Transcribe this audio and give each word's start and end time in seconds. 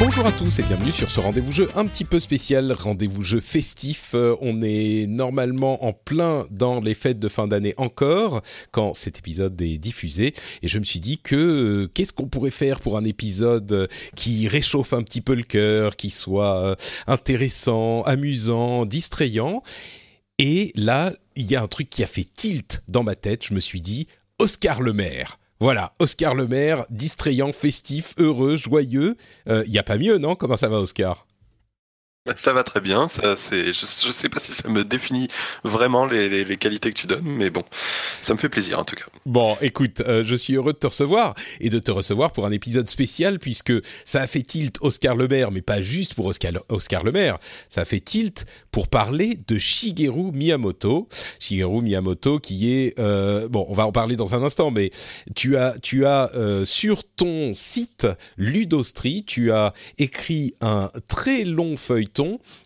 Bonjour 0.00 0.24
à 0.26 0.30
tous 0.30 0.60
et 0.60 0.62
bienvenue 0.62 0.92
sur 0.92 1.10
ce 1.10 1.18
rendez-vous 1.18 1.50
jeu 1.50 1.68
un 1.74 1.84
petit 1.84 2.04
peu 2.04 2.20
spécial, 2.20 2.70
rendez-vous 2.70 3.22
jeu 3.22 3.40
festif. 3.40 4.12
Euh, 4.14 4.36
on 4.40 4.62
est 4.62 5.08
normalement 5.08 5.84
en 5.84 5.92
plein 5.92 6.46
dans 6.52 6.80
les 6.80 6.94
fêtes 6.94 7.18
de 7.18 7.26
fin 7.26 7.48
d'année 7.48 7.74
encore 7.78 8.42
quand 8.70 8.94
cet 8.94 9.18
épisode 9.18 9.60
est 9.60 9.78
diffusé 9.78 10.34
et 10.62 10.68
je 10.68 10.78
me 10.78 10.84
suis 10.84 11.00
dit 11.00 11.18
que 11.18 11.34
euh, 11.34 11.90
qu'est-ce 11.92 12.12
qu'on 12.12 12.28
pourrait 12.28 12.52
faire 12.52 12.78
pour 12.78 12.96
un 12.96 13.04
épisode 13.04 13.88
qui 14.14 14.46
réchauffe 14.46 14.92
un 14.92 15.02
petit 15.02 15.20
peu 15.20 15.34
le 15.34 15.42
cœur, 15.42 15.96
qui 15.96 16.10
soit 16.10 16.62
euh, 16.62 16.74
intéressant, 17.08 18.02
amusant, 18.02 18.86
distrayant. 18.86 19.64
Et 20.38 20.70
là, 20.76 21.12
il 21.34 21.50
y 21.50 21.56
a 21.56 21.62
un 21.62 21.66
truc 21.66 21.90
qui 21.90 22.04
a 22.04 22.06
fait 22.06 22.28
tilt 22.36 22.84
dans 22.86 23.02
ma 23.02 23.16
tête, 23.16 23.44
je 23.44 23.52
me 23.52 23.60
suis 23.60 23.80
dit 23.80 24.06
Oscar 24.38 24.80
le 24.80 24.92
maire. 24.92 25.37
Voilà, 25.60 25.92
Oscar 25.98 26.34
Le 26.34 26.46
Maire, 26.46 26.84
distrayant, 26.88 27.52
festif, 27.52 28.14
heureux, 28.18 28.56
joyeux. 28.56 29.16
Il 29.46 29.52
euh, 29.52 29.64
n'y 29.66 29.78
a 29.78 29.82
pas 29.82 29.98
mieux, 29.98 30.18
non? 30.18 30.36
Comment 30.36 30.56
ça 30.56 30.68
va, 30.68 30.78
Oscar? 30.78 31.27
ça 32.36 32.52
va 32.52 32.64
très 32.64 32.80
bien. 32.80 33.08
Ça, 33.08 33.36
c'est, 33.36 33.72
je, 33.72 34.08
ne 34.08 34.12
sais 34.12 34.28
pas 34.28 34.40
si 34.40 34.52
ça 34.52 34.68
me 34.68 34.84
définit 34.84 35.28
vraiment 35.64 36.04
les, 36.06 36.56
qualités 36.56 36.92
que 36.92 36.98
tu 36.98 37.06
donnes, 37.06 37.24
mais 37.24 37.50
bon, 37.50 37.64
ça 38.20 38.32
me 38.32 38.38
fait 38.38 38.48
plaisir 38.48 38.78
en 38.78 38.84
tout 38.84 38.96
cas. 38.96 39.04
Bon, 39.26 39.56
écoute, 39.60 40.00
euh, 40.00 40.24
je 40.26 40.34
suis 40.34 40.54
heureux 40.54 40.72
de 40.72 40.78
te 40.78 40.86
recevoir 40.86 41.34
et 41.60 41.70
de 41.70 41.78
te 41.78 41.90
recevoir 41.90 42.32
pour 42.32 42.46
un 42.46 42.52
épisode 42.52 42.88
spécial 42.88 43.38
puisque 43.38 43.72
ça 44.04 44.22
a 44.22 44.26
fait 44.26 44.42
tilt 44.42 44.76
Oscar 44.80 45.14
Le 45.14 45.28
Maire, 45.28 45.50
mais 45.50 45.62
pas 45.62 45.80
juste 45.80 46.14
pour 46.14 46.26
Oscar, 46.26 46.52
Oscar 46.68 47.04
Le 47.04 47.12
Maire. 47.12 47.38
Ça 47.68 47.82
a 47.82 47.84
fait 47.84 48.00
tilt 48.00 48.44
pour 48.70 48.88
parler 48.88 49.38
de 49.46 49.58
Shigeru 49.58 50.32
Miyamoto. 50.32 51.08
Shigeru 51.38 51.82
Miyamoto, 51.82 52.38
qui 52.38 52.72
est 52.72 52.98
euh, 52.98 53.48
bon, 53.48 53.66
on 53.68 53.74
va 53.74 53.86
en 53.86 53.92
parler 53.92 54.16
dans 54.16 54.34
un 54.34 54.42
instant, 54.42 54.70
mais 54.70 54.90
tu 55.34 55.56
as, 55.56 55.74
tu 55.80 56.06
as 56.06 56.30
euh, 56.34 56.64
sur 56.64 57.04
ton 57.04 57.52
site 57.54 58.06
Ludostri, 58.36 59.24
tu 59.24 59.52
as 59.52 59.72
écrit 59.98 60.54
un 60.60 60.90
très 61.06 61.44
long 61.44 61.76
feuilleton 61.76 62.17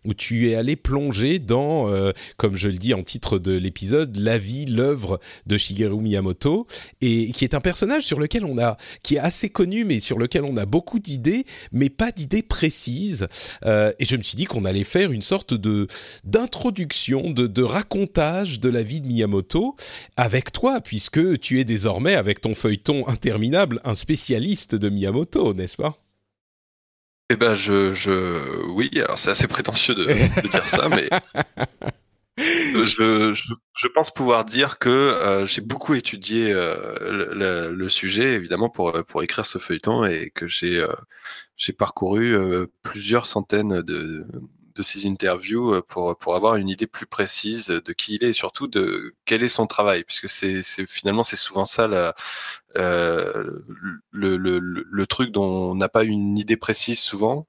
où 0.04 0.14
tu 0.14 0.50
es 0.50 0.54
allé 0.54 0.76
plonger 0.76 1.38
dans, 1.38 1.88
euh, 1.88 2.12
comme 2.36 2.56
je 2.56 2.68
le 2.68 2.76
dis 2.76 2.94
en 2.94 3.02
titre 3.02 3.38
de 3.38 3.52
l'épisode, 3.52 4.16
la 4.16 4.38
vie, 4.38 4.66
l'œuvre 4.66 5.20
de 5.46 5.58
Shigeru 5.58 6.00
Miyamoto, 6.00 6.66
et 7.00 7.32
qui 7.32 7.44
est 7.44 7.54
un 7.54 7.60
personnage 7.60 8.04
sur 8.04 8.18
lequel 8.18 8.44
on 8.44 8.58
a, 8.58 8.76
qui 9.02 9.16
est 9.16 9.20
assez 9.20 9.50
connu, 9.50 9.84
mais 9.84 10.00
sur 10.00 10.18
lequel 10.18 10.44
on 10.44 10.56
a 10.56 10.66
beaucoup 10.66 10.98
d'idées, 10.98 11.44
mais 11.72 11.90
pas 11.90 12.12
d'idées 12.12 12.42
précises. 12.42 13.26
Euh, 13.64 13.92
et 13.98 14.04
je 14.04 14.16
me 14.16 14.22
suis 14.22 14.36
dit 14.36 14.44
qu'on 14.44 14.64
allait 14.64 14.84
faire 14.84 15.12
une 15.12 15.22
sorte 15.22 15.54
de 15.54 15.86
d'introduction, 16.24 17.30
de, 17.30 17.46
de 17.46 17.62
racontage 17.62 18.60
de 18.60 18.68
la 18.68 18.82
vie 18.82 19.00
de 19.00 19.08
Miyamoto 19.08 19.76
avec 20.16 20.52
toi, 20.52 20.80
puisque 20.80 21.40
tu 21.40 21.60
es 21.60 21.64
désormais, 21.64 22.14
avec 22.14 22.40
ton 22.40 22.54
feuilleton 22.54 23.06
interminable, 23.08 23.80
un 23.84 23.94
spécialiste 23.94 24.74
de 24.74 24.88
Miyamoto, 24.88 25.54
n'est-ce 25.54 25.76
pas? 25.76 26.01
Eh 27.32 27.36
ben, 27.36 27.54
je, 27.54 27.94
je, 27.94 28.62
oui, 28.66 28.90
alors 28.96 29.18
c'est 29.18 29.30
assez 29.30 29.46
prétentieux 29.48 29.94
de, 29.94 30.04
dire 30.48 30.68
ça, 30.68 30.90
mais 30.90 31.08
je, 32.36 33.32
je, 33.74 33.88
pense 33.88 34.10
pouvoir 34.10 34.44
dire 34.44 34.78
que 34.78 34.90
euh, 34.90 35.46
j'ai 35.46 35.62
beaucoup 35.62 35.94
étudié 35.94 36.52
euh, 36.52 37.70
le, 37.72 37.88
sujet, 37.88 38.34
évidemment, 38.34 38.68
pour, 38.68 38.92
pour 39.04 39.22
écrire 39.22 39.46
ce 39.46 39.56
feuilleton 39.56 40.04
et 40.04 40.30
que 40.34 40.46
j'ai 40.46 40.78
euh, 40.78 40.92
j'ai 41.56 41.72
parcouru 41.72 42.36
plusieurs 42.82 43.24
centaines 43.24 43.80
de, 43.80 44.26
de 44.74 44.82
ces 44.82 45.06
interviews 45.06 45.74
euh, 45.74 45.82
pour, 45.86 46.16
pour 46.16 46.34
avoir 46.34 46.56
une 46.56 46.68
idée 46.68 46.86
plus 46.86 47.06
précise 47.06 47.66
de 47.66 47.92
qui 47.92 48.16
il 48.16 48.24
est 48.24 48.30
et 48.30 48.32
surtout 48.32 48.66
de 48.66 49.14
quel 49.24 49.42
est 49.42 49.48
son 49.48 49.66
travail, 49.66 50.04
puisque 50.04 50.28
c'est 50.28 50.62
finalement 50.86 51.24
c'est 51.24 51.36
souvent 51.36 51.64
ça 51.64 52.14
euh, 52.76 53.42
le, 54.10 54.36
le, 54.36 54.58
le, 54.58 55.06
truc 55.06 55.30
dont 55.30 55.70
on 55.70 55.74
n'a 55.74 55.88
pas 55.88 56.04
une 56.04 56.38
idée 56.38 56.56
précise 56.56 57.00
souvent. 57.00 57.46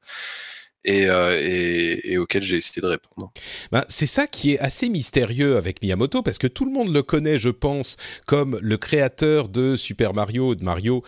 Et, 0.85 1.05
euh, 1.07 1.39
et, 1.41 2.17
auquel 2.17 2.43
j'ai 2.43 2.57
essayé 2.57 2.81
de 2.81 2.87
répondre. 2.87 3.31
Ben, 3.71 3.85
c'est 3.87 4.05
ça 4.05 4.27
qui 4.27 4.51
est 4.51 4.59
assez 4.59 4.89
mystérieux 4.89 5.55
avec 5.55 5.81
Miyamoto, 5.81 6.21
parce 6.21 6.37
que 6.37 6.47
tout 6.47 6.65
le 6.65 6.71
monde 6.71 6.93
le 6.93 7.01
connaît, 7.01 7.37
je 7.37 7.47
pense, 7.47 7.95
comme 8.27 8.59
le 8.61 8.75
créateur 8.75 9.47
de 9.47 9.77
Super 9.77 10.13
Mario, 10.13 10.55
de 10.55 10.63
Mario 10.65 11.01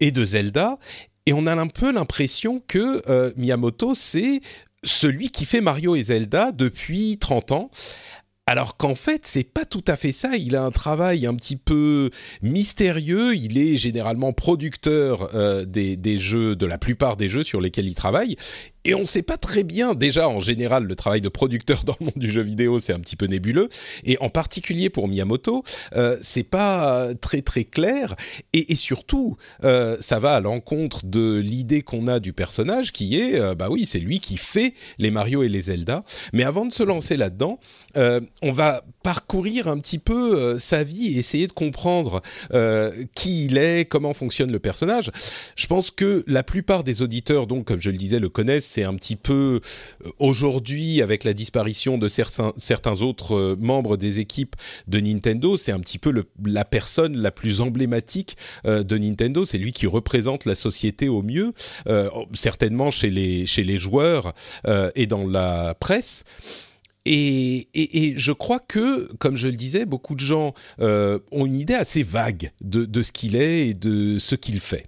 et 0.00 0.10
de 0.10 0.24
Zelda. 0.26 0.78
Et 1.24 1.32
on 1.32 1.46
a 1.46 1.54
un 1.54 1.68
peu 1.68 1.90
l'impression 1.90 2.62
que 2.68 3.32
Miyamoto, 3.38 3.94
c'est 3.94 4.40
celui 4.84 5.30
qui 5.30 5.44
fait 5.44 5.60
Mario 5.60 5.96
et 5.96 6.02
Zelda 6.04 6.52
depuis 6.52 7.18
30 7.18 7.52
ans. 7.52 7.70
Alors 8.46 8.76
qu'en 8.76 8.94
fait, 8.94 9.22
c'est 9.24 9.42
pas 9.42 9.64
tout 9.64 9.84
à 9.86 9.96
fait 9.96 10.12
ça. 10.12 10.36
Il 10.36 10.54
a 10.54 10.62
un 10.62 10.70
travail 10.70 11.26
un 11.26 11.34
petit 11.34 11.56
peu 11.56 12.10
mystérieux. 12.42 13.34
Il 13.34 13.56
est 13.56 13.78
généralement 13.78 14.34
producteur 14.34 15.30
euh, 15.34 15.64
des, 15.64 15.96
des, 15.96 16.18
jeux, 16.18 16.54
de 16.54 16.66
la 16.66 16.76
plupart 16.76 17.16
des 17.16 17.30
jeux 17.30 17.42
sur 17.42 17.62
lesquels 17.62 17.86
il 17.86 17.94
travaille. 17.94 18.36
Et 18.84 18.94
on 18.94 19.00
ne 19.00 19.04
sait 19.04 19.22
pas 19.22 19.38
très 19.38 19.64
bien, 19.64 19.94
déjà 19.94 20.28
en 20.28 20.40
général, 20.40 20.84
le 20.84 20.94
travail 20.96 21.20
de 21.20 21.28
producteur 21.28 21.84
dans 21.84 21.96
le 22.00 22.06
monde 22.06 22.14
du 22.16 22.30
jeu 22.30 22.42
vidéo, 22.42 22.78
c'est 22.78 22.92
un 22.92 23.00
petit 23.00 23.16
peu 23.16 23.26
nébuleux. 23.26 23.68
Et 24.04 24.18
en 24.20 24.28
particulier 24.28 24.90
pour 24.90 25.08
Miyamoto, 25.08 25.64
euh, 25.96 26.18
c'est 26.20 26.42
pas 26.42 27.14
très 27.14 27.42
très 27.42 27.64
clair. 27.64 28.14
Et, 28.52 28.72
et 28.72 28.76
surtout, 28.76 29.36
euh, 29.64 29.96
ça 30.00 30.18
va 30.18 30.34
à 30.34 30.40
l'encontre 30.40 31.06
de 31.06 31.36
l'idée 31.36 31.82
qu'on 31.82 32.08
a 32.08 32.20
du 32.20 32.32
personnage 32.32 32.92
qui 32.92 33.18
est, 33.18 33.40
euh, 33.40 33.54
bah 33.54 33.68
oui, 33.70 33.86
c'est 33.86 34.00
lui 34.00 34.20
qui 34.20 34.36
fait 34.36 34.74
les 34.98 35.10
Mario 35.10 35.42
et 35.42 35.48
les 35.48 35.62
Zelda. 35.62 36.04
Mais 36.32 36.44
avant 36.44 36.66
de 36.66 36.72
se 36.72 36.82
lancer 36.82 37.16
là-dedans, 37.16 37.58
euh, 37.96 38.20
on 38.42 38.52
va 38.52 38.84
parcourir 39.04 39.68
un 39.68 39.78
petit 39.78 39.98
peu 39.98 40.36
euh, 40.36 40.58
sa 40.58 40.82
vie 40.82 41.14
et 41.14 41.18
essayer 41.18 41.46
de 41.46 41.52
comprendre 41.52 42.22
qui 43.14 43.44
il 43.44 43.58
est, 43.58 43.84
comment 43.84 44.14
fonctionne 44.14 44.50
le 44.50 44.58
personnage. 44.58 45.10
Je 45.56 45.66
pense 45.66 45.90
que 45.90 46.24
la 46.26 46.42
plupart 46.42 46.82
des 46.82 47.02
auditeurs, 47.02 47.46
donc 47.46 47.66
comme 47.66 47.80
je 47.80 47.90
le 47.90 47.96
disais, 47.96 48.18
le 48.18 48.28
connaissent 48.28 48.64
c'est 48.64 48.84
un 48.84 48.94
petit 48.94 49.16
peu 49.16 49.60
euh, 50.04 50.10
aujourd'hui 50.18 51.02
avec 51.02 51.24
la 51.24 51.32
disparition 51.32 51.98
de 51.98 52.08
certains, 52.08 53.02
autres 53.02 53.34
euh, 53.34 53.56
membres 53.58 53.96
des 53.96 54.20
équipes 54.20 54.56
de 54.88 55.00
Nintendo, 55.00 55.56
c'est 55.56 55.72
un 55.72 55.80
petit 55.80 55.98
peu 55.98 56.12
la 56.44 56.64
personne 56.64 57.16
la 57.16 57.30
plus 57.30 57.60
emblématique 57.60 58.36
euh, 58.66 58.82
de 58.82 58.98
Nintendo. 58.98 59.44
C'est 59.44 59.58
lui 59.58 59.72
qui 59.72 59.86
représente 59.86 60.44
la 60.44 60.54
société 60.54 61.08
au 61.08 61.22
mieux, 61.22 61.52
certainement 62.32 62.90
chez 62.90 63.10
les 63.10 63.46
chez 63.46 63.64
les 63.64 63.78
joueurs 63.78 64.32
et 64.94 65.06
dans 65.06 65.26
la 65.26 65.74
presse. 65.74 66.24
Et, 67.06 68.14
je 68.16 68.32
crois 68.32 68.60
que, 68.60 69.12
comme 69.18 69.36
je 69.36 69.48
le 69.48 69.56
disais, 69.56 69.84
beaucoup 69.84 70.14
de 70.14 70.20
gens 70.20 70.54
ont 70.78 71.46
une 71.46 71.56
idée 71.56 71.74
assez 71.74 72.02
vague 72.02 72.52
de, 72.62 72.84
de 72.84 73.02
ce 73.02 73.12
qu'il 73.12 73.36
est 73.36 73.68
et 73.68 73.74
de 73.74 74.18
ce 74.18 74.34
qu'il 74.34 74.60
fait. 74.60 74.86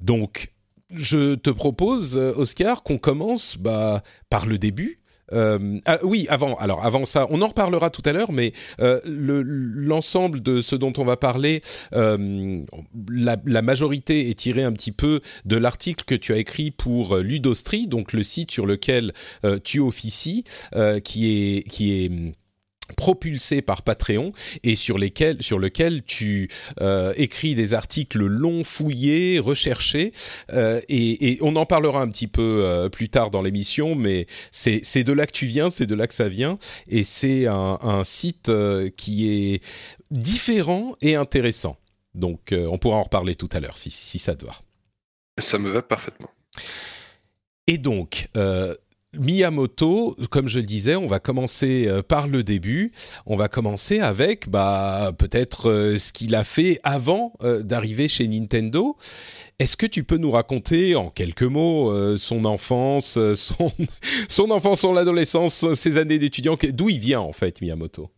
Donc, 0.00 0.52
je 0.90 1.34
te 1.34 1.50
propose, 1.50 2.16
euh, 2.16 2.32
Oscar, 2.36 2.82
qu'on 2.82 2.98
commence 2.98 3.56
bah, 3.58 4.02
par 4.30 4.46
le 4.46 4.58
début. 4.58 5.00
Euh, 5.32 5.78
ah, 5.84 5.98
oui, 6.02 6.26
avant. 6.28 6.56
Alors, 6.56 6.84
avant 6.84 7.04
ça, 7.04 7.26
on 7.30 7.42
en 7.42 7.48
reparlera 7.48 7.90
tout 7.90 8.02
à 8.04 8.12
l'heure, 8.12 8.32
mais 8.32 8.52
euh, 8.80 9.00
l'ensemble 9.04 10.40
de 10.40 10.60
ce 10.60 10.76
dont 10.76 10.92
on 10.96 11.04
va 11.04 11.16
parler, 11.16 11.62
euh, 11.94 12.62
la, 13.10 13.62
majorité 13.62 14.30
est 14.30 14.34
tirée 14.34 14.62
un 14.62 14.72
petit 14.72 14.92
peu 14.92 15.20
de 15.44 15.56
l'article 15.56 16.04
que 16.04 16.14
tu 16.14 16.32
as 16.32 16.38
écrit 16.38 16.70
pour 16.70 17.16
Ludostri, 17.16 17.86
donc 17.86 18.12
le 18.12 18.22
site 18.22 18.50
sur 18.50 18.66
lequel 18.66 19.12
tu 19.64 19.80
officies, 19.80 20.44
qui 21.04 21.64
est 21.64 22.32
propulsé 22.96 23.62
par 23.62 23.82
Patreon 23.82 24.32
et 24.62 24.76
sur 24.76 24.98
lesquels 24.98 25.42
sur 25.42 25.58
lequel 25.58 26.02
tu 26.04 26.50
euh, 26.80 27.12
écris 27.16 27.54
des 27.54 27.74
articles 27.74 28.24
longs, 28.24 28.64
fouillés, 28.64 29.38
recherchés 29.38 30.12
euh, 30.52 30.80
et, 30.88 31.32
et, 31.32 31.38
on 31.42 31.56
en 31.56 31.66
parlera 31.66 32.00
un 32.00 32.08
petit 32.08 32.26
peu 32.26 32.62
euh, 32.64 32.88
plus 32.88 33.08
tard 33.08 33.30
dans 33.30 33.42
l'émission, 33.42 33.94
mais 33.94 34.26
c'est 34.50 35.04
de 35.04 35.12
là 35.12 35.26
que 35.26 35.32
tu 35.32 35.46
viens, 35.46 35.70
c'est 35.70 35.86
de 35.86 35.94
là 35.94 36.06
que 36.06 36.14
ça 36.14 36.28
vient 36.28 36.58
et 36.88 37.04
c'est 37.04 37.46
un, 37.46 37.78
un 37.82 38.04
site 38.04 38.50
qui 38.96 39.30
est 39.30 39.62
différent 40.10 40.96
et 41.00 41.14
intéressant. 41.14 41.76
Donc, 42.14 42.52
on 42.52 42.78
pourra 42.78 42.96
en 42.96 43.02
reparler 43.04 43.34
tout 43.34 43.48
à 43.52 43.60
l'heure 43.60 43.78
si, 43.78 43.90
si 43.90 44.18
ça 44.18 44.34
te 44.34 44.44
va. 44.44 44.54
Ça 45.38 45.58
me 45.58 45.70
va 45.70 45.82
parfaitement. 45.82 46.30
Et 47.66 47.78
donc, 47.78 48.28
Miyamoto, 49.16 50.14
comme 50.30 50.48
je 50.48 50.58
le 50.58 50.66
disais, 50.66 50.94
on 50.94 51.06
va 51.06 51.18
commencer 51.18 51.86
euh, 51.86 52.02
par 52.02 52.26
le 52.26 52.42
début. 52.42 52.92
On 53.24 53.36
va 53.36 53.48
commencer 53.48 54.00
avec 54.00 54.50
bah, 54.50 55.12
peut-être 55.16 55.70
euh, 55.70 55.98
ce 55.98 56.12
qu'il 56.12 56.34
a 56.34 56.44
fait 56.44 56.78
avant 56.82 57.32
euh, 57.42 57.62
d'arriver 57.62 58.06
chez 58.06 58.28
Nintendo. 58.28 58.96
Est-ce 59.58 59.78
que 59.78 59.86
tu 59.86 60.04
peux 60.04 60.18
nous 60.18 60.30
raconter 60.30 60.94
en 60.94 61.08
quelques 61.08 61.42
mots 61.42 62.16
son 62.16 62.44
enfance, 62.44 63.18
son, 63.34 63.72
son 64.28 64.50
enfance, 64.52 64.82
son 64.82 64.96
adolescence, 64.96 65.72
ses 65.74 65.98
années 65.98 66.18
d'étudiant, 66.18 66.56
d'où 66.72 66.90
il 66.90 67.00
vient 67.00 67.20
en 67.20 67.32
fait 67.32 67.60
Miyamoto? 67.60 68.08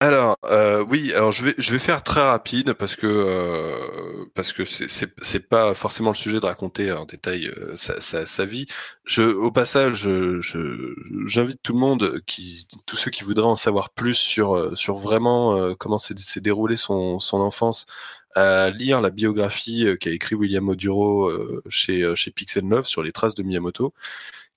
Alors 0.00 0.36
euh, 0.44 0.84
oui, 0.88 1.12
alors 1.14 1.32
je 1.32 1.44
vais 1.44 1.54
je 1.56 1.72
vais 1.72 1.78
faire 1.78 2.02
très 2.02 2.20
rapide 2.20 2.74
parce 2.74 2.96
que 2.96 3.06
euh, 3.06 4.26
parce 4.34 4.52
que 4.52 4.64
c'est 4.64 5.40
pas 5.48 5.72
forcément 5.74 6.10
le 6.10 6.16
sujet 6.16 6.40
de 6.40 6.46
raconter 6.46 6.92
en 6.92 7.06
détail 7.06 7.46
euh, 7.46 7.74
sa, 7.76 8.00
sa, 8.00 8.26
sa, 8.26 8.44
vie. 8.44 8.66
Je 9.04 9.22
au 9.22 9.50
passage, 9.50 10.00
je 10.02 10.94
j'invite 11.26 11.60
tout 11.62 11.72
le 11.72 11.78
monde 11.78 12.20
qui 12.26 12.66
tous 12.86 12.96
ceux 12.96 13.10
qui 13.10 13.24
voudraient 13.24 13.46
en 13.46 13.54
savoir 13.54 13.90
plus 13.90 14.14
sur 14.14 14.76
sur 14.76 14.96
vraiment 14.96 15.74
comment 15.76 15.98
s'est 15.98 16.14
déroulé 16.40 16.76
son 16.76 17.18
son 17.20 17.38
enfance 17.40 17.86
à 18.34 18.70
lire 18.70 19.00
la 19.00 19.10
biographie 19.10 19.86
qu'a 20.00 20.10
écrit 20.10 20.34
William 20.34 20.68
Oduro 20.68 21.30
chez 21.68 22.14
chez 22.16 22.30
Pixel 22.30 22.64
Love 22.68 22.86
sur 22.86 23.02
les 23.02 23.12
traces 23.12 23.34
de 23.34 23.42
Miyamoto 23.42 23.94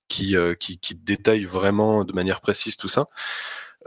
qui 0.08 0.36
qui 0.60 0.78
qui 0.78 0.94
détaille 0.96 1.44
vraiment 1.44 2.04
de 2.04 2.12
manière 2.12 2.40
précise 2.40 2.76
tout 2.76 2.88
ça. 2.88 3.08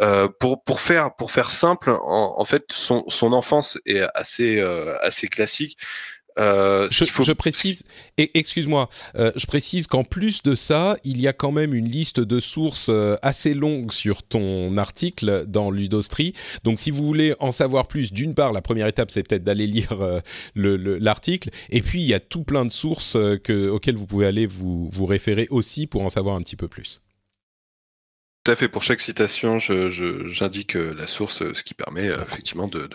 Euh, 0.01 0.27
pour 0.39 0.63
pour 0.63 0.79
faire 0.79 1.15
pour 1.15 1.31
faire 1.31 1.51
simple, 1.51 1.91
en, 1.91 2.35
en 2.37 2.45
fait, 2.45 2.65
son, 2.71 3.03
son 3.07 3.33
enfance 3.33 3.77
est 3.85 4.01
assez 4.15 4.59
euh, 4.59 4.97
assez 5.01 5.27
classique. 5.27 5.77
Euh, 6.39 6.87
je, 6.89 7.03
faut... 7.05 7.23
je, 7.23 7.33
précise, 7.33 7.83
et 8.17 8.39
excuse-moi, 8.39 8.87
euh, 9.17 9.33
je 9.35 9.45
précise 9.45 9.87
qu'en 9.87 10.05
plus 10.05 10.43
de 10.43 10.55
ça, 10.55 10.95
il 11.03 11.19
y 11.19 11.27
a 11.27 11.33
quand 11.33 11.51
même 11.51 11.73
une 11.73 11.89
liste 11.89 12.21
de 12.21 12.39
sources 12.39 12.87
euh, 12.89 13.17
assez 13.21 13.53
longue 13.53 13.91
sur 13.91 14.23
ton 14.23 14.77
article 14.77 15.45
dans 15.47 15.71
Ludostri. 15.71 16.33
Donc, 16.63 16.79
si 16.79 16.89
vous 16.89 17.05
voulez 17.05 17.35
en 17.39 17.51
savoir 17.51 17.87
plus, 17.87 18.13
d'une 18.13 18.33
part, 18.33 18.53
la 18.53 18.61
première 18.61 18.87
étape, 18.87 19.11
c'est 19.11 19.27
peut-être 19.27 19.43
d'aller 19.43 19.67
lire 19.67 19.93
l'article, 20.55 21.49
le, 21.51 21.77
et 21.77 21.81
puis 21.81 22.01
il 22.01 22.07
y 22.07 22.13
a 22.13 22.21
tout 22.21 22.43
plein 22.43 22.63
de 22.65 22.71
sources 22.71 23.17
que, 23.43 23.69
auxquelles 23.69 23.97
vous 23.97 24.07
pouvez 24.07 24.25
aller 24.25 24.45
vous, 24.45 24.87
vous 24.89 25.05
référer 25.05 25.47
aussi 25.49 25.85
pour 25.85 26.01
en 26.01 26.09
savoir 26.09 26.37
un 26.37 26.41
petit 26.41 26.55
peu 26.55 26.69
plus. 26.69 27.01
Tout 28.43 28.51
à 28.51 28.55
fait. 28.55 28.67
Pour 28.67 28.81
chaque 28.81 29.01
citation, 29.01 29.59
j'indique 29.59 30.75
euh, 30.75 30.95
la 30.97 31.05
source, 31.05 31.43
euh, 31.43 31.53
ce 31.53 31.61
qui 31.61 31.75
permet 31.75 32.09
euh, 32.09 32.15
effectivement 32.27 32.67
de 32.67 32.89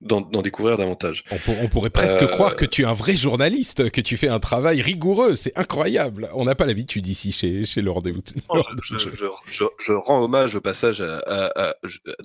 d'en 0.00 0.42
découvrir 0.42 0.76
davantage. 0.76 1.24
On, 1.30 1.68
pourrait 1.68 1.90
presque 1.90 2.26
croire 2.26 2.56
que 2.56 2.64
tu 2.64 2.82
es 2.82 2.84
un 2.84 2.94
vrai 2.94 3.16
journaliste, 3.16 3.90
que 3.90 4.00
tu 4.00 4.16
fais 4.16 4.26
un 4.26 4.40
travail 4.40 4.82
rigoureux. 4.82 5.36
C'est 5.36 5.56
incroyable. 5.56 6.28
On 6.34 6.46
n'a 6.46 6.56
pas 6.56 6.66
l'habitude 6.66 7.06
ici 7.06 7.30
chez 7.30 7.64
chez 7.64 7.80
le 7.80 7.92
rendez-vous. 7.92 8.22
Je, 9.50 9.92
rends 9.92 10.22
hommage 10.22 10.56
au 10.56 10.60
passage 10.60 11.00
à, 11.00 11.76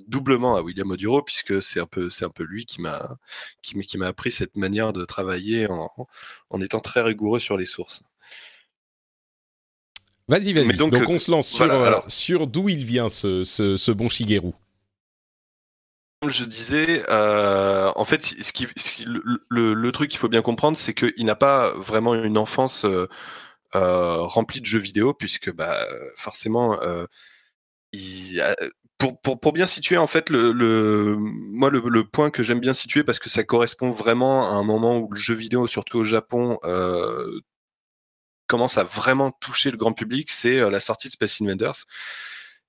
doublement 0.08 0.56
à 0.56 0.62
William 0.62 0.90
Oduro 0.90 1.22
puisque 1.22 1.62
c'est 1.62 1.78
un 1.78 1.86
peu 1.86 2.10
c'est 2.10 2.24
un 2.24 2.30
peu 2.30 2.42
lui 2.42 2.66
qui 2.66 2.80
m'a 2.80 3.18
qui, 3.62 3.78
qui 3.80 3.98
m'a 3.98 4.08
appris 4.08 4.32
cette 4.32 4.56
manière 4.56 4.92
de 4.92 5.04
travailler 5.04 5.68
en, 5.68 5.90
en 6.50 6.60
étant 6.60 6.80
très 6.80 7.02
rigoureux 7.02 7.38
sur 7.38 7.56
les 7.56 7.66
sources. 7.66 8.02
Vas-y, 10.28 10.52
vas-y. 10.52 10.76
Donc, 10.76 10.94
on 11.08 11.18
se 11.18 11.30
lance 11.30 11.48
sur, 11.48 11.70
euh, 11.70 12.00
sur 12.08 12.46
d'où 12.46 12.68
il 12.68 12.84
vient 12.84 13.08
ce, 13.08 13.44
ce, 13.44 13.92
bon 13.92 14.08
Shigeru. 14.08 14.52
Comme 16.20 16.30
je 16.30 16.44
disais, 16.44 17.02
euh, 17.10 17.92
en 17.96 18.04
fait, 18.04 18.24
ce 18.24 18.52
qui, 18.52 18.66
le, 19.04 19.74
le, 19.74 19.92
truc 19.92 20.10
qu'il 20.10 20.18
faut 20.18 20.30
bien 20.30 20.40
comprendre, 20.40 20.78
c'est 20.78 20.94
qu'il 20.94 21.26
n'a 21.26 21.34
pas 21.34 21.72
vraiment 21.72 22.14
une 22.14 22.38
enfance 22.38 22.86
euh, 22.86 23.06
remplie 23.74 24.60
de 24.60 24.66
jeux 24.66 24.78
vidéo, 24.78 25.12
puisque 25.12 25.52
bah, 25.52 25.86
forcément, 26.16 26.78
il, 27.92 28.42
pour, 28.98 29.20
pour, 29.20 29.40
pour, 29.40 29.52
bien 29.52 29.66
situer 29.66 29.96
en 29.96 30.06
fait 30.06 30.30
le, 30.30 30.52
le 30.52 31.16
moi 31.18 31.70
le, 31.70 31.82
le 31.84 32.04
point 32.04 32.30
que 32.30 32.42
j'aime 32.42 32.60
bien 32.60 32.74
situer 32.74 33.04
parce 33.04 33.18
que 33.18 33.28
ça 33.28 33.42
correspond 33.44 33.90
vraiment 33.90 34.50
à 34.50 34.54
un 34.54 34.62
moment 34.62 34.98
où 34.98 35.10
le 35.10 35.18
jeu 35.18 35.34
vidéo 35.34 35.66
surtout 35.66 35.98
au 35.98 36.04
Japon 36.04 36.58
euh, 36.64 37.40
commence 38.54 38.78
à 38.78 38.84
vraiment 38.84 39.32
toucher 39.32 39.72
le 39.72 39.76
grand 39.76 39.92
public, 39.92 40.30
c'est 40.30 40.60
euh, 40.60 40.70
la 40.70 40.78
sortie 40.78 41.08
de 41.08 41.12
Space 41.12 41.42
Invaders. 41.42 41.86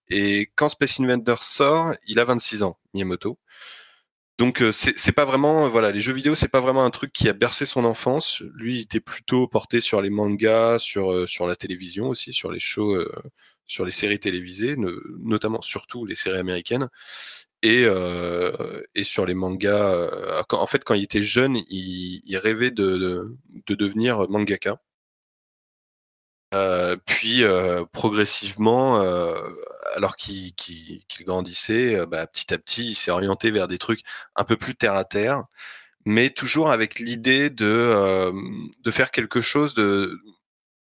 Et 0.10 0.50
quand 0.56 0.68
Space 0.68 1.00
Invaders 1.00 1.44
sort, 1.44 1.94
il 2.08 2.20
a 2.20 2.24
26 2.24 2.64
ans, 2.64 2.80
Miyamoto. 2.96 3.38
Donc 4.40 4.64
euh, 4.64 4.72
c'est 4.72 5.12
pas 5.12 5.26
vraiment 5.26 5.70
voilà 5.70 5.92
les 5.92 6.02
jeux 6.02 6.12
vidéo 6.12 6.36
c'est 6.36 6.50
pas 6.50 6.60
vraiment 6.60 6.84
un 6.84 6.90
truc 6.90 7.14
qui 7.14 7.30
a 7.30 7.34
bercé 7.34 7.68
son 7.68 7.86
enfance. 7.86 8.42
Lui 8.56 8.78
il 8.78 8.82
était 8.82 9.00
plutôt 9.00 9.48
porté 9.48 9.80
sur 9.80 10.02
les 10.02 10.10
mangas, 10.10 10.80
sur 10.80 11.12
euh, 11.12 11.28
sur 11.28 11.48
la 11.48 11.56
télévision 11.56 12.10
aussi, 12.10 12.34
sur 12.34 12.52
les 12.52 12.60
shows, 12.60 12.98
sur 13.68 13.86
les 13.86 13.92
séries 13.92 14.20
télévisées, 14.20 14.76
notamment 15.24 15.62
surtout 15.62 16.06
les 16.06 16.16
séries 16.16 16.40
américaines 16.40 16.90
et 17.62 17.86
et 18.96 19.04
sur 19.04 19.26
les 19.26 19.36
mangas. 19.36 20.44
en 20.52 20.68
fait 20.68 20.84
quand 20.84 20.96
il 20.96 21.04
était 21.04 21.24
jeune 21.24 21.58
il, 21.70 22.38
rêvait 22.38 22.72
de, 22.72 23.38
de 23.68 23.76
devenir 23.76 24.30
mangaka. 24.30 24.80
Euh, 26.56 26.96
puis 27.06 27.44
euh, 27.44 27.86
progressivement, 27.92 29.02
euh, 29.02 29.36
alors 29.96 30.16
qu'il 30.16 30.54
grandissait, 31.22 32.06
bah, 32.08 32.28
petit 32.28 32.54
à 32.54 32.58
petit, 32.58 32.92
il 32.92 32.96
s'est 32.96 33.12
orienté 33.12 33.52
vers 33.52 33.68
des 33.68 33.78
trucs 33.78 34.02
un 34.36 34.46
peu 34.46 34.56
plus 34.58 34.76
terre 34.76 34.94
à 34.96 35.04
terre, 35.06 35.44
mais 36.06 36.30
toujours 36.30 36.72
avec 36.72 37.00
l'idée 37.00 37.50
de, 37.50 38.32
faire 38.92 39.12
quelque 39.12 39.42
chose 39.42 39.74
de 39.76 40.20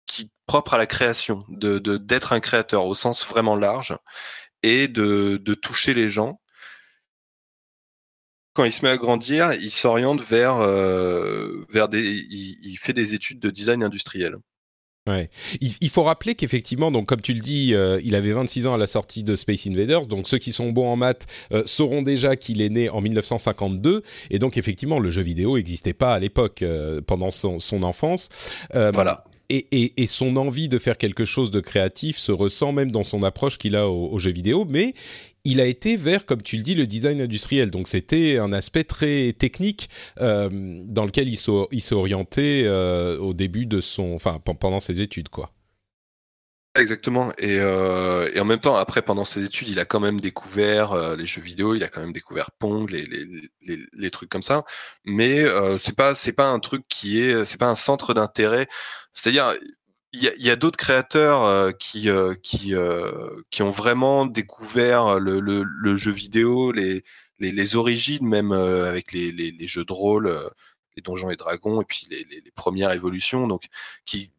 qui 0.06 0.30
propre 0.46 0.74
à 0.74 0.78
la 0.78 0.86
création, 0.86 1.40
de 1.48 1.78
d'être 1.98 2.32
un 2.32 2.40
créateur 2.40 2.86
au 2.86 2.94
sens 2.94 3.26
vraiment 3.26 3.56
large 3.56 3.96
et 4.62 4.88
de, 4.88 5.38
de 5.38 5.54
toucher 5.54 5.94
les 5.94 6.10
gens. 6.10 6.40
Quand 8.54 8.64
il 8.64 8.72
se 8.72 8.84
met 8.84 8.90
à 8.90 8.96
grandir, 8.96 9.52
il 9.54 9.70
s'oriente 9.70 10.20
vers 10.20 10.56
vers 11.68 11.88
des, 11.88 12.26
il 12.30 12.76
fait 12.78 12.92
des 12.92 13.14
études 13.14 13.40
de 13.40 13.50
design 13.50 13.82
industriel. 13.84 14.36
Ouais. 15.08 15.30
Il, 15.60 15.88
faut 15.88 16.02
rappeler 16.02 16.34
qu'effectivement, 16.34 16.90
donc 16.90 17.06
comme 17.06 17.22
tu 17.22 17.32
le 17.32 17.40
dis, 17.40 17.74
euh, 17.74 18.00
il 18.04 18.14
avait 18.14 18.32
26 18.32 18.66
ans 18.66 18.74
à 18.74 18.76
la 18.76 18.86
sortie 18.86 19.22
de 19.22 19.34
Space 19.34 19.66
Invaders. 19.66 20.06
Donc 20.06 20.28
ceux 20.28 20.36
qui 20.36 20.52
sont 20.52 20.70
bons 20.70 20.88
en 20.88 20.96
maths 20.96 21.26
euh, 21.52 21.62
sauront 21.64 22.02
déjà 22.02 22.36
qu'il 22.36 22.60
est 22.60 22.68
né 22.68 22.90
en 22.90 23.00
1952. 23.00 24.02
Et 24.30 24.38
donc 24.38 24.58
effectivement, 24.58 24.98
le 24.98 25.10
jeu 25.10 25.22
vidéo 25.22 25.56
n'existait 25.56 25.94
pas 25.94 26.14
à 26.14 26.18
l'époque 26.18 26.60
euh, 26.62 27.00
pendant 27.00 27.30
son, 27.30 27.58
son 27.58 27.82
enfance. 27.82 28.28
voilà. 28.72 29.24
Et, 29.52 29.66
et, 29.72 30.00
et, 30.00 30.06
son 30.06 30.36
envie 30.36 30.68
de 30.68 30.78
faire 30.78 30.96
quelque 30.96 31.24
chose 31.24 31.50
de 31.50 31.58
créatif 31.58 32.16
se 32.18 32.30
ressent 32.30 32.70
même 32.70 32.92
dans 32.92 33.02
son 33.02 33.24
approche 33.24 33.58
qu'il 33.58 33.74
a 33.74 33.88
au, 33.88 34.08
au 34.12 34.18
jeu 34.20 34.30
vidéo. 34.30 34.64
Mais 34.68 34.94
il 35.44 35.60
a 35.60 35.66
été 35.66 35.96
vers, 35.96 36.26
comme 36.26 36.42
tu 36.42 36.56
le 36.56 36.62
dis, 36.62 36.74
le 36.74 36.86
design 36.86 37.20
industriel. 37.20 37.70
Donc 37.70 37.88
c'était 37.88 38.38
un 38.38 38.52
aspect 38.52 38.84
très 38.84 39.32
technique 39.32 39.88
euh, 40.20 40.48
dans 40.84 41.04
lequel 41.04 41.28
il 41.28 41.36
s'est 41.36 41.94
orienté 41.94 42.62
euh, 42.64 43.18
au 43.18 43.34
début 43.34 43.66
de 43.66 43.80
son, 43.80 44.14
enfin 44.14 44.38
pendant 44.38 44.80
ses 44.80 45.00
études, 45.00 45.28
quoi. 45.28 45.52
Exactement. 46.76 47.32
Et, 47.36 47.58
euh, 47.58 48.30
et, 48.32 48.38
en 48.38 48.44
même 48.44 48.60
temps, 48.60 48.76
après, 48.76 49.02
pendant 49.02 49.24
ses 49.24 49.44
études, 49.44 49.68
il 49.68 49.80
a 49.80 49.84
quand 49.84 49.98
même 49.98 50.20
découvert 50.20 51.16
les 51.16 51.26
jeux 51.26 51.42
vidéo, 51.42 51.74
il 51.74 51.82
a 51.82 51.88
quand 51.88 52.00
même 52.00 52.12
découvert 52.12 52.52
Pong, 52.52 52.88
les, 52.90 53.04
les 53.92 54.10
trucs 54.10 54.30
comme 54.30 54.42
ça. 54.42 54.64
Mais 55.04 55.40
euh, 55.40 55.78
c'est 55.78 55.96
pas 55.96 56.14
c'est 56.14 56.32
pas 56.32 56.48
un 56.48 56.60
truc 56.60 56.84
qui 56.88 57.20
est 57.20 57.44
c'est 57.44 57.58
pas 57.58 57.68
un 57.68 57.74
centre 57.74 58.14
d'intérêt. 58.14 58.68
C'est-à-dire, 59.12 59.56
il 60.12 60.22
y 60.22 60.50
a, 60.50 60.52
a 60.52 60.56
d'autres 60.56 60.76
créateurs 60.76 61.44
euh, 61.44 61.72
qui 61.72 62.08
euh, 62.08 62.34
qui 62.42 62.74
euh, 62.74 63.42
qui 63.50 63.62
ont 63.62 63.70
vraiment 63.70 64.26
découvert 64.26 65.20
le, 65.20 65.40
le, 65.40 65.62
le 65.62 65.96
jeu 65.96 66.10
vidéo, 66.10 66.72
les, 66.72 67.04
les, 67.38 67.52
les 67.52 67.76
origines 67.76 68.26
même 68.26 68.52
avec 68.52 69.12
les, 69.12 69.30
les, 69.32 69.50
les, 69.52 69.66
jeux 69.68 69.84
de 69.84 69.92
rôle, 69.92 70.50
les 70.96 71.02
donjons 71.02 71.30
et 71.30 71.36
dragons 71.36 71.80
et 71.82 71.84
puis 71.84 72.06
les, 72.10 72.24
les, 72.24 72.50
premières 72.52 72.92
évolutions. 72.92 73.46
Donc 73.46 73.68
qui 74.04 74.32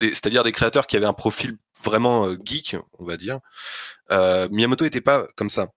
c'est-à-dire 0.00 0.44
des 0.44 0.52
créateurs 0.52 0.86
qui 0.86 0.96
avaient 0.96 1.06
un 1.06 1.12
profil 1.14 1.56
vraiment 1.82 2.34
geek, 2.44 2.76
on 2.98 3.04
va 3.04 3.16
dire. 3.16 3.40
Miyamoto 4.10 4.84
était 4.84 5.00
pas 5.00 5.28
comme 5.36 5.50
ça. 5.50 5.68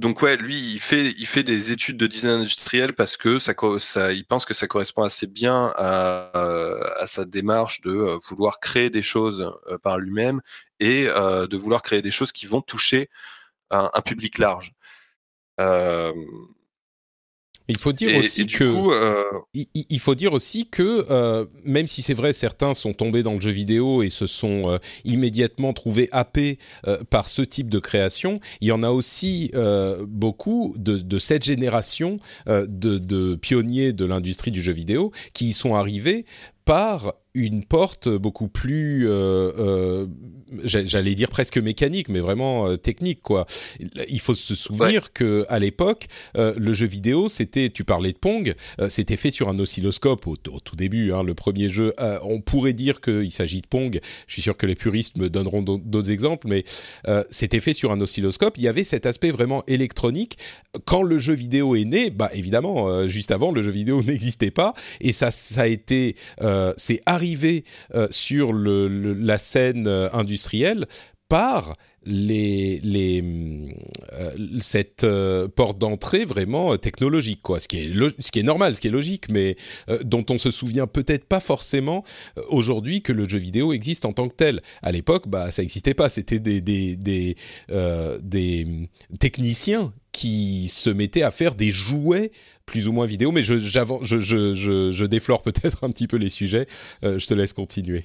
Euh, 0.00 0.02
donc 0.02 0.22
ouais, 0.22 0.36
lui, 0.36 0.56
il 0.74 0.80
fait, 0.80 1.12
il 1.12 1.26
fait 1.26 1.42
des 1.42 1.72
études 1.72 1.96
de 1.96 2.06
design 2.06 2.40
industriel 2.40 2.94
parce 2.94 3.16
que 3.16 3.38
ça, 3.38 3.54
ça 3.78 4.12
il 4.12 4.24
pense 4.26 4.44
que 4.44 4.54
ça 4.54 4.66
correspond 4.66 5.02
assez 5.02 5.26
bien 5.26 5.72
à, 5.76 6.30
à 6.98 7.06
sa 7.06 7.24
démarche 7.24 7.80
de 7.82 7.90
euh, 7.90 8.18
vouloir 8.28 8.60
créer 8.60 8.90
des 8.90 9.02
choses 9.02 9.52
euh, 9.68 9.78
par 9.78 9.98
lui-même 9.98 10.40
et 10.80 11.06
euh, 11.08 11.46
de 11.46 11.56
vouloir 11.56 11.82
créer 11.82 12.02
des 12.02 12.10
choses 12.10 12.32
qui 12.32 12.46
vont 12.46 12.60
toucher 12.62 13.10
un, 13.70 13.90
public 14.02 14.38
large. 14.38 14.72
Euh, 15.60 16.12
Il 17.68 17.78
faut 17.78 17.92
dire 17.92 18.14
aussi 18.18 18.46
que 18.46 18.64
euh, 18.64 19.24
il, 19.54 19.98
faut 19.98 20.14
dire 20.14 20.34
aussi 20.34 20.66
que 20.66 21.06
euh, 21.10 21.46
même 21.64 21.86
si 21.86 22.02
c'est 22.02 22.12
vrai 22.12 22.34
certains 22.34 22.74
sont 22.74 22.92
tombés 22.92 23.22
dans 23.22 23.32
le 23.32 23.40
jeu 23.40 23.52
vidéo 23.52 24.02
et 24.02 24.10
se 24.10 24.26
sont 24.26 24.70
euh, 24.70 24.78
immédiatement 25.04 25.72
trouvés 25.72 26.10
happés 26.12 26.58
par 27.08 27.28
ce 27.28 27.40
type 27.40 27.70
de 27.70 27.78
création, 27.78 28.40
il 28.60 28.68
y 28.68 28.72
en 28.72 28.82
a 28.82 28.90
aussi 28.90 29.50
beaucoup 30.06 30.74
de, 30.76 30.98
de, 30.98 31.18
cette 31.18 31.44
génération 31.44 32.16
de, 32.46 32.64
de 32.66 33.34
pionniers 33.34 33.92
de 33.92 34.04
l'industrie 34.04 34.50
du 34.50 34.62
jeu 34.62 34.72
vidéo 34.72 35.12
qui 35.32 35.46
y 35.46 35.52
sont 35.52 35.74
arrivés 35.74 36.26
par 36.64 37.14
une 37.34 37.64
porte 37.64 38.08
beaucoup 38.08 38.46
plus, 38.46 39.08
euh, 39.08 39.52
euh, 39.58 40.06
j'allais 40.62 41.16
dire 41.16 41.28
presque 41.28 41.58
mécanique, 41.58 42.08
mais 42.08 42.20
vraiment 42.20 42.68
euh, 42.68 42.76
technique 42.76 43.22
quoi. 43.22 43.44
Il 44.08 44.20
faut 44.20 44.36
se 44.36 44.54
souvenir 44.54 45.12
que 45.12 45.44
à 45.48 45.58
l'époque, 45.58 46.06
le 46.36 46.72
jeu 46.72 46.86
vidéo, 46.86 47.28
c'était, 47.28 47.70
tu 47.70 47.82
parlais 47.84 48.12
de 48.12 48.18
Pong, 48.18 48.54
c'était 48.88 49.16
fait 49.16 49.30
sur 49.30 49.48
un 49.48 49.58
oscilloscope 49.58 50.26
au, 50.26 50.36
tout 50.36 50.76
début. 50.76 51.12
Hein, 51.12 51.22
le 51.22 51.34
premier 51.34 51.68
jeu, 51.68 51.92
on 52.22 52.40
pourrait 52.40 52.72
dire 52.72 53.00
qu'il 53.00 53.32
s'agit 53.32 53.60
de 53.60 53.66
Pong. 53.66 54.00
Je 54.26 54.32
suis 54.32 54.42
sûr 54.42 54.56
que 54.56 54.66
les 54.66 54.74
puristes 54.74 55.16
me 55.16 55.28
donneront 55.28 55.62
d'autres 55.62 56.10
exemples, 56.10 56.46
mais 56.48 56.64
c'était 57.30 57.60
fait 57.60 57.74
sur 57.74 57.90
un 57.90 58.00
oscilloscope. 58.00 58.56
Il 58.58 58.62
y 58.62 58.68
avait 58.68 58.84
cet 58.84 59.06
aspect 59.06 59.30
vraiment 59.30 59.64
électronique. 59.66 60.38
Quand 60.84 61.02
le 61.02 61.18
jeu 61.18 61.34
vidéo 61.34 61.74
est 61.74 61.84
né, 61.84 62.10
bah 62.10 62.30
évidemment, 62.32 63.08
juste 63.08 63.32
avant, 63.32 63.50
le 63.50 63.62
jeu 63.62 63.70
vidéo 63.70 64.02
n'existait 64.06 64.52
pas, 64.52 64.74
et 65.00 65.12
ça, 65.12 65.30
ça 65.30 65.62
a 65.62 65.66
été, 65.66 66.16
c'est 66.76 67.02
arrivé 67.06 67.64
euh, 67.94 68.08
sur 68.10 68.52
la 68.52 69.38
scène 69.38 69.86
euh, 69.86 70.08
industrielle 70.12 70.86
par 71.28 71.74
euh, 72.06 73.68
cette 74.60 75.06
porte 75.56 75.78
d'entrée 75.78 76.24
vraiment 76.26 76.76
technologique, 76.76 77.40
quoi. 77.42 77.60
Ce 77.60 77.66
qui 77.66 77.78
est 77.78 78.42
normal, 78.42 78.74
ce 78.74 78.80
qui 78.80 78.88
est 78.88 78.92
logique, 78.92 79.30
mais 79.30 79.56
dont 80.04 80.24
on 80.28 80.36
se 80.36 80.50
souvient 80.50 80.86
peut-être 80.86 81.24
pas 81.24 81.40
forcément 81.40 82.04
aujourd'hui 82.48 83.00
que 83.00 83.12
le 83.12 83.26
jeu 83.28 83.38
vidéo 83.38 83.72
existe 83.72 84.04
en 84.04 84.12
tant 84.12 84.28
que 84.28 84.34
tel. 84.34 84.60
À 84.82 84.92
l'époque, 84.92 85.28
bah 85.28 85.50
ça 85.50 85.62
n'existait 85.62 85.94
pas. 85.94 86.10
C'était 86.10 86.40
des 86.40 87.36
techniciens 89.18 89.92
qui 90.14 90.68
se 90.68 90.90
mettaient 90.90 91.22
à 91.22 91.32
faire 91.32 91.54
des 91.54 91.72
jouets 91.72 92.30
plus 92.66 92.88
ou 92.88 92.92
moins 92.92 93.06
vidéo, 93.06 93.32
mais 93.32 93.42
je, 93.42 95.04
déflore 95.04 95.42
peut-être 95.42 95.84
un 95.84 95.90
petit 95.90 96.06
peu 96.06 96.16
les 96.16 96.30
sujets. 96.30 96.66
Euh, 97.04 97.18
je 97.18 97.26
te 97.26 97.34
laisse 97.34 97.52
continuer. 97.52 98.04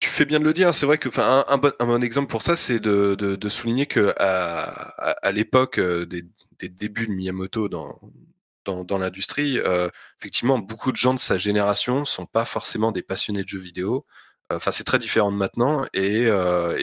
Tu 0.00 0.08
fais 0.08 0.24
bien 0.24 0.40
de 0.40 0.44
le 0.44 0.52
dire. 0.52 0.74
C'est 0.74 0.86
vrai 0.86 0.98
que, 0.98 1.08
un, 1.20 1.44
un, 1.48 1.58
bon, 1.86 2.02
exemple 2.02 2.28
pour 2.28 2.42
ça, 2.42 2.56
c'est 2.56 2.80
de, 2.80 3.48
souligner 3.48 3.86
que 3.86 4.12
à, 4.18 5.32
l'époque 5.32 5.78
euh, 5.78 6.06
des, 6.06 6.24
débuts 6.68 7.06
de 7.06 7.12
Miyamoto 7.12 7.68
dans, 7.68 8.98
l'industrie, 8.98 9.58
euh, 9.58 9.88
effectivement, 10.20 10.58
beaucoup 10.58 10.92
de 10.92 10.96
gens 10.96 11.14
de 11.14 11.20
sa 11.20 11.36
génération 11.36 12.04
sont 12.04 12.26
pas 12.26 12.44
forcément 12.44 12.92
des 12.92 13.02
passionnés 13.02 13.44
de 13.44 13.48
jeux 13.48 13.60
vidéo. 13.60 14.06
Enfin, 14.50 14.70
c'est 14.70 14.84
très 14.84 14.98
différent 14.98 15.32
de 15.32 15.36
maintenant. 15.36 15.86
Et, 15.94 16.28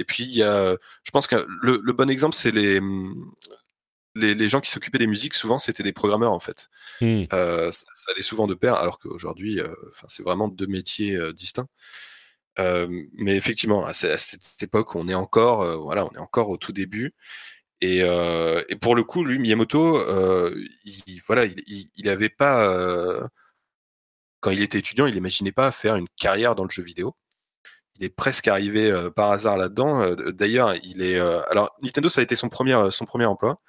puis, 0.08 0.24
y 0.24 0.42
a, 0.42 0.76
je 1.04 1.12
pense 1.12 1.28
que 1.28 1.46
le, 1.62 1.80
le 1.84 1.94
bon 1.94 2.10
exemple, 2.10 2.36
c'est 2.36 2.52
les, 2.52 2.80
les, 4.20 4.50
gens 4.50 4.62
qui 4.62 4.72
s'occupaient 4.72 4.98
des 4.98 5.08
musiques, 5.08 5.34
souvent, 5.34 5.60
c'était 5.60 5.84
des 5.84 5.94
programmeurs, 5.94 6.32
en 6.32 6.40
fait. 6.40 6.70
Hmm. 7.02 7.24
Euh, 7.34 7.72
ça, 7.72 8.12
allait 8.12 8.22
souvent 8.22 8.48
de 8.48 8.54
pair, 8.54 8.76
alors 8.76 9.00
qu'aujourd'hui, 9.00 9.60
euh, 9.60 9.74
c'est 10.08 10.24
vraiment 10.24 10.48
deux 10.48 10.68
métiers 10.68 11.16
euh, 11.16 11.34
distincts. 11.34 11.68
mais 12.58 13.36
effectivement, 13.36 13.86
à, 13.86 13.94
cette 13.94 14.62
époque, 14.62 14.96
on 14.96 15.08
est 15.08 15.14
encore, 15.14 15.82
voilà, 15.82 16.06
on 16.06 16.12
est 16.12 16.20
encore 16.20 16.50
au 16.50 16.58
tout 16.58 16.74
début. 16.74 17.14
Et, 17.82 18.04
pour 18.82 18.96
le 18.96 19.04
coup, 19.04 19.24
lui, 19.24 19.40
Miyamoto, 19.40 20.02
il, 20.86 21.22
voilà, 21.26 21.46
il, 21.46 21.90
il, 21.96 22.30
pas, 22.38 23.30
quand 24.42 24.52
il 24.52 24.62
était 24.62 24.80
étudiant, 24.80 25.06
il 25.08 25.14
n'imaginait 25.14 25.54
pas 25.54 25.72
faire 25.72 25.96
une 25.96 26.10
carrière 26.18 26.56
dans 26.56 26.64
le 26.64 26.70
jeu 26.70 26.84
vidéo 26.84 27.16
il 27.96 28.06
est 28.06 28.10
presque 28.10 28.48
arrivé 28.48 29.10
par 29.14 29.30
hasard 29.30 29.58
là-dedans. 29.58 30.16
D'ailleurs, 30.32 30.74
il 30.84 31.02
est. 31.02 31.20
alors, 31.20 31.76
Nintendo, 31.82 32.08
ça 32.08 32.22
a 32.22 32.24
été 32.24 32.38
son 32.38 32.48
premier, 32.48 32.88
son 32.92 33.06
premier 33.06 33.26
emploi. 33.26 33.60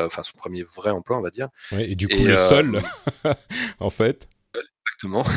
Euh, 0.00 0.06
enfin 0.06 0.22
son 0.22 0.36
premier 0.36 0.62
vrai 0.62 0.90
emploi, 0.90 1.18
on 1.18 1.20
va 1.20 1.30
dire. 1.30 1.48
et 1.72 1.94
du 1.94 2.08
coup, 2.08 2.24
le 2.24 2.36
seul, 2.36 2.76
euh, 3.26 3.34
en 3.80 3.90
fait. 3.90 4.28
Exactement. 4.54 5.24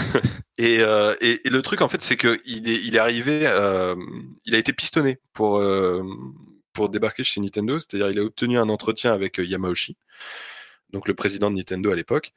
Euh, 0.60 1.16
et, 1.20 1.46
et, 1.46 1.50
le 1.50 1.62
truc, 1.62 1.82
en 1.82 1.90
fait, 1.90 2.02
c'est 2.02 2.16
qu'il 2.16 2.70
est, 2.70 2.86
il 2.86 2.96
est 2.96 3.00
arrivé, 3.00 3.40
il 4.46 4.56
a 4.56 4.58
été 4.58 4.72
pistonné 4.72 5.20
pour, 5.34 5.62
pour 6.72 6.90
débarquer 6.90 7.26
chez 7.26 7.42
Nintendo, 7.42 7.80
c'est-à-dire 7.80 8.10
il 8.12 8.20
a 8.20 8.24
obtenu 8.24 8.58
un 8.58 8.70
entretien 8.70 9.12
avec 9.12 9.40
Yamauchi, 9.40 9.98
donc 10.92 11.08
le 11.08 11.16
président 11.16 11.50
de 11.52 11.58
Nintendo 11.58 11.92
à 11.92 11.96
l'époque, 11.96 12.34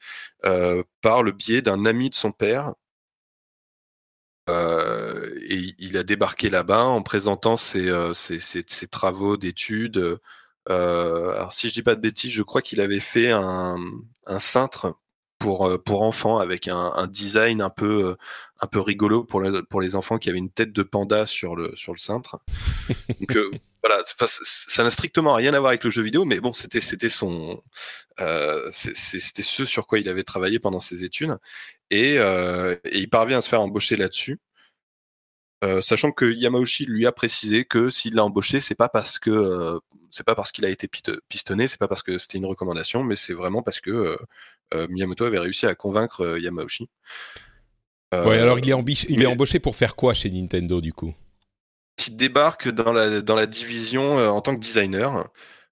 par 1.03 1.23
le 1.23 1.31
biais 1.31 1.63
d'un 1.63 1.85
ami 1.85 2.09
de 2.11 2.17
son 2.17 2.33
père. 2.33 2.73
et 4.49 5.75
il 5.79 5.97
a 5.97 6.03
débarqué 6.03 6.49
là-bas 6.51 6.85
en 6.85 7.03
présentant 7.03 7.57
ses, 7.57 7.93
ses, 8.15 8.41
ses 8.41 8.87
travaux 8.89 9.37
d'études, 9.37 10.19
alors 10.69 11.53
si 11.53 11.69
je 11.69 11.75
dis 11.75 11.83
pas 11.83 11.95
de 11.95 12.01
bêtises, 12.01 12.33
je 12.33 12.43
crois 12.43 12.63
qu'il 12.63 12.81
avait 12.81 13.01
fait 13.01 13.31
un, 13.31 13.77
un 14.27 14.39
cintre 14.39 14.97
pour 15.39 15.67
euh, 15.67 15.79
pour 15.79 16.03
enfants 16.03 16.39
avec 16.39 16.69
un, 16.69 16.93
un, 16.95 17.07
design 17.07 17.61
un 17.61 17.71
peu 17.71 18.07
euh, 18.07 18.15
un 18.61 18.67
peu 18.67 18.81
rigolo 18.81 19.25
pour 19.25 19.43
les, 19.43 19.63
pour 19.63 19.81
les 19.81 19.95
enfants 19.95 20.19
qui 20.19 20.31
avaient 20.31 20.39
une 20.39 20.51
tête 20.51 20.73
de 20.73 20.83
panda 20.83 21.27
sur 21.27 21.57
le 21.57 21.75
sur 21.77 21.93
le 21.93 21.99
cintre. 21.99 22.39
Donc 23.21 23.61
voilà, 23.83 24.03
ça 24.29 24.83
n'a 24.83 24.91
strictement 24.91 25.35
rien 25.35 25.55
à 25.55 25.61
voir 25.61 25.71
avec 25.71 25.85
le 25.85 25.91
jeu 25.91 26.03
vidéo, 26.03 26.25
mais 26.25 26.41
bon, 26.41 26.53
c'était 26.53 26.81
c'était 26.81 27.09
son 27.09 27.63
euh, 28.21 28.69
c'était 28.73 29.43
ce 29.43 29.65
sur 29.65 29.87
quoi 29.87 29.99
il 29.99 30.09
avait 30.09 30.25
travaillé 30.25 30.59
pendant 30.59 30.81
ses 30.81 31.05
études 31.05 31.37
et, 31.91 32.15
et 32.17 32.99
il 32.99 33.09
parvient 33.11 33.39
à 33.39 33.41
se 33.41 33.49
faire 33.49 33.61
embaucher 33.61 33.97
là-dessus. 33.97 34.41
Euh, 35.65 35.81
sachant 35.81 36.13
que 36.13 36.27
Yamauchi 36.27 36.85
lui 36.85 37.07
a 37.07 37.13
précisé 37.13 37.65
que 37.65 37.89
s'il 37.89 38.15
l'a 38.15 38.25
embauché, 38.25 38.61
c'est 38.61 38.75
pas 38.75 38.91
parce 38.91 39.19
que 39.19 39.31
euh, 39.31 39.79
c'est 40.11 40.25
pas 40.25 40.35
parce 40.35 40.53
qu'il 40.53 40.65
a 40.67 40.69
été 40.69 40.89
pistonné, 41.29 41.67
c'est 41.67 41.79
pas 41.79 41.89
parce 41.89 42.03
que 42.03 42.19
c'était 42.19 42.39
une 42.39 42.47
recommandation, 42.47 43.03
mais 43.03 43.17
c'est 43.17 43.33
vraiment 43.33 43.63
parce 43.63 43.81
que 43.81 44.19
euh, 44.75 44.87
Miyamoto 44.89 45.25
avait 45.25 45.39
réussi 45.39 45.67
à 45.67 45.75
convaincre 45.75 46.39
Yamauchi. 46.39 46.89
ouais, 48.13 48.39
alors 48.39 48.59
il 48.59 48.71
est, 48.71 49.05
il 49.09 49.23
est 49.23 49.27
embauché 49.27 49.59
pour 49.59 49.77
faire 49.77 49.97
quoi 49.97 50.15
chez 50.15 50.31
Nintendo 50.31 50.81
du 50.81 50.93
coup? 50.93 51.15
Il 52.07 52.17
débarque 52.17 52.69
dans 52.69 52.93
la, 52.93 53.23
dans 53.23 53.35
la 53.35 53.47
division 53.47 54.19
en 54.19 54.41
tant 54.43 54.55
que 54.55 54.61
designer. 54.61 55.29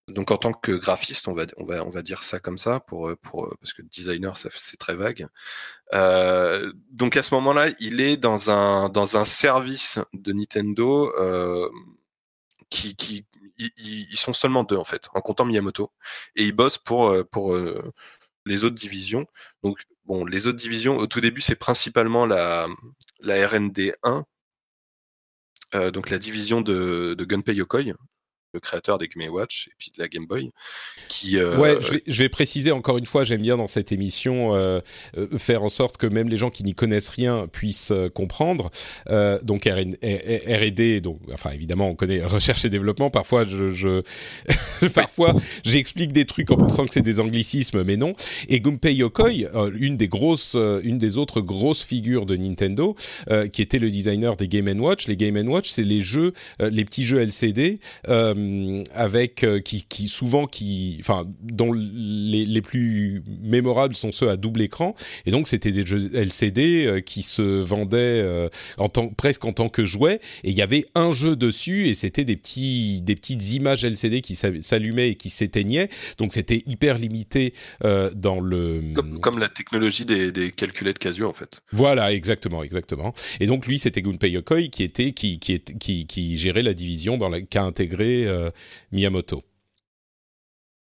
Donc 0.08 0.30
en 0.30 0.36
tant 0.36 0.52
que 0.52 0.72
graphiste, 0.72 1.28
on 1.28 1.32
va, 1.32 1.44
on 1.56 1.64
va, 1.64 1.82
on 1.84 1.88
va 1.88 2.02
dire 2.02 2.24
ça 2.24 2.38
comme 2.38 2.58
ça, 2.58 2.80
pour, 2.80 3.10
pour, 3.22 3.56
parce 3.58 3.72
que 3.72 3.80
designer, 3.82 4.36
c'est 4.36 4.76
très 4.76 4.94
vague. 4.94 5.26
Euh, 5.94 6.72
donc 6.90 7.16
à 7.16 7.22
ce 7.22 7.34
moment-là, 7.34 7.70
il 7.80 8.00
est 8.02 8.18
dans 8.18 8.50
un, 8.50 8.90
dans 8.90 9.16
un 9.16 9.24
service 9.24 9.98
de 10.12 10.32
Nintendo 10.34 11.10
euh, 11.18 11.70
qui, 12.70 13.26
ils, 13.58 14.16
sont 14.16 14.32
seulement 14.34 14.64
deux 14.64 14.76
en 14.76 14.84
fait, 14.84 15.08
en 15.14 15.20
comptant 15.22 15.46
Miyamoto, 15.46 15.90
et 16.36 16.44
ils 16.44 16.52
bossent 16.52 16.78
pour, 16.78 17.08
euh, 17.08 17.24
pour 17.24 17.56
les 18.46 18.64
autres 18.64 18.74
divisions. 18.74 19.26
Donc 19.62 19.84
bon, 20.04 20.26
les 20.26 20.46
autres 20.46 20.58
divisions, 20.58 20.98
au 20.98 21.06
tout 21.06 21.20
début, 21.22 21.40
c'est 21.40 21.56
principalement 21.56 22.26
la, 22.26 22.68
la 23.20 23.46
RND 23.48 23.94
1, 24.02 24.24
donc 25.92 26.10
la 26.10 26.18
division 26.18 26.60
de, 26.60 27.14
de 27.18 27.24
Gunpei 27.24 27.54
Yokoi, 27.54 27.94
le 28.54 28.60
créateur 28.60 28.96
des 28.98 29.08
Game 29.08 29.32
Watch 29.32 29.68
et 29.68 29.74
puis 29.76 29.92
de 29.94 30.00
la 30.00 30.08
Game 30.08 30.26
Boy. 30.26 30.50
Qui, 31.08 31.38
euh, 31.38 31.56
ouais, 31.58 31.76
je 31.80 31.90
vais, 31.90 32.02
je 32.06 32.22
vais, 32.22 32.28
préciser 32.28 32.72
encore 32.72 32.96
une 32.96 33.04
fois, 33.04 33.24
j'aime 33.24 33.42
bien 33.42 33.56
dans 33.56 33.66
cette 33.66 33.92
émission 33.92 34.54
euh, 34.54 34.80
euh, 35.18 35.38
faire 35.38 35.62
en 35.62 35.68
sorte 35.68 35.98
que 35.98 36.06
même 36.06 36.28
les 36.28 36.36
gens 36.36 36.50
qui 36.50 36.64
n'y 36.64 36.74
connaissent 36.74 37.08
rien 37.08 37.46
puissent 37.48 37.92
comprendre. 38.14 38.70
donc 39.42 39.64
R&D, 39.66 41.00
donc 41.00 41.20
enfin 41.32 41.50
évidemment 41.50 41.88
on 41.88 41.94
connaît 41.94 42.24
recherche 42.24 42.64
et 42.64 42.70
développement. 42.70 43.10
Parfois 43.10 43.44
je, 43.44 43.72
je 43.72 44.02
parfois 44.94 45.34
j'explique 45.64 46.12
des 46.12 46.24
trucs 46.24 46.50
en 46.50 46.56
pensant 46.56 46.86
que 46.86 46.92
c'est 46.94 47.02
des 47.02 47.20
anglicismes, 47.20 47.82
mais 47.82 47.96
non. 47.96 48.14
Et 48.48 48.60
Gunpei 48.60 48.94
Yokoi, 48.94 49.30
une 49.76 49.96
des 49.96 50.08
grosses, 50.08 50.54
une 50.54 50.98
des 50.98 51.18
autres 51.18 51.40
grosses 51.40 51.82
figures 51.82 52.24
de 52.24 52.36
Nintendo, 52.36 52.94
qui 53.52 53.62
était 53.62 53.80
le 53.80 53.90
designer 53.90 54.36
des 54.36 54.46
Game 54.46 54.80
Watch. 54.80 55.08
Les 55.08 55.16
Game 55.16 55.36
Watch, 55.48 55.70
c'est 55.70 55.82
les 55.82 56.00
jeux, 56.00 56.32
les 56.60 56.84
petits 56.84 57.04
jeux 57.04 57.18
LCD. 57.18 57.80
Euh, 58.08 58.34
euh, 58.44 58.84
avec 58.94 59.44
euh, 59.44 59.60
qui, 59.60 59.84
qui, 59.84 60.08
souvent 60.08 60.46
qui, 60.46 60.96
enfin, 61.00 61.26
dont 61.42 61.72
les, 61.72 62.44
les, 62.44 62.62
plus 62.62 63.22
mémorables 63.42 63.94
sont 63.94 64.12
ceux 64.12 64.28
à 64.28 64.36
double 64.36 64.62
écran. 64.62 64.94
Et 65.26 65.30
donc 65.30 65.48
c'était 65.48 65.72
des 65.72 65.84
jeux 65.84 66.10
LCD 66.14 66.86
euh, 66.86 67.00
qui 67.00 67.22
se 67.22 67.42
vendaient 67.42 68.24
en 68.78 68.88
tant, 68.88 69.08
presque 69.08 69.44
en 69.44 69.52
tant 69.52 69.68
que 69.68 69.84
jouets. 69.84 70.20
Et 70.44 70.50
il 70.50 70.56
y 70.56 70.62
avait 70.62 70.86
un 70.94 71.12
jeu 71.12 71.36
dessus 71.36 71.88
et 71.88 71.94
c'était 71.94 72.24
des 72.24 72.36
petits, 72.36 73.02
des 73.02 73.16
petites 73.16 73.52
images 73.52 73.84
LCD 73.84 74.20
qui 74.20 74.34
s'allumaient 74.34 75.10
et 75.10 75.14
qui 75.14 75.30
s'éteignaient. 75.30 75.88
Donc 76.18 76.32
c'était 76.32 76.62
hyper 76.66 76.98
limité 76.98 77.54
dans 77.82 78.40
le. 78.40 78.82
Comme, 79.20 79.38
la 79.38 79.48
technologie 79.48 80.04
des, 80.04 80.30
des, 80.30 80.50
calculettes 80.52 80.98
Casio 80.98 81.28
en 81.28 81.32
fait. 81.32 81.62
Voilà, 81.72 82.12
exactement, 82.12 82.62
exactement. 82.62 83.12
Et 83.40 83.46
donc 83.46 83.66
lui, 83.66 83.78
c'était 83.78 84.00
Gunpei 84.02 84.30
Yokoi 84.30 84.68
qui 84.68 84.82
était 84.84 85.12
qui 85.12 85.38
qui, 85.38 85.60
qui, 85.60 86.06
qui 86.06 86.38
gérait 86.38 86.62
la 86.62 86.74
division 86.74 87.16
dans 87.16 87.28
la 87.28 87.40
qui 87.40 87.58
a 87.58 87.64
intégré 87.64 88.26
euh, 88.26 88.33
Miyamoto. 88.92 89.42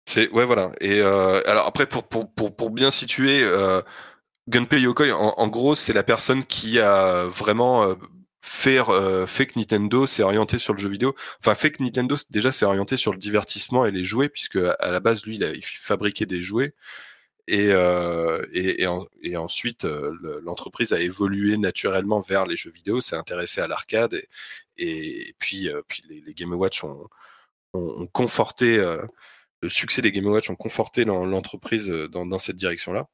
C'est 0.07 0.31
ouais 0.31 0.45
voilà. 0.45 0.73
Et 0.81 1.01
alors 1.01 1.67
après 1.67 1.87
pour 1.87 2.05
pour 2.09 2.33
pour, 2.33 2.57
pour 2.57 2.71
bien 2.71 2.91
situer, 2.91 3.45
Gunpei 4.49 4.81
Yokoi 4.81 5.13
en, 5.13 5.49
gros 5.49 5.75
c'est 5.75 5.93
la 5.93 6.03
personne 6.03 6.45
qui 6.45 6.79
a 6.81 7.25
vraiment 7.25 7.95
faire 8.49 8.91
euh, 8.91 9.27
fait 9.27 9.47
que 9.47 9.59
Nintendo 9.59 10.07
s'est 10.07 10.23
orienté 10.23 10.59
sur 10.59 10.75
le 10.75 10.81
jeu 10.81 10.89
vidéo. 10.89 11.15
Enfin, 11.41 11.55
fait 11.55 11.71
que 11.71 11.83
Nintendo 11.83 12.17
déjà 12.31 12.53
s'est 12.53 12.65
orienté 12.65 12.97
sur 12.97 13.13
le 13.13 13.19
divertissement 13.19 13.87
et 13.87 13.91
les 13.91 14.05
jouets, 14.05 14.29
puisque 14.29 14.57
à 14.57 14.91
la 14.91 15.01
base, 15.01 15.25
lui, 15.25 15.37
il, 15.37 15.65
fabriquait 15.65 16.27
des 16.27 16.43
jouets. 16.43 16.75
Et, 17.47 17.69
euh, 17.71 18.45
et, 18.53 18.85
et, 19.23 19.37
ensuite, 19.37 19.85
euh, 19.87 20.13
l'entreprise 20.43 20.93
a 20.93 21.01
évolué 21.01 21.57
naturellement 21.57 22.21
vers 22.21 22.47
les 22.47 22.57
jeux 22.57 22.71
vidéo, 22.71 23.01
s'est 23.01 23.17
intéressé 23.17 23.61
à 23.61 23.67
l'arcade, 23.69 24.23
et, 24.77 25.35
puis, 25.39 25.71
puis 25.89 26.03
les, 26.09 26.35
Game 26.35 26.53
Watch 26.53 26.85
ont, 26.85 27.09
ont, 27.75 28.07
conforté, 28.13 28.77
le 29.61 29.69
succès 29.69 30.03
des 30.03 30.13
Game 30.13 30.27
Watch 30.27 30.51
ont 30.51 30.57
conforté 30.57 31.05
l'entreprise 31.05 31.89
dans, 31.89 32.27
dans 32.27 32.39
cette 32.39 32.57
direction-là. 32.57 33.09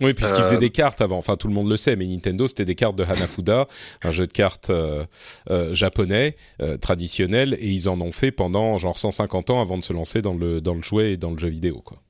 Oui, 0.00 0.14
puisqu'ils 0.14 0.42
faisaient 0.42 0.56
euh, 0.56 0.60
des 0.60 0.70
cartes 0.70 1.00
avant. 1.00 1.18
Enfin, 1.18 1.36
tout 1.36 1.48
le 1.48 1.54
monde 1.54 1.68
le 1.68 1.76
sait, 1.76 1.96
mais 1.96 2.06
Nintendo, 2.06 2.46
c'était 2.46 2.64
des 2.64 2.74
cartes 2.74 2.96
de 2.96 3.04
Hanafuda, 3.04 3.66
un 4.02 4.10
jeu 4.10 4.26
de 4.26 4.32
cartes 4.32 4.70
euh, 4.70 5.04
euh, 5.50 5.74
japonais 5.74 6.36
traditionnel, 6.80 7.56
et 7.58 7.68
ils 7.68 7.88
en 7.88 8.00
ont 8.00 8.12
fait 8.12 8.30
pendant 8.30 8.76
genre 8.76 8.98
150 8.98 9.50
ans 9.50 9.60
avant 9.60 9.78
de 9.78 9.84
se 9.84 9.92
lancer 9.92 10.22
dans 10.22 10.34
le 10.34 10.60
dans 10.60 10.74
le 10.74 10.82
jouet 10.82 11.12
et 11.12 11.16
dans 11.16 11.30
le 11.30 11.38
jeu 11.38 11.48
vidéo, 11.48 11.80
quoi. 11.80 12.02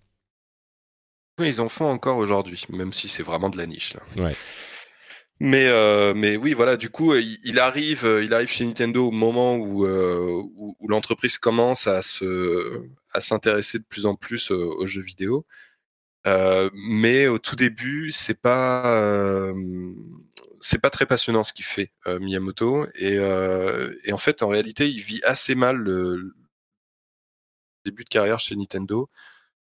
Oui, 1.40 1.48
ils 1.48 1.60
en 1.60 1.68
font 1.68 1.86
encore 1.86 2.18
aujourd'hui, 2.18 2.64
même 2.68 2.92
si 2.92 3.08
c'est 3.08 3.22
vraiment 3.22 3.48
de 3.48 3.56
la 3.56 3.66
niche. 3.66 3.94
Là. 3.94 4.24
Ouais. 4.24 4.34
Mais 5.40 5.68
mais 6.14 6.36
oui, 6.36 6.52
voilà. 6.54 6.76
Du 6.76 6.90
coup, 6.90 7.14
il, 7.14 7.58
arrive, 7.60 8.20
il 8.24 8.34
arrive 8.34 8.48
chez 8.48 8.64
Nintendo 8.64 9.06
au 9.08 9.10
moment 9.10 9.56
où 9.56 9.86
où, 9.86 10.76
où 10.78 10.88
l'entreprise 10.88 11.38
commence 11.38 11.86
à 11.86 12.02
se 12.02 12.82
à 13.12 13.20
s'intéresser 13.20 13.78
de 13.78 13.84
plus 13.84 14.06
en 14.06 14.14
plus 14.16 14.50
aux 14.50 14.86
jeux 14.86 15.02
vidéo. 15.02 15.46
Euh, 16.26 16.70
mais 16.74 17.26
au 17.28 17.38
tout 17.38 17.56
début, 17.56 18.10
c'est 18.12 18.34
pas 18.34 18.96
euh, 18.96 19.54
c'est 20.60 20.80
pas 20.80 20.90
très 20.90 21.06
passionnant 21.06 21.44
ce 21.44 21.52
qu'il 21.52 21.64
fait 21.64 21.92
euh, 22.06 22.18
Miyamoto 22.18 22.86
et, 22.96 23.14
et, 24.04 24.12
en 24.12 24.18
fait 24.18 24.42
en 24.42 24.48
réalité 24.48 24.90
il 24.90 25.00
vit 25.00 25.20
assez 25.24 25.54
mal 25.54 25.76
le 25.76 26.34
début 27.84 28.04
de 28.04 28.08
carrière 28.08 28.40
chez 28.40 28.56
Nintendo. 28.56 29.08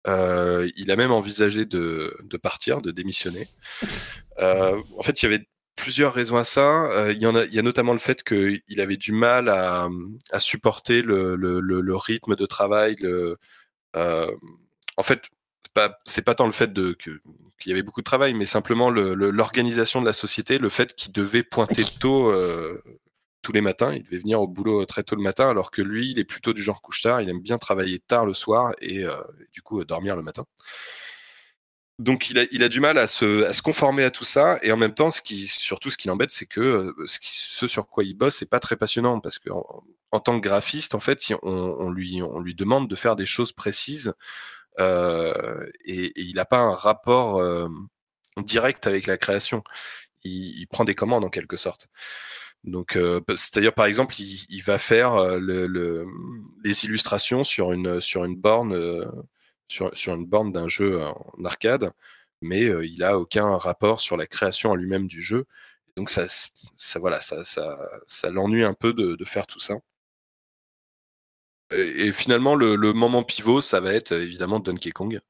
il 0.06 0.92
a 0.92 0.96
même 0.96 1.12
envisagé 1.12 1.66
de, 1.66 2.18
de 2.24 2.38
partir, 2.38 2.82
de 2.82 2.92
démissionner. 2.92 3.48
en 4.40 5.04
fait, 5.04 5.22
il 5.22 5.26
y 5.26 5.34
avait 5.34 5.48
plusieurs 5.80 6.14
raisons 6.14 6.38
à 6.38 6.44
ça. 6.44 7.12
il, 7.12 7.22
y 7.22 7.26
en 7.26 7.36
a, 7.36 7.46
il 7.46 7.54
y 7.54 7.60
a 7.60 7.64
notamment 7.64 7.94
le 7.94 8.00
fait 8.00 8.24
qu'il 8.24 8.80
avait 8.80 8.98
du 8.98 9.12
mal 9.12 9.50
à, 9.50 9.90
supporter 10.40 11.02
le, 11.02 11.96
rythme 11.96 12.36
de 12.36 12.46
travail. 12.46 12.96
Le, 13.00 13.38
en 13.96 15.04
fait, 15.04 15.30
c'est 16.06 16.24
pas 16.24 16.36
tant 16.36 16.46
le 16.46 16.52
fait 16.52 16.74
qu'il 16.74 17.70
y 17.70 17.72
avait 17.72 17.84
beaucoup 17.84 18.02
de 18.02 18.06
travail, 18.06 18.34
mais 18.34 18.46
simplement 18.46 18.90
l'organisation 18.90 20.02
de 20.02 20.06
la 20.06 20.14
société, 20.14 20.58
le 20.58 20.70
fait 20.70 20.96
qu'il 20.96 21.12
devait 21.12 21.44
pointer 21.44 21.84
tôt 22.00 22.32
euh, 22.32 22.82
tous 23.42 23.52
les 23.52 23.62
matins, 23.62 23.94
il 23.94 24.04
devait 24.04 24.18
venir 24.18 24.42
au 24.42 24.48
boulot 24.48 24.86
très 24.86 25.04
tôt 25.04 25.16
le 25.16 25.22
matin, 25.22 25.50
alors 25.50 25.72
que 25.72 25.82
lui, 25.82 26.12
il 26.12 26.20
est 26.20 26.26
plutôt 26.26 26.54
du 26.54 26.62
genre 26.62 26.82
couche-tard, 26.82 27.22
il 27.22 27.30
aime 27.30 27.42
bien 27.42 27.58
travailler 27.58 28.00
tard 28.00 28.26
le 28.26 28.34
soir 28.34 28.74
et 28.82 29.06
euh, 29.06 29.16
du 29.54 29.62
coup 29.62 29.84
dormir 29.86 30.16
le 30.16 30.24
matin. 30.24 30.46
Donc 32.00 32.30
il 32.30 32.40
a, 32.40 32.46
il 32.52 32.64
a 32.64 32.70
du 32.70 32.80
mal 32.80 32.98
à 32.98 33.08
se, 33.08 33.44
à 33.46 33.54
se, 33.54 33.62
conformer 33.62 34.04
à 34.04 34.12
tout 34.12 34.24
ça 34.24 34.58
et 34.62 34.72
en 34.72 34.78
même 34.78 34.94
temps, 34.94 35.12
ce 35.12 35.22
qui, 35.22 35.48
surtout 35.48 35.92
ce 35.92 35.98
qui 35.98 36.08
l'embête, 36.08 36.32
c'est 36.32 36.46
que 36.46 36.62
euh, 36.62 36.94
ce, 37.06 37.68
sur 37.68 37.88
quoi 37.88 38.06
il 38.06 38.16
bosse, 38.16 38.38
c'est 38.38 38.46
pas 38.50 38.62
très 38.62 38.78
passionnant 38.78 39.20
parce 39.20 39.38
que 39.38 39.50
en, 40.12 40.20
tant 40.22 40.40
que 40.40 40.48
graphiste, 40.48 40.96
en 40.96 41.00
fait, 41.00 41.22
on, 41.44 41.52
on, 41.52 41.90
lui, 41.92 42.22
on 42.24 42.40
lui 42.40 42.56
demande 42.56 42.88
de 42.88 42.96
faire 42.96 43.18
des 43.18 43.26
choses 43.26 43.52
précises 43.52 44.14
euh, 44.80 45.66
et, 45.86 46.14
il 46.22 46.36
n'a 46.36 46.46
pas 46.46 46.60
un 46.60 46.74
rapport 46.74 47.38
euh, 47.40 47.68
direct 48.38 48.88
avec 48.88 49.08
la 49.08 49.18
création. 49.18 49.64
Il, 50.24 50.68
prend 50.68 50.86
des 50.86 50.96
commandes 50.96 51.26
en 51.26 51.30
quelque 51.30 51.58
sorte. 51.58 51.88
Donc, 52.64 52.96
euh, 52.98 53.22
c'est-à-dire 53.30 53.74
par 53.74 53.86
exemple, 53.86 54.16
il, 54.20 54.62
va 54.62 54.78
faire 54.78 55.38
le, 55.40 56.06
les 56.64 56.86
illustrations 56.86 57.44
sur 57.44 57.72
une 57.72 58.02
sur 58.02 58.26
une 58.26 58.36
borne 58.36 59.10
sur, 59.70 60.14
une 60.14 60.26
borne 60.26 60.52
d'un 60.52 60.68
jeu 60.68 61.02
en 61.04 61.46
arcade, 61.46 61.92
mais 62.42 62.64
il 62.88 63.04
a 63.04 63.20
aucun 63.20 63.58
rapport 63.58 64.00
sur 64.02 64.18
la 64.18 64.28
création 64.28 64.72
en 64.72 64.76
lui-même 64.76 65.08
du 65.08 65.22
jeu. 65.22 65.46
Donc 65.96 66.10
ça, 66.10 66.26
ça 66.78 67.00
voilà, 67.00 67.20
ça, 67.20 67.44
ça, 67.44 68.30
l'ennuie 68.30 68.64
un 68.64 68.74
peu 68.74 68.94
de, 68.94 69.26
faire 69.26 69.48
tout 69.48 69.60
ça. 69.60 69.76
Et, 71.72 72.12
finalement, 72.12 72.56
le, 72.56 72.76
moment 72.94 73.24
pivot, 73.24 73.62
ça 73.62 73.80
va 73.80 73.94
être 73.94 74.14
évidemment 74.14 74.60
Donkey 74.60 74.92
Kong. 74.92 75.22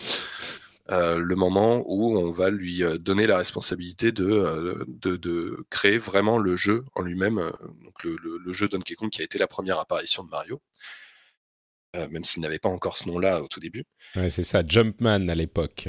Euh, 0.92 1.20
le 1.20 1.36
moment 1.36 1.84
où 1.86 2.18
on 2.18 2.32
va 2.32 2.50
lui 2.50 2.84
euh, 2.84 2.98
donner 2.98 3.28
la 3.28 3.38
responsabilité 3.38 4.12
de, 4.12 4.86
euh, 5.06 5.66
créer 5.70 6.00
vraiment 6.00 6.40
le 6.40 6.56
jeu 6.56 6.84
en 6.96 7.02
lui-même, 7.02 7.52
le, 8.04 8.54
jeu 8.54 8.68
Donkey 8.68 8.96
Kong 8.96 9.10
qui 9.12 9.22
a 9.22 9.26
été 9.26 9.38
la 9.38 9.48
première 9.48 9.80
apparition 9.80 10.24
de 10.24 10.30
Mario, 10.30 10.62
même 11.96 12.24
s'il 12.24 12.42
n'avait 12.42 12.60
pas 12.60 12.70
encore 12.70 12.98
ce 12.98 13.08
nom-là 13.08 13.42
au 13.42 13.48
tout 13.48 13.60
début. 13.60 13.84
Ouais, 14.16 14.30
c'est 14.30 14.44
ça, 14.44 14.64
Jumpman 14.66 15.28
à 15.28 15.36
l'époque. 15.36 15.88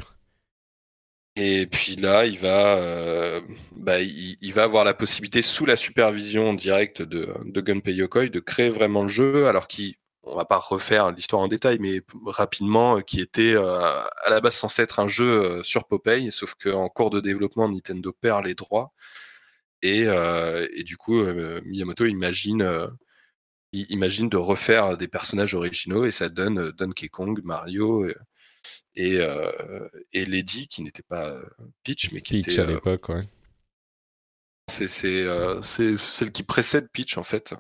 Et 1.37 1.67
puis 1.67 1.97
là, 1.97 2.27
il 2.27 2.39
va, 2.39 3.41
bah, 3.77 4.01
il, 4.01 4.53
va 4.53 4.65
avoir 4.65 4.85
la 4.85 4.95
possibilité, 4.95 5.43
sous 5.43 5.67
la 5.67 5.77
supervision 5.77 6.55
directe 6.55 7.03
de, 7.03 7.33
de 7.45 7.61
Gunpei 7.61 7.95
Yokoi, 7.95 8.29
de 8.29 8.41
créer 8.41 8.71
vraiment 8.71 9.03
le 9.03 9.09
jeu, 9.09 9.47
alors 9.47 9.69
qu'il 9.69 9.95
on 10.23 10.37
va 10.37 10.45
pas 10.45 10.59
refaire 10.59 11.11
l'histoire 11.13 11.43
en 11.43 11.49
détail, 11.49 11.79
mais 11.81 12.03
rapidement, 12.27 12.99
euh, 12.99 13.01
qui 13.01 13.21
était 13.21 13.55
euh, 13.55 14.03
à 14.25 14.31
la 14.31 14.41
base 14.41 14.55
censé 14.55 14.83
être 14.83 15.01
un 15.01 15.07
jeu 15.07 15.25
euh, 15.25 15.63
sur 15.63 15.87
Popeye, 15.87 16.31
sauf 16.31 16.55
qu'en 16.55 16.89
cours 16.89 17.11
de 17.11 17.21
développement, 17.21 17.69
Nintendo 17.69 18.13
perd 18.13 18.45
les 18.45 18.55
droits. 18.55 18.93
Et, 19.83 20.07
du 20.85 20.99
coup, 20.99 21.25
Miyamoto 21.65 22.05
imagine, 22.05 22.91
imagine 23.73 24.29
de 24.29 24.37
refaire 24.37 24.97
des 24.97 25.09
personnages 25.09 25.55
originaux 25.55 26.05
et 26.05 26.11
ça 26.11 26.29
donne 26.29 26.71
Donkey 26.73 27.09
Kong, 27.09 27.41
Mario 27.45 28.09
et, 28.95 29.21
et 30.13 30.25
Lady, 30.25 30.69
qui 30.69 30.83
n'était 30.83 31.03
pas 31.03 31.37
Peach, 31.83 32.13
mais 32.13 32.21
qui 32.21 32.43
Peach 32.43 32.53
était. 32.55 32.61
à 32.63 32.67
l'époque, 32.67 33.09
ouais. 33.09 33.23
C'est 34.69 34.89
celle 34.89 36.33
qui 36.33 36.43
précède 36.43 36.89
Peach, 36.93 37.17
en 37.17 37.23
fait 37.23 37.55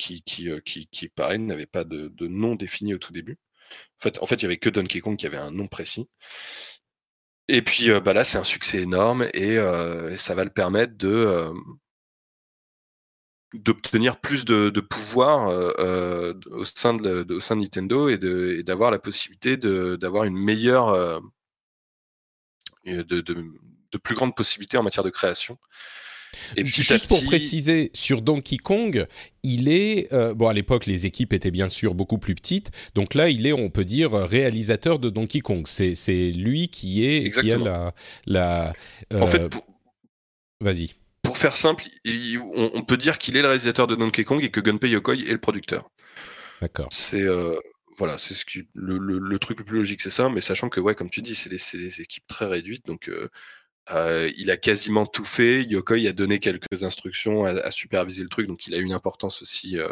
qui, 0.00 0.22
qui, 0.22 0.50
euh, 0.50 0.60
qui, 0.60 0.86
qui 0.88 1.08
pareil, 1.08 1.38
n'avait 1.38 1.66
pas 1.66 1.84
de, 1.84 2.10
nom 2.26 2.54
défini 2.56 2.94
au 2.94 2.98
tout 2.98 3.12
début. 3.12 3.38
En 3.98 4.02
fait, 4.02 4.18
en 4.22 4.26
fait, 4.26 4.36
il 4.36 4.42
y 4.42 4.46
avait 4.46 4.56
que 4.56 4.70
Donkey 4.70 5.00
Kong 5.00 5.16
qui 5.16 5.26
avait 5.26 5.36
un 5.36 5.50
nom 5.50 5.68
précis. 5.68 6.08
Et 7.48 7.62
puis 7.62 7.90
euh, 7.90 8.00
bah 8.00 8.12
là, 8.12 8.24
c'est 8.24 8.38
un 8.38 8.44
succès 8.44 8.80
énorme 8.80 9.28
et, 9.34 9.58
euh, 9.58 10.16
ça 10.16 10.34
va 10.34 10.44
le 10.44 10.50
permettre 10.50 10.96
de 10.96 11.52
d'obtenir 13.54 14.20
plus 14.20 14.44
de, 14.44 14.80
pouvoir 14.80 15.48
au, 16.50 16.64
sein 16.64 16.94
de, 16.94 17.26
au 17.34 17.40
sein 17.40 17.56
de 17.56 17.62
Nintendo 17.62 18.08
et 18.08 18.62
d'avoir 18.62 18.90
la 18.90 18.98
possibilité 18.98 19.56
d'avoir 19.56 20.24
une 20.24 20.36
meilleure 20.36 21.20
de, 22.84 23.02
de, 23.02 23.98
plus 23.98 24.14
grandes 24.14 24.34
possibilités 24.34 24.76
en 24.78 24.82
matière 24.82 25.04
de 25.04 25.10
création. 25.10 25.58
Et 26.56 26.64
Juste 26.64 27.08
pour 27.08 27.24
préciser, 27.24 27.90
sur 27.94 28.22
Donkey 28.22 28.56
Kong, 28.56 29.06
il 29.42 29.68
est 29.68 30.12
euh, 30.12 30.34
bon 30.34 30.48
à 30.48 30.52
l'époque 30.52 30.86
les 30.86 31.06
équipes 31.06 31.32
étaient 31.32 31.50
bien 31.50 31.68
sûr 31.68 31.94
beaucoup 31.94 32.18
plus 32.18 32.34
petites, 32.34 32.70
donc 32.94 33.14
là 33.14 33.28
il 33.30 33.46
est 33.46 33.52
on 33.52 33.68
peut 33.70 33.84
dire 33.84 34.12
réalisateur 34.12 34.98
de 34.98 35.10
Donkey 35.10 35.40
Kong. 35.40 35.66
C'est 35.66 36.30
lui 36.30 36.68
qui 36.68 37.04
est 37.04 37.30
qui 37.30 37.50
a 37.50 37.58
la 37.58 37.94
la. 38.26 38.72
En 39.14 39.26
fait, 39.26 39.40
euh, 39.40 39.48
vas-y. 40.60 40.94
Pour 41.30 41.38
faire 41.38 41.54
simple, 41.54 41.84
on, 42.56 42.82
peut 42.82 42.96
dire 42.96 43.16
qu'il 43.16 43.36
est 43.36 43.42
le 43.42 43.46
réalisateur 43.46 43.86
de 43.86 43.94
Donkey 43.94 44.24
Kong 44.24 44.42
et 44.42 44.50
que 44.50 44.58
Gunpei 44.58 44.90
Yokoi 44.90 45.14
est 45.14 45.30
le 45.30 45.38
producteur. 45.38 45.88
D'accord. 46.60 46.88
C'est 46.90 47.22
euh, 47.22 47.56
voilà, 47.98 48.18
c'est 48.18 48.34
ce 48.34 48.44
qui 48.44 48.68
le, 48.74 48.98
le, 48.98 49.38
truc 49.38 49.60
le 49.60 49.64
plus 49.64 49.76
logique, 49.76 50.00
c'est 50.00 50.10
ça. 50.10 50.28
Mais 50.28 50.40
sachant 50.40 50.68
que 50.68 50.80
ouais, 50.80 50.96
comme 50.96 51.08
tu 51.08 51.22
dis, 51.22 51.36
c'est 51.36 51.48
des, 51.48 51.60
des, 51.74 52.00
équipes 52.00 52.26
très 52.26 52.46
réduites, 52.46 52.84
donc 52.84 53.08
euh, 53.92 54.32
il 54.36 54.50
a 54.50 54.56
quasiment 54.56 55.06
tout 55.06 55.24
fait. 55.24 55.62
Yokoi 55.62 56.08
a 56.08 56.12
donné 56.12 56.40
quelques 56.40 56.82
instructions 56.82 57.44
à, 57.44 57.70
superviser 57.70 58.24
le 58.24 58.28
truc, 58.28 58.48
donc 58.48 58.66
il 58.66 58.74
a 58.74 58.78
une 58.78 58.92
importance 58.92 59.40
aussi 59.40 59.78
euh, 59.78 59.88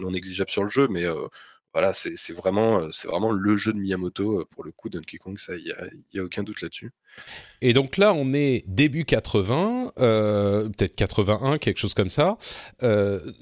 non 0.00 0.10
négligeable 0.10 0.50
sur 0.50 0.64
le 0.64 0.70
jeu. 0.70 0.88
Mais 0.88 1.04
euh, 1.04 1.28
voilà, 1.72 1.92
c'est 1.92 2.32
vraiment, 2.32 2.88
c'est 2.92 3.06
vraiment 3.06 3.30
le 3.30 3.56
jeu 3.56 3.72
de 3.72 3.78
Miyamoto 3.78 4.44
pour 4.50 4.64
le 4.64 4.72
coup. 4.72 4.88
Donkey 4.88 5.18
Kong, 5.18 5.38
ça, 5.38 5.54
il 5.54 5.74
y 6.12 6.18
a, 6.18 6.22
aucun 6.22 6.42
doute 6.42 6.62
là-dessus. 6.62 6.90
Et 7.60 7.72
donc 7.72 7.96
là, 7.96 8.12
on 8.14 8.32
est 8.32 8.64
début 8.66 9.04
80, 9.04 9.92
peut-être 9.96 10.96
81, 10.96 11.58
quelque 11.58 11.78
chose 11.78 11.94
comme 11.94 12.10
ça. 12.10 12.38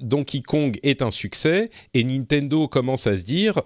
Donkey 0.00 0.40
Kong 0.40 0.78
est 0.82 1.00
un 1.02 1.10
succès 1.10 1.70
et 1.94 2.04
Nintendo 2.04 2.68
commence 2.68 3.06
à 3.06 3.16
se 3.16 3.24
dire, 3.24 3.60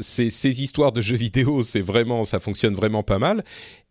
ces, 0.00 0.30
ces 0.30 0.62
histoires 0.62 0.92
de 0.92 1.00
jeux 1.00 1.16
vidéo, 1.16 1.62
c'est 1.62 1.80
vraiment, 1.80 2.24
ça 2.24 2.40
fonctionne 2.40 2.74
vraiment 2.74 3.02
pas 3.02 3.18
mal 3.18 3.44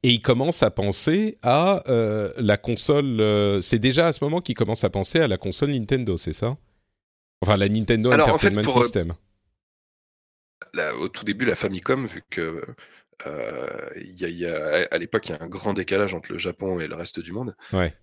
et 0.06 0.10
il 0.10 0.20
commence 0.20 0.62
à 0.62 0.70
penser 0.70 1.36
à 1.41 1.82
euh, 1.89 2.32
la 2.38 2.58
console. 2.58 3.20
Euh, 3.20 3.60
c'est 3.60 3.80
déjà 3.80 4.06
à 4.06 4.13
ce 4.13 4.24
moment 4.24 4.39
qu'il 4.39 4.54
commence 4.54 4.84
à 4.84 4.91
penser 4.91 5.20
à 5.20 5.28
la 5.28 5.39
console 5.39 5.72
Nintendo, 5.72 6.15
c'est 6.15 6.32
ça? 6.32 6.58
Enfin, 7.41 7.58
la 7.58 7.68
Nintendo 7.68 8.12
Entertainment 8.12 8.62
euh, 8.62 8.82
System. 8.84 9.13
Au 10.99 11.08
tout 11.10 11.23
début, 11.23 11.45
la 11.45 11.56
Famicom, 11.56 12.06
vu 12.06 12.23
que 12.30 12.62
y 13.95 14.45
a, 14.45 14.88
à 14.91 14.97
l'époque, 14.97 15.30
il 15.30 15.32
y 15.32 15.36
a 15.36 15.43
un 15.43 15.47
grand 15.47 15.73
décalage 15.73 16.13
entre 16.13 16.32
le 16.32 16.38
Japon 16.38 16.80
et 16.80 16.88
le 16.88 16.95
reste 16.95 17.19
du 17.19 17.32
monde. 17.32 17.56
Ouais. 17.71 17.93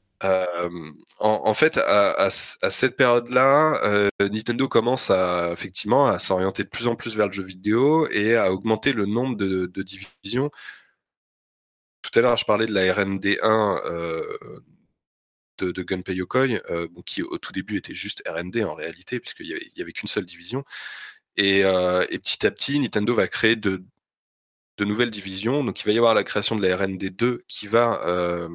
en, 1.18 1.55
fait, 1.55 1.79
à, 1.79 2.31
cette 2.31 2.96
période-là, 2.96 4.09
Nintendo 4.20 4.68
commence 4.68 5.11
à 5.11 5.51
effectivement 5.53 6.07
à 6.07 6.18
s'orienter 6.18 6.64
de 6.64 6.68
plus 6.68 6.87
en 6.87 6.96
plus 6.96 7.16
vers 7.16 7.27
le 7.27 7.33
jeu 7.33 7.42
vidéo 7.42 8.09
et 8.09 8.37
à 8.37 8.53
augmenter 8.53 8.92
le 8.92 9.07
nombre 9.07 9.37
de, 9.37 9.83
divisions. 9.83 10.51
Tout 12.03 12.18
à 12.18 12.22
l'heure, 12.22 12.37
je 12.37 12.44
parlais 12.44 12.66
de 12.66 12.72
la 12.72 12.92
RND1 12.92 14.62
de, 15.59 15.83
Gunpei 15.83 16.14
Yokoi, 16.14 16.46
qui 17.07 17.22
au 17.22 17.38
tout 17.38 17.53
début 17.53 17.77
était 17.77 17.94
juste 17.94 18.22
RND 18.27 18.64
en 18.64 18.75
réalité, 18.75 19.20
puisqu'il 19.20 19.46
n'y 19.46 19.53
avait, 19.53 19.68
avait 19.81 19.92
qu'une 19.92 20.09
seule 20.09 20.25
division. 20.25 20.64
Et, 21.37 21.62
petit 21.62 22.47
à 22.47 22.51
petit, 22.51 22.79
Nintendo 22.79 23.14
va 23.14 23.27
créer 23.29 23.57
de, 23.57 23.83
nouvelles 24.81 25.11
divisions. 25.11 25.62
Donc 25.64 25.81
il 25.81 25.87
va 25.87 25.92
y 25.92 25.99
avoir 25.99 26.14
la 26.14 26.25
création 26.25 26.57
de 26.57 26.66
la 26.66 26.77
RND2 26.77 27.38
qui 27.47 27.66
va, 27.66 28.49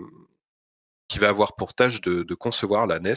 qui 1.07 1.19
va 1.19 1.29
avoir 1.29 1.55
pour 1.55 1.73
tâche 1.73 2.01
de, 2.01 2.33
concevoir 2.35 2.87
la 2.87 2.99
NES. 2.99 3.15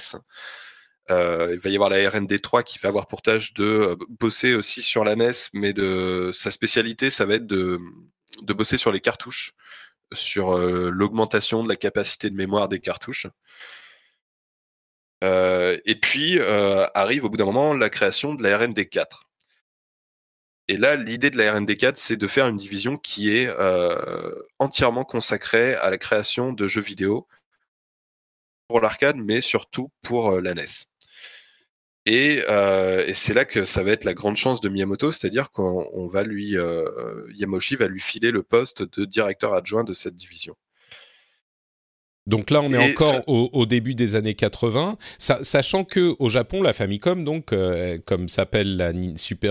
il 1.08 1.58
va 1.58 1.70
y 1.70 1.74
avoir 1.74 1.90
la 1.90 1.98
RND3 1.98 2.62
qui 2.62 2.78
va 2.78 2.88
avoir 2.88 3.08
pour 3.08 3.22
tâche 3.22 3.52
de 3.54 3.96
bosser 4.08 4.54
aussi 4.54 4.82
sur 4.82 5.04
la 5.04 5.16
NES, 5.16 5.32
mais 5.52 5.72
de 5.72 6.30
sa 6.32 6.50
spécialité, 6.50 7.10
ça 7.10 7.24
va 7.26 7.34
être 7.34 7.46
de, 7.46 7.80
de 8.42 8.52
bosser 8.52 8.78
sur 8.78 8.92
les 8.92 9.00
cartouches, 9.00 9.52
sur 10.12 10.56
l'augmentation 10.56 11.62
de 11.62 11.68
la 11.68 11.76
capacité 11.76 12.30
de 12.30 12.36
mémoire 12.36 12.68
des 12.68 12.80
cartouches. 12.80 13.26
et 15.22 15.98
puis 16.00 16.40
arrive 16.40 17.24
au 17.24 17.28
bout 17.30 17.36
d'un 17.36 17.44
moment 17.44 17.74
la 17.74 17.90
création 17.90 18.34
de 18.34 18.42
la 18.42 18.56
RND4. 18.58 19.29
Et 20.70 20.76
là, 20.76 20.94
l'idée 20.94 21.30
de 21.30 21.36
la 21.36 21.58
RND4, 21.58 21.94
c'est 21.96 22.16
de 22.16 22.28
faire 22.28 22.46
une 22.46 22.56
division 22.56 22.96
qui 22.96 23.36
est 23.36 23.48
euh, 23.48 24.40
entièrement 24.60 25.02
consacrée 25.04 25.74
à 25.74 25.90
la 25.90 25.98
création 25.98 26.52
de 26.52 26.68
jeux 26.68 26.80
vidéo 26.80 27.26
pour 28.68 28.80
l'arcade, 28.80 29.16
mais 29.16 29.40
surtout 29.40 29.90
pour 30.00 30.30
euh, 30.30 30.40
la 30.40 30.54
NES. 30.54 30.86
Euh, 32.08 33.04
et, 33.04 33.14
c'est 33.14 33.34
là 33.34 33.44
que 33.44 33.64
ça 33.64 33.82
va 33.82 33.90
être 33.90 34.04
la 34.04 34.14
grande 34.14 34.36
chance 34.36 34.60
de 34.60 34.68
Miyamoto, 34.68 35.10
c'est-à-dire 35.10 35.50
qu'on 35.50 36.06
va 36.06 36.22
lui, 36.22 36.54
Yamoshi 37.34 37.74
va 37.74 37.88
lui 37.88 38.00
filer 38.00 38.30
le 38.30 38.44
poste 38.44 38.84
de 38.96 39.04
directeur 39.04 39.54
adjoint 39.54 39.82
de 39.82 39.92
cette 39.92 40.14
division. 40.14 40.54
Donc 42.26 42.50
là, 42.50 42.60
on 42.60 42.70
est 42.70 42.92
encore 42.92 43.22
au, 43.26 43.66
début 43.66 43.94
des 43.94 44.14
années 44.14 44.34
80, 44.34 44.98
sachant 45.18 45.84
que 45.84 46.14
au 46.18 46.28
Japon, 46.28 46.62
la 46.62 46.72
Famicom, 46.72 47.24
donc 47.24 47.52
euh, 47.52 47.98
comme 48.04 48.28
s'appelle 48.28 48.76
la, 48.76 48.92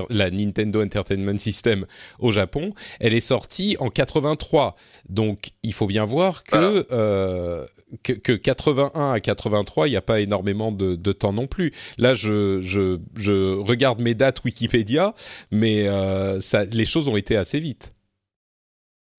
la 0.09 0.31
Nintendo 0.31 0.81
Entertainment 0.81 1.37
System 1.37 1.85
au 2.19 2.31
Japon, 2.31 2.73
elle 2.99 3.13
est 3.13 3.19
sortie 3.19 3.75
en 3.79 3.89
83. 3.89 4.75
Donc 5.09 5.49
il 5.63 5.73
faut 5.73 5.87
bien 5.87 6.05
voir 6.05 6.43
que 6.43 6.85
euh, 6.91 7.65
que, 8.03 8.33
81 8.33 9.13
à 9.13 9.19
83, 9.19 9.87
il 9.87 9.91
n'y 9.91 9.97
a 9.97 10.01
pas 10.01 10.19
énormément 10.21 10.71
de, 10.71 11.11
temps 11.11 11.33
non 11.33 11.47
plus. 11.47 11.73
Là, 11.97 12.13
je, 12.13 12.61
je, 12.61 13.57
regarde 13.57 13.99
mes 13.99 14.13
dates 14.13 14.43
Wikipédia, 14.43 15.15
mais 15.51 15.87
euh, 15.87 16.39
ça, 16.39 16.65
les 16.65 16.85
choses 16.85 17.07
ont 17.07 17.17
été 17.17 17.35
assez 17.35 17.59
vite. 17.59 17.93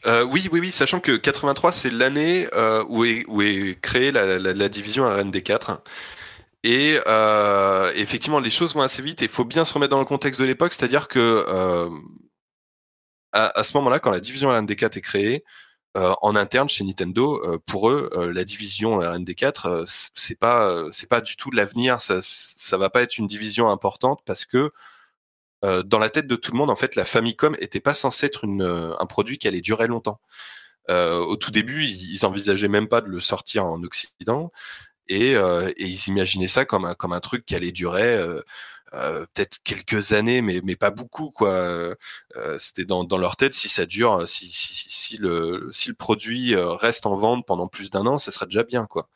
Euh, 0.06 0.24
oui, 0.24 0.48
oui, 0.52 0.60
oui, 0.60 0.72
sachant 0.72 1.00
que 1.00 1.16
83, 1.16 1.72
c'est 1.72 1.90
l'année 1.90 2.48
euh, 2.54 2.84
où, 2.88 3.04
est, 3.04 3.80
créée 3.80 4.10
la, 4.12 4.68
division 4.68 5.04
RND4. 5.04 5.80
Et 6.62 6.98
euh, 7.06 7.92
effectivement, 7.94 8.40
les 8.40 8.50
choses 8.50 8.74
vont 8.74 8.82
assez 8.82 9.02
vite 9.02 9.22
et 9.22 9.26
il 9.26 9.30
faut 9.30 9.44
bien 9.44 9.64
se 9.64 9.72
remettre 9.74 9.90
dans 9.90 9.98
le 9.98 10.04
contexte 10.04 10.40
de 10.40 10.46
l'époque, 10.46 10.72
c'est-à-dire 10.72 11.08
que 11.08 11.46
à, 13.32 13.62
ce 13.62 13.76
moment-là, 13.76 14.00
quand 14.00 14.10
la 14.10 14.20
division 14.20 14.50
RND4 14.50 14.98
est 14.98 15.00
créée, 15.00 15.44
en 15.94 16.36
interne 16.36 16.68
chez 16.68 16.84
Nintendo, 16.84 17.60
pour 17.66 17.90
eux, 17.90 18.10
la 18.34 18.44
division 18.44 19.00
RND4, 19.00 19.84
c'est 20.14 20.38
pas, 20.38 20.86
c'est 20.92 21.08
pas 21.08 21.20
du 21.20 21.36
tout 21.36 21.50
l'avenir. 21.50 22.00
Ça, 22.00 22.20
ça 22.22 22.76
va 22.76 22.90
pas 22.90 23.02
être 23.02 23.18
une 23.18 23.26
division 23.26 23.70
importante 23.70 24.20
parce 24.24 24.44
que 24.44 24.72
euh, 25.64 25.82
dans 25.82 25.98
la 25.98 26.10
tête 26.10 26.26
de 26.26 26.36
tout 26.36 26.52
le 26.52 26.58
monde, 26.58 26.70
en 26.70 26.76
fait, 26.76 26.96
la 26.96 27.04
Famicom 27.04 27.54
était 27.60 27.80
pas 27.80 27.94
censée 27.94 28.26
être 28.26 28.46
euh, 28.46 28.94
un 28.98 29.06
produit 29.06 29.38
qui 29.38 29.48
allait 29.48 29.60
durer 29.60 29.86
longtemps. 29.86 30.20
Euh, 30.90 31.18
au 31.18 31.36
tout 31.36 31.50
début, 31.50 31.84
ils, 31.84 32.14
ils, 32.14 32.26
envisageaient 32.26 32.68
même 32.68 32.88
pas 32.88 33.00
de 33.00 33.08
le 33.08 33.20
sortir 33.20 33.64
en 33.64 33.82
Occident 33.82 34.50
et, 35.08 35.34
ils 35.78 36.08
imaginaient 36.08 36.46
ça 36.46 36.64
comme 36.64 36.84
un, 36.84 36.94
comme 36.94 37.12
un 37.12 37.20
truc 37.20 37.44
qui 37.44 37.54
allait 37.56 37.72
durer 37.72 38.18
peut-être 38.92 39.58
quelques 39.64 40.12
années, 40.12 40.42
mais, 40.42 40.60
mais 40.64 40.76
pas 40.76 40.90
beaucoup. 40.90 41.30
quoi. 41.30 41.50
Euh, 42.36 42.56
c'était 42.58 42.84
dans, 42.84 43.04
dans, 43.04 43.18
leur 43.18 43.36
tête, 43.36 43.54
si 43.54 43.68
ça 43.68 43.86
dure, 43.86 44.26
si, 44.28 44.46
si, 44.46 44.86
si, 44.88 45.16
le, 45.16 45.68
si 45.72 45.88
le 45.88 45.94
produit 45.94 46.54
euh, 46.54 46.72
reste 46.72 47.06
en 47.06 47.16
vente 47.16 47.44
pendant 47.44 47.66
plus 47.66 47.90
d'un 47.90 48.06
an, 48.06 48.18
ce 48.18 48.30
serait 48.30 48.46
déjà 48.46 48.62
bien. 48.62 48.86
quoi. 48.86 49.08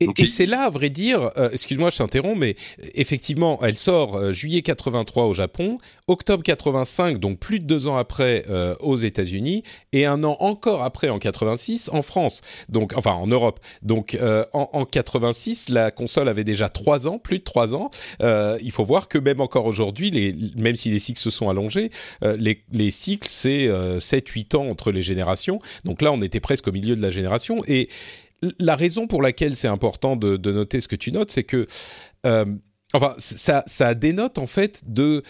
Et, 0.00 0.06
et 0.16 0.26
c'est 0.28 0.46
là, 0.46 0.62
à 0.62 0.70
vrai 0.70 0.88
dire, 0.90 1.30
excuse-moi, 1.52 1.90
je 1.90 1.98
t'interromps, 1.98 2.38
mais 2.38 2.54
effectivement, 2.94 3.58
elle 3.62 3.76
sort 3.76 4.32
juillet 4.32 4.62
83 4.62 5.24
au 5.24 5.34
Japon, 5.34 5.78
octobre 6.06 6.42
85, 6.42 7.18
donc 7.18 7.38
plus 7.38 7.58
de 7.58 7.64
deux 7.64 7.86
ans 7.86 7.96
après 7.96 8.44
aux 8.80 8.96
États-Unis, 8.96 9.62
et 9.92 10.06
un 10.06 10.22
an 10.24 10.36
encore 10.40 10.82
après, 10.82 11.08
en 11.08 11.18
86, 11.18 11.90
en 11.92 12.02
France. 12.02 12.40
Donc, 12.68 12.92
enfin, 12.96 13.12
en 13.12 13.26
Europe. 13.26 13.60
Donc, 13.82 14.16
en, 14.52 14.70
en 14.72 14.84
86, 14.84 15.68
la 15.70 15.90
console 15.90 16.28
avait 16.28 16.44
déjà 16.44 16.68
trois 16.68 17.06
ans, 17.06 17.18
plus 17.18 17.38
de 17.38 17.44
trois 17.44 17.74
ans. 17.74 17.90
il 18.20 18.72
faut 18.72 18.84
voir 18.84 19.03
que 19.08 19.18
même 19.18 19.40
encore 19.40 19.66
aujourd'hui, 19.66 20.10
même 20.56 20.76
si 20.76 20.90
les 20.90 20.98
cycles 20.98 21.20
se 21.20 21.30
sont 21.30 21.48
allongés, 21.48 21.90
euh, 22.22 22.36
les, 22.36 22.90
cycles, 22.90 23.28
c'est 23.28 23.68
7-8 23.68 24.54
euh, 24.54 24.58
ans 24.58 24.68
entre 24.68 24.92
les 24.92 25.02
générations. 25.02 25.60
Donc 25.84 26.02
là, 26.02 26.12
on 26.12 26.22
était 26.22 26.40
presque 26.40 26.68
au 26.68 26.72
milieu 26.72 26.96
de 26.96 27.02
la 27.02 27.10
génération. 27.10 27.62
Et 27.66 27.88
la 28.58 28.76
raison 28.76 29.06
pour 29.06 29.22
laquelle 29.22 29.56
c'est 29.56 29.68
important 29.68 30.16
de, 30.16 30.36
noter 30.50 30.80
ce 30.80 30.88
que 30.88 30.96
tu 30.96 31.12
notes, 31.12 31.30
c'est 31.30 31.44
que... 31.44 31.66
Euh, 32.26 32.44
enfin, 32.92 33.14
ça, 33.18 33.64
ça 33.66 33.94
dénote 33.94 34.38
en 34.38 34.46
fait 34.46 34.82
de 34.86 35.22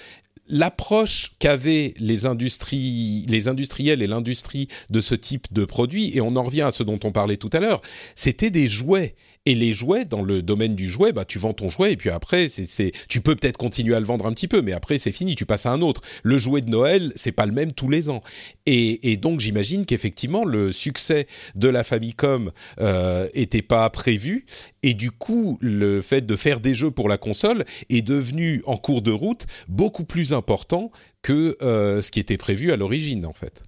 l'approche 0.46 1.32
qu'avaient 1.38 1.94
les 1.98 2.26
industries, 2.26 3.24
les 3.28 3.48
industriels 3.48 4.02
et 4.02 4.06
l'industrie 4.06 4.68
de 4.90 5.00
ce 5.00 5.14
type 5.14 5.52
de 5.52 5.64
produit, 5.64 6.16
et 6.16 6.20
on 6.20 6.36
en 6.36 6.42
revient 6.42 6.62
à 6.62 6.70
ce 6.70 6.82
dont 6.82 7.00
on 7.04 7.12
parlait 7.12 7.36
tout 7.36 7.50
à 7.52 7.60
l'heure, 7.60 7.80
c'était 8.14 8.50
des 8.50 8.68
jouets. 8.68 9.14
Et 9.46 9.54
les 9.54 9.74
jouets, 9.74 10.06
dans 10.06 10.22
le 10.22 10.40
domaine 10.40 10.74
du 10.74 10.88
jouet, 10.88 11.12
bah, 11.12 11.26
tu 11.26 11.38
vends 11.38 11.52
ton 11.52 11.68
jouet 11.68 11.92
et 11.92 11.96
puis 11.96 12.08
après, 12.08 12.48
c'est, 12.48 12.92
tu 13.08 13.20
peux 13.20 13.36
peut-être 13.36 13.58
continuer 13.58 13.94
à 13.94 14.00
le 14.00 14.06
vendre 14.06 14.26
un 14.26 14.32
petit 14.32 14.48
peu, 14.48 14.62
mais 14.62 14.72
après, 14.72 14.96
c'est 14.96 15.12
fini, 15.12 15.34
tu 15.34 15.44
passes 15.44 15.66
à 15.66 15.70
un 15.70 15.82
autre. 15.82 16.00
Le 16.22 16.38
jouet 16.38 16.62
de 16.62 16.70
Noël, 16.70 17.12
c'est 17.14 17.32
pas 17.32 17.44
le 17.44 17.52
même 17.52 17.72
tous 17.72 17.90
les 17.90 18.08
ans. 18.08 18.22
Et, 18.64 19.16
donc, 19.18 19.40
j'imagine 19.40 19.84
qu'effectivement, 19.84 20.44
le 20.44 20.72
succès 20.72 21.26
de 21.54 21.68
la 21.68 21.84
Famicom 21.84 22.52
euh, 22.80 23.28
était 23.34 23.62
pas 23.62 23.88
prévu. 23.90 24.46
Et 24.82 24.94
du 24.94 25.10
coup, 25.10 25.58
le 25.60 26.00
fait 26.00 26.22
de 26.22 26.36
faire 26.36 26.60
des 26.60 26.74
jeux 26.74 26.90
pour 26.90 27.10
la 27.10 27.18
console 27.18 27.66
est 27.90 28.02
devenu, 28.02 28.62
en 28.64 28.78
cours 28.78 29.02
de 29.02 29.12
route, 29.12 29.46
beaucoup 29.68 30.04
plus 30.04 30.32
important 30.32 30.90
que 31.20 31.58
euh, 31.60 32.00
ce 32.00 32.10
qui 32.10 32.20
était 32.20 32.38
prévu 32.38 32.72
à 32.72 32.76
l'origine, 32.76 33.26
en 33.26 33.34
fait. 33.34 33.62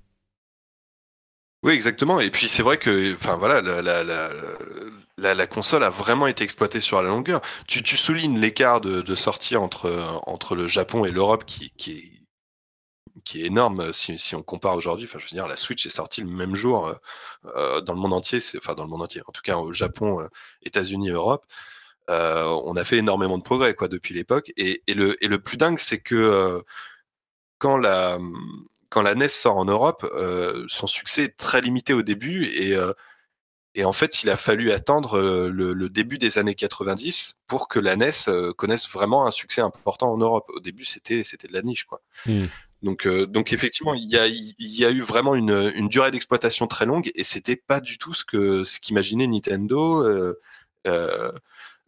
Oui, 1.62 1.72
exactement. 1.72 2.20
Et 2.20 2.30
puis 2.30 2.48
c'est 2.48 2.62
vrai 2.62 2.78
que, 2.78 3.14
enfin 3.14 3.36
voilà, 3.36 3.60
la, 3.60 4.30
la, 5.18 5.46
console 5.46 5.84
a 5.84 5.90
vraiment 5.90 6.26
été 6.26 6.44
exploitée 6.44 6.80
sur 6.80 7.00
la 7.02 7.08
longueur. 7.08 7.40
Tu, 7.66 7.96
soulignes 7.96 8.38
l'écart 8.38 8.80
de, 8.80 9.14
sortie 9.14 9.56
entre, 9.56 10.20
entre 10.26 10.54
le 10.54 10.66
Japon 10.66 11.04
et 11.04 11.10
l'Europe 11.10 11.44
qui, 11.44 11.72
est, 11.88 12.12
énorme 13.34 13.92
si, 13.92 14.18
si 14.18 14.34
on 14.34 14.42
compare 14.42 14.74
aujourd'hui. 14.74 15.06
Enfin, 15.06 15.18
je 15.18 15.24
veux 15.24 15.30
dire, 15.30 15.48
la 15.48 15.56
Switch 15.56 15.86
est 15.86 15.90
sortie 15.90 16.20
le 16.20 16.28
même 16.28 16.54
jour 16.54 16.94
euh, 17.46 17.80
dans 17.80 17.94
le 17.94 17.98
monde 17.98 18.12
entier. 18.12 18.40
Enfin, 18.58 18.74
dans 18.74 18.84
le 18.84 18.90
monde 18.90 19.02
entier. 19.02 19.22
En 19.26 19.32
tout 19.32 19.42
cas, 19.42 19.56
au 19.56 19.72
Japon, 19.72 20.20
euh, 20.20 20.28
États-Unis, 20.62 21.10
Europe. 21.10 21.46
Euh, 22.08 22.44
on 22.64 22.76
a 22.76 22.84
fait 22.84 22.98
énormément 22.98 23.38
de 23.38 23.42
progrès 23.42 23.74
depuis 23.90 24.14
l'époque. 24.14 24.52
Et, 24.56 24.82
le, 24.88 25.22
et 25.24 25.28
le 25.28 25.40
plus 25.40 25.56
dingue, 25.56 25.78
c'est 25.78 25.98
que 25.98 26.14
euh, 26.14 26.60
quand 27.58 27.76
la 27.78 28.18
quand 28.90 29.02
la 29.02 29.14
NES 29.14 29.28
sort 29.28 29.56
en 29.56 29.64
Europe, 29.64 30.06
son 30.68 30.86
succès 30.86 31.24
est 31.24 31.36
très 31.36 31.60
limité 31.60 31.92
au 31.92 32.02
début 32.02 32.44
et 32.44 32.76
et 33.76 33.84
en 33.84 33.92
fait, 33.92 34.22
il 34.22 34.30
a 34.30 34.38
fallu 34.38 34.72
attendre 34.72 35.18
euh, 35.18 35.50
le, 35.50 35.88
début 35.90 36.16
des 36.16 36.38
années 36.38 36.54
90 36.54 37.36
pour 37.46 37.68
que 37.68 37.78
la 37.78 37.94
NES 37.94 38.10
euh, 38.28 38.54
connaisse 38.54 38.88
vraiment 38.88 39.26
un 39.26 39.30
succès 39.30 39.60
important 39.60 40.10
en 40.10 40.16
Europe. 40.16 40.46
Au 40.48 40.60
début, 40.60 40.86
c'était 40.86 41.22
c'était 41.24 41.46
de 41.46 41.52
la 41.52 41.60
niche, 41.60 41.84
quoi. 41.84 42.00
Hmm. 42.24 42.46
Donc, 42.82 43.06
euh, 43.06 43.26
donc 43.26 43.52
effectivement, 43.52 43.92
il 43.92 44.08
y 44.08 44.16
a, 44.16 44.26
il 44.26 44.54
y 44.58 44.84
a 44.86 44.90
eu 44.90 45.02
vraiment 45.02 45.34
une, 45.34 45.72
une 45.74 45.88
durée 45.88 46.10
d'exploitation 46.10 46.66
très 46.66 46.86
longue 46.86 47.10
et 47.14 47.22
c'était 47.22 47.56
pas 47.56 47.80
du 47.80 47.98
tout 47.98 48.14
ce 48.14 48.24
que 48.24 48.64
ce 48.64 48.80
qu'imaginait 48.80 49.26
Nintendo. 49.26 50.02
Euh, 50.86 51.32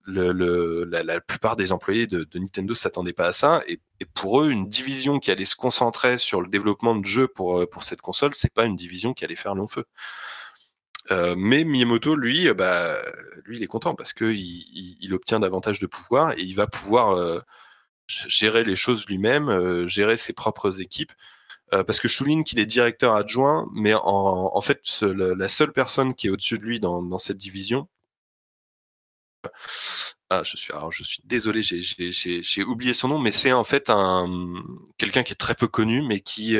le, 0.05 0.33
le, 0.33 0.85
la, 0.85 1.03
la, 1.03 1.20
plupart 1.20 1.57
des 1.57 1.70
employés 1.70 2.07
de, 2.07 2.24
de 2.24 2.38
Nintendo 2.38 2.74
s'attendaient 2.74 3.12
pas 3.12 3.27
à 3.27 3.33
ça 3.33 3.62
et, 3.68 3.79
et, 4.01 4.07
pour 4.07 4.42
eux, 4.42 4.51
une 4.51 4.66
division 4.66 5.18
qui 5.18 5.31
allait 5.31 5.44
se 5.44 5.55
concentrer 5.55 6.18
sur 6.18 6.40
le 6.40 6.48
développement 6.48 6.96
de 6.96 7.05
jeux 7.05 7.29
pour 7.29 7.68
pour 7.70 7.85
cette 7.85 8.01
console, 8.01 8.35
c'est 8.35 8.53
pas 8.53 8.64
une 8.64 8.77
division 8.77 9.14
qui 9.14 9.24
allait 9.24 9.37
faire 9.37 9.55
long 9.55 9.68
feu. 9.68 9.85
Euh, 11.11 11.35
mais 11.37 11.64
Miyamoto, 11.64 12.14
lui, 12.14 12.49
euh, 12.49 12.55
bah, 12.55 12.97
lui, 13.44 13.57
il 13.59 13.62
est 13.62 13.66
content 13.66 13.94
parce 13.94 14.12
que 14.12 14.25
il, 14.27 15.14
obtient 15.14 15.40
davantage 15.40 15.81
de 15.81 15.87
pouvoir 15.87 16.33
et 16.33 16.42
il 16.42 16.55
va 16.55 16.66
pouvoir 16.66 17.12
euh, 17.12 17.40
gérer 18.07 18.64
les 18.64 18.77
choses 18.77 19.07
lui-même, 19.07 19.87
gérer 19.87 20.16
ses 20.16 20.33
propres 20.33 20.81
équipes. 20.81 21.12
parce 21.71 22.01
que 22.01 22.09
je 22.09 22.14
souligne 22.16 22.44
qu'il 22.44 22.59
est 22.61 22.66
directeur 22.66 23.14
adjoint, 23.14 23.68
mais 23.75 23.94
en, 23.94 24.51
en 24.55 24.61
fait, 24.61 25.03
la 25.03 25.49
seule 25.49 25.73
personne 25.73 26.14
qui 26.14 26.29
est 26.29 26.31
au-dessus 26.31 26.59
de 26.59 26.64
lui 26.64 26.81
dans, 26.81 27.03
dans 27.03 27.18
cette 27.18 27.37
division, 27.38 27.88
ah, 30.31 30.42
je 30.44 30.57
suis, 30.57 30.73
alors 30.73 30.92
je 30.92 31.05
suis 31.05 31.23
désolé, 31.25 31.62
j'ai 31.62 32.62
oublié 32.64 32.92
son 32.94 33.09
nom, 33.09 33.18
mais 33.18 33.31
c'est 33.31 33.53
en 33.53 33.64
fait 33.64 33.88
un 33.90 34.62
quelqu'un 34.99 35.23
qui 35.23 35.33
est 35.33 35.37
très 35.37 35.55
peu 35.55 35.68
connu, 35.68 36.03
mais 36.03 36.21
qui 36.21 36.57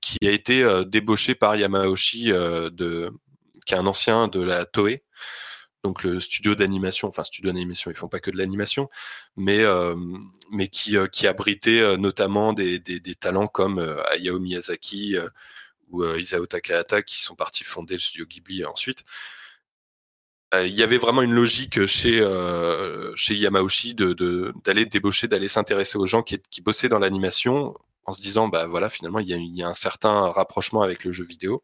qui 0.00 0.18
a 0.22 0.30
été 0.30 0.84
débauché 0.86 1.34
par 1.34 1.56
Yamauchi 1.56 2.26
de 2.26 3.12
qui 3.66 3.74
est 3.74 3.76
un 3.76 3.86
ancien 3.86 4.28
de 4.28 4.40
la 4.40 4.64
Toei, 4.64 5.02
donc 5.86 6.02
le 6.02 6.18
studio 6.18 6.56
d'animation, 6.56 7.08
enfin 7.08 7.22
studio 7.22 7.52
d'animation, 7.52 7.90
ils 7.92 7.96
font 7.96 8.08
pas 8.08 8.18
que 8.18 8.32
de 8.32 8.36
l'animation, 8.36 8.90
mais 9.36 9.60
euh, 9.60 9.94
euh, 10.52 11.06
qui 11.06 11.26
abritait 11.28 11.80
euh, 11.80 11.96
notamment 11.96 12.52
des, 12.52 12.80
talents 13.20 13.46
comme 13.46 13.78
Hayao 14.10 14.40
Miyazaki 14.40 15.16
ou 15.90 16.04
Isao 16.04 16.46
Takahata 16.46 17.02
qui 17.02 17.20
sont 17.20 17.36
partis 17.36 17.64
fonder 17.64 17.94
le 17.94 18.00
studio 18.00 18.26
Ghibli 18.26 18.64
ensuite. 18.64 19.04
Il 20.54 20.74
y 20.74 20.82
avait 20.82 20.98
vraiment 20.98 21.22
une 21.22 21.34
logique 21.34 21.86
chez 21.86 22.18
chez 23.14 23.34
Yamauchi 23.34 23.94
d'aller 23.94 24.86
débaucher, 24.86 25.28
d'aller 25.28 25.48
s'intéresser 25.48 25.98
aux 25.98 26.06
gens 26.06 26.22
qui, 26.22 26.40
bossaient 26.62 26.88
dans 26.88 26.98
l'animation 26.98 27.74
en 28.04 28.12
se 28.12 28.20
disant 28.20 28.48
bah 28.48 28.66
voilà 28.66 28.88
finalement 28.88 29.18
il 29.20 29.28
y 29.28 29.62
a 29.62 29.68
un 29.68 29.74
certain 29.74 30.30
rapprochement 30.30 30.82
avec 30.82 31.04
le 31.04 31.12
jeu 31.12 31.24
vidéo 31.24 31.62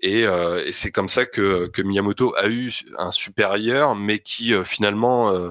et, 0.00 0.24
euh, 0.24 0.64
et 0.64 0.72
c'est 0.72 0.92
comme 0.92 1.08
ça 1.08 1.26
que, 1.26 1.66
que, 1.66 1.82
Miyamoto 1.82 2.34
a 2.36 2.48
eu 2.48 2.72
un 2.96 3.10
supérieur, 3.10 3.96
mais 3.96 4.20
qui 4.20 4.54
euh, 4.54 4.64
finalement, 4.64 5.32
euh, 5.32 5.50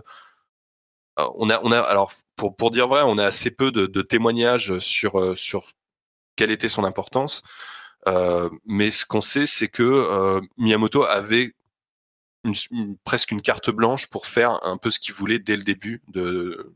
on 1.17 1.49
a, 1.49 1.59
on 1.63 1.71
a, 1.71 1.79
alors 1.79 2.13
pour 2.35 2.55
pour 2.55 2.71
dire 2.71 2.87
vrai, 2.87 3.01
on 3.03 3.17
a 3.17 3.25
assez 3.25 3.51
peu 3.51 3.71
de, 3.71 3.87
de 3.87 4.01
témoignages 4.01 4.77
sur 4.79 5.37
sur 5.37 5.71
quelle 6.35 6.51
était 6.51 6.69
son 6.69 6.83
importance. 6.83 7.43
mais 8.65 8.91
ce 8.91 9.05
qu'on 9.05 9.21
sait, 9.21 9.47
c'est 9.47 9.67
que 9.67 10.39
Miyamoto 10.57 11.03
avait 11.03 11.53
une, 12.43 12.97
presque 13.03 13.31
une 13.31 13.41
carte 13.41 13.69
blanche 13.71 14.07
pour 14.07 14.27
faire 14.27 14.63
un 14.63 14.77
peu 14.77 14.91
ce 14.91 14.99
qu'il 14.99 15.13
voulait 15.15 15.39
dès 15.39 15.57
le 15.57 15.63
début 15.63 16.01
de 16.09 16.73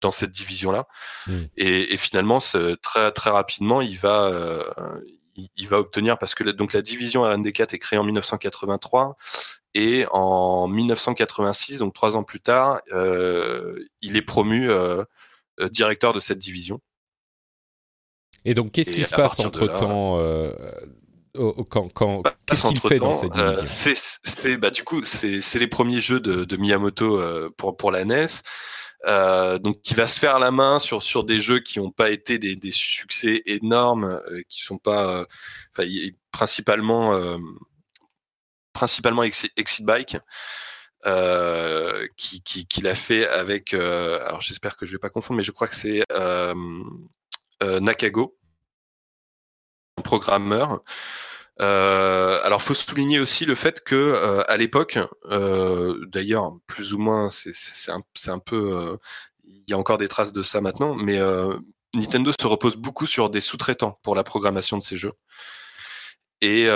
dans 0.00 0.10
cette 0.10 0.32
division-là. 0.32 0.88
Mmh. 1.28 1.42
Et, 1.58 1.94
et, 1.94 1.96
finalement, 1.96 2.40
très 2.82 3.12
très 3.12 3.30
rapidement, 3.30 3.80
il 3.82 3.98
va 3.98 4.72
il, 5.36 5.68
va 5.68 5.78
obtenir 5.78 6.18
parce 6.18 6.34
que 6.34 6.44
donc 6.44 6.72
la 6.72 6.82
division 6.82 7.24
RND4 7.24 7.74
est 7.74 7.78
créée 7.78 7.98
en 7.98 8.04
1983 8.04 9.16
et 9.74 10.04
en 10.10 10.68
1986, 10.68 11.78
donc 11.78 11.94
trois 11.94 12.16
ans 12.16 12.22
plus 12.22 12.40
tard, 12.40 12.80
euh, 12.92 13.78
il 14.02 14.16
est 14.16 14.22
promu 14.22 14.70
euh, 14.70 15.04
euh, 15.60 15.68
directeur 15.68 16.12
de 16.12 16.20
cette 16.20 16.38
division. 16.38 16.80
Et 18.44 18.54
donc, 18.54 18.72
qu'est-ce 18.72 18.90
qui 18.90 19.04
se 19.04 19.14
passe 19.14 19.40
entre 19.40 19.66
temps 19.68 20.18
quand, 21.70 21.88
quand 21.94 22.22
qu'est-ce 22.44 22.66
qu'il 22.66 22.80
fait 22.80 22.98
dans 22.98 23.12
cette 23.12 23.32
division? 23.32 23.64
C'est 23.64 24.56
bah 24.56 24.70
du 24.70 24.82
coup 24.84 25.02
c'est 25.04 25.58
les 25.58 25.68
premiers 25.68 26.00
jeux 26.00 26.20
de, 26.20 26.44
de 26.44 26.56
Miyamoto 26.56 27.22
pour 27.56 27.76
pour 27.76 27.90
la 27.90 28.04
NES. 28.04 28.26
Euh, 29.06 29.58
donc 29.58 29.82
qui 29.82 29.94
va 29.94 30.06
se 30.06 30.18
faire 30.20 30.38
la 30.38 30.52
main 30.52 30.78
sur 30.78 31.02
sur 31.02 31.24
des 31.24 31.40
jeux 31.40 31.58
qui 31.58 31.80
n'ont 31.80 31.90
pas 31.90 32.10
été 32.10 32.38
des, 32.38 32.54
des, 32.54 32.70
succès 32.70 33.42
énormes, 33.46 34.04
euh, 34.04 34.42
qui 34.48 34.62
sont 34.62 34.78
pas, 34.78 35.22
euh, 35.22 35.24
enfin 35.72 35.88
principalement 36.30 37.38
principalement 38.72 39.22
Exit 39.22 39.84
Bike. 39.84 40.16
qui, 42.16 42.42
qui, 42.42 42.66
qui 42.66 42.80
l'a 42.82 42.94
fait 42.94 43.26
avec, 43.26 43.74
alors 43.74 44.40
j'espère 44.40 44.76
que 44.76 44.86
je 44.86 44.92
vais 44.92 44.98
pas 44.98 45.10
confondre, 45.10 45.38
mais 45.38 45.42
je 45.42 45.52
crois 45.52 45.68
que 45.68 45.74
c'est 45.74 46.04
Nakago, 47.60 48.36
programmeur, 50.04 50.82
euh, 51.60 52.40
alors, 52.42 52.62
faut 52.62 52.74
souligner 52.74 53.20
aussi 53.20 53.44
le 53.44 53.54
fait 53.54 53.82
que 53.82 53.94
euh, 53.94 54.42
à 54.50 54.56
l'époque, 54.56 54.98
euh, 55.26 56.04
d'ailleurs, 56.06 56.56
plus 56.66 56.94
ou 56.94 56.98
moins, 56.98 57.28
c'est 57.30 57.90
un, 57.90 58.38
peu, 58.38 58.76
euh, 58.76 58.96
il 59.44 59.64
y 59.68 59.72
a 59.74 59.78
encore 59.78 59.98
des 59.98 60.08
traces 60.08 60.32
de 60.32 60.42
ça 60.42 60.60
maintenant, 60.60 60.94
mais 60.94 61.18
Nintendo 61.94 62.32
se 62.38 62.46
repose 62.46 62.76
beaucoup 62.76 63.06
sur 63.06 63.30
des 63.30 63.40
sous-traitants 63.40 63.98
pour 64.02 64.14
la 64.14 64.24
programmation 64.24 64.78
de 64.78 64.82
ces 64.82 64.96
jeux. 64.96 65.12
Et, 66.40 66.66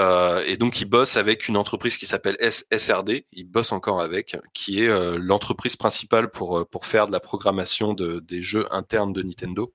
donc, 0.59 0.81
il 0.81 0.85
bosse 0.85 1.17
avec 1.17 1.49
une 1.49 1.57
entreprise 1.57 1.97
qui 1.97 2.07
s'appelle 2.07 2.37
SRD. 2.41 3.27
Il 3.33 3.45
bosse 3.45 3.73
encore 3.73 4.01
avec, 4.01 4.37
qui 4.55 4.83
est 4.83 5.19
l'entreprise 5.19 5.77
principale 5.77 6.31
pour 6.31 6.87
faire 6.87 7.07
de 7.07 7.13
la 7.13 7.21
programmation 7.21 7.95
de, 7.95 8.21
des 8.21 8.43
jeux 8.43 8.67
internes 8.73 9.13
de 9.13 9.23
Nintendo. 9.23 9.73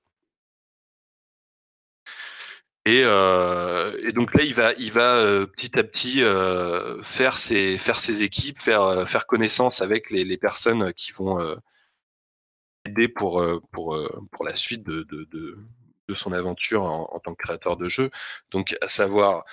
Et, 2.84 3.02
euh, 3.04 3.96
et, 4.02 4.12
donc 4.12 4.34
là, 4.34 4.42
il 4.42 4.54
va, 4.54 4.72
il 4.74 4.90
va 4.90 5.14
euh, 5.16 5.46
petit 5.46 5.78
à 5.78 5.84
petit 5.84 6.22
euh, 6.24 7.00
faire 7.02 7.38
ses, 7.38 7.78
faire 7.78 8.00
ses 8.00 8.22
équipes, 8.22 8.58
faire, 8.58 8.82
euh, 8.82 9.06
faire 9.06 9.26
connaissance 9.26 9.82
avec 9.82 10.10
les, 10.10 10.24
les 10.24 10.36
personnes 10.36 10.92
qui 10.94 11.12
vont 11.12 11.40
euh, 11.40 11.54
aider 12.84 13.06
pour, 13.06 13.40
euh, 13.40 13.60
pour, 13.70 13.96
pour 14.32 14.44
la 14.44 14.56
suite 14.56 14.82
de, 14.82 15.02
de, 15.04 15.24
de, 15.30 15.58
de 16.08 16.14
son 16.14 16.32
aventure 16.32 16.82
en, 16.82 17.08
en, 17.12 17.20
tant 17.20 17.34
que 17.34 17.42
créateur 17.44 17.76
de 17.76 17.88
jeu. 17.88 18.10
Donc, 18.50 18.76
à 18.80 18.88
savoir 18.88 19.44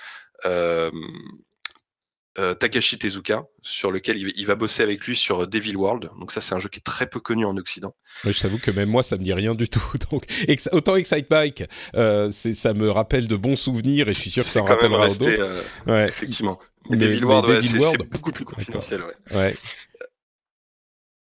euh, 2.40 2.54
Takashi 2.54 2.96
Tezuka, 2.96 3.44
sur 3.60 3.90
lequel 3.90 4.16
il, 4.16 4.46
va 4.46 4.54
bosser 4.54 4.82
avec 4.82 5.06
lui 5.06 5.14
sur 5.14 5.46
Devil 5.46 5.76
World. 5.76 6.10
Donc 6.18 6.32
ça, 6.32 6.40
c'est 6.40 6.54
un 6.54 6.58
jeu 6.58 6.70
qui 6.70 6.78
est 6.78 6.82
très 6.82 7.06
peu 7.06 7.20
connu 7.20 7.44
en 7.44 7.56
Occident. 7.58 7.94
Oui, 8.24 8.32
je 8.32 8.40
t'avoue 8.40 8.58
que 8.58 8.70
même 8.70 8.88
moi, 8.88 9.02
ça 9.02 9.18
me 9.18 9.22
dit 9.22 9.34
rien 9.34 9.54
du 9.54 9.68
tout. 9.68 9.82
Donc 10.10 10.24
autant 10.72 10.96
Excite 10.96 11.28
Bike, 11.28 11.64
euh, 11.94 12.30
ça 12.30 12.72
me 12.72 12.90
rappelle 12.90 13.28
de 13.28 13.36
bons 13.36 13.56
souvenirs 13.56 14.08
et 14.08 14.14
je 14.14 14.20
suis 14.20 14.30
sûr 14.30 14.42
que 14.42 14.48
ça 14.48 14.62
en 14.62 14.64
rappellera 14.64 15.08
d'autres. 15.08 15.24
Euh, 15.26 15.62
ouais. 15.86 16.08
Effectivement. 16.08 16.58
Mais, 16.88 16.96
Devil 16.96 17.24
World, 17.24 17.62
c'est 17.62 18.08
beaucoup 18.08 18.32
plus 18.32 18.46
confidentiel. 18.46 19.02
Ouais. 19.32 19.54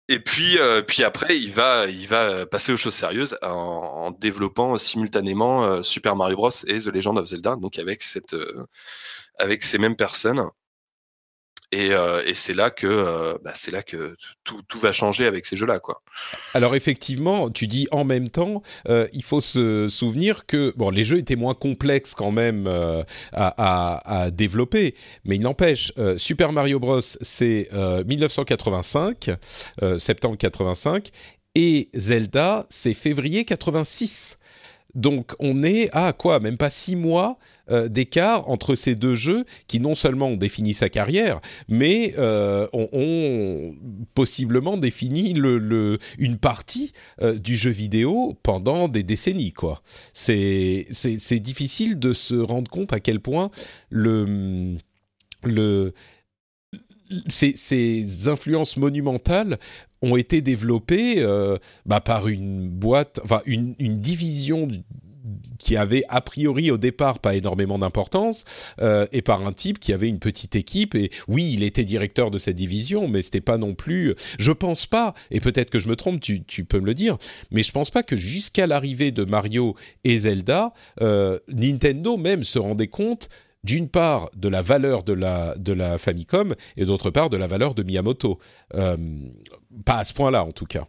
Et 0.08 0.18
puis, 0.18 0.58
euh, 0.58 0.82
puis 0.82 1.04
après, 1.04 1.38
il 1.38 1.52
va, 1.52 1.86
il 1.86 2.06
va 2.06 2.46
passer 2.46 2.72
aux 2.72 2.76
choses 2.76 2.94
sérieuses 2.94 3.36
en, 3.42 3.48
en 3.48 4.10
développant 4.12 4.78
simultanément 4.78 5.82
Super 5.82 6.16
Mario 6.16 6.36
Bros 6.36 6.50
et 6.66 6.78
The 6.78 6.86
Legend 6.86 7.18
of 7.18 7.26
Zelda, 7.26 7.56
donc 7.56 7.78
avec 7.78 8.02
cette, 8.02 8.34
avec 9.38 9.62
ces 9.62 9.78
mêmes 9.78 9.96
personnes. 9.96 10.42
Et, 11.72 11.92
euh, 11.92 12.22
et 12.26 12.34
c'est 12.34 12.52
là 12.52 12.70
que 12.70 12.86
euh, 12.86 13.38
bah, 13.42 13.52
c'est 13.54 13.70
là 13.70 13.82
que 13.82 14.14
tout, 14.44 14.60
tout, 14.68 14.78
va 14.78 14.92
changer 14.92 15.24
avec 15.24 15.46
ces 15.46 15.56
jeux-là, 15.56 15.80
quoi. 15.80 16.02
Alors 16.52 16.74
effectivement, 16.74 17.50
tu 17.50 17.66
dis 17.66 17.88
en 17.92 18.04
même 18.04 18.28
temps, 18.28 18.62
euh, 18.88 19.08
il 19.14 19.24
faut 19.24 19.40
se 19.40 19.88
souvenir 19.88 20.44
que 20.44 20.74
bon, 20.76 20.90
les 20.90 21.04
jeux 21.04 21.16
étaient 21.16 21.34
moins 21.34 21.54
complexes 21.54 22.14
quand 22.14 22.30
même 22.30 22.66
à, 22.66 23.04
à, 23.32 24.24
à, 24.24 24.30
développer, 24.30 24.94
mais 25.24 25.36
il 25.36 25.40
n'empêche, 25.40 25.92
Super 26.18 26.52
Mario 26.52 26.78
Bros, 26.78 27.00
c'est 27.00 27.70
1985, 28.06 29.30
septembre 29.98 30.36
85, 30.36 31.08
et 31.54 31.88
Zelda, 31.94 32.66
c'est 32.68 32.94
février 32.94 33.44
86. 33.44 34.38
Donc 34.94 35.32
on 35.38 35.62
est 35.62 35.88
à 35.92 36.12
quoi? 36.12 36.40
Même 36.40 36.56
pas 36.56 36.70
six 36.70 36.96
mois 36.96 37.38
euh, 37.70 37.88
d'écart 37.88 38.50
entre 38.50 38.74
ces 38.74 38.94
deux 38.94 39.14
jeux 39.14 39.44
qui 39.66 39.80
non 39.80 39.94
seulement 39.94 40.28
ont 40.28 40.36
défini 40.36 40.74
sa 40.74 40.88
carrière, 40.88 41.40
mais 41.68 42.14
euh, 42.18 42.66
ont, 42.72 43.74
possiblement 44.14 44.76
défini 44.76 45.30
une 45.30 46.36
partie 46.38 46.92
euh, 47.22 47.38
du 47.38 47.56
jeu 47.56 47.70
vidéo 47.70 48.36
pendant 48.42 48.88
des 48.88 49.02
décennies. 49.02 49.52
quoi. 49.52 49.82
C'est 50.12 50.86
difficile 51.40 51.98
de 51.98 52.12
se 52.12 52.34
rendre 52.34 52.70
compte 52.70 52.92
à 52.92 53.00
quel 53.00 53.20
point 53.20 53.50
le 53.90 54.76
ces, 57.26 57.56
ces, 57.56 58.28
influences 58.28 58.76
monumentales 58.76 59.58
ont 60.02 60.16
été 60.16 60.40
développées 60.40 61.16
euh, 61.18 61.58
bah, 61.86 62.00
par 62.00 62.28
une 62.28 62.68
boîte, 62.68 63.20
enfin 63.24 63.40
une, 63.46 63.74
division 63.78 64.68
qui 65.58 65.76
avait 65.76 66.02
a 66.08 66.20
priori 66.20 66.72
au 66.72 66.78
départ 66.78 67.20
pas 67.20 67.36
énormément 67.36 67.78
d'importance 67.78 68.44
euh, 68.80 69.06
et 69.12 69.22
par 69.22 69.46
un 69.46 69.52
type 69.52 69.78
qui 69.78 69.92
avait 69.92 70.08
une 70.08 70.18
petite 70.18 70.56
équipe. 70.56 70.96
Et 70.96 71.10
oui 71.28 71.52
il 71.54 71.62
était 71.62 71.84
directeur 71.84 72.32
de 72.32 72.38
cette 72.38 72.56
division 72.56 73.06
mais 73.06 73.22
c'était 73.22 73.40
pas 73.40 73.58
non 73.58 73.74
plus 73.74 74.16
je 74.40 74.50
pense 74.50 74.86
pas 74.86 75.14
et 75.30 75.40
peut-être 75.40 75.70
que 75.70 75.78
je 75.78 75.88
me 75.88 75.94
trompe 75.94 76.20
tu, 76.20 76.42
tu 76.42 76.64
peux 76.64 76.80
me 76.80 76.86
le 76.86 76.94
dire 76.94 77.18
mais 77.52 77.62
je 77.62 77.70
pense 77.70 77.92
pas 77.92 78.02
que 78.02 78.16
jusqu'à 78.16 78.66
l'arrivée 78.66 79.12
de 79.12 79.24
Mario 79.24 79.76
et 80.02 80.18
Zelda 80.18 80.72
euh, 81.00 81.38
Nintendo 81.48 82.16
même 82.16 82.42
se 82.42 82.58
rendait 82.58 82.88
compte 82.88 83.28
d'une 83.64 83.88
part 83.88 84.30
de 84.34 84.48
la 84.48 84.62
valeur 84.62 85.02
de 85.04 85.12
la, 85.12 85.54
de 85.56 85.72
la 85.72 85.98
Famicom 85.98 86.54
et 86.76 86.84
d'autre 86.84 87.10
part 87.10 87.30
de 87.30 87.36
la 87.36 87.46
valeur 87.46 87.74
de 87.74 87.82
Miyamoto. 87.82 88.38
Euh, 88.74 88.96
pas 89.84 89.98
à 89.98 90.04
ce 90.04 90.12
point-là 90.12 90.44
en 90.44 90.52
tout 90.52 90.66
cas. 90.66 90.86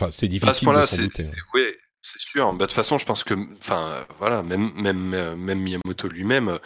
Enfin, 0.00 0.10
c'est 0.10 0.28
difficile 0.28 0.68
de 0.68 0.82
s'en 0.82 0.96
douter. 0.96 1.24
Hein. 1.24 1.42
Oui, 1.54 1.64
c'est 2.02 2.20
sûr. 2.20 2.52
Bah, 2.52 2.64
de 2.64 2.64
toute 2.66 2.72
façon, 2.72 2.98
je 2.98 3.06
pense 3.06 3.24
que, 3.24 3.34
enfin, 3.58 4.06
voilà, 4.18 4.42
même 4.42 4.72
même 4.74 5.34
même 5.36 5.60
Miyamoto 5.60 6.08
lui-même 6.08 6.58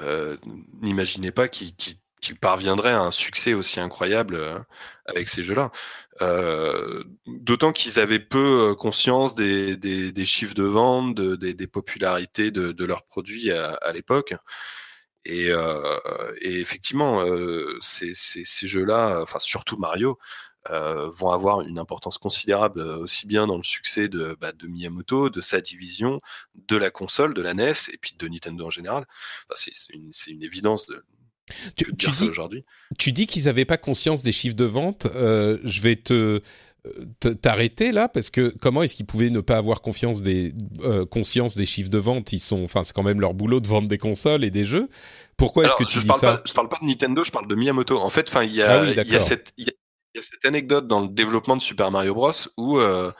euh, 0.00 0.36
n'imaginait 0.82 1.30
pas 1.32 1.48
qu'il 1.48 1.74
parviendrait 2.40 2.92
à 2.92 3.00
un 3.00 3.10
succès 3.10 3.54
aussi 3.54 3.80
incroyable 3.80 4.64
avec 5.06 5.28
ces 5.28 5.42
jeux-là. 5.42 5.72
D'autant 7.26 7.72
qu'ils 7.72 7.98
avaient 7.98 8.20
peu 8.20 8.74
conscience 8.74 9.34
des, 9.34 9.76
des, 9.76 10.26
chiffres 10.26 10.54
de 10.54 10.64
vente, 10.64 11.14
des, 11.14 11.54
des, 11.54 11.66
popularités 11.66 12.50
de, 12.50 12.72
de, 12.72 12.84
leurs 12.84 13.04
produits 13.04 13.50
à, 13.50 13.74
à 13.74 13.92
l'époque. 13.92 14.34
Et, 15.24 15.48
et, 16.40 16.60
effectivement, 16.60 17.22
ces, 17.80 18.14
ces, 18.14 18.44
ces 18.44 18.66
jeux-là, 18.66 19.20
enfin 19.22 19.38
surtout 19.38 19.76
Mario, 19.76 20.18
euh, 20.68 21.08
vont 21.08 21.30
avoir 21.30 21.62
une 21.62 21.78
importance 21.78 22.18
considérable 22.18 22.82
aussi 22.82 23.26
bien 23.26 23.46
dans 23.46 23.56
le 23.56 23.62
succès 23.62 24.08
de, 24.08 24.36
bah, 24.38 24.52
de, 24.52 24.66
Miyamoto, 24.66 25.30
de 25.30 25.40
sa 25.40 25.62
division, 25.62 26.18
de 26.68 26.76
la 26.76 26.90
console, 26.90 27.32
de 27.32 27.40
la 27.40 27.54
NES 27.54 27.72
et 27.90 27.96
puis 27.96 28.14
de 28.18 28.28
Nintendo 28.28 28.66
en 28.66 28.70
général. 28.70 29.06
c'est 29.54 29.72
une, 29.94 30.10
une, 30.28 30.42
évidence 30.42 30.86
de, 30.86 31.02
tu, 31.76 31.96
tu 31.96 32.10
dis, 32.10 32.28
aujourd'hui. 32.28 32.64
Tu 32.98 33.12
dis 33.12 33.26
qu'ils 33.26 33.44
n'avaient 33.44 33.64
pas 33.64 33.78
conscience 33.78 34.22
des 34.22 34.32
chiffres 34.32 34.54
de 34.54 34.64
vente. 34.64 35.06
Euh, 35.06 35.58
je 35.64 35.80
vais 35.80 35.96
te 35.96 36.42
t'arrêter 37.42 37.92
là 37.92 38.08
parce 38.08 38.30
que 38.30 38.54
comment 38.60 38.82
est-ce 38.82 38.94
qu'ils 38.94 39.06
pouvaient 39.06 39.30
ne 39.30 39.40
pas 39.40 39.56
avoir 39.56 39.80
confiance 39.80 40.22
des, 40.22 40.52
euh, 40.82 41.04
conscience 41.04 41.56
des 41.56 41.66
chiffres 41.66 41.90
de 41.90 41.98
vente? 41.98 42.32
Ils 42.32 42.40
sont, 42.40 42.64
enfin, 42.64 42.82
c'est 42.82 42.94
quand 42.94 43.02
même 43.02 43.20
leur 43.20 43.34
boulot 43.34 43.60
de 43.60 43.68
vendre 43.68 43.88
des 43.88 43.98
consoles 43.98 44.44
et 44.44 44.50
des 44.50 44.64
jeux. 44.64 44.88
Pourquoi 45.36 45.64
est-ce 45.64 45.76
que 45.76 45.84
tu 45.84 45.98
dis 45.98 46.06
ça? 46.06 46.36
pas, 46.36 46.42
Je 46.46 46.52
parle 46.52 46.68
pas 46.68 46.78
de 46.80 46.86
Nintendo, 46.86 47.24
je 47.24 47.30
parle 47.30 47.46
de 47.46 47.54
Miyamoto. 47.54 47.98
En 47.98 48.10
fait, 48.10 48.28
enfin, 48.28 48.44
il 48.44 48.54
y 48.54 48.62
a, 48.62 48.80
ah 48.80 48.84
il 48.84 49.12
y 49.12 49.16
a 49.16 49.20
cette, 49.20 49.52
il 49.56 49.66
y 49.66 49.70
a 49.70 49.72
il 50.14 50.18
y 50.18 50.20
a 50.20 50.22
cette 50.22 50.44
anecdote 50.44 50.86
dans 50.86 51.00
le 51.00 51.08
développement 51.08 51.56
de 51.56 51.62
Super 51.62 51.90
Mario 51.90 52.14
Bros. 52.14 52.32
où, 52.56 52.78
euh, 52.78 53.12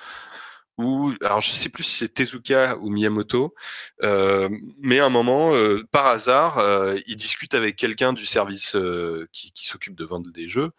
où 0.80 1.12
alors 1.22 1.40
je 1.40 1.52
sais 1.52 1.68
plus 1.68 1.84
si 1.84 1.96
c'est 1.96 2.14
Tezuka 2.14 2.76
ou 2.78 2.90
Miyamoto, 2.90 3.54
euh, 4.02 4.48
mais 4.78 4.98
à 4.98 5.06
un 5.06 5.10
moment, 5.10 5.54
euh, 5.54 5.82
par 5.92 6.06
hasard, 6.06 6.58
euh, 6.58 6.98
il 7.06 7.16
discute 7.16 7.54
avec 7.54 7.76
quelqu'un 7.76 8.12
du 8.12 8.26
service 8.26 8.76
qui, 9.32 9.52
qui 9.52 9.66
s'occupe 9.66 9.94
de 9.94 10.04
vendre 10.04 10.30
des 10.30 10.46
jeux 10.46 10.70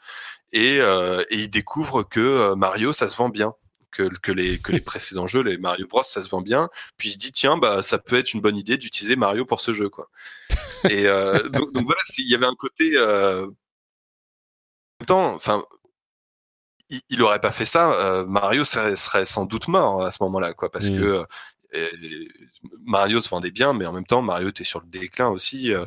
et, 0.54 0.78
et 0.78 1.36
il 1.36 1.50
découvre 1.50 2.04
que 2.04 2.54
Mario, 2.56 2.94
ça 2.94 3.08
se 3.08 3.16
vend 3.16 3.30
bien. 3.30 3.54
Que, 3.92 4.04
que, 4.04 4.32
les, 4.32 4.58
que 4.60 4.72
les 4.72 4.80
précédents 4.82 5.28
jeux, 5.28 5.44
les 5.44 5.58
Mario 5.58 5.86
Bros, 5.86 6.02
ça 6.02 6.24
se 6.24 6.30
vend 6.30 6.40
bien. 6.40 6.70
Puis 6.96 7.10
il 7.10 7.12
se 7.12 7.18
dit, 7.18 7.34
tiens, 7.34 7.58
bah, 7.58 7.82
ça 7.84 8.00
peut 8.00 8.18
être 8.18 8.34
une 8.34 8.40
bonne 8.40 8.56
idée 8.56 8.78
d'utiliser 8.78 9.18
Mario 9.18 9.44
pour 9.46 9.60
ce 9.60 9.74
jeu. 9.74 9.90
Quoi. 9.90 10.10
Et 10.90 11.04
donc, 11.04 11.74
donc, 11.74 11.86
voilà, 11.86 12.02
il 12.18 12.30
y 12.30 12.36
avait 12.36 12.46
un 12.46 12.56
côté. 12.56 12.94
Euh, 12.96 13.48
temps, 15.06 15.34
enfin, 15.34 15.66
il, 16.92 17.02
il 17.10 17.22
aurait 17.24 17.40
pas 17.40 17.52
fait 17.52 17.66
ça, 17.66 17.94
euh, 17.94 18.26
Mario 18.26 18.64
serait, 18.64 18.96
serait, 18.96 19.26
sans 19.26 19.46
doute 19.46 19.68
mort 19.68 20.04
à 20.04 20.12
ce 20.12 20.18
moment-là, 20.22 20.54
quoi, 20.54 20.70
parce 20.70 20.90
mmh. 20.90 21.00
que 21.00 21.26
euh, 21.74 21.90
Mario 22.84 23.22
se 23.22 23.30
vendait 23.30 23.52
bien, 23.52 23.74
mais 23.74 23.86
en 23.86 23.94
même 23.94 24.06
temps, 24.06 24.22
Mario 24.22 24.50
était 24.50 24.66
sur 24.66 24.82
le 24.82 24.88
déclin 24.88 25.30
aussi 25.30 25.74
euh, 25.74 25.86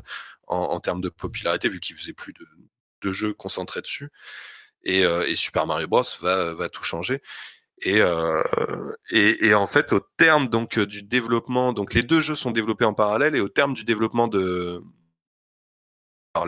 en, 0.48 0.56
en, 0.56 0.80
termes 0.80 1.02
de 1.02 1.10
popularité, 1.10 1.68
vu 1.68 1.78
qu'il 1.78 1.94
faisait 1.94 2.14
plus 2.14 2.32
de, 2.32 2.46
de, 3.02 3.12
jeux 3.12 3.34
concentrés 3.34 3.82
dessus. 3.82 4.10
Et, 4.82 5.00
et, 5.00 5.34
Super 5.34 5.66
Mario 5.66 5.88
Bros 5.88 6.02
va, 6.20 6.52
va 6.52 6.68
tout 6.68 6.84
changer. 6.84 7.22
Et, 7.80 8.00
et, 9.10 9.46
et, 9.46 9.54
en 9.54 9.66
fait, 9.66 9.94
au 9.94 10.00
terme 10.18 10.48
donc 10.48 10.78
du 10.78 11.02
développement, 11.02 11.72
donc 11.72 11.94
les 11.94 12.02
deux 12.02 12.20
jeux 12.20 12.34
sont 12.34 12.50
développés 12.50 12.84
en 12.84 12.92
parallèle, 12.92 13.34
et 13.34 13.40
au 13.40 13.48
terme 13.48 13.72
du 13.72 13.84
développement 13.84 14.28
de 14.28 14.82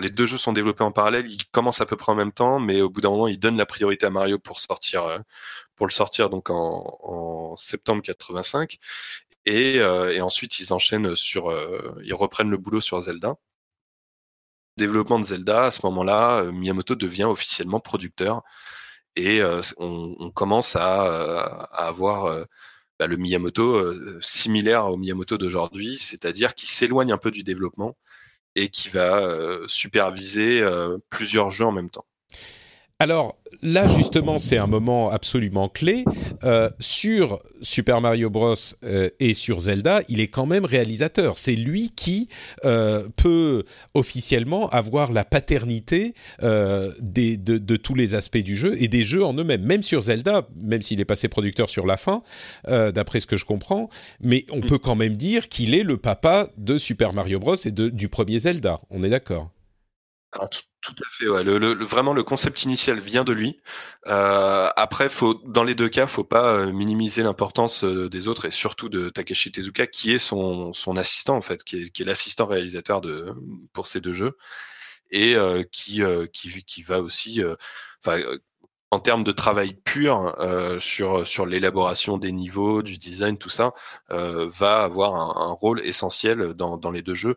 les 0.00 0.10
deux 0.10 0.26
jeux 0.26 0.38
sont 0.38 0.52
développés 0.52 0.84
en 0.84 0.92
parallèle, 0.92 1.26
ils 1.28 1.44
commencent 1.52 1.80
à 1.80 1.86
peu 1.86 1.96
près 1.96 2.12
en 2.12 2.16
même 2.16 2.32
temps, 2.32 2.58
mais 2.58 2.80
au 2.80 2.90
bout 2.90 3.00
d'un 3.00 3.10
moment, 3.10 3.28
ils 3.28 3.38
donnent 3.38 3.56
la 3.56 3.66
priorité 3.66 4.06
à 4.06 4.10
Mario 4.10 4.38
pour 4.38 4.58
sortir, 4.60 5.04
euh, 5.04 5.18
pour 5.76 5.86
le 5.86 5.92
sortir 5.92 6.30
donc 6.30 6.50
en, 6.50 7.56
septembre 7.56 8.02
85, 8.02 8.78
et, 9.46 9.80
euh, 9.80 10.12
et, 10.12 10.20
ensuite 10.20 10.58
ils 10.60 10.72
enchaînent 10.72 11.16
sur, 11.16 11.50
euh, 11.50 11.94
ils 12.04 12.14
reprennent 12.14 12.50
le 12.50 12.58
boulot 12.58 12.80
sur 12.80 13.00
Zelda. 13.00 13.36
Développement 14.76 15.18
de 15.18 15.24
Zelda, 15.24 15.66
à 15.66 15.70
ce 15.70 15.80
moment-là, 15.86 16.44
Miyamoto 16.52 16.94
devient 16.96 17.24
officiellement 17.24 17.80
producteur 17.80 18.42
et 19.16 19.42
on, 19.78 20.14
on, 20.18 20.30
commence 20.30 20.76
à, 20.76 21.40
à 21.42 21.86
avoir 21.86 22.44
bah, 22.98 23.06
le 23.06 23.16
Miyamoto 23.16 24.20
similaire 24.20 24.86
au 24.86 24.98
Miyamoto 24.98 25.38
d'aujourd'hui, 25.38 25.98
c'est-à-dire 25.98 26.54
qui 26.54 26.66
s'éloigne 26.66 27.12
un 27.12 27.18
peu 27.18 27.30
du 27.30 27.42
développement 27.42 27.96
et 28.56 28.70
qui 28.70 28.88
va 28.88 29.18
euh, 29.18 29.64
superviser 29.68 30.60
euh, 30.62 30.98
plusieurs 31.10 31.50
jeux 31.50 31.66
en 31.66 31.72
même 31.72 31.90
temps. 31.90 32.06
Alors 32.98 33.36
là 33.60 33.88
justement 33.88 34.38
c'est 34.38 34.56
un 34.56 34.66
moment 34.66 35.10
absolument 35.10 35.68
clé. 35.68 36.06
Euh, 36.44 36.70
sur 36.80 37.42
Super 37.60 38.00
Mario 38.00 38.30
Bros 38.30 38.54
euh, 38.84 39.10
et 39.20 39.34
sur 39.34 39.60
Zelda 39.60 40.00
il 40.08 40.18
est 40.18 40.28
quand 40.28 40.46
même 40.46 40.64
réalisateur. 40.64 41.36
C'est 41.36 41.56
lui 41.56 41.92
qui 41.94 42.28
euh, 42.64 43.06
peut 43.16 43.64
officiellement 43.92 44.70
avoir 44.70 45.12
la 45.12 45.26
paternité 45.26 46.14
des, 46.40 47.36
de, 47.36 47.58
de, 47.58 47.76
tous 47.76 47.94
les 47.94 48.14
aspects 48.14 48.38
du 48.38 48.56
jeu 48.56 48.74
et 48.82 48.88
des 48.88 49.04
jeux 49.04 49.24
en 49.24 49.34
eux-mêmes. 49.34 49.62
Même 49.62 49.82
sur 49.82 50.00
Zelda 50.00 50.48
même 50.56 50.80
s'il 50.80 50.98
est 51.00 51.04
passé 51.04 51.28
producteur 51.28 51.68
sur 51.68 51.84
la 51.84 51.98
fin 51.98 52.22
d'après 52.66 53.20
ce 53.20 53.26
que 53.26 53.36
je 53.36 53.44
comprends. 53.44 53.90
Mais 54.20 54.46
on 54.50 54.60
mm. 54.60 54.66
peut 54.66 54.78
quand 54.78 54.96
même 54.96 55.16
dire 55.16 55.50
qu'il 55.50 55.74
est 55.74 55.82
le 55.82 55.98
papa 55.98 56.48
de 56.56 56.78
Super 56.78 57.12
Mario 57.12 57.40
Bros 57.40 57.56
et 57.56 57.72
de, 57.72 57.90
du 57.90 58.08
premier 58.08 58.38
Zelda. 58.38 58.80
On 58.88 59.02
est 59.02 59.10
d'accord 59.10 59.50
tout 60.86 60.94
à 61.04 61.08
fait, 61.10 61.28
ouais. 61.28 61.42
Le, 61.42 61.84
vraiment 61.84 62.12
le 62.12 62.22
concept 62.22 62.62
initial 62.62 63.00
vient 63.00 63.24
de 63.24 63.32
lui. 63.32 63.60
Euh, 64.06 64.68
après, 64.76 65.08
dans 65.46 65.64
les 65.64 65.74
deux 65.74 65.88
cas, 65.88 66.06
faut 66.06 66.24
pas 66.24 66.52
euh, 66.52 66.72
minimiser 66.72 67.22
l'importance 67.24 67.82
euh, 67.84 68.08
des 68.08 68.28
autres 68.28 68.44
et 68.44 68.50
surtout 68.52 68.88
de 68.88 69.08
Takeshi 69.10 69.50
Tezuka, 69.50 69.86
qui 69.88 70.12
est 70.12 70.18
son, 70.18 70.72
assistant 70.96 71.36
en 71.36 71.42
fait, 71.42 71.64
qui 71.64 71.82
est, 71.82 72.04
l'assistant 72.04 72.46
réalisateur 72.46 73.00
pour 73.72 73.86
ces 73.88 74.00
deux 74.00 74.12
jeux 74.12 74.36
et 75.10 75.36
qui, 75.72 76.02
va 76.82 77.00
aussi, 77.00 77.40
en 78.90 79.00
termes 79.00 79.24
de 79.24 79.32
travail 79.32 79.74
pur 79.74 80.34
sur 80.80 81.46
l'élaboration 81.46 82.18
des 82.18 82.32
niveaux, 82.32 82.82
du 82.82 82.98
design, 82.98 83.38
tout 83.38 83.48
ça, 83.48 83.72
va 84.08 84.82
avoir 84.82 85.14
un, 85.14 85.52
rôle 85.52 85.80
essentiel 85.84 86.54
dans 86.54 86.90
les 86.90 87.02
deux 87.02 87.14
jeux. 87.14 87.36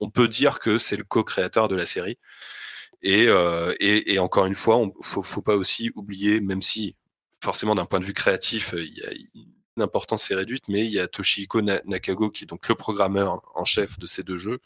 On, 0.00 0.10
peut 0.10 0.28
dire 0.28 0.60
que 0.60 0.78
c'est 0.78 0.96
le 0.96 1.04
co-créateur 1.04 1.68
de 1.68 1.74
la 1.74 1.86
série. 1.86 2.18
Et, 3.02 3.26
euh, 3.28 3.74
encore 4.18 4.46
une 4.46 4.54
fois, 4.54 4.76
on 4.76 4.92
faut, 5.02 5.22
faut 5.22 5.42
pas 5.42 5.56
aussi 5.56 5.90
oublier, 5.94 6.40
même 6.40 6.62
si 6.62 6.96
forcément 7.42 7.74
d'un 7.74 7.86
point 7.86 8.00
de 8.00 8.04
vue 8.04 8.14
créatif, 8.14 8.74
il 8.76 9.44
l'importance 9.76 10.30
est 10.30 10.34
réduite, 10.34 10.68
mais 10.68 10.84
il 10.84 10.92
y 10.92 10.98
a 10.98 11.08
Toshihiko 11.08 11.62
Nakago 11.62 12.30
qui 12.30 12.44
est 12.44 12.46
donc 12.46 12.68
le 12.68 12.74
programmeur 12.74 13.42
en 13.54 13.64
chef 13.64 13.98
de 13.98 14.06
ces 14.06 14.22
deux 14.22 14.38
jeux, 14.38 14.60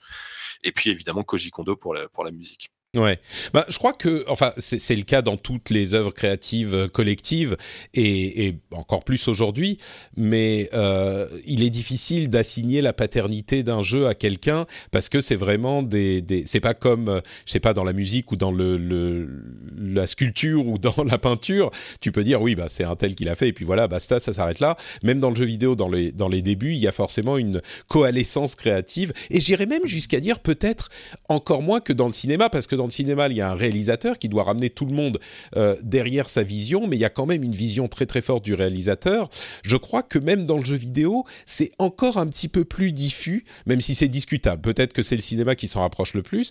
et 0.63 0.73
puis 0.73 0.91
évidemment 0.91 1.25
Koji 1.25 1.51
Kondo 1.51 1.77
pour 1.77 1.95
la 1.95 2.31
musique. 2.31 2.71
Ouais, 2.97 3.19
bah, 3.53 3.67
je 3.69 3.77
crois 3.77 3.93
que, 3.93 4.25
enfin, 4.29 4.51
c'est 4.57 4.97
le 4.97 5.03
cas 5.03 5.21
dans 5.21 5.37
toutes 5.37 5.69
les 5.69 5.95
œuvres 5.95 6.11
créatives 6.11 6.75
euh, 6.75 6.89
collectives 6.89 7.55
et, 7.93 8.55
encore 8.71 9.05
plus 9.05 9.29
aujourd'hui. 9.29 9.77
Mais 10.17 10.71
euh, 10.73 11.29
il 11.47 11.63
est 11.63 11.69
difficile 11.69 12.31
d'assigner 12.31 12.81
la 12.81 12.95
paternité 12.95 13.63
d'un 13.63 13.83
jeu 13.83 14.07
à 14.07 14.15
quelqu'un 14.15 14.67
parce 14.91 15.11
que 15.11 15.21
c'est 15.21 15.37
vraiment 15.37 15.83
des, 15.83 16.23
des 16.23 16.45
c'est 16.47 16.61
pas 16.61 16.73
comme, 16.73 17.11
euh, 17.11 17.21
je 17.45 17.53
sais 17.53 17.61
pas, 17.61 17.75
dans 17.75 17.85
la 17.85 17.93
musique 17.93 18.33
ou 18.33 18.37
dans 18.37 18.53
le, 18.53 19.29
la 19.77 20.07
sculpture 20.07 20.67
ou 20.67 20.79
dans 20.79 21.05
la 21.05 21.19
peinture. 21.19 21.71
Tu 22.01 22.11
peux 22.11 22.25
dire 22.25 22.41
oui, 22.41 22.55
bah 22.55 22.69
c'est 22.69 22.85
un 22.85 22.97
tel 22.97 23.15
qui 23.15 23.25
l'a 23.25 23.35
fait 23.35 23.49
et 23.49 23.53
puis 23.53 23.67
voilà, 23.67 23.87
basta, 23.87 24.19
ça 24.19 24.33
s'arrête 24.33 24.61
là. 24.61 24.79
Même 25.03 25.21
dans 25.21 25.29
le 25.29 25.37
jeu 25.37 25.45
vidéo, 25.45 25.77
dans 25.77 25.91
les 25.91 26.11
dans 26.11 26.29
les 26.29 26.41
débuts, 26.41 26.73
il 26.73 26.79
y 26.79 26.89
a 26.89 26.93
forcément 26.93 27.37
une 27.37 27.61
coalescence 27.89 28.55
créative 28.55 29.13
et 29.29 29.41
j'irais 29.41 29.67
même 29.67 29.87
jusqu'à 29.87 30.21
dire 30.21 30.39
peut-être 30.39 30.89
encore 31.29 31.61
moins 31.61 31.81
que 31.81 31.93
dans 31.93 32.07
le 32.07 32.15
cinéma 32.15 32.49
parce 32.49 32.67
que 32.67 32.78
dans 32.79 32.87
le 32.87 32.91
cinéma, 32.91 33.29
il 33.29 33.37
y 33.37 33.43
a 33.43 33.51
un 33.51 33.55
réalisateur 33.55 34.19
qui 34.19 34.31
doit 34.31 34.45
ramener 34.45 34.71
tout 34.71 34.87
le 34.87 34.95
monde 34.95 35.21
euh, 35.57 35.77
derrière 35.83 36.29
sa 36.31 36.43
vision, 36.43 36.87
mais 36.87 36.97
il 36.97 37.01
y 37.01 37.05
a 37.05 37.11
quand 37.11 37.27
même 37.27 37.43
une 37.43 37.53
vision 37.53 37.89
très 37.89 38.07
très 38.07 38.23
forte 38.23 38.45
du 38.45 38.55
réalisateur. 38.55 39.29
Je 39.63 39.77
crois 39.77 40.03
que 40.03 40.19
même 40.19 40.45
dans 40.45 40.57
le 40.57 40.65
jeu 40.65 40.77
vidéo, 40.77 41.25
c'est 41.45 41.73
encore 41.79 42.17
un 42.17 42.27
petit 42.27 42.49
peu 42.49 42.65
plus 42.65 42.93
diffus, 42.93 43.45
même 43.67 43.83
si 43.83 43.95
c'est 43.95 44.09
discutable. 44.09 44.63
Peut-être 44.63 44.95
que 44.95 45.03
c'est 45.03 45.17
le 45.17 45.23
cinéma 45.23 45.55
qui 45.55 45.69
s'en 45.69 45.81
rapproche 45.81 46.15
le 46.15 46.23
plus, 46.23 46.51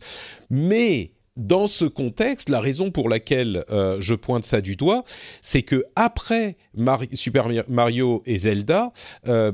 mais 0.52 1.12
dans 1.38 1.68
ce 1.68 1.86
contexte, 1.86 2.50
la 2.50 2.60
raison 2.60 2.90
pour 2.90 3.10
laquelle 3.10 3.64
euh, 3.70 3.98
je 4.00 4.16
pointe 4.16 4.44
ça 4.44 4.60
du 4.60 4.76
doigt, 4.76 5.04
c'est 5.44 5.62
que 5.62 5.86
après 5.96 6.58
Super 7.14 7.48
Mario 7.70 8.24
et 8.26 8.38
Zelda, 8.38 8.92
euh, 9.28 9.52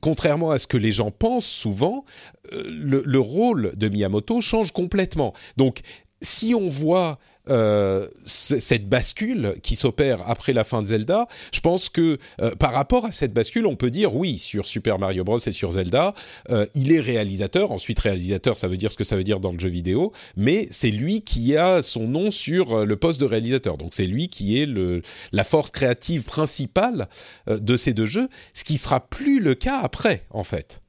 contrairement 0.00 0.50
à 0.50 0.58
ce 0.58 0.66
que 0.66 0.78
les 0.78 0.90
gens 0.90 1.10
pensent 1.10 1.46
souvent, 1.46 2.04
le, 2.50 3.02
le, 3.04 3.18
rôle 3.18 3.72
de 3.76 3.90
Miyamoto 3.90 4.40
change 4.40 4.72
complètement. 4.72 5.34
Donc 5.58 5.82
si 6.20 6.54
on 6.54 6.68
voit 6.68 7.18
euh, 7.50 8.08
cette 8.24 8.88
bascule 8.88 9.54
qui 9.62 9.74
s'opère 9.76 10.28
après 10.28 10.52
la 10.52 10.64
fin 10.64 10.82
de 10.82 10.86
Zelda, 10.86 11.26
je 11.52 11.60
pense 11.60 11.88
que 11.88 12.18
euh, 12.40 12.54
par 12.54 12.72
rapport 12.72 13.06
à 13.06 13.12
cette 13.12 13.32
bascule, 13.32 13.66
on 13.66 13.76
peut 13.76 13.90
dire 13.90 14.14
oui 14.14 14.38
sur 14.38 14.66
Super 14.66 14.98
Mario 14.98 15.24
Bros 15.24 15.38
et 15.38 15.52
sur 15.52 15.72
Zelda, 15.72 16.14
euh, 16.50 16.66
il 16.74 16.92
est 16.92 17.00
réalisateur. 17.00 17.70
Ensuite, 17.72 18.00
réalisateur, 18.00 18.58
ça 18.58 18.68
veut 18.68 18.76
dire 18.76 18.92
ce 18.92 18.96
que 18.96 19.04
ça 19.04 19.16
veut 19.16 19.24
dire 19.24 19.40
dans 19.40 19.52
le 19.52 19.58
jeu 19.58 19.70
vidéo, 19.70 20.12
mais 20.36 20.68
c'est 20.70 20.90
lui 20.90 21.22
qui 21.22 21.56
a 21.56 21.82
son 21.82 22.06
nom 22.06 22.30
sur 22.30 22.72
euh, 22.72 22.84
le 22.84 22.96
poste 22.96 23.20
de 23.20 23.26
réalisateur. 23.26 23.78
Donc 23.78 23.94
c'est 23.94 24.06
lui 24.06 24.28
qui 24.28 24.60
est 24.60 24.66
le, 24.66 25.02
la 25.32 25.44
force 25.44 25.70
créative 25.70 26.24
principale 26.24 27.08
euh, 27.48 27.58
de 27.58 27.76
ces 27.76 27.94
deux 27.94 28.06
jeux, 28.06 28.28
ce 28.52 28.64
qui 28.64 28.76
sera 28.76 29.00
plus 29.00 29.40
le 29.40 29.54
cas 29.54 29.78
après, 29.78 30.24
en 30.30 30.44
fait. 30.44 30.82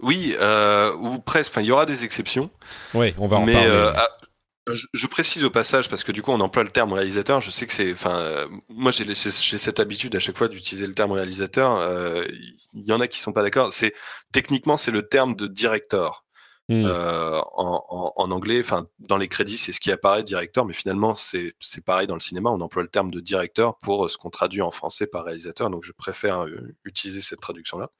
Oui, 0.00 0.34
euh, 0.40 0.92
ou 0.96 1.18
presque. 1.18 1.52
Enfin, 1.52 1.60
il 1.62 1.66
y 1.66 1.72
aura 1.72 1.86
des 1.86 2.04
exceptions. 2.04 2.50
Oui, 2.94 3.14
on 3.18 3.26
va 3.26 3.38
en 3.38 3.44
mais, 3.44 3.52
parler. 3.54 3.68
euh, 3.70 3.92
ah, 3.94 4.08
je, 4.72 4.86
je 4.92 5.06
précise 5.06 5.44
au 5.44 5.50
passage 5.50 5.88
parce 5.90 6.04
que 6.04 6.12
du 6.12 6.22
coup 6.22 6.30
on 6.32 6.40
emploie 6.40 6.64
le 6.64 6.70
terme 6.70 6.92
réalisateur. 6.92 7.40
Je 7.40 7.50
sais 7.50 7.66
que 7.66 7.72
c'est, 7.72 7.92
enfin, 7.92 8.16
euh, 8.16 8.48
moi 8.68 8.90
j'ai 8.92 9.14
cette 9.14 9.80
habitude 9.80 10.16
à 10.16 10.20
chaque 10.20 10.38
fois 10.38 10.48
d'utiliser 10.48 10.86
le 10.86 10.94
terme 10.94 11.12
réalisateur. 11.12 11.76
euh, 11.76 12.24
Il 12.74 12.84
y 12.84 12.92
en 12.92 13.00
a 13.00 13.06
qui 13.08 13.18
sont 13.20 13.32
pas 13.32 13.42
d'accord. 13.42 13.72
C'est 13.72 13.94
techniquement 14.32 14.76
c'est 14.76 14.90
le 14.90 15.06
terme 15.06 15.34
de 15.36 15.46
director 15.46 16.22
Hmm. 16.70 16.86
euh, 16.86 17.42
en, 17.52 17.84
en, 17.90 18.12
en 18.16 18.30
anglais. 18.30 18.58
Enfin, 18.60 18.86
dans 18.98 19.18
les 19.18 19.28
crédits 19.28 19.58
c'est 19.58 19.70
ce 19.70 19.80
qui 19.80 19.92
apparaît 19.92 20.22
directeur, 20.22 20.64
mais 20.64 20.72
finalement 20.72 21.14
c'est 21.14 21.52
c'est 21.60 21.84
pareil 21.84 22.06
dans 22.06 22.14
le 22.14 22.20
cinéma. 22.20 22.48
On 22.48 22.60
emploie 22.62 22.82
le 22.82 22.88
terme 22.88 23.10
de 23.10 23.20
directeur 23.20 23.78
pour 23.80 24.08
ce 24.10 24.16
qu'on 24.16 24.30
traduit 24.30 24.62
en 24.62 24.70
français 24.70 25.06
par 25.06 25.24
réalisateur. 25.26 25.68
Donc 25.68 25.84
je 25.84 25.92
préfère 25.92 26.46
euh, 26.46 26.74
utiliser 26.86 27.20
cette 27.20 27.40
traduction 27.42 27.78
là. 27.78 27.90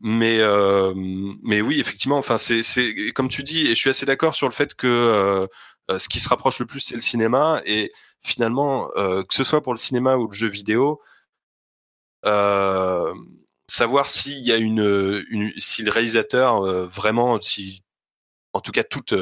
Mais 0.00 0.38
euh, 0.40 0.92
mais 1.42 1.60
oui, 1.60 1.80
effectivement, 1.80 2.18
enfin 2.18 2.38
c'est 2.38 2.62
c'est 2.62 3.12
comme 3.12 3.28
tu 3.28 3.42
dis, 3.44 3.66
et 3.66 3.70
je 3.70 3.74
suis 3.74 3.90
assez 3.90 4.06
d'accord 4.06 4.34
sur 4.34 4.48
le 4.48 4.52
fait 4.52 4.74
que 4.74 4.86
euh, 4.88 5.46
euh, 5.90 5.98
ce 5.98 6.08
qui 6.08 6.18
se 6.20 6.28
rapproche 6.28 6.58
le 6.58 6.66
plus, 6.66 6.80
c'est 6.80 6.94
le 6.94 7.00
cinéma. 7.00 7.62
Et 7.66 7.92
finalement, 8.22 8.88
que 8.94 9.34
ce 9.34 9.44
soit 9.44 9.62
pour 9.62 9.72
le 9.74 9.78
cinéma 9.78 10.16
ou 10.16 10.28
le 10.28 10.32
jeu 10.34 10.48
vidéo, 10.48 11.00
savoir 13.68 14.08
s'il 14.10 14.44
y 14.44 14.52
a 14.52 14.56
une, 14.56 15.24
une 15.30 15.52
si 15.58 15.82
le 15.82 15.90
réalisateur 15.90 16.62
vraiment, 16.86 17.40
si 17.40 17.82
en 18.52 18.60
tout 18.60 18.72
cas 18.72 18.84
toute, 18.84 19.14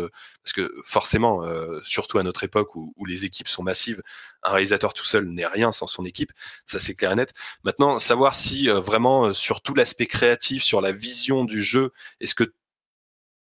parce 0.43 0.53
que 0.55 0.73
forcément, 0.85 1.43
surtout 1.83 2.18
à 2.18 2.23
notre 2.23 2.45
époque 2.45 2.75
où 2.77 3.05
les 3.07 3.25
équipes 3.25 3.49
sont 3.49 3.62
massives, 3.62 4.03
un 4.43 4.53
réalisateur 4.53 4.95
tout 4.95 5.05
seul 5.05 5.26
n'est 5.26 5.47
rien 5.47 5.72
sans 5.72 5.86
son 5.86 6.05
équipe, 6.05 6.32
ça 6.66 6.78
c'est 6.78 6.95
clair 6.95 7.12
et 7.12 7.16
net. 7.16 7.32
Maintenant, 7.64 7.99
savoir 7.99 8.34
si 8.34 8.68
euh, 8.68 8.80
vraiment 8.80 9.26
euh, 9.26 9.34
sur 9.34 9.61
tout 9.61 9.74
l'aspect 9.74 10.07
créatif, 10.07 10.62
sur 10.62 10.80
la 10.80 10.93
vision 10.93 11.45
du 11.45 11.62
jeu, 11.62 11.93
est-ce 12.20 12.34
que 12.34 12.55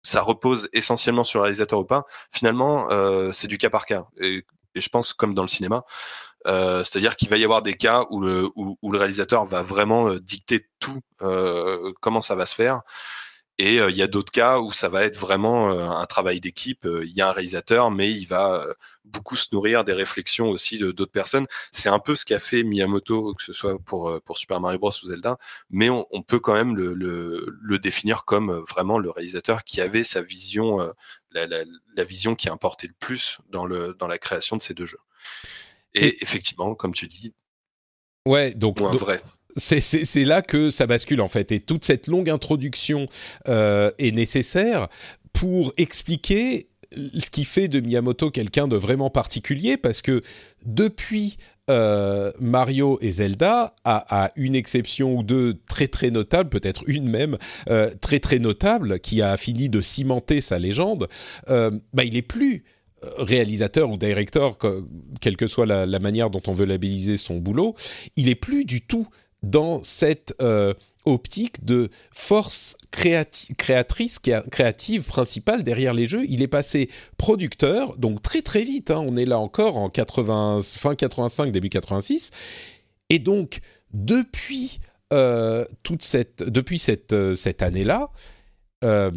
ça 0.02 0.22
repose 0.22 0.68
essentiellement 0.72 1.24
sur 1.24 1.40
le 1.40 1.44
réalisateur 1.44 1.80
ou 1.80 1.84
pas 1.84 2.06
Finalement, 2.30 2.90
euh, 2.90 3.32
c'est 3.32 3.48
du 3.48 3.58
cas 3.58 3.70
par 3.70 3.86
cas. 3.86 4.06
Et, 4.18 4.44
je 4.74 4.88
pense 4.90 5.14
comme 5.14 5.34
dans 5.34 5.40
le 5.40 5.48
cinéma, 5.48 5.84
c'est-à-dire 6.44 7.16
qu'il 7.16 7.30
va 7.30 7.38
y 7.38 7.44
avoir 7.44 7.62
des 7.62 7.72
cas 7.72 8.04
où 8.10 8.20
le, 8.20 8.50
réalisateur 8.82 9.46
va 9.46 9.62
vraiment 9.62 10.12
dicter 10.16 10.68
tout, 10.80 11.00
comment 12.02 12.20
ça 12.20 12.34
va 12.34 12.44
se 12.44 12.54
faire. 12.54 12.82
Et 13.58 13.80
euh, 13.80 13.90
il 13.90 13.96
y 13.96 14.02
a 14.02 14.06
d'autres 14.06 14.32
cas 14.32 14.58
où 14.58 14.70
ça 14.70 14.90
va 14.90 15.04
être 15.04 15.16
vraiment 15.16 15.70
euh, 15.70 15.88
un 15.88 16.04
travail 16.04 16.40
d'équipe. 16.40 16.84
Euh, 16.84 17.06
Il 17.06 17.12
y 17.12 17.22
a 17.22 17.28
un 17.28 17.32
réalisateur, 17.32 17.90
mais 17.90 18.12
il 18.12 18.26
va 18.26 18.62
euh, 18.62 18.74
beaucoup 19.04 19.34
se 19.36 19.46
nourrir 19.52 19.82
des 19.82 19.94
réflexions 19.94 20.50
aussi 20.50 20.78
de 20.78 20.90
d'autres 20.92 21.12
personnes. 21.12 21.46
C'est 21.72 21.88
un 21.88 21.98
peu 21.98 22.14
ce 22.16 22.26
qu'a 22.26 22.38
fait 22.38 22.62
Miyamoto, 22.64 23.32
que 23.34 23.42
ce 23.42 23.54
soit 23.54 23.78
pour, 23.78 24.20
pour 24.24 24.36
Super 24.36 24.60
Mario 24.60 24.78
Bros 24.78 24.90
ou 24.90 25.06
Zelda, 25.06 25.38
mais 25.70 25.88
on, 25.88 26.06
on 26.10 26.22
peut 26.22 26.38
quand 26.38 26.52
même 26.52 26.76
le, 26.76 26.92
le, 26.92 27.46
le 27.62 27.78
définir 27.78 28.26
comme 28.26 28.52
vraiment 28.68 28.98
le 28.98 29.08
réalisateur 29.08 29.64
qui 29.64 29.80
avait 29.80 30.02
sa 30.02 30.20
vision, 30.20 30.82
euh, 30.82 30.90
la, 31.30 31.46
la, 31.46 31.64
la 31.94 32.04
vision 32.04 32.34
qui 32.34 32.50
importait 32.50 32.88
le 32.88 32.94
plus 33.00 33.38
dans, 33.48 33.64
le, 33.64 33.94
dans 33.98 34.06
la 34.06 34.18
création 34.18 34.56
de 34.56 34.62
ces 34.62 34.74
deux 34.74 34.86
jeux. 34.86 35.00
Et, 35.94 36.22
effectivement, 36.22 36.74
comme 36.74 36.92
tu 36.92 37.06
dis, 37.06 37.32
Ouais, 38.26 38.52
donc, 38.54 38.80
vrai. 38.80 39.22
C'est- 39.56 40.24
là 40.24 40.42
que 40.42 40.70
ça 40.70 40.86
bascule 40.86 41.20
en 41.20 41.28
fait. 41.28 41.52
Et 41.52 41.60
toute 41.60 41.84
cette 41.84 42.06
longue 42.06 42.30
introduction 42.30 43.06
euh, 43.48 43.90
est 43.98 44.12
nécessaire 44.12 44.88
pour 45.32 45.72
expliquer 45.76 46.68
ce 47.18 47.30
qui 47.30 47.44
fait 47.44 47.68
de 47.68 47.80
Miyamoto 47.80 48.30
quelqu'un 48.30 48.68
de 48.68 48.76
vraiment 48.76 49.10
particulier, 49.10 49.76
parce 49.76 50.02
que 50.02 50.22
depuis 50.64 51.36
euh, 51.68 52.30
Mario 52.38 52.96
et 53.02 53.10
Zelda, 53.10 53.74
à, 53.84 54.30
une 54.36 54.54
exception 54.54 55.16
ou 55.16 55.22
deux 55.24 55.58
très 55.68 55.88
très 55.88 56.10
notables, 56.12 56.48
peut-être 56.48 56.84
une 56.86 57.08
même 57.08 57.38
euh, 57.68 57.90
très 58.00 58.20
très 58.20 58.38
notable, 58.38 59.00
qui 59.00 59.20
a 59.20 59.36
fini 59.36 59.68
de 59.68 59.80
cimenter 59.80 60.40
sa 60.40 60.58
légende, 60.60 61.08
bah, 61.48 62.04
il 62.04 62.16
est 62.16 62.22
plus 62.22 62.62
réalisateur 63.18 63.90
ou 63.90 63.96
directeur, 63.96 64.56
que- 64.58 64.84
quelle 65.20 65.36
que 65.36 65.46
soit 65.46 65.66
la, 65.66 65.86
la 65.86 65.98
manière 65.98 66.30
dont 66.30 66.42
on 66.46 66.52
veut 66.52 66.64
labelliser 66.66 67.16
son 67.16 67.36
boulot, 67.38 67.74
il 68.16 68.28
est 68.28 68.34
plus 68.36 68.64
du 68.64 68.80
tout 68.80 69.06
dans 69.50 69.82
cette 69.82 70.34
euh, 70.42 70.74
optique 71.04 71.64
de 71.64 71.88
force 72.12 72.76
créati- 72.92 73.54
créatrice, 73.54 74.18
créa- 74.18 74.44
créative 74.50 75.02
principale 75.02 75.62
derrière 75.62 75.94
les 75.94 76.06
jeux. 76.06 76.24
Il 76.28 76.42
est 76.42 76.48
passé 76.48 76.90
producteur, 77.16 77.96
donc 77.96 78.22
très 78.22 78.42
très 78.42 78.64
vite. 78.64 78.90
hein, 78.90 79.04
on 79.06 79.16
est 79.16 79.24
là 79.24 79.38
encore 79.38 79.78
en 79.78 79.88
80, 79.88 80.60
fin 80.62 80.94
85, 80.94 81.52
début 81.52 81.68
86. 81.68 82.30
Et 83.08 83.20
donc, 83.20 83.60
depuis, 83.94 84.80
euh, 85.12 85.64
toute 85.84 86.02
cette, 86.02 86.42
depuis 86.42 86.78
cette, 86.80 87.12
euh, 87.12 87.36
cette 87.36 87.62
année-là, 87.62 88.10
euh, 88.84 89.12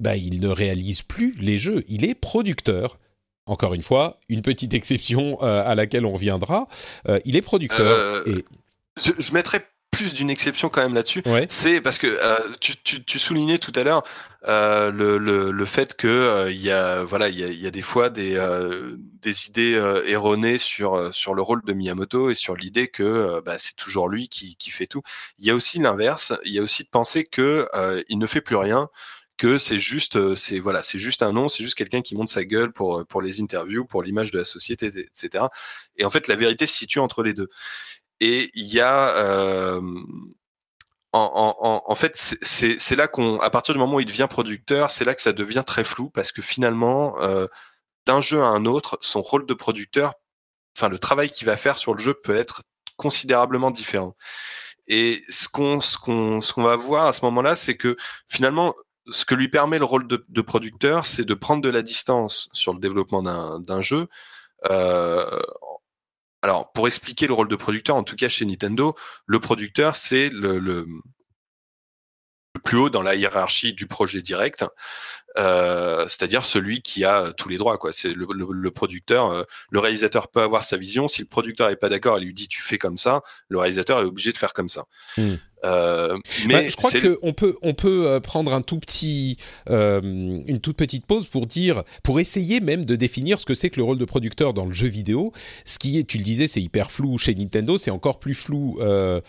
bah, 0.00 0.16
il 0.16 0.40
ne 0.40 0.48
réalise 0.48 1.02
plus 1.02 1.36
les 1.38 1.56
jeux. 1.58 1.84
Il 1.88 2.04
est 2.04 2.14
producteur. 2.14 2.98
Encore 3.46 3.72
une 3.74 3.82
fois, 3.82 4.18
une 4.28 4.42
petite 4.42 4.74
exception 4.74 5.38
euh, 5.42 5.62
à 5.64 5.74
laquelle 5.74 6.04
on 6.04 6.12
reviendra. 6.12 6.68
Il 7.24 7.34
est 7.36 7.40
producteur. 7.42 8.26
Et... 8.28 8.44
Je, 9.02 9.12
je 9.18 9.32
mettrais 9.32 9.66
plus 9.90 10.14
d'une 10.14 10.30
exception 10.30 10.68
quand 10.68 10.82
même 10.82 10.94
là-dessus. 10.94 11.22
Ouais. 11.26 11.46
C'est 11.50 11.80
parce 11.80 11.98
que 11.98 12.06
euh, 12.06 12.38
tu, 12.60 12.76
tu, 12.76 13.02
tu 13.02 13.18
soulignais 13.18 13.58
tout 13.58 13.72
à 13.74 13.82
l'heure 13.82 14.04
euh, 14.46 14.92
le, 14.92 15.18
le, 15.18 15.50
le 15.50 15.64
fait 15.64 15.96
que 15.96 16.06
euh, 16.06 16.52
il 16.52 16.62
y 16.62 16.70
a 16.70 17.02
voilà 17.02 17.28
il 17.28 17.38
y 17.38 17.42
a, 17.42 17.48
il 17.48 17.60
y 17.60 17.66
a 17.66 17.70
des 17.70 17.82
fois 17.82 18.08
des, 18.10 18.36
euh, 18.36 18.96
des 18.96 19.48
idées 19.48 19.74
euh, 19.74 20.06
erronées 20.06 20.58
sur 20.58 20.94
euh, 20.94 21.10
sur 21.10 21.34
le 21.34 21.42
rôle 21.42 21.62
de 21.64 21.72
Miyamoto 21.72 22.30
et 22.30 22.36
sur 22.36 22.54
l'idée 22.54 22.88
que 22.88 23.02
euh, 23.02 23.40
bah, 23.44 23.56
c'est 23.58 23.74
toujours 23.74 24.08
lui 24.08 24.28
qui, 24.28 24.56
qui 24.56 24.70
fait 24.70 24.86
tout. 24.86 25.02
Il 25.38 25.46
y 25.46 25.50
a 25.50 25.54
aussi 25.54 25.78
l'inverse. 25.80 26.32
Il 26.44 26.52
y 26.52 26.58
a 26.58 26.62
aussi 26.62 26.84
de 26.84 26.90
penser 26.90 27.24
que 27.24 27.68
euh, 27.74 28.02
il 28.08 28.18
ne 28.18 28.26
fait 28.26 28.40
plus 28.42 28.56
rien 28.56 28.88
que 29.36 29.58
c'est 29.58 29.78
juste 29.78 30.16
euh, 30.16 30.34
c'est 30.36 30.58
voilà 30.58 30.82
c'est 30.82 30.98
juste 30.98 31.22
un 31.22 31.32
nom 31.32 31.48
c'est 31.48 31.62
juste 31.62 31.76
quelqu'un 31.76 32.02
qui 32.02 32.16
monte 32.16 32.28
sa 32.28 32.44
gueule 32.44 32.72
pour 32.72 33.06
pour 33.06 33.22
les 33.22 33.40
interviews 33.40 33.84
pour 33.84 34.02
l'image 34.02 34.32
de 34.32 34.38
la 34.38 34.44
société 34.44 34.86
etc 34.88 35.44
et 35.96 36.04
en 36.04 36.10
fait 36.10 36.26
la 36.26 36.34
vérité 36.34 36.66
se 36.66 36.76
situe 36.76 36.98
entre 36.98 37.22
les 37.22 37.34
deux 37.34 37.48
et 38.20 38.50
il 38.54 38.66
y 38.66 38.80
a 38.80 39.16
euh, 39.16 39.80
en, 41.12 41.94
fait, 41.94 42.16
c'est 42.42 42.96
là 42.96 43.08
qu'on, 43.08 43.40
à 43.40 43.50
partir 43.50 43.74
du 43.74 43.80
moment 43.80 43.96
où 43.96 44.00
il 44.00 44.06
devient 44.06 44.26
producteur, 44.28 44.90
c'est 44.90 45.04
là 45.04 45.14
que 45.14 45.22
ça 45.22 45.32
devient 45.32 45.64
très 45.66 45.84
flou 45.84 46.10
parce 46.10 46.32
que 46.32 46.42
finalement, 46.42 47.20
euh, 47.20 47.46
d'un 48.06 48.20
jeu 48.20 48.42
à 48.42 48.46
un 48.46 48.64
autre, 48.66 48.98
son 49.00 49.22
rôle 49.22 49.46
de 49.46 49.54
producteur, 49.54 50.14
enfin 50.76 50.88
le 50.88 50.98
travail 50.98 51.30
qu'il 51.30 51.46
va 51.46 51.56
faire 51.56 51.78
sur 51.78 51.94
le 51.94 52.00
jeu 52.00 52.14
peut 52.14 52.36
être 52.36 52.62
considérablement 52.96 53.70
différent. 53.70 54.16
Et 54.88 55.22
ce 55.28 55.48
qu'on 55.48 55.80
ce 55.80 55.98
qu'on 55.98 56.62
va 56.62 56.76
voir 56.76 57.06
à 57.06 57.12
ce 57.12 57.24
moment-là, 57.26 57.56
c'est 57.56 57.76
que 57.76 57.96
finalement, 58.28 58.74
ce 59.10 59.24
que 59.24 59.34
lui 59.34 59.48
permet 59.48 59.78
le 59.78 59.84
rôle 59.84 60.06
de, 60.08 60.40
producteur, 60.42 61.06
c'est 61.06 61.24
de 61.24 61.34
prendre 61.34 61.62
de 61.62 61.68
la 61.70 61.82
distance 61.82 62.48
sur 62.52 62.74
le 62.74 62.80
développement 62.80 63.22
d'un 63.22 63.80
jeu. 63.80 64.08
Euh, 64.70 65.40
alors, 66.42 66.72
pour 66.72 66.86
expliquer 66.86 67.26
le 67.26 67.34
rôle 67.34 67.48
de 67.48 67.56
producteur, 67.56 67.96
en 67.96 68.04
tout 68.04 68.14
cas 68.14 68.28
chez 68.28 68.44
Nintendo, 68.44 68.94
le 69.26 69.40
producteur, 69.40 69.96
c'est 69.96 70.30
le, 70.30 70.86
plus 72.64 72.76
haut 72.76 72.90
dans 72.90 73.02
la 73.02 73.14
hiérarchie 73.14 73.72
du 73.72 73.86
projet 73.86 74.22
direct. 74.22 74.64
Euh, 75.36 76.04
c'est-à-dire 76.08 76.44
celui 76.44 76.80
qui 76.80 77.04
a 77.04 77.32
tous 77.36 77.48
les 77.48 77.58
droits. 77.58 77.78
Quoi. 77.78 77.92
C'est 77.92 78.12
le, 78.12 78.26
le, 78.34 78.46
le 78.50 78.70
producteur. 78.70 79.30
Euh, 79.30 79.42
le 79.70 79.78
réalisateur 79.78 80.28
peut 80.28 80.40
avoir 80.40 80.64
sa 80.64 80.76
vision. 80.76 81.06
Si 81.06 81.20
le 81.20 81.28
producteur 81.28 81.68
n'est 81.68 81.76
pas 81.76 81.88
d'accord, 81.88 82.18
il 82.18 82.26
lui 82.26 82.34
dit 82.34 82.48
tu 82.48 82.62
fais 82.62 82.78
comme 82.78 82.98
ça. 82.98 83.22
Le 83.48 83.58
réalisateur 83.58 84.00
est 84.00 84.04
obligé 84.04 84.32
de 84.32 84.38
faire 84.38 84.54
comme 84.54 84.68
ça. 84.68 84.86
Hmm. 85.16 85.34
Euh, 85.64 86.16
mais 86.46 86.54
bah, 86.54 86.68
je 86.68 86.76
crois 86.76 86.90
qu'on 86.92 87.32
peut 87.32 87.56
on 87.62 87.74
peut 87.74 88.20
prendre 88.22 88.54
un 88.54 88.62
tout 88.62 88.78
petit 88.78 89.38
euh, 89.68 90.00
une 90.00 90.60
toute 90.60 90.76
petite 90.76 91.04
pause 91.04 91.26
pour 91.26 91.46
dire 91.46 91.82
pour 92.04 92.20
essayer 92.20 92.60
même 92.60 92.84
de 92.84 92.94
définir 92.94 93.40
ce 93.40 93.44
que 93.44 93.54
c'est 93.54 93.68
que 93.68 93.76
le 93.76 93.82
rôle 93.82 93.98
de 93.98 94.04
producteur 94.04 94.54
dans 94.54 94.66
le 94.66 94.72
jeu 94.72 94.86
vidéo. 94.86 95.32
Ce 95.64 95.80
qui 95.80 95.98
est, 95.98 96.04
tu 96.04 96.18
le 96.18 96.22
disais, 96.22 96.46
c'est 96.46 96.62
hyper 96.62 96.92
flou 96.92 97.18
chez 97.18 97.34
Nintendo, 97.34 97.76
c'est 97.76 97.90
encore 97.90 98.20
plus 98.20 98.34
flou 98.34 98.78
euh, 98.80 99.20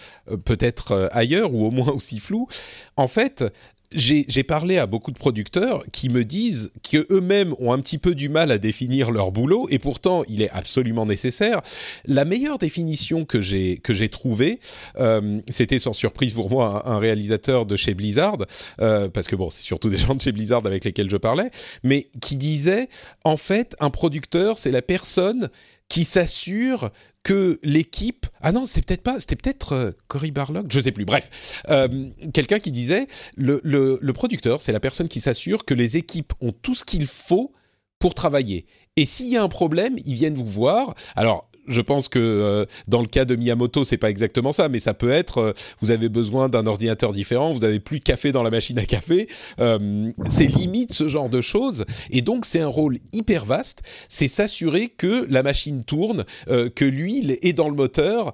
peut-être 0.46 1.10
ailleurs 1.12 1.52
ou 1.54 1.66
au 1.66 1.72
moins 1.72 1.92
aussi 1.92 2.20
flou. 2.20 2.48
En 2.96 3.08
fait, 3.08 3.44
j'ai 3.92 4.44
parlé 4.44 4.78
à 4.78 4.86
beaucoup 4.86 5.12
de 5.12 5.18
producteurs 5.18 5.84
qui 5.92 6.10
me 6.10 6.24
disent 6.24 6.72
qu'eux-mêmes 6.90 7.56
ont 7.60 7.74
un 7.74 7.80
petit 7.80 7.98
peu 7.98 8.14
du 8.14 8.30
mal 8.30 8.52
à 8.52 8.58
définir 8.58 9.10
leur 9.12 9.32
boulot 9.32 9.68
et 9.70 9.80
pourtant 9.80 10.24
il 10.28 10.42
est 10.42 10.50
absolument 10.52 11.06
nécessaire. 11.06 11.62
La 12.06 12.24
meilleure 12.26 12.60
définition 12.60 13.26
que 13.26 13.42
j'ai 13.42 13.78
que 13.78 14.08
trouvée, 14.08 14.60
euh, 15.00 15.40
c'était 15.50 15.80
sans 15.80 15.94
surprise 15.94 16.34
pour 16.34 16.50
moi 16.50 16.84
un, 16.86 16.94
un 16.94 17.00
réalisateur 17.00 17.66
de 17.66 17.76
chez 17.76 17.94
Blizzard, 17.94 18.38
euh, 18.82 19.10
parce 19.10 19.28
que 19.28 19.36
bon 19.36 19.50
c'est 19.50 19.64
surtout 19.64 19.90
des 19.90 19.98
gens 19.98 20.16
de 20.16 20.22
chez 20.22 20.32
Blizzard 20.32 20.66
avec 20.66 20.86
lesquels 20.86 21.10
je 21.10 21.18
parlais, 21.18 21.50
mais 21.84 22.10
qui 22.22 22.38
disait 22.38 22.90
en 23.24 23.38
fait 23.38 23.76
un 23.80 23.90
producteur 23.90 24.58
c'est 24.58 24.72
la 24.72 24.82
personne 24.82 25.50
qui 25.90 26.04
s'assure 26.04 26.92
que 27.24 27.60
l'équipe 27.64 28.26
ah 28.42 28.52
non 28.52 28.66
c'était 28.66 28.82
peut-être 28.82 29.04
pas 29.04 29.20
c'était 29.20 29.36
peut-être 29.36 29.74
euh, 29.74 29.92
Cory 30.08 30.32
Barlog 30.32 30.68
je 30.70 30.80
sais 30.80 30.92
plus 30.92 31.06
bref. 31.06 31.62
Euh, 31.70 32.10
quelqu'un 32.34 32.60
qui 32.60 32.72
disait 32.72 33.08
le, 33.36 33.60
le, 33.64 34.00
le 34.02 34.14
producteur 34.14 34.62
c'est 34.62 34.72
la 34.72 34.80
personne 34.80 35.10
qui 35.10 35.20
s'assure 35.20 35.66
que 35.66 35.74
les 35.74 35.98
équipes 35.98 36.34
ont 36.42 36.52
tout 36.52 36.76
ce 36.76 36.86
qu'il 36.86 37.08
faut 37.08 37.54
pour 38.00 38.16
travailler. 38.16 38.66
Et 38.96 39.06
s'il 39.06 39.28
y 39.28 39.38
a 39.38 39.44
un 39.44 39.50
problème 39.50 39.98
ils 40.06 40.16
viennent 40.16 40.36
vous 40.36 40.46
voir. 40.46 40.96
Alors 41.16 41.49
je 41.70 41.82
pense 41.82 42.10
que 42.10 42.20
euh, 42.20 42.66
dans 42.88 43.02
le 43.02 43.08
cas 43.08 43.26
de 43.26 43.36
Miyamoto, 43.36 43.84
c'est 43.84 43.98
pas 43.98 44.10
exactement 44.10 44.52
ça, 44.52 44.68
mais 44.70 44.80
ça 44.80 44.94
peut 44.94 45.12
être 45.12 45.38
euh, 45.38 45.54
vous 45.80 45.92
avez 45.92 46.10
besoin 46.10 46.50
d'un 46.50 46.66
ordinateur 46.68 47.14
différent, 47.14 47.54
vous 47.54 47.64
avez 47.64 47.80
plus 47.80 48.00
de 48.00 48.04
café 48.04 48.32
dans 48.32 48.44
la 48.44 48.50
machine 48.50 48.78
à 48.80 48.86
café. 48.86 49.30
Euh, 49.60 50.12
c'est 50.30 50.48
limite 50.48 50.94
ce 50.94 51.08
genre 51.08 51.30
de 51.30 51.42
choses, 51.42 51.86
et 52.10 52.22
donc 52.22 52.46
c'est 52.46 52.60
un 52.60 52.68
rôle 52.68 52.98
hyper 53.14 53.46
vaste. 53.46 53.82
C'est 54.10 54.28
s'assurer 54.28 54.88
que 54.90 55.26
la 55.30 55.44
machine 55.44 55.84
tourne, 55.84 56.26
que 56.48 56.86
l'huile 56.86 57.38
est 57.42 57.54
dans 57.54 57.70
le 57.70 57.76
moteur 57.76 58.34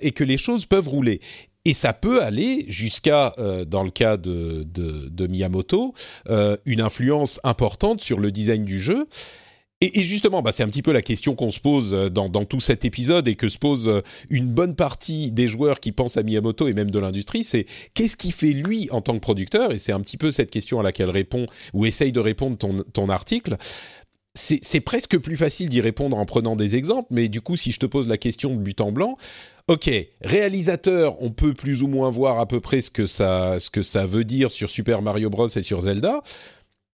et 0.00 0.12
que 0.12 0.24
les 0.24 0.38
choses 0.38 0.64
peuvent 0.64 0.88
rouler. 0.88 1.20
Et 1.64 1.74
ça 1.74 1.92
peut 1.92 2.22
aller 2.22 2.64
jusqu'à, 2.68 3.34
dans 3.66 3.82
le 3.82 3.90
cas 3.90 4.16
de, 4.16 5.26
Miyamoto, 5.26 5.94
une 6.64 6.80
influence 6.80 7.40
importante 7.44 8.00
sur 8.00 8.18
le 8.18 8.30
design 8.30 8.62
du 8.62 8.80
jeu. 8.80 9.06
Et, 9.82 10.02
justement, 10.02 10.42
bah, 10.42 10.52
c'est 10.52 10.62
un 10.62 10.68
petit 10.68 10.82
peu 10.82 10.92
la 10.92 11.00
question 11.00 11.34
qu'on 11.34 11.50
se 11.50 11.58
pose 11.58 11.94
euh, 11.94 12.10
dans, 12.10 12.28
tout 12.44 12.60
cet 12.60 12.84
épisode 12.84 13.26
et 13.28 13.34
que 13.34 13.48
se 13.48 13.56
pose 13.56 13.88
euh, 13.88 14.02
une 14.28 14.52
bonne 14.52 14.74
partie 14.74 15.32
des 15.32 15.48
joueurs 15.48 15.80
qui 15.80 15.90
pensent 15.90 16.18
à 16.18 16.22
Miyamoto 16.22 16.68
et 16.68 16.74
même 16.74 16.90
de 16.90 16.98
l'industrie, 16.98 17.44
c'est 17.44 17.64
qu'est-ce 17.94 18.14
qui 18.14 18.30
fait 18.30 18.52
lui 18.52 18.88
en 18.90 19.00
tant 19.00 19.14
que 19.14 19.20
producteur 19.20 19.72
Et 19.72 19.78
c'est 19.78 19.92
un 19.92 20.00
petit 20.00 20.18
peu 20.18 20.30
cette 20.30 20.50
question 20.50 20.80
à 20.80 20.82
laquelle 20.82 21.08
répond 21.08 21.46
ou 21.72 21.86
essaye 21.86 22.12
de 22.12 22.20
répondre 22.20 22.58
ton, 22.58 23.08
article. 23.08 23.56
C'est 24.34 24.80
presque 24.80 25.18
plus 25.18 25.38
facile 25.38 25.70
d'y 25.70 25.80
répondre 25.80 26.16
en 26.16 26.26
prenant 26.26 26.56
des 26.56 26.76
exemples, 26.76 27.08
mais 27.10 27.28
du 27.28 27.40
coup, 27.40 27.56
si 27.56 27.72
je 27.72 27.80
te 27.80 27.86
pose 27.86 28.06
la 28.06 28.18
question 28.18 28.54
de 28.54 28.60
but 28.60 28.80
en 28.82 28.92
blanc, 28.92 29.16
ok, 29.66 29.90
réalisateur, 30.20 31.20
on 31.22 31.30
peut 31.30 31.54
plus 31.54 31.82
ou 31.82 31.88
moins 31.88 32.10
voir 32.10 32.38
à 32.38 32.46
peu 32.46 32.60
près 32.60 32.82
ce 32.82 32.90
que 32.90 33.06
ça, 33.06 33.58
ce 33.58 33.70
que 33.70 33.82
ça 33.82 34.04
veut 34.04 34.24
dire 34.24 34.50
sur 34.50 34.68
Super 34.68 35.00
Mario 35.00 35.30
Bros 35.30 35.48
et 35.48 35.62
sur 35.62 35.80
Zelda, 35.80 36.22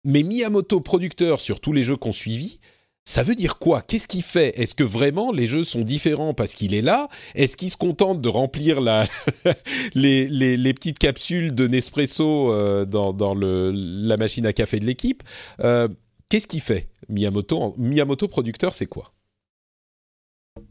mais 0.04 0.22
Miyamoto 0.22 0.80
producteur 0.80 1.40
sur 1.40 1.60
tous 1.60 1.72
les 1.72 1.82
jeux 1.82 1.96
qu'on 1.96 2.12
suivi, 2.12 2.60
ça 3.06 3.22
veut 3.22 3.36
dire 3.36 3.58
quoi? 3.58 3.82
Qu'est-ce 3.82 4.08
qu'il 4.08 4.24
fait? 4.24 4.58
Est-ce 4.60 4.74
que 4.74 4.82
vraiment 4.82 5.30
les 5.30 5.46
jeux 5.46 5.62
sont 5.62 5.82
différents 5.82 6.34
parce 6.34 6.54
qu'il 6.54 6.74
est 6.74 6.82
là? 6.82 7.08
Est-ce 7.36 7.56
qu'il 7.56 7.70
se 7.70 7.76
contente 7.76 8.20
de 8.20 8.28
remplir 8.28 8.80
la 8.80 9.06
les, 9.94 10.28
les, 10.28 10.74
petites 10.74 10.98
capsules 10.98 11.54
de 11.54 11.68
Nespresso 11.68 12.52
euh, 12.52 12.84
dans, 12.84 13.12
dans 13.12 13.34
le, 13.34 13.70
la 13.72 14.16
machine 14.16 14.44
à 14.44 14.52
café 14.52 14.80
de 14.80 14.84
l'équipe? 14.84 15.22
Euh, 15.60 15.88
Qu'est-ce 16.28 16.48
qu'il 16.48 16.60
fait? 16.60 16.90
Miyamoto, 17.08 17.76
Miyamoto 17.78 18.26
producteur, 18.26 18.74
c'est 18.74 18.86
quoi? 18.86 19.12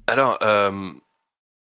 Alors, 0.05 0.37
euh, 0.41 0.91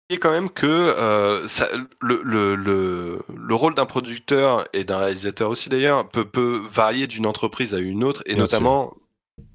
il 0.09 0.17
est 0.17 0.19
quand 0.19 0.31
même 0.31 0.49
que 0.49 1.45
ça, 1.47 1.69
le, 2.01 2.21
le, 2.25 2.55
le, 2.55 3.21
le, 3.33 3.55
rôle 3.55 3.73
d'un 3.73 3.85
producteur 3.85 4.65
et 4.73 4.83
d'un 4.83 4.97
réalisateur 4.97 5.49
aussi 5.49 5.69
d'ailleurs 5.69 6.09
peut, 6.09 6.25
peut 6.25 6.59
varier 6.69 7.07
d'une 7.07 7.25
entreprise 7.25 7.73
à 7.73 7.79
une 7.79 8.03
autre 8.03 8.21
et 8.25 8.35
notamment 8.35 8.93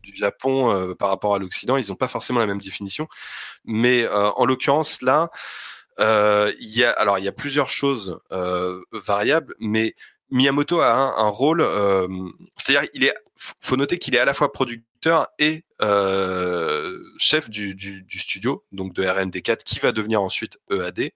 du 0.03 0.15
Japon 0.15 0.75
euh, 0.75 0.95
par 0.95 1.09
rapport 1.09 1.35
à 1.35 1.39
l'Occident, 1.39 1.77
ils 1.77 1.89
n'ont 1.89 1.97
pas 1.97 2.09
forcément 2.09 2.41
la 2.41 2.47
même 2.47 2.61
définition. 2.61 3.09
Mais 3.65 4.03
euh, 4.03 4.31
en 4.31 4.45
l'occurrence, 4.45 5.03
là, 5.03 5.31
euh, 6.01 6.53
il 6.61 6.77
y 6.77 6.85
a 6.85 6.91
alors 6.91 7.19
plusieurs 7.37 7.71
choses 7.71 8.21
variables, 8.93 9.55
mais 9.59 9.95
Miyamoto 10.31 10.81
a 10.81 10.93
un, 10.93 11.29
rôle, 11.29 11.61
c'est-à-dire 12.57 12.89
il 12.95 13.13
faut 13.37 13.77
noter 13.77 13.99
qu'il 13.99 14.15
est 14.15 14.19
à 14.19 14.25
la 14.25 14.33
fois 14.33 14.53
producteur 14.53 15.29
et 15.39 15.65
chef 17.19 17.51
du, 17.51 18.07
studio, 18.09 18.65
donc 18.73 18.95
de 18.95 19.03
RND4, 19.03 19.63
qui 19.63 19.79
va 19.79 19.93
devenir 19.93 20.23
ensuite 20.23 20.59
EAD. 20.71 21.11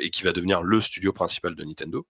Et 0.00 0.10
qui 0.10 0.24
va 0.24 0.32
devenir 0.32 0.62
le 0.62 0.80
studio 0.80 1.12
principal 1.12 1.54
de 1.54 1.62
Nintendo. 1.62 2.06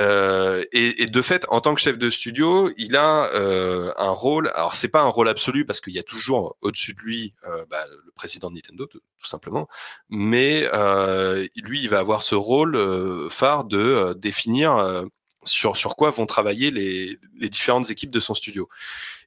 Euh, 0.00 0.64
et, 0.72 1.02
et, 1.02 1.06
de 1.06 1.22
fait, 1.22 1.44
en 1.50 1.60
tant 1.60 1.74
que 1.74 1.80
chef 1.80 1.98
de 1.98 2.08
studio, 2.08 2.70
il 2.78 2.96
a 2.96 3.26
euh, 3.34 3.92
un 3.98 4.10
rôle. 4.10 4.50
Alors, 4.54 4.74
c'est 4.74 4.88
pas 4.88 5.02
un 5.02 5.08
rôle 5.08 5.28
absolu 5.28 5.66
parce 5.66 5.80
qu'il 5.80 5.92
y 5.92 5.98
a 5.98 6.02
toujours 6.02 6.56
au-dessus 6.62 6.94
de 6.94 7.00
lui 7.00 7.34
euh, 7.46 7.64
bah, 7.68 7.84
le 7.90 8.10
président 8.14 8.50
de 8.50 8.56
Nintendo, 8.56 8.86
tout, 8.86 9.00
simplement. 9.22 9.68
Mais 10.08 10.68
euh, 10.72 11.46
lui, 11.56 11.82
il 11.82 11.88
va 11.88 11.98
avoir 11.98 12.22
ce 12.22 12.34
rôle 12.34 12.74
euh, 12.76 13.28
phare 13.28 13.64
de 13.64 14.14
définir 14.14 15.04
sur 15.44 15.76
sur 15.76 15.96
quoi 15.96 16.10
vont 16.10 16.26
travailler 16.26 16.70
les, 16.70 17.18
les 17.36 17.48
différentes 17.48 17.90
équipes 17.90 18.10
de 18.10 18.20
son 18.20 18.34
studio. 18.34 18.68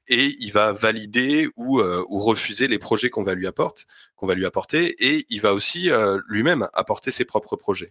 Et 0.08 0.36
il 0.40 0.52
va 0.52 0.72
valider 0.72 1.48
ou, 1.56 1.80
ou 1.80 2.18
refuser 2.20 2.68
les 2.68 2.78
projets 2.78 3.10
qu'on 3.10 3.22
va 3.22 3.34
lui 3.34 3.46
apporter, 3.46 3.84
qu'on 4.14 4.26
va 4.26 4.34
lui 4.34 4.46
apporter, 4.46 4.94
et 5.04 5.26
il 5.30 5.40
va 5.40 5.52
aussi 5.52 5.90
lui-même 6.28 6.68
apporter 6.74 7.10
ses 7.10 7.24
propres 7.24 7.56
projets. 7.56 7.90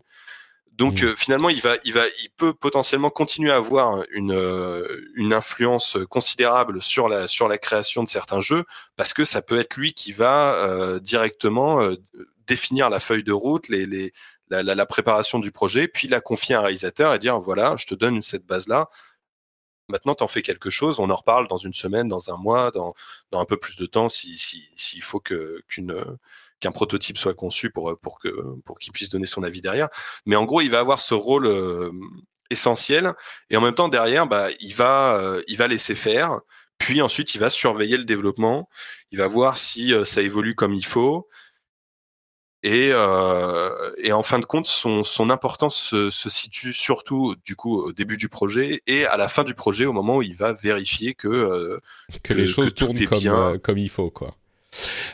Donc 0.77 1.01
mmh. 1.01 1.05
euh, 1.05 1.15
finalement, 1.15 1.49
il 1.49 1.61
va, 1.61 1.77
il 1.85 1.93
va, 1.93 2.03
il 2.21 2.29
peut 2.35 2.53
potentiellement 2.53 3.09
continuer 3.09 3.51
à 3.51 3.55
avoir 3.55 4.03
une, 4.11 4.33
euh, 4.33 5.09
une 5.15 5.33
influence 5.33 5.97
considérable 6.09 6.81
sur 6.81 7.07
la 7.07 7.27
sur 7.27 7.47
la 7.47 7.57
création 7.57 8.03
de 8.03 8.09
certains 8.09 8.41
jeux 8.41 8.65
parce 8.97 9.13
que 9.13 9.23
ça 9.23 9.41
peut 9.41 9.57
être 9.57 9.77
lui 9.77 9.93
qui 9.93 10.11
va 10.11 10.55
euh, 10.55 10.99
directement 10.99 11.79
définir 12.47 12.89
la 12.89 12.99
feuille 12.99 13.23
de 13.23 13.31
route, 13.31 13.69
les, 13.69 13.85
les 13.85 14.11
la, 14.49 14.63
la, 14.63 14.85
préparation 14.85 15.39
du 15.39 15.51
projet, 15.51 15.87
puis 15.87 16.07
la 16.07 16.21
confier 16.21 16.55
à 16.55 16.59
un 16.59 16.61
réalisateur 16.61 17.13
et 17.13 17.19
dire 17.19 17.39
voilà, 17.39 17.75
je 17.77 17.85
te 17.87 17.95
donne 17.95 18.21
cette 18.21 18.45
base 18.45 18.67
là. 18.67 18.89
Maintenant, 19.87 20.15
t'en 20.15 20.27
fais 20.27 20.41
quelque 20.41 20.69
chose. 20.71 20.99
On 20.99 21.09
en 21.09 21.15
reparle 21.15 21.47
dans 21.47 21.57
une 21.57 21.73
semaine, 21.73 22.07
dans 22.07 22.31
un 22.31 22.37
mois, 22.37 22.71
dans, 22.71 22.95
dans 23.31 23.39
un 23.39 23.45
peu 23.45 23.57
plus 23.57 23.75
de 23.77 23.85
temps, 23.85 24.09
s'il 24.09 24.37
si, 24.39 24.63
s'il 24.75 25.03
faut 25.03 25.19
que 25.19 25.61
qu'une 25.67 25.95
qu'un 26.65 26.71
prototype 26.71 27.17
soit 27.17 27.35
conçu 27.35 27.69
pour, 27.69 27.97
pour 27.99 28.19
que 28.19 28.29
pour 28.65 28.79
qu'il 28.79 28.91
puisse 28.91 29.09
donner 29.09 29.27
son 29.27 29.43
avis 29.43 29.61
derrière. 29.61 29.89
Mais 30.25 30.35
en 30.35 30.45
gros, 30.45 30.61
il 30.61 30.71
va 30.71 30.79
avoir 30.79 30.99
ce 30.99 31.13
rôle 31.13 31.45
euh, 31.45 31.91
essentiel 32.49 33.13
et 33.51 33.57
en 33.57 33.61
même 33.61 33.75
temps 33.75 33.87
derrière, 33.87 34.25
bah, 34.25 34.47
il 34.59 34.73
va 34.73 35.19
euh, 35.19 35.43
il 35.47 35.57
va 35.57 35.67
laisser 35.67 35.93
faire. 35.95 36.39
Puis 36.79 37.01
ensuite, 37.01 37.35
il 37.35 37.37
va 37.37 37.49
surveiller 37.49 37.97
le 37.97 38.03
développement. 38.03 38.67
Il 39.11 39.19
va 39.19 39.27
voir 39.27 39.57
si 39.57 39.93
euh, 39.93 40.05
ça 40.05 40.21
évolue 40.21 40.55
comme 40.55 40.73
il 40.73 40.85
faut. 40.85 41.29
Et, 42.63 42.87
et, 42.87 44.11
en 44.11 44.23
fin 44.23 44.39
de 44.39 44.45
compte, 44.45 44.65
son, 44.65 45.03
son 45.03 45.29
importance 45.29 45.75
se, 45.75 46.09
se, 46.09 46.31
situe 46.31 46.73
surtout 46.73 47.35
du 47.45 47.55
coup 47.55 47.79
au 47.79 47.91
début 47.91 48.17
du 48.17 48.27
projet 48.27 48.81
et 48.87 49.05
à 49.05 49.17
la 49.17 49.29
fin 49.29 49.43
du 49.43 49.53
projet, 49.53 49.85
au 49.85 49.93
moment 49.93 50.17
où 50.17 50.23
il 50.23 50.35
va 50.35 50.51
vérifier 50.51 51.13
que 51.13 51.79
que, 52.23 52.33
les 52.33 52.47
choses 52.47 52.73
tournent 52.73 52.97
comme, 53.05 53.59
comme 53.59 53.77
il 53.77 53.89
faut, 53.89 54.09
quoi. 54.09 54.35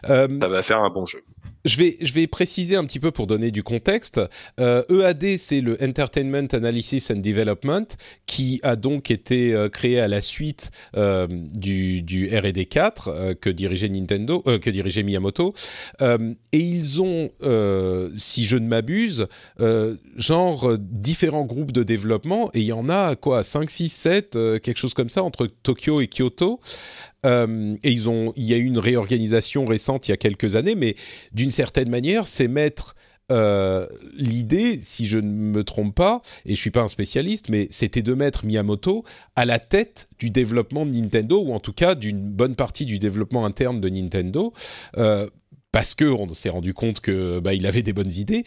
Euh, 0.10 0.28
ça 0.40 0.48
va 0.48 0.64
faire 0.64 0.82
un 0.82 0.90
bon 0.90 1.06
jeu. 1.06 1.24
Je 1.66 1.78
vais, 1.78 1.98
je 2.02 2.14
vais 2.14 2.28
préciser 2.28 2.76
un 2.76 2.86
petit 2.86 3.00
peu 3.00 3.12
pour 3.12 3.28
donner 3.28 3.52
du 3.52 3.64
contexte. 3.64 4.20
Euh, 4.60 4.84
EAD, 4.90 5.38
c'est 5.38 5.62
le 5.62 5.78
Entertainment 5.84 6.48
Analysis 6.54 7.12
and 7.12 7.18
Development, 7.18 7.86
qui 8.26 8.60
a 8.64 8.76
donc 8.76 9.12
été 9.12 9.54
euh, 9.54 9.70
créé 9.70 10.00
à 10.00 10.08
la 10.08 10.22
suite 10.22 10.72
euh, 10.96 11.28
du, 11.30 12.02
du 12.02 12.28
R&D 12.36 12.66
4 12.66 13.08
euh, 13.08 13.34
que 13.34 13.50
dirigeait 13.50 13.90
Nintendo, 13.90 14.42
que 14.42 14.70
dirigeait 14.70 15.04
Miyamoto, 15.04 15.54
et 16.02 16.60
ils 16.60 17.02
ont, 17.02 17.30
si 18.16 18.46
je 18.46 18.58
ne 18.58 18.68
m'abuse, 18.68 19.28
genre 20.16 20.78
différents 20.78 21.46
groupes 21.46 21.72
de 21.72 21.84
développement, 21.84 22.50
et 22.54 22.60
il 22.60 22.66
y 22.66 22.74
en 22.74 22.90
a 22.90 23.16
quoi, 23.16 23.44
5, 23.44 23.70
6, 23.70 23.90
7, 23.90 24.32
quelque 24.62 24.78
chose 24.78 24.94
comme 24.94 25.10
ça 25.10 25.24
entre 25.24 25.48
Tokyo 25.48 26.02
et 26.02 26.08
Kyoto. 26.08 26.60
Euh, 27.26 27.76
et 27.84 27.92
ils 27.92 28.10
ont, 28.10 28.34
il 28.36 28.46
y 28.46 28.54
a 28.54 28.58
eu 28.58 28.64
une 28.64 28.80
réorganisation 28.80 29.66
récente 29.66 30.08
il 30.08 30.12
y 30.12 30.14
a 30.14 30.18
quelques 30.18 30.56
années, 30.56 30.76
mais 30.76 30.96
d'une 31.34 31.52
certaine 31.52 31.90
manière, 31.90 32.28
c'est 32.28 32.48
mettre 32.48 32.96
euh, 33.32 33.88
l'idée, 34.14 34.80
si 34.82 35.08
je 35.08 35.18
ne 35.18 35.32
me 35.32 35.64
trompe 35.64 35.96
pas, 35.96 36.22
et 36.46 36.56
je 36.56 36.60
suis 36.60 36.72
pas 36.72 36.82
un 36.82 36.88
spécialiste, 36.90 37.48
mais 37.50 37.68
c'était 37.70 38.02
de 38.02 38.14
mettre 38.14 38.46
Miyamoto 38.46 39.06
à 39.36 39.46
la 39.46 39.60
tête 39.60 40.10
du 40.20 40.30
développement 40.30 40.86
de 40.86 40.92
Nintendo, 40.92 41.42
ou 41.42 41.54
en 41.54 41.60
tout 41.60 41.74
cas 41.74 41.96
d'une 41.96 42.32
bonne 42.32 42.56
partie 42.56 42.86
du 42.86 43.00
développement 43.00 43.46
interne 43.46 43.80
de 43.80 43.88
Nintendo, 43.88 44.54
euh, 44.98 45.30
parce 45.72 45.96
que 45.96 46.04
on 46.04 46.34
s'est 46.34 46.50
rendu 46.50 46.74
compte 46.74 47.00
que 47.00 47.40
bah, 47.40 47.54
il 47.54 47.66
avait 47.66 47.84
des 47.84 47.94
bonnes 47.94 48.12
idées, 48.12 48.44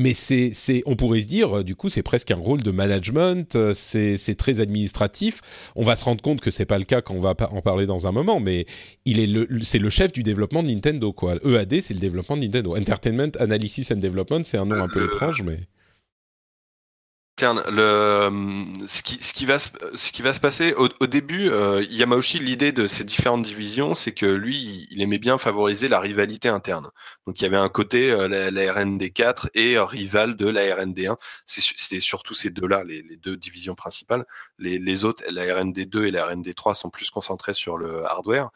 mais 0.00 0.14
c'est, 0.14 0.52
c'est, 0.54 0.82
on 0.86 0.96
pourrait 0.96 1.20
se 1.20 1.26
dire, 1.26 1.58
euh, 1.58 1.62
du 1.62 1.76
coup, 1.76 1.90
c'est 1.90 2.02
presque 2.02 2.30
un 2.30 2.36
rôle 2.36 2.62
de 2.62 2.70
management, 2.70 3.54
euh, 3.54 3.74
c'est, 3.74 4.16
c'est 4.16 4.34
très 4.34 4.60
administratif. 4.60 5.42
On 5.76 5.84
va 5.84 5.94
se 5.94 6.04
rendre 6.04 6.22
compte 6.22 6.40
que 6.40 6.50
c'est 6.50 6.64
pas 6.64 6.78
le 6.78 6.86
cas 6.86 7.02
quand 7.02 7.14
on 7.14 7.20
va 7.20 7.36
en 7.50 7.60
parler 7.60 7.84
dans 7.84 8.06
un 8.06 8.12
moment, 8.12 8.40
mais 8.40 8.64
il 9.04 9.20
est 9.20 9.26
le, 9.26 9.46
c'est 9.60 9.78
le 9.78 9.90
chef 9.90 10.12
du 10.12 10.22
développement 10.22 10.62
de 10.62 10.68
Nintendo, 10.68 11.12
quoi. 11.12 11.34
EAD, 11.44 11.82
c'est 11.82 11.92
le 11.92 12.00
développement 12.00 12.38
de 12.38 12.42
Nintendo. 12.42 12.74
Entertainment 12.76 13.32
Analysis 13.38 13.92
and 13.92 13.96
Development, 13.96 14.42
c'est 14.42 14.56
un 14.56 14.64
nom 14.64 14.82
un 14.82 14.88
peu 14.88 15.04
étrange, 15.04 15.42
mais 15.42 15.58
le, 17.42 18.30
ce, 18.86 19.02
qui, 19.02 19.22
ce, 19.22 19.32
qui 19.32 19.46
va, 19.46 19.58
ce 19.58 20.12
qui 20.12 20.22
va 20.22 20.32
se 20.32 20.40
passer 20.40 20.72
au, 20.74 20.88
au 21.00 21.06
début, 21.06 21.48
euh, 21.50 21.80
l'idée 21.80 22.72
de 22.72 22.86
ces 22.86 23.04
différentes 23.04 23.42
divisions, 23.42 23.94
c'est 23.94 24.12
que 24.12 24.26
lui, 24.26 24.86
il 24.90 25.02
aimait 25.02 25.18
bien 25.18 25.38
favoriser 25.38 25.88
la 25.88 26.00
rivalité 26.00 26.48
interne. 26.48 26.90
Donc 27.26 27.40
il 27.40 27.44
y 27.44 27.46
avait 27.46 27.56
un 27.56 27.68
côté, 27.68 28.10
euh, 28.10 28.28
la, 28.28 28.50
la, 28.50 28.72
RND4 28.72 29.48
et 29.54 29.76
euh, 29.76 29.84
rival 29.84 30.36
de 30.36 30.48
la 30.48 30.62
RND1. 30.62 31.16
C'était 31.46 32.00
surtout 32.00 32.34
ces 32.34 32.50
deux-là, 32.50 32.84
les, 32.84 33.02
les, 33.02 33.16
deux 33.16 33.36
divisions 33.36 33.74
principales. 33.74 34.24
Les, 34.58 34.78
les 34.78 35.04
autres, 35.04 35.24
la 35.30 35.44
RND2 35.44 36.04
et 36.04 36.10
la 36.10 36.32
RND3, 36.32 36.74
sont 36.74 36.90
plus 36.90 37.10
concentrés 37.10 37.54
sur 37.54 37.76
le 37.76 38.04
hardware 38.04 38.50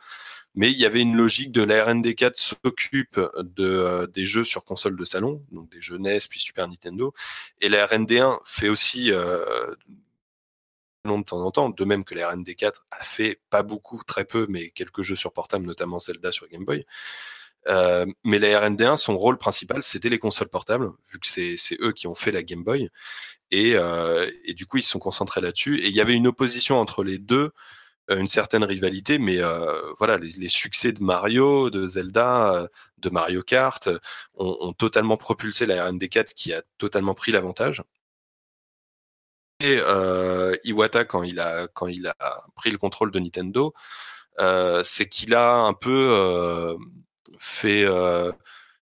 mais 0.55 0.71
il 0.71 0.79
y 0.79 0.87
avait 0.87 1.01
une 1.01 1.17
logique 1.17 1.53
de 1.53 1.63
la 1.63 1.85
RND4 1.85 2.35
s'occupe 2.37 3.21
de, 3.39 3.65
euh, 3.65 4.07
des 4.07 4.25
jeux 4.25 4.45
sur 4.45 4.65
console 4.65 4.97
de 4.97 5.05
salon, 5.05 5.43
donc 5.51 5.69
des 5.71 5.81
jeux 5.81 5.99
NES 5.99 6.19
puis 6.29 6.41
Super 6.41 6.69
Nintendo, 6.69 7.13
et 7.61 7.69
la 7.69 7.87
RND1 7.87 8.39
fait 8.45 8.69
aussi 8.69 9.13
euh, 9.13 9.75
de 11.05 11.23
temps 11.23 11.41
en 11.41 11.51
temps, 11.51 11.71
de 11.71 11.85
même 11.85 12.05
que 12.05 12.15
la 12.15 12.33
RND4 12.33 12.73
a 12.93 13.05
fait 13.05 13.41
pas 13.51 13.63
beaucoup, 13.63 14.03
très 14.05 14.25
peu, 14.25 14.47
mais 14.49 14.71
quelques 14.71 15.03
jeux 15.03 15.17
sur 15.17 15.33
portable, 15.33 15.67
notamment 15.67 15.99
Zelda 15.99 16.33
sur 16.33 16.49
Game 16.49 16.65
Boy. 16.65 16.87
mais 18.25 18.39
la 18.39 18.61
R&D1, 18.61 18.97
son 18.97 19.19
rôle 19.19 19.39
principal, 19.39 19.83
c'était 19.83 20.09
les 20.09 20.19
consoles 20.19 20.49
portables, 20.49 20.93
vu 21.13 21.19
que 21.19 21.27
c'est 21.27 21.77
eux 21.81 21.93
qui 21.93 22.07
ont 22.07 22.15
fait 22.15 22.31
la 22.31 22.43
Game 22.43 22.65
Boy. 22.65 22.91
Et, 23.51 23.75
et 24.45 24.55
du 24.55 24.67
coup, 24.67 24.79
ils 24.79 24.83
se 24.83 24.91
sont 24.91 24.99
concentrés 24.99 25.43
là-dessus. 25.43 25.79
Et 25.81 25.89
il 25.89 25.95
y 25.95 26.01
avait 26.01 26.15
une 26.15 26.27
opposition 26.27 26.81
entre 26.81 27.05
les 27.05 27.19
deux 27.19 27.45
euh, 27.45 27.51
une 28.09 28.27
certaine 28.27 28.65
rivalité, 28.65 29.19
mais 29.19 29.39
euh, 29.39 29.81
voilà, 29.99 30.17
les, 30.19 30.49
succès 30.49 30.93
de 30.93 31.03
Mario, 31.03 31.71
de 31.71 31.87
Zelda, 31.87 32.55
euh, 32.55 32.69
de 32.99 33.11
Mario 33.11 33.43
Kart 33.43 33.89
ont, 34.35 34.73
totalement 34.75 35.17
propulsé 35.17 35.67
la 35.67 35.91
RND4 35.91 36.35
qui 36.35 36.53
a 36.53 36.63
totalement 36.79 37.15
pris 37.15 37.33
l'avantage. 37.33 37.83
Et 39.61 39.79
Iwata, 40.65 41.05
quand 41.05 41.23
il, 41.23 41.41
a, 41.41 41.69
quand 41.69 41.87
il 41.87 42.07
a 42.07 42.45
pris 42.55 42.71
le 42.71 42.79
contrôle 42.79 43.11
de 43.11 43.19
Nintendo, 43.19 43.73
c'est 44.83 45.09
qu'il 45.09 45.35
a 45.35 45.55
un 45.55 45.73
peu 45.75 46.77
fait 47.39 47.87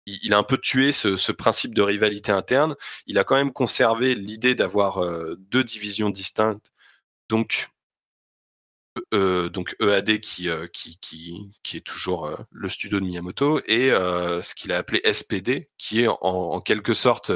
il 0.05 0.33
a 0.33 0.37
un 0.37 0.43
peu 0.43 0.57
tué 0.57 0.91
ce, 0.91 1.15
ce, 1.15 1.31
principe 1.31 1.75
de 1.75 1.81
rivalité 1.81 2.31
interne. 2.31 2.75
Il 3.07 3.19
a 3.19 3.23
quand 3.23 3.35
même 3.35 3.53
conservé 3.53 4.15
l'idée 4.15 4.55
d'avoir 4.55 5.03
deux 5.37 5.63
divisions 5.63 6.09
distinctes, 6.09 6.71
donc 7.29 7.69
euh, 9.13 9.47
donc 9.47 9.75
EAD 9.79 10.09
euh, 10.45 10.67
qui, 10.67 11.49
est 11.73 11.85
toujours 11.85 12.25
euh, 12.25 12.35
le 12.51 12.67
studio 12.67 12.99
de 12.99 13.05
Miyamoto, 13.05 13.61
et 13.65 13.89
ce 13.89 14.55
qu'il 14.55 14.71
a 14.71 14.77
appelé 14.77 15.01
SPD, 15.11 15.69
qui 15.77 16.01
est 16.01 16.07
en, 16.09 16.59
quelque 16.61 16.93
sorte 16.93 17.31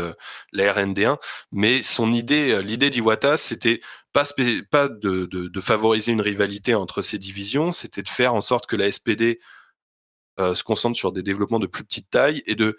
la 0.51 0.74
RND1. 0.74 1.18
Mais 1.51 1.84
son 1.84 2.12
idée, 2.14 2.62
l'idée 2.62 2.89
d'Iwata, 2.89 3.38
c'était 3.38 3.80
pas, 4.14 4.26
pas 4.70 4.89
de, 4.89 5.26
de, 5.26 5.60
favoriser 5.62 6.12
une 6.12 6.22
rivalité 6.22 6.76
entre 6.76 7.01
ces 7.01 7.18
divisions, 7.18 7.72
c'était 7.72 8.03
de 8.03 8.10
faire 8.10 8.34
en 8.34 8.41
sorte 8.41 8.66
que 8.68 8.76
la 8.76 8.91
SPD 8.91 9.39
se 10.38 10.64
concentre 10.64 10.97
sur 10.97 11.12
des 11.14 11.24
développements 11.24 11.60
de 11.60 11.68
plus 11.68 11.84
petite 11.86 12.10
taille 12.10 12.43
et 12.45 12.56
de 12.56 12.78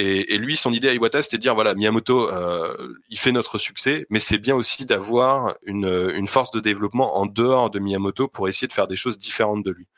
et, 0.00 0.38
lui, 0.38 0.56
son 0.56 0.72
idée 0.72 0.88
à 0.88 0.94
Iwata, 0.94 1.22
c'était 1.22 1.38
de 1.38 1.42
dire 1.42 1.56
voilà, 1.56 1.74
Miyamoto, 1.74 2.28
euh, 2.30 2.94
il 3.08 3.18
fait 3.18 3.32
notre 3.32 3.58
succès, 3.58 4.06
mais 4.10 4.20
c'est 4.20 4.38
bien 4.38 4.54
aussi 4.54 4.86
d'avoir 4.86 5.56
une, 5.64 6.12
une, 6.14 6.28
force 6.28 6.52
de 6.52 6.60
développement 6.60 7.18
en 7.18 7.26
dehors 7.26 7.68
de 7.68 7.80
Miyamoto 7.80 8.28
pour 8.28 8.48
essayer 8.48 8.68
de 8.68 8.72
faire 8.72 8.86
des 8.86 8.94
choses 8.94 9.18
différentes 9.18 9.64
de 9.64 9.72
lui. 9.72 9.88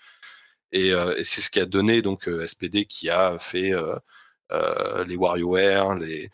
Et, 0.72 0.94
euh, 0.94 1.22
c'est 1.22 1.42
ce 1.42 1.50
qui 1.50 1.60
a 1.60 1.66
donné 1.66 2.00
donc 2.00 2.28
euh, 2.28 2.46
SPD 2.46 2.86
qui 2.86 3.10
a 3.10 3.38
fait 3.38 3.74
les 5.06 5.16
WarioWare, 5.16 5.98
des, 5.98 6.30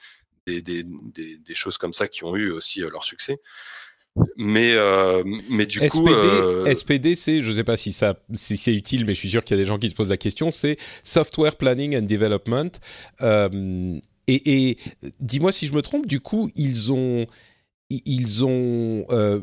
choses 1.55 1.77
comme 1.77 1.93
ça 1.93 2.07
qui 2.07 2.23
ont 2.23 2.37
eu 2.37 2.53
aussi 2.53 2.81
leur 2.83 3.03
succès. 3.03 3.41
Mais, 4.37 4.73
euh, 4.75 5.23
mais 5.51 5.67
du 5.67 5.79
SPD, 5.79 5.91
coup, 5.91 6.09
euh... 6.09 6.75
SPD, 6.75 7.14
c'est, 7.14 7.43
je 7.43 7.53
sais 7.53 7.64
pas 7.64 7.77
si 7.77 7.93
ça, 7.93 8.19
si 8.33 8.57
c'est 8.57 8.75
utile, 8.75 9.05
mais 9.07 9.14
je 9.14 9.19
suis 9.19 9.31
sûr 9.31 9.45
qu'il 9.45 9.57
y 9.57 9.61
a 9.61 9.62
des 9.62 9.69
gens 9.69 9.79
qui 9.79 9.91
se 9.91 9.95
posent 9.95 10.09
la 10.09 10.17
question. 10.17 10.51
C'est 10.51 10.79
Software 11.03 11.57
Planning 11.57 11.97
and 11.97 12.03
Development. 12.03 12.71
Euh, 13.23 13.99
et, 14.27 14.71
et 14.71 14.79
dis-moi 15.21 15.53
si 15.53 15.67
je 15.67 15.75
me 15.75 15.83
trompe. 15.83 16.07
Du 16.07 16.21
coup, 16.21 16.51
ils 16.57 16.93
ont, 16.93 17.27
ils 17.91 18.45
ont 18.45 19.07
euh, 19.11 19.41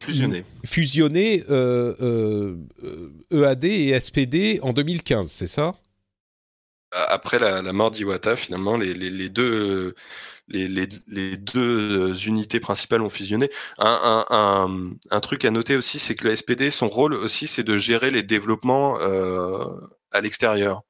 fusionné, 0.00 0.44
fusionné 0.64 1.36
EAD 1.36 1.46
e 3.30 3.64
et 3.64 4.00
SPD 4.00 4.60
en 4.62 4.72
2015, 4.72 5.30
c'est 5.30 5.46
ça? 5.46 5.76
Après 6.92 7.38
la, 7.38 7.72
mort 7.72 7.90
d'Iwata, 7.90 8.36
finalement, 8.36 8.76
les, 8.76 9.28
deux 9.28 9.94
deux 10.48 12.26
unités 12.26 12.60
principales 12.60 13.02
ont 13.02 13.10
fusionné. 13.10 13.50
Un, 13.78 15.20
truc 15.20 15.44
à 15.44 15.50
noter 15.50 15.76
aussi, 15.76 15.98
c'est 15.98 16.14
que 16.14 16.28
le 16.28 16.36
SPD, 16.36 16.70
son 16.70 16.88
rôle 16.88 17.14
aussi, 17.14 17.46
c'est 17.46 17.64
de 17.64 17.78
gérer 17.78 18.10
les 18.10 18.22
développements 18.22 19.00
euh, 19.00 19.64
à 20.12 20.20
l'extérieur, 20.20 20.82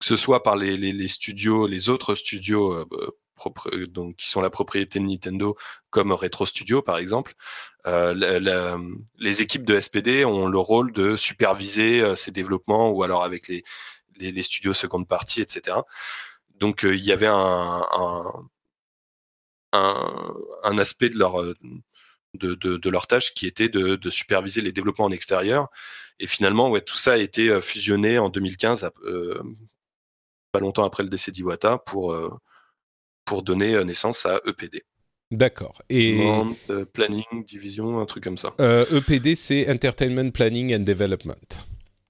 que 0.00 0.06
ce 0.06 0.16
soit 0.16 0.42
par 0.42 0.56
les, 0.56 1.08
studios, 1.08 1.66
les 1.66 1.88
autres 1.88 2.14
studios 2.14 2.72
euh, 2.72 2.86
propres, 3.34 3.70
donc, 3.86 4.16
qui 4.16 4.28
sont 4.28 4.40
la 4.40 4.50
propriété 4.50 5.00
de 5.00 5.04
Nintendo, 5.04 5.56
comme 5.90 6.12
Retro 6.12 6.46
Studio 6.46 6.82
par 6.82 6.98
exemple. 6.98 7.34
Euh, 7.86 8.14
les 9.18 9.42
équipes 9.42 9.64
de 9.64 9.80
SPD 9.80 10.24
ont 10.24 10.46
le 10.48 10.58
rôle 10.58 10.92
de 10.92 11.16
superviser 11.16 12.02
euh, 12.02 12.14
ces 12.14 12.30
développements 12.30 12.90
ou 12.90 13.02
alors 13.02 13.24
avec 13.24 13.48
les, 13.48 13.64
les, 14.20 14.32
les 14.32 14.42
studios 14.42 14.74
seconde 14.74 15.08
partie, 15.08 15.40
etc. 15.40 15.78
Donc 16.58 16.84
euh, 16.84 16.94
il 16.94 17.04
y 17.04 17.12
avait 17.12 17.26
un, 17.26 17.86
un 17.92 18.50
un, 19.72 20.34
un 20.64 20.78
aspect 20.78 21.10
de 21.10 21.18
leur 21.18 21.40
euh, 21.40 21.54
de, 22.34 22.54
de, 22.54 22.76
de, 22.76 22.90
leur 22.90 23.06
tâche 23.06 23.34
qui 23.34 23.46
était 23.46 23.68
de, 23.68 23.96
de, 23.96 24.10
superviser 24.10 24.60
les 24.60 24.72
développements 24.72 25.06
en 25.06 25.10
extérieur. 25.10 25.68
Et 26.18 26.26
finalement, 26.26 26.70
ouais, 26.70 26.80
tout 26.80 26.96
ça 26.96 27.14
a 27.14 27.16
été 27.16 27.48
euh, 27.48 27.60
fusionné 27.60 28.18
en 28.18 28.28
2015, 28.28 28.88
euh, 29.04 29.42
pas 30.52 30.60
longtemps 30.60 30.84
après 30.84 31.02
le 31.02 31.08
décès 31.08 31.32
d'Iwata, 31.32 31.78
pour, 31.78 32.12
euh, 32.12 32.30
pour 33.24 33.42
donner 33.42 33.82
naissance 33.84 34.26
à 34.26 34.40
EPD. 34.46 34.84
D'accord. 35.30 35.80
Et 35.88 36.20
planning, 36.92 37.44
division, 37.44 38.00
un 38.00 38.06
truc 38.06 38.24
comme 38.24 38.38
ça. 38.38 38.52
EPD, 38.58 39.36
c'est 39.36 39.70
Entertainment 39.70 40.30
Planning. 40.32 40.74
And 40.74 40.80
development 40.80 41.69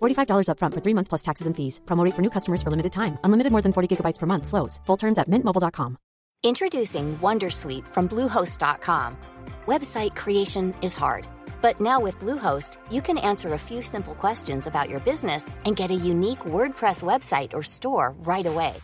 $45 0.00 0.48
upfront 0.50 0.74
for 0.74 0.82
three 0.82 0.94
months 0.94 1.08
plus 1.08 1.22
taxes 1.22 1.46
and 1.46 1.56
fees. 1.56 1.80
Promote 1.86 2.12
for 2.14 2.22
new 2.22 2.30
customers 2.30 2.62
for 2.62 2.70
limited 2.70 2.92
time. 2.92 3.18
Unlimited 3.24 3.52
more 3.52 3.62
than 3.62 3.72
40 3.72 3.96
gigabytes 3.96 4.18
per 4.18 4.26
month. 4.26 4.46
Slows. 4.46 4.80
Full 4.86 4.98
terms 4.98 5.18
at 5.18 5.30
mintmobile.com. 5.30 5.96
Introducing 6.44 7.18
Wondersuite 7.18 7.88
from 7.88 8.08
Bluehost.com. 8.08 9.16
Website 9.66 10.14
creation 10.14 10.74
is 10.80 10.94
hard, 10.94 11.26
but 11.60 11.80
now 11.80 11.98
with 11.98 12.20
Bluehost, 12.20 12.76
you 12.88 13.02
can 13.02 13.18
answer 13.18 13.54
a 13.54 13.58
few 13.58 13.82
simple 13.82 14.14
questions 14.14 14.68
about 14.68 14.88
your 14.88 15.00
business 15.00 15.50
and 15.64 15.74
get 15.74 15.90
a 15.90 15.94
unique 16.12 16.40
WordPress 16.40 17.02
website 17.02 17.52
or 17.52 17.64
store 17.64 18.14
right 18.20 18.46
away. 18.46 18.74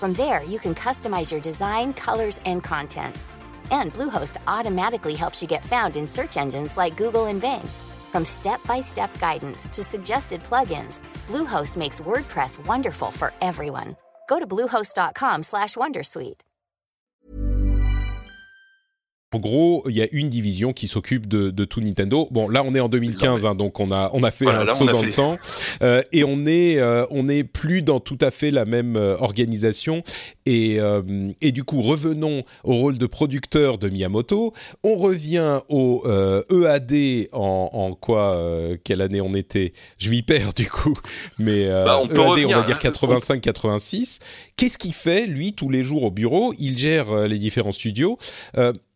From 0.00 0.12
there, 0.14 0.42
you 0.42 0.58
can 0.58 0.74
customize 0.74 1.30
your 1.30 1.40
design, 1.40 1.92
colors, 1.92 2.40
and 2.46 2.64
content. 2.64 3.14
And 3.70 3.94
Bluehost 3.94 4.38
automatically 4.48 5.14
helps 5.14 5.40
you 5.40 5.46
get 5.46 5.64
found 5.64 5.96
in 5.96 6.06
search 6.06 6.36
engines 6.36 6.76
like 6.76 6.96
Google 6.96 7.26
and 7.26 7.40
Bing. 7.40 7.68
From 8.14 8.24
step-by-step 8.24 9.10
guidance 9.18 9.66
to 9.74 9.82
suggested 9.82 10.40
plugins, 10.44 11.02
Bluehost 11.26 11.76
makes 11.76 12.00
WordPress 12.00 12.64
wonderful 12.64 13.10
for 13.10 13.32
everyone. 13.40 13.96
Go 14.28 14.38
to 14.38 14.46
bluehost.com/wondersuite. 14.46 16.43
En 19.34 19.40
gros, 19.40 19.82
il 19.88 19.96
y 19.96 20.00
a 20.00 20.06
une 20.12 20.28
division 20.28 20.72
qui 20.72 20.86
s'occupe 20.86 21.26
de, 21.26 21.50
de, 21.50 21.64
tout 21.64 21.80
Nintendo. 21.80 22.28
Bon, 22.30 22.48
là, 22.48 22.62
on 22.64 22.72
est 22.72 22.78
en 22.78 22.88
2015, 22.88 23.44
hein, 23.44 23.56
donc 23.56 23.80
on 23.80 23.90
a 23.90 24.08
on 24.12 24.22
a 24.22 24.30
fait 24.30 24.44
voilà, 24.44 24.60
un 24.60 24.66
saut 24.66 24.86
dans 24.86 25.00
fait. 25.00 25.06
le 25.06 25.12
temps 25.12 25.38
euh, 25.82 26.02
et 26.12 26.22
on 26.22 26.46
est 26.46 26.78
euh, 26.78 27.04
on 27.10 27.28
est 27.28 27.42
plus 27.42 27.82
dans 27.82 27.98
tout 27.98 28.18
à 28.20 28.30
fait 28.30 28.52
la 28.52 28.64
même 28.64 28.96
euh, 28.96 29.16
organisation. 29.18 30.04
Et 30.46 30.78
et 31.40 31.52
du 31.52 31.64
coup, 31.64 31.80
revenons 31.82 32.44
au 32.62 32.74
rôle 32.74 32.98
de 32.98 33.06
producteur 33.06 33.78
de 33.78 33.88
Miyamoto. 33.88 34.52
On 34.84 34.94
revient 34.94 35.60
au 35.68 36.04
EAD 36.06 36.92
e 36.92 37.28
en, 37.32 37.70
en 37.72 37.94
quoi 37.94 38.38
quelle 38.84 39.00
année 39.00 39.22
on 39.22 39.32
était? 39.32 39.72
Je 39.98 40.10
m'y 40.10 40.22
perds 40.22 40.52
du 40.52 40.68
coup, 40.68 40.92
mais 41.38 41.68
bah, 41.68 41.98
on, 41.98 42.06
EAD, 42.06 42.18
on 42.18 42.52
va 42.52 42.62
dire 42.62 42.78
85-86. 42.78 44.18
Qu'est-ce 44.56 44.76
qu'il 44.76 44.92
fait 44.92 45.26
lui 45.26 45.54
tous 45.54 45.70
les 45.70 45.82
jours 45.82 46.02
au 46.02 46.10
bureau? 46.10 46.52
Il 46.58 46.76
gère 46.76 47.26
les 47.26 47.38
différents 47.38 47.72
studios 47.72 48.18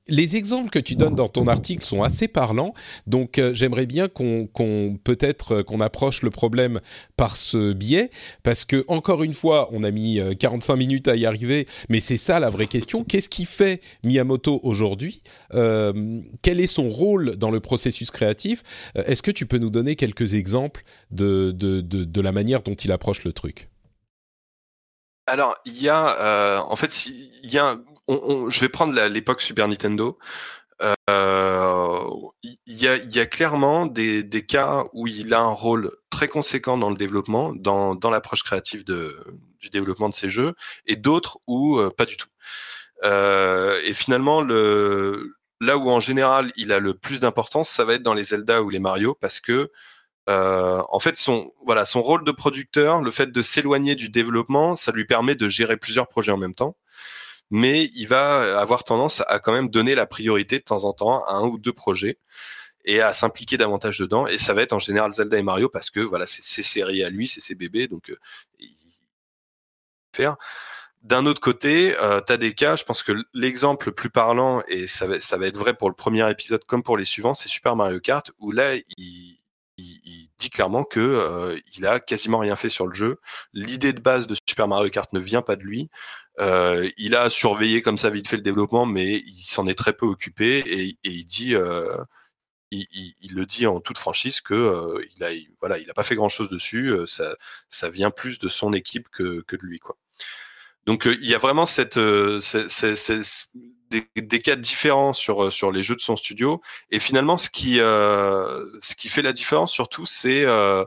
les 0.08 0.36
exemples 0.36 0.70
que 0.70 0.78
tu 0.78 0.94
donnes 0.94 1.14
dans 1.14 1.28
ton 1.28 1.46
article 1.46 1.84
sont 1.84 2.02
assez 2.02 2.28
parlants, 2.28 2.74
donc 3.06 3.38
euh, 3.38 3.54
j'aimerais 3.54 3.86
bien 3.86 4.08
qu'on 4.08 4.46
qu 4.46 4.98
peut-être 5.04 5.56
euh, 5.56 5.62
qu'on 5.62 5.80
approche 5.80 6.22
le 6.22 6.30
problème 6.30 6.80
par 7.16 7.36
ce 7.36 7.72
biais, 7.72 8.10
parce 8.42 8.64
que 8.64 8.84
encore 8.88 9.22
une 9.22 9.34
fois, 9.34 9.68
on 9.72 9.84
a 9.84 9.90
mis 9.90 10.20
euh, 10.20 10.34
45 10.34 10.76
minutes 10.76 11.08
à 11.08 11.16
y 11.16 11.26
arriver, 11.26 11.66
mais 11.88 12.00
c'est 12.00 12.16
ça 12.16 12.40
la 12.40 12.50
vraie 12.50 12.66
question. 12.66 13.04
Qu'est-ce 13.04 13.28
qui 13.28 13.44
fait 13.44 13.80
Miyamoto 14.04 14.60
aujourd'hui? 14.62 15.22
Euh, 15.54 16.20
Quel 16.42 16.60
est 16.60 16.66
son 16.66 16.88
rôle 16.88 17.36
dans 17.36 17.50
le 17.50 17.60
processus 17.60 18.10
créatif? 18.10 18.62
Euh, 18.96 19.02
Est-ce 19.06 19.22
que 19.22 19.30
tu 19.30 19.46
peux 19.46 19.58
nous 19.58 19.70
donner 19.70 19.96
quelques 19.96 20.34
exemples 20.34 20.82
de, 21.10 21.52
de, 21.52 21.80
de, 21.80 22.20
la 22.20 22.32
manière 22.32 22.62
dont 22.62 22.74
il 22.74 22.92
approche 22.92 23.24
le 23.24 23.32
truc? 23.32 23.68
Alors, 25.26 25.56
il 25.66 25.80
y 25.80 25.88
a, 25.88 26.18
euh, 26.20 26.58
en 26.58 26.76
fait, 26.76 27.06
il 27.06 27.50
y 27.52 27.58
a 27.58 27.78
je 28.08 28.60
vais 28.60 28.68
prendre 28.68 28.98
l'époque 29.06 29.40
Super 29.40 29.68
Nintendo. 29.68 30.18
il 30.80 30.86
y, 32.66 33.18
a, 33.20 33.26
clairement 33.26 33.86
des, 33.86 34.46
cas 34.46 34.84
où 34.92 35.06
il 35.06 35.34
a 35.34 35.40
un 35.40 35.52
rôle 35.52 35.92
très 36.10 36.28
conséquent 36.28 36.78
dans 36.78 36.90
le 36.90 36.96
développement, 36.96 37.52
dans, 37.54 38.10
l'approche 38.10 38.42
créative 38.42 38.84
du 38.84 39.70
développement 39.70 40.08
de 40.08 40.14
ces 40.14 40.28
jeux, 40.28 40.54
et 40.86 40.96
d'autres 40.96 41.38
où 41.46 41.80
pas 41.96 42.06
du 42.06 42.16
tout. 42.16 42.28
et 43.04 43.94
finalement, 43.94 44.40
le, 44.42 45.36
là 45.60 45.76
où 45.76 45.90
en 45.90 46.00
général 46.00 46.52
il 46.56 46.72
a 46.72 46.78
le 46.78 46.94
plus 46.94 47.20
d'importance, 47.20 47.68
ça 47.68 47.84
va 47.84 47.94
être 47.94 48.02
dans 48.02 48.14
les 48.14 48.24
Zelda 48.24 48.62
ou 48.62 48.70
les 48.70 48.78
Mario, 48.78 49.14
parce 49.14 49.40
que 49.40 49.70
euh, 50.28 50.82
en 50.90 50.98
fait, 50.98 51.16
son 51.16 51.52
rôle 51.94 52.24
de 52.24 52.32
producteur, 52.32 53.02
le 53.02 53.10
fait 53.10 53.32
de 53.32 53.42
s'éloigner 53.42 53.94
du 53.94 54.10
développement, 54.10 54.76
ça 54.76 54.92
lui 54.92 55.06
permet 55.06 55.34
de 55.34 55.48
gérer 55.48 55.78
plusieurs 55.78 56.06
projets 56.06 56.32
en 56.32 56.36
même 56.36 56.54
temps. 56.54 56.76
Mais 57.50 57.90
il 57.94 58.06
va 58.06 58.60
avoir 58.60 58.84
tendance 58.84 59.22
à 59.26 59.38
quand 59.38 59.52
même 59.52 59.68
donner 59.68 59.94
la 59.94 60.06
priorité 60.06 60.58
de 60.58 60.64
temps 60.64 60.84
en 60.84 60.92
temps 60.92 61.24
à 61.24 61.34
un 61.34 61.46
ou 61.46 61.58
deux 61.58 61.72
projets 61.72 62.18
et 62.84 63.00
à 63.00 63.12
s'impliquer 63.12 63.56
davantage 63.56 63.98
dedans. 63.98 64.26
Et 64.26 64.38
ça 64.38 64.54
va 64.54 64.62
être 64.62 64.72
en 64.72 64.78
général 64.78 65.12
Zelda 65.12 65.38
et 65.38 65.42
Mario 65.42 65.68
parce 65.68 65.90
que 65.90 66.00
voilà, 66.00 66.26
c'est 66.26 66.42
ses 66.42 66.62
séries 66.62 67.04
à 67.04 67.10
lui, 67.10 67.28
c'est 67.28 67.40
ses 67.40 67.54
bébés, 67.54 67.88
donc 67.88 68.10
euh, 68.10 68.18
faire. 70.14 70.36
D'un 71.02 71.26
autre 71.26 71.40
côté, 71.40 71.96
euh, 71.98 72.20
des 72.36 72.54
cas, 72.54 72.76
je 72.76 72.84
pense 72.84 73.02
que 73.02 73.12
l'exemple 73.32 73.88
le 73.88 73.94
plus 73.94 74.10
parlant, 74.10 74.62
et 74.66 74.86
ça 74.86 75.06
va, 75.06 75.20
ça 75.20 75.36
va 75.36 75.46
être 75.46 75.56
vrai 75.56 75.74
pour 75.74 75.88
le 75.88 75.94
premier 75.94 76.28
épisode 76.28 76.64
comme 76.64 76.82
pour 76.82 76.96
les 76.96 77.04
suivants, 77.04 77.34
c'est 77.34 77.48
Super 77.48 77.76
Mario 77.76 78.00
Kart, 78.00 78.32
où 78.38 78.50
là, 78.50 78.74
il, 78.96 79.37
il, 79.78 80.28
dit 80.38 80.50
clairement 80.50 80.84
que 80.84 81.00
euh, 81.00 81.58
il 81.76 81.86
a 81.86 82.00
quasiment 82.00 82.38
rien 82.38 82.56
fait 82.56 82.68
sur 82.68 82.86
le 82.86 82.94
jeu. 82.94 83.20
L'idée 83.52 83.92
de 83.92 84.00
base 84.00 84.26
de 84.26 84.36
Super 84.48 84.68
Mario 84.68 84.90
Kart 84.90 85.12
ne 85.12 85.20
vient 85.20 85.42
pas 85.42 85.56
de 85.56 85.62
lui. 85.62 85.90
Euh, 86.40 86.88
il 86.96 87.14
a 87.16 87.30
surveillé 87.30 87.82
comme 87.82 87.98
ça 87.98 88.10
vite 88.10 88.28
fait 88.28 88.36
le 88.36 88.42
développement, 88.42 88.86
mais 88.86 89.22
il 89.26 89.42
s'en 89.42 89.66
est 89.66 89.78
très 89.78 89.92
peu 89.92 90.06
occupé 90.06 90.62
et, 90.66 90.98
il 91.02 91.24
dit, 91.26 91.54
euh, 91.54 91.96
il, 92.70 93.34
le 93.34 93.46
dit 93.46 93.66
en 93.66 93.80
toute 93.80 93.98
franchise 93.98 94.40
que 94.40 95.02
il 95.16 95.24
a, 95.24 95.30
voilà, 95.60 95.78
il 95.78 95.90
a 95.90 95.94
pas 95.94 96.04
fait 96.04 96.14
grand 96.14 96.28
chose 96.28 96.50
dessus. 96.50 96.92
ça, 97.06 97.34
ça 97.68 97.88
vient 97.88 98.10
plus 98.10 98.38
de 98.38 98.48
son 98.48 98.72
équipe 98.72 99.08
que, 99.10 99.42
que 99.42 99.56
de 99.56 99.62
lui, 99.62 99.78
quoi. 99.78 99.96
Donc 100.86 101.04
il 101.06 101.28
y 101.28 101.34
a 101.34 101.38
vraiment 101.38 101.66
cette, 101.66 101.98
des, 103.90 104.40
cas 104.40 104.56
différents 104.56 105.12
sur 105.12 105.44
euh, 105.44 105.50
sur 105.50 105.72
les 105.72 105.82
jeux 105.82 105.96
de 105.96 106.00
son 106.00 106.16
studio. 106.16 106.60
Et 106.90 107.00
finalement, 107.00 107.36
ce 107.36 107.50
qui 107.50 107.80
euh, 107.80 108.64
fait 108.80 109.22
la 109.22 109.32
différence 109.32 109.72
surtout, 109.72 110.06
c'est 110.06 110.44
euh, 110.44 110.84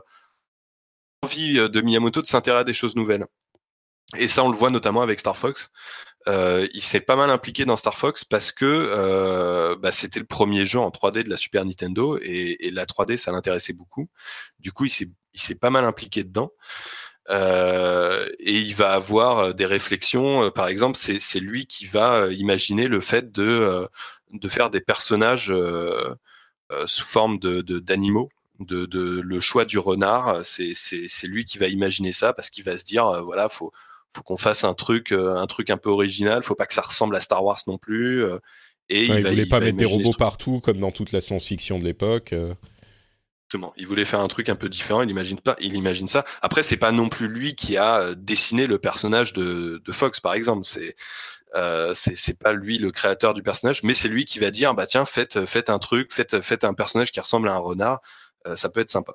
l'envie 1.22 1.54
de 1.54 1.80
Miyamoto 1.80 2.22
de 2.22 2.26
s'intéresser 2.26 2.60
à 2.60 2.64
des 2.64 2.74
choses 2.74 2.96
nouvelles. 2.96 3.26
Et 4.16 4.28
ça, 4.28 4.44
on 4.44 4.50
le 4.50 4.56
voit 4.56 4.70
notamment 4.70 5.02
avec 5.02 5.20
Star 5.20 5.36
Fox. 5.36 5.70
Il 6.26 6.80
s'est 6.80 7.00
pas 7.00 7.16
mal 7.16 7.30
impliqué 7.30 7.64
dans 7.64 7.76
Star 7.76 7.96
Fox 7.98 8.24
parce 8.24 8.52
que 8.52 9.74
bah, 9.80 9.90
c'était 9.92 10.20
le 10.20 10.26
premier 10.26 10.66
jeu 10.66 10.78
en 10.78 10.90
3D 10.90 11.24
de 11.24 11.30
la 11.30 11.36
Super 11.36 11.64
Nintendo 11.64 12.18
et, 12.20 12.66
et 12.66 12.70
la 12.70 12.84
3D 12.84 13.16
ça 13.16 13.32
l'intéressait 13.32 13.72
beaucoup. 13.72 14.08
Du 14.58 14.72
coup, 14.72 14.84
il 14.84 14.90
s'est 14.90 15.54
pas 15.54 15.70
mal 15.70 15.84
impliqué 15.84 16.24
dedans. 16.24 16.52
Euh, 17.30 18.28
et 18.40 18.58
il 18.58 18.74
va 18.74 18.92
avoir 18.92 19.38
euh, 19.38 19.52
des 19.52 19.66
réflexions. 19.66 20.44
Euh, 20.44 20.50
par 20.50 20.68
exemple, 20.68 20.98
c'est 20.98 21.40
lui 21.40 21.66
qui 21.66 21.86
va 21.86 22.28
imaginer 22.32 22.88
le 22.88 23.00
fait 23.00 23.32
de, 23.32 23.88
de 24.32 24.48
faire 24.48 24.70
des 24.70 24.80
personnages 24.80 25.52
sous 26.86 27.06
forme 27.06 27.38
de 27.38 27.60
d'animaux. 27.78 28.28
De, 28.60 28.86
de, 28.86 29.00
le 29.00 29.40
choix 29.40 29.64
du 29.64 29.78
renard, 29.78 30.42
c'est 30.44 31.26
lui 31.26 31.44
qui 31.44 31.58
va 31.58 31.66
imaginer 31.66 32.12
ça 32.12 32.32
parce 32.32 32.48
qu'il 32.48 32.62
va 32.62 32.76
se 32.76 32.84
dire 32.84 33.24
voilà 33.24 33.48
faut 33.48 33.72
faut 34.14 34.22
qu'on 34.22 34.36
fasse 34.36 34.62
un 34.62 34.74
truc 34.74 35.10
un 35.10 35.46
truc 35.46 35.70
un 35.70 35.78
peu 35.78 35.90
original, 35.90 36.42
faut 36.44 36.54
pas 36.54 36.66
que 36.66 36.74
ça 36.74 36.82
ressemble 36.82 37.16
à 37.16 37.20
Star 37.20 37.42
Wars 37.42 37.60
non 37.66 37.78
plus. 37.78 38.24
et 38.88 39.04
il, 39.04 39.26
voulait 39.26 39.46
pas 39.46 39.58
mettre 39.58 39.78
des 39.78 39.84
robots 39.84 40.12
partout 40.12 40.60
comme 40.60 40.78
dans 40.78 40.92
toute 40.92 41.10
la 41.12 41.20
science-fiction 41.20 41.78
de 41.80 41.84
l'époque. 41.84 42.34
Il 43.76 43.86
voulait 43.86 44.04
faire 44.04 44.20
un 44.20 44.28
truc 44.28 44.48
un 44.48 44.56
peu 44.56 44.68
différent. 44.68 45.02
Il 45.02 45.10
imagine 45.10 45.40
pas, 45.40 45.56
il 45.60 45.74
imagine 45.74 46.08
ça. 46.08 46.24
Après, 46.40 46.62
c'est 46.62 46.76
pas 46.76 46.92
non 46.92 47.08
plus 47.08 47.28
lui 47.28 47.54
qui 47.54 47.76
a 47.76 47.98
euh, 48.00 48.14
dessiné 48.14 48.66
le 48.66 48.78
personnage 48.78 49.32
de, 49.32 49.80
Fox, 49.90 50.20
par 50.20 50.34
exemple. 50.34 50.64
C'est 50.64 50.96
euh, 51.54 51.92
c'est 51.94 52.38
pas 52.38 52.54
lui 52.54 52.78
le 52.78 52.90
créateur 52.90 53.34
du 53.34 53.42
personnage, 53.42 53.82
mais 53.82 53.92
c'est 53.92 54.08
lui 54.08 54.24
qui 54.24 54.38
va 54.38 54.50
dire 54.50 54.74
bah 54.74 54.86
tiens 54.86 55.04
faites 55.04 55.44
faites 55.44 55.68
un 55.68 55.78
truc, 55.78 56.12
faites 56.12 56.40
faites 56.40 56.64
un 56.64 56.72
personnage 56.72 57.12
qui 57.12 57.20
ressemble 57.20 57.48
à 57.48 57.52
un 57.54 57.58
renard, 57.58 58.00
euh, 58.46 58.56
ça 58.56 58.70
peut 58.70 58.80
être 58.80 58.90
sympa. 58.90 59.14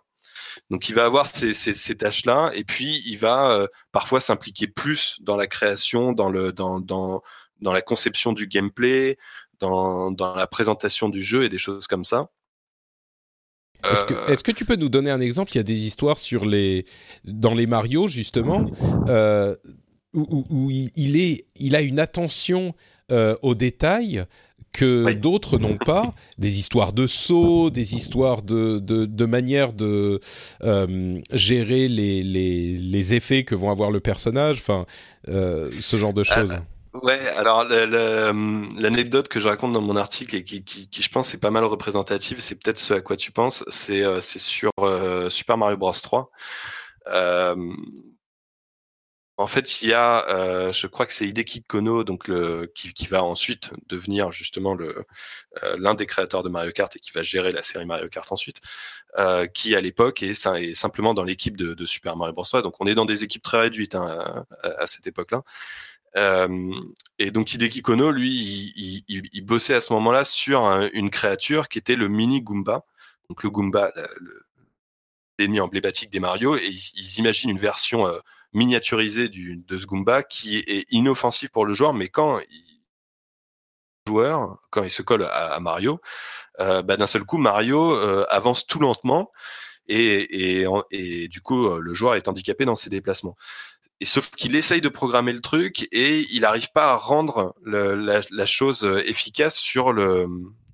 Donc 0.69 0.89
il 0.89 0.95
va 0.95 1.05
avoir 1.05 1.27
ces, 1.27 1.53
ces, 1.53 1.97
tâches 1.97 2.25
là 2.25 2.51
et 2.53 2.63
puis 2.63 3.01
il 3.05 3.17
va 3.17 3.51
euh, 3.51 3.67
parfois 3.91 4.19
s'impliquer 4.19 4.67
plus 4.67 5.17
dans 5.21 5.35
la 5.35 5.47
création, 5.47 6.13
dans 6.13 6.29
le 6.29 6.51
dans 6.51 6.79
dans 6.79 7.21
dans 7.61 7.73
la 7.73 7.81
conception 7.81 8.33
du 8.33 8.47
gameplay, 8.47 9.17
dans 9.59 10.11
dans 10.11 10.35
la 10.35 10.47
présentation 10.47 11.09
du 11.09 11.23
jeu 11.23 11.43
et 11.43 11.49
des 11.49 11.57
choses 11.57 11.87
comme 11.87 12.05
ça. 12.05 12.29
Est-ce 13.83 14.05
que, 14.05 14.31
est 14.31 14.43
que, 14.43 14.51
tu 14.51 14.65
peux 14.65 14.75
nous 14.75 14.89
donner 14.89 15.11
un 15.11 15.21
exemple? 15.21 15.51
Il 15.53 15.57
y 15.57 15.59
a 15.59 15.63
des 15.63 15.85
histoires 15.85 16.17
sur 16.17 16.45
les, 16.45 16.85
dans 17.25 17.53
les 17.53 17.67
Mario, 17.67 18.07
justement, 18.07 18.69
euh, 19.07 19.55
où, 20.13 20.69
il, 20.71 21.15
est, 21.15 21.45
il 21.55 21.75
a 21.75 21.81
une 21.81 21.99
attention 21.99 22.73
euh, 23.11 23.35
aux 23.41 23.55
détails 23.55 24.23
que 24.73 25.13
d'autres 25.13 25.57
n'ont 25.57 25.77
pas. 25.77 26.13
Des 26.37 26.59
histoires 26.59 26.93
de 26.93 27.07
sauts, 27.07 27.69
des 27.69 27.95
histoires 27.95 28.41
de, 28.41 28.79
de, 28.79 29.05
de 29.05 29.25
manière 29.25 29.73
de 29.73 30.19
euh, 30.63 31.19
gérer 31.31 31.87
les, 31.87 32.23
les, 32.23 32.77
les, 32.77 33.13
effets 33.13 33.43
que 33.43 33.55
vont 33.55 33.71
avoir 33.71 33.91
le 33.91 33.99
personnage, 33.99 34.57
enfin, 34.57 34.85
ce 35.27 35.97
genre 35.97 36.13
de 36.13 36.23
choses. 36.23 36.55
Ouais, 37.03 37.27
alors 37.29 37.63
l'anecdote 37.65 39.27
que 39.27 39.39
je 39.39 39.47
raconte 39.47 39.73
dans 39.73 39.81
mon 39.81 39.95
article 39.95 40.35
et 40.35 40.43
qui, 40.43 40.63
qui, 40.63 40.89
qui 40.89 41.01
je 41.01 41.09
pense 41.09 41.33
est 41.33 41.37
pas 41.37 41.51
mal 41.51 41.63
représentative, 41.63 42.39
c'est 42.39 42.55
peut-être 42.55 42.77
ce 42.77 42.93
à 42.93 43.01
quoi 43.01 43.15
tu 43.15 43.31
penses, 43.31 43.63
c'est 43.67 44.03
euh, 44.03 44.21
sur 44.21 44.71
euh, 44.79 45.29
Super 45.29 45.57
Mario 45.57 45.77
Bros 45.77 45.91
3. 45.91 46.31
Euh, 47.07 47.55
en 49.39 49.45
fait, 49.47 49.81
il 49.83 49.89
y 49.89 49.93
a, 49.93 50.27
euh, 50.29 50.71
je 50.71 50.87
crois 50.87 51.05
que 51.05 51.13
c'est 51.13 51.27
Hideki 51.27 51.63
Kono, 51.63 52.03
donc 52.03 52.27
le, 52.27 52.71
qui, 52.73 52.93
qui 52.93 53.05
va 53.05 53.23
ensuite 53.23 53.69
devenir 53.87 54.31
justement 54.31 54.73
le 54.73 55.05
l'un 55.77 55.93
des 55.93 56.05
créateurs 56.07 56.43
de 56.43 56.49
Mario 56.49 56.71
Kart 56.71 56.95
et 56.95 56.99
qui 56.99 57.11
va 57.11 57.23
gérer 57.23 57.51
la 57.51 57.61
série 57.61 57.85
Mario 57.85 58.09
Kart 58.09 58.31
ensuite, 58.31 58.61
qui 59.53 59.75
à 59.75 59.81
l'époque 59.81 60.23
est, 60.23 60.33
simplement 60.73 61.13
dans 61.13 61.23
l'équipe 61.23 61.57
de, 61.57 61.73
de, 61.73 61.85
Super 61.85 62.15
Mario 62.17 62.33
Bros 62.33 62.43
3. 62.43 62.61
Donc 62.63 62.75
on 62.79 62.87
est 62.87 62.95
dans 62.95 63.05
des 63.05 63.23
équipes 63.23 63.43
très 63.43 63.59
réduites 63.61 63.95
hein, 63.95 64.45
à, 64.63 64.87
cette 64.87 65.07
époque-là. 65.07 65.43
Euh, 66.17 66.73
et 67.19 67.31
donc 67.31 67.53
Hideki 67.53 67.81
Kono, 67.81 68.11
lui, 68.11 68.73
il, 69.07 69.41
bossait 69.41 69.75
à 69.75 69.81
ce 69.81 69.93
moment-là 69.93 70.23
sur 70.23 70.65
une 70.93 71.09
créature 71.09 71.69
qui 71.69 71.77
était 71.77 71.95
le 71.95 72.07
mini 72.07 72.41
Goomba. 72.41 72.85
Donc 73.29 73.43
le 73.43 73.49
Goomba, 73.49 73.91
l'ennemi 75.39 75.59
emblématique 75.59 76.09
des 76.09 76.19
Mario, 76.19 76.57
et 76.57 76.67
ils, 76.67 77.19
imaginent 77.19 77.51
une 77.51 77.59
version 77.59 78.07
euh, 78.07 78.19
miniaturisée 78.53 79.29
de 79.29 79.77
ce 79.77 79.85
Goomba 79.85 80.23
qui 80.23 80.57
est 80.57 80.85
inoffensif 80.91 81.49
pour 81.49 81.65
le 81.65 81.73
joueur, 81.73 81.93
mais 81.93 82.09
quand 82.09 82.39
il 82.49 82.67
joueur, 84.07 84.57
quand 84.69 84.83
il 84.83 84.91
se 84.91 85.01
colle 85.01 85.23
à, 85.23 85.59
Mario, 85.59 85.99
euh, 86.61 86.81
bah, 86.81 86.95
d'un 86.95 87.07
seul 87.07 87.25
coup, 87.25 87.37
Mario 87.37 87.93
euh, 87.93 88.25
avance 88.29 88.65
tout 88.65 88.79
lentement 88.79 89.31
et, 89.89 90.65
du 91.29 91.41
coup, 91.41 91.69
le 91.77 91.93
joueur 91.93 92.15
est 92.15 92.27
handicapé 92.27 92.65
dans 92.65 92.75
ses 92.75 92.89
déplacements. 92.89 93.35
Et 93.99 94.05
sauf 94.05 94.29
qu'il 94.31 94.55
essaye 94.55 94.81
de 94.81 94.89
programmer 94.89 95.33
le 95.33 95.41
truc 95.41 95.87
et 95.91 96.27
il 96.31 96.41
n'arrive 96.41 96.69
pas 96.73 96.91
à 96.91 96.95
rendre 96.97 97.55
la, 97.65 98.45
chose 98.45 98.83
efficace 99.05 99.55
sur 99.55 99.91
le 99.91 100.27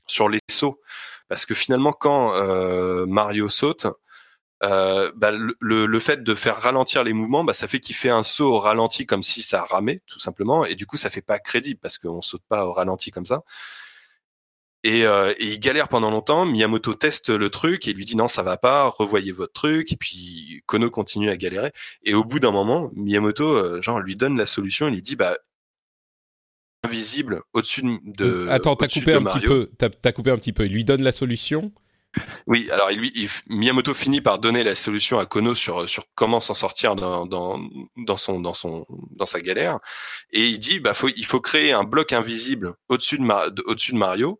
sur 0.07 0.27
les 0.27 0.39
sauts, 0.51 0.81
parce 1.29 1.45
que 1.45 1.53
finalement 1.53 1.93
quand 1.93 2.33
euh, 2.35 3.05
Mario 3.05 3.47
saute, 3.47 3.87
euh, 4.63 5.11
bah, 5.15 5.31
le, 5.31 5.55
le, 5.59 5.99
fait 5.99 6.23
de 6.23 6.35
faire 6.35 6.57
ralentir 6.57 7.03
les 7.03 7.13
mouvements, 7.13 7.43
bah, 7.45 7.53
ça 7.53 7.67
fait 7.67 7.79
qu'il 7.79 7.95
fait 7.95 8.09
un 8.09 8.23
saut 8.23 8.53
au 8.53 8.59
ralenti 8.59 9.05
comme 9.05 9.23
si 9.23 9.41
ça 9.41 9.63
ramait 9.63 10.01
tout 10.07 10.19
simplement, 10.19 10.65
et 10.65 10.75
du 10.75 10.85
coup 10.85 10.97
ça 10.97 11.09
fait 11.09 11.21
pas 11.21 11.39
crédible 11.39 11.79
parce 11.81 11.97
qu'on 11.97 12.21
saute 12.21 12.43
pas 12.49 12.65
au 12.65 12.73
ralenti 12.73 13.11
comme 13.11 13.25
ça. 13.25 13.43
Et, 14.83 15.05
euh, 15.05 15.33
et, 15.37 15.45
il 15.45 15.59
galère 15.59 15.87
pendant 15.87 16.11
longtemps. 16.11 16.45
Miyamoto 16.45 16.93
teste 16.93 17.29
le 17.29 17.49
truc 17.49 17.87
et 17.87 17.93
lui 17.93 18.05
dit 18.05 18.17
non, 18.17 18.27
ça 18.27 18.43
va 18.43 18.57
pas, 18.57 18.87
revoyez 18.87 19.31
votre 19.31 19.53
truc. 19.53 19.91
Et 19.93 19.95
puis 19.95 20.61
Kono 20.65 20.89
continue 20.89 21.29
à 21.29 21.37
galérer. 21.37 21.71
Et 22.03 22.13
au 22.13 22.23
bout 22.23 22.39
d'un 22.39 22.51
moment, 22.51 22.91
Miyamoto, 22.95 23.45
euh, 23.45 23.81
genre, 23.81 23.99
lui 23.99 24.15
donne 24.15 24.37
la 24.37 24.45
solution. 24.45 24.87
Il 24.87 24.95
lui 24.95 25.01
dit 25.01 25.15
bah 25.15 25.37
invisible 26.83 27.41
au-dessus 27.53 27.83
de. 28.03 28.45
Attends, 28.49 28.75
t'as 28.75 28.87
coupé 28.87 29.13
un 29.13 29.23
petit 29.23 29.39
peu. 29.39 29.69
T'as 29.77 29.89
as 30.03 30.11
coupé 30.11 30.31
un 30.31 30.37
petit 30.37 30.53
peu. 30.53 30.65
Il 30.65 30.73
lui 30.73 30.83
donne 30.83 31.01
la 31.01 31.13
solution. 31.13 31.71
Oui, 32.47 32.69
alors 32.71 32.89
lui, 32.91 33.29
Miyamoto 33.47 33.93
finit 33.93 34.21
par 34.21 34.39
donner 34.39 34.63
la 34.63 34.75
solution 34.75 35.19
à 35.19 35.25
Kono 35.25 35.55
sur 35.55 35.89
sur 35.89 36.03
comment 36.15 36.39
s'en 36.39 36.53
sortir 36.53 36.95
dans, 36.95 37.25
dans, 37.25 37.59
dans 37.97 38.17
son 38.17 38.39
dans 38.39 38.53
son 38.53 38.85
dans 39.11 39.25
sa 39.25 39.41
galère. 39.41 39.79
Et 40.31 40.47
il 40.47 40.59
dit 40.59 40.79
bah 40.79 40.93
faut 40.93 41.09
il 41.09 41.25
faut 41.25 41.41
créer 41.41 41.71
un 41.71 41.83
bloc 41.83 42.13
invisible 42.13 42.75
au-dessus 42.89 43.17
de, 43.17 43.63
au-dessus 43.65 43.93
de 43.93 43.97
Mario. 43.97 44.39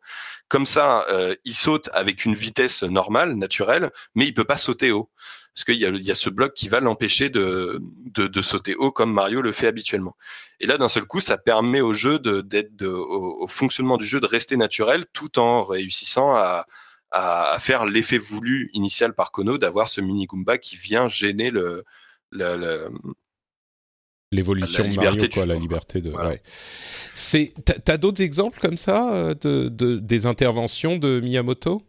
Comme 0.49 0.65
ça 0.65 1.05
euh, 1.09 1.36
il 1.45 1.55
saute 1.55 1.89
avec 1.93 2.26
une 2.26 2.36
vitesse 2.36 2.84
normale 2.84 3.34
naturelle 3.36 3.91
mais 4.15 4.26
il 4.28 4.34
peut 4.34 4.43
pas 4.43 4.57
sauter 4.57 4.91
haut. 4.91 5.09
Parce 5.55 5.65
qu'il 5.65 5.76
y 5.76 5.86
a, 5.86 5.89
il 5.89 6.01
y 6.01 6.11
a 6.11 6.15
ce 6.15 6.32
bloc 6.32 6.53
qui 6.55 6.67
va 6.67 6.80
l'empêcher 6.80 7.30
de, 7.30 7.80
de, 8.05 8.26
de, 8.26 8.41
sauter 8.41 8.74
haut 8.76 8.91
comme 8.91 9.13
Mario 9.13 9.39
le 9.39 9.51
fait 9.51 9.67
habituellement. 9.67 10.15
Et 10.59 10.65
là, 10.65 10.80
d'un 10.80 10.89
seul 10.89 11.05
coup, 11.05 11.19
ça 11.19 11.38
permet 11.38 11.80
au 11.80 11.93
jeu 11.93 12.17
de, 12.17 12.41
d'être 12.41 12.82
au, 12.84 13.43
au, 13.43 13.47
fonctionnement 13.47 13.97
du 13.97 14.05
jeu 14.07 14.19
de 14.19 14.26
rester 14.26 14.57
naturel 14.57 15.05
tout 15.13 15.38
en 15.38 15.63
réussissant 15.63 16.36
à, 16.36 16.65
à, 17.14 17.57
faire 17.59 17.86
l'effet 17.86 18.18
voulu 18.18 18.70
initial 18.74 19.14
par 19.14 19.32
Kono 19.32 19.57
d'avoir 19.57 19.88
ce 19.88 20.01
mini 20.01 20.26
Goomba 20.26 20.57
qui 20.57 20.76
vient 20.76 21.07
gêner 21.07 21.49
le, 21.49 21.86
le, 22.32 22.57
le 22.57 22.89
l'évolution 24.32 24.88
de 24.88 24.95
Mario, 24.95 25.30
quoi, 25.32 25.45
la 25.45 25.55
liberté 25.55 26.01
de. 26.01 26.11
Ouais. 26.11 26.41
C'est, 27.14 27.53
t'as 27.64 27.97
d'autres 27.97 28.22
exemples 28.22 28.59
comme 28.59 28.78
ça 28.78 29.14
euh, 29.14 29.36
de, 29.36 29.70
de, 29.70 29.97
des 29.97 30.26
interventions 30.26 30.97
de 30.97 31.20
Miyamoto? 31.20 31.84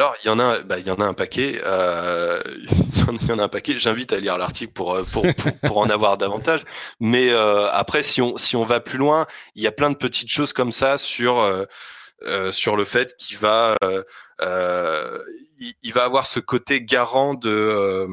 Alors, 0.00 0.14
il 0.24 0.28
y 0.28 0.30
en 0.30 0.38
a, 0.38 0.60
bah, 0.60 0.78
il 0.78 0.86
y 0.86 0.90
en 0.90 0.94
a 0.94 1.04
un 1.04 1.12
paquet. 1.12 1.60
Euh, 1.62 2.42
il 3.20 3.28
y 3.28 3.32
en 3.32 3.38
a 3.38 3.42
un 3.42 3.48
paquet. 3.48 3.76
J'invite 3.76 4.14
à 4.14 4.18
lire 4.18 4.38
l'article 4.38 4.72
pour, 4.72 4.94
euh, 4.94 5.02
pour, 5.12 5.26
pour, 5.34 5.52
pour, 5.58 5.76
en 5.76 5.90
avoir 5.90 6.16
davantage. 6.16 6.62
Mais 7.00 7.28
euh, 7.28 7.70
après, 7.70 8.02
si 8.02 8.22
on, 8.22 8.38
si 8.38 8.56
on 8.56 8.64
va 8.64 8.80
plus 8.80 8.96
loin, 8.96 9.26
il 9.54 9.62
y 9.62 9.66
a 9.66 9.72
plein 9.72 9.90
de 9.90 9.96
petites 9.96 10.30
choses 10.30 10.54
comme 10.54 10.72
ça 10.72 10.96
sur, 10.96 11.38
euh 11.38 11.66
sur 12.50 12.76
le 12.76 12.84
fait 12.84 13.16
qu'il 13.16 13.38
va, 13.38 13.78
il, 14.42 15.74
il, 15.82 15.92
va 15.92 16.04
avoir 16.04 16.26
ce 16.26 16.40
côté 16.40 16.82
garant 16.82 17.34
de 17.34 18.08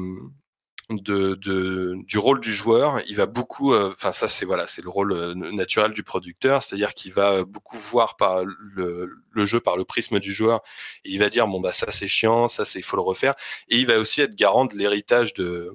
de, 0.90 2.02
du 2.04 2.18
rôle 2.18 2.40
du 2.40 2.54
joueur, 2.54 3.02
il 3.06 3.16
va 3.16 3.26
beaucoup, 3.26 3.74
euh, 3.74 3.92
enfin 3.92 4.10
ça 4.12 4.26
c'est 4.26 4.46
voilà, 4.46 4.66
c'est 4.66 4.82
le 4.82 4.88
rôle 4.88 5.12
euh, 5.12 5.34
naturel 5.34 5.92
du 5.92 6.02
producteur, 6.02 6.62
c'est-à-dire 6.62 6.94
qu'il 6.94 7.12
va 7.12 7.44
beaucoup 7.44 7.76
voir 7.76 8.16
par 8.16 8.42
le, 8.44 9.10
le, 9.30 9.44
jeu 9.44 9.60
par 9.60 9.76
le 9.76 9.84
prisme 9.84 10.18
du 10.18 10.32
joueur, 10.32 10.62
et 11.04 11.10
il 11.10 11.18
va 11.18 11.28
dire 11.28 11.46
bon 11.46 11.60
bah 11.60 11.72
ça 11.72 11.90
c'est 11.92 12.08
chiant, 12.08 12.48
ça 12.48 12.64
c'est 12.64 12.78
il 12.78 12.82
faut 12.82 12.96
le 12.96 13.02
refaire, 13.02 13.34
et 13.68 13.76
il 13.76 13.86
va 13.86 13.98
aussi 13.98 14.22
être 14.22 14.34
garant 14.34 14.64
de 14.64 14.76
l'héritage 14.76 15.34
de 15.34 15.72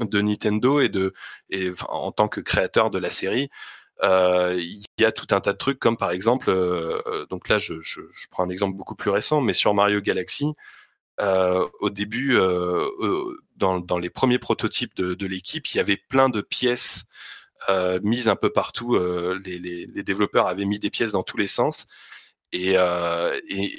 de 0.00 0.20
Nintendo 0.20 0.80
et 0.80 0.88
de 0.88 1.12
et 1.50 1.70
en 1.88 2.12
tant 2.12 2.28
que 2.28 2.40
créateur 2.40 2.90
de 2.90 2.98
la 2.98 3.10
série. 3.10 3.50
Euh, 4.02 4.58
il 4.60 4.84
y 4.98 5.04
a 5.04 5.12
tout 5.12 5.34
un 5.34 5.40
tas 5.40 5.52
de 5.52 5.58
trucs 5.58 5.78
comme 5.78 5.96
par 5.96 6.10
exemple, 6.10 6.50
euh, 6.50 7.26
donc 7.30 7.48
là 7.48 7.58
je, 7.58 7.74
prends 8.30 8.44
un 8.44 8.50
exemple 8.50 8.76
beaucoup 8.76 8.94
plus 8.94 9.10
récent, 9.10 9.40
mais 9.40 9.54
sur 9.54 9.72
Mario 9.74 10.00
Galaxy, 10.00 10.54
euh, 11.20 11.66
au 11.80 11.90
début, 11.90 12.36
euh, 12.36 12.86
dans, 13.56 13.98
les 13.98 14.10
premiers 14.10 14.38
prototypes 14.38 14.94
de, 14.96 15.26
l'équipe, 15.26 15.66
il 15.68 15.76
y 15.78 15.80
avait 15.80 15.96
plein 15.96 16.28
de 16.28 16.40
pièces 16.40 17.04
euh, 17.70 18.00
mises 18.02 18.28
un 18.28 18.36
peu 18.36 18.50
partout. 18.50 18.98
Les, 19.44 19.86
développeurs 20.02 20.46
avaient 20.46 20.64
mis 20.64 20.78
des 20.78 20.90
pièces 20.90 21.12
dans 21.12 21.22
tous 21.22 21.36
les 21.38 21.46
sens. 21.46 21.86
Et, 22.52 22.76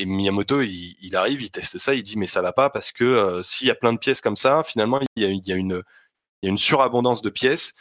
Miyamoto, 0.05 0.61
il, 0.61 1.15
arrive, 1.15 1.41
il 1.41 1.51
teste 1.51 1.77
ça, 1.77 1.93
il 1.93 2.03
dit 2.03 2.17
mais 2.17 2.27
ça 2.27 2.41
va 2.41 2.53
pas 2.53 2.69
parce 2.69 2.91
que 2.91 3.41
s'il 3.43 3.67
y 3.67 3.71
a 3.71 3.75
plein 3.75 3.93
de 3.93 3.99
pièces 3.99 4.21
comme 4.21 4.37
ça, 4.37 4.63
finalement 4.63 4.99
il 5.15 5.41
y 5.45 5.53
a 5.53 5.55
une 5.55 6.57
surabondance 6.57 7.21
de 7.21 7.29
pièces 7.29 7.73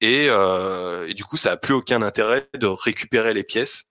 et, 0.00 0.26
euh, 0.28 1.06
et, 1.08 1.14
du 1.14 1.24
coup, 1.24 1.36
ça 1.36 1.52
a 1.52 1.56
plus 1.56 1.74
aucun 1.74 2.02
intérêt 2.02 2.48
de 2.54 2.66
récupérer 2.66 3.34
les 3.34 3.44
pièces 3.44 3.84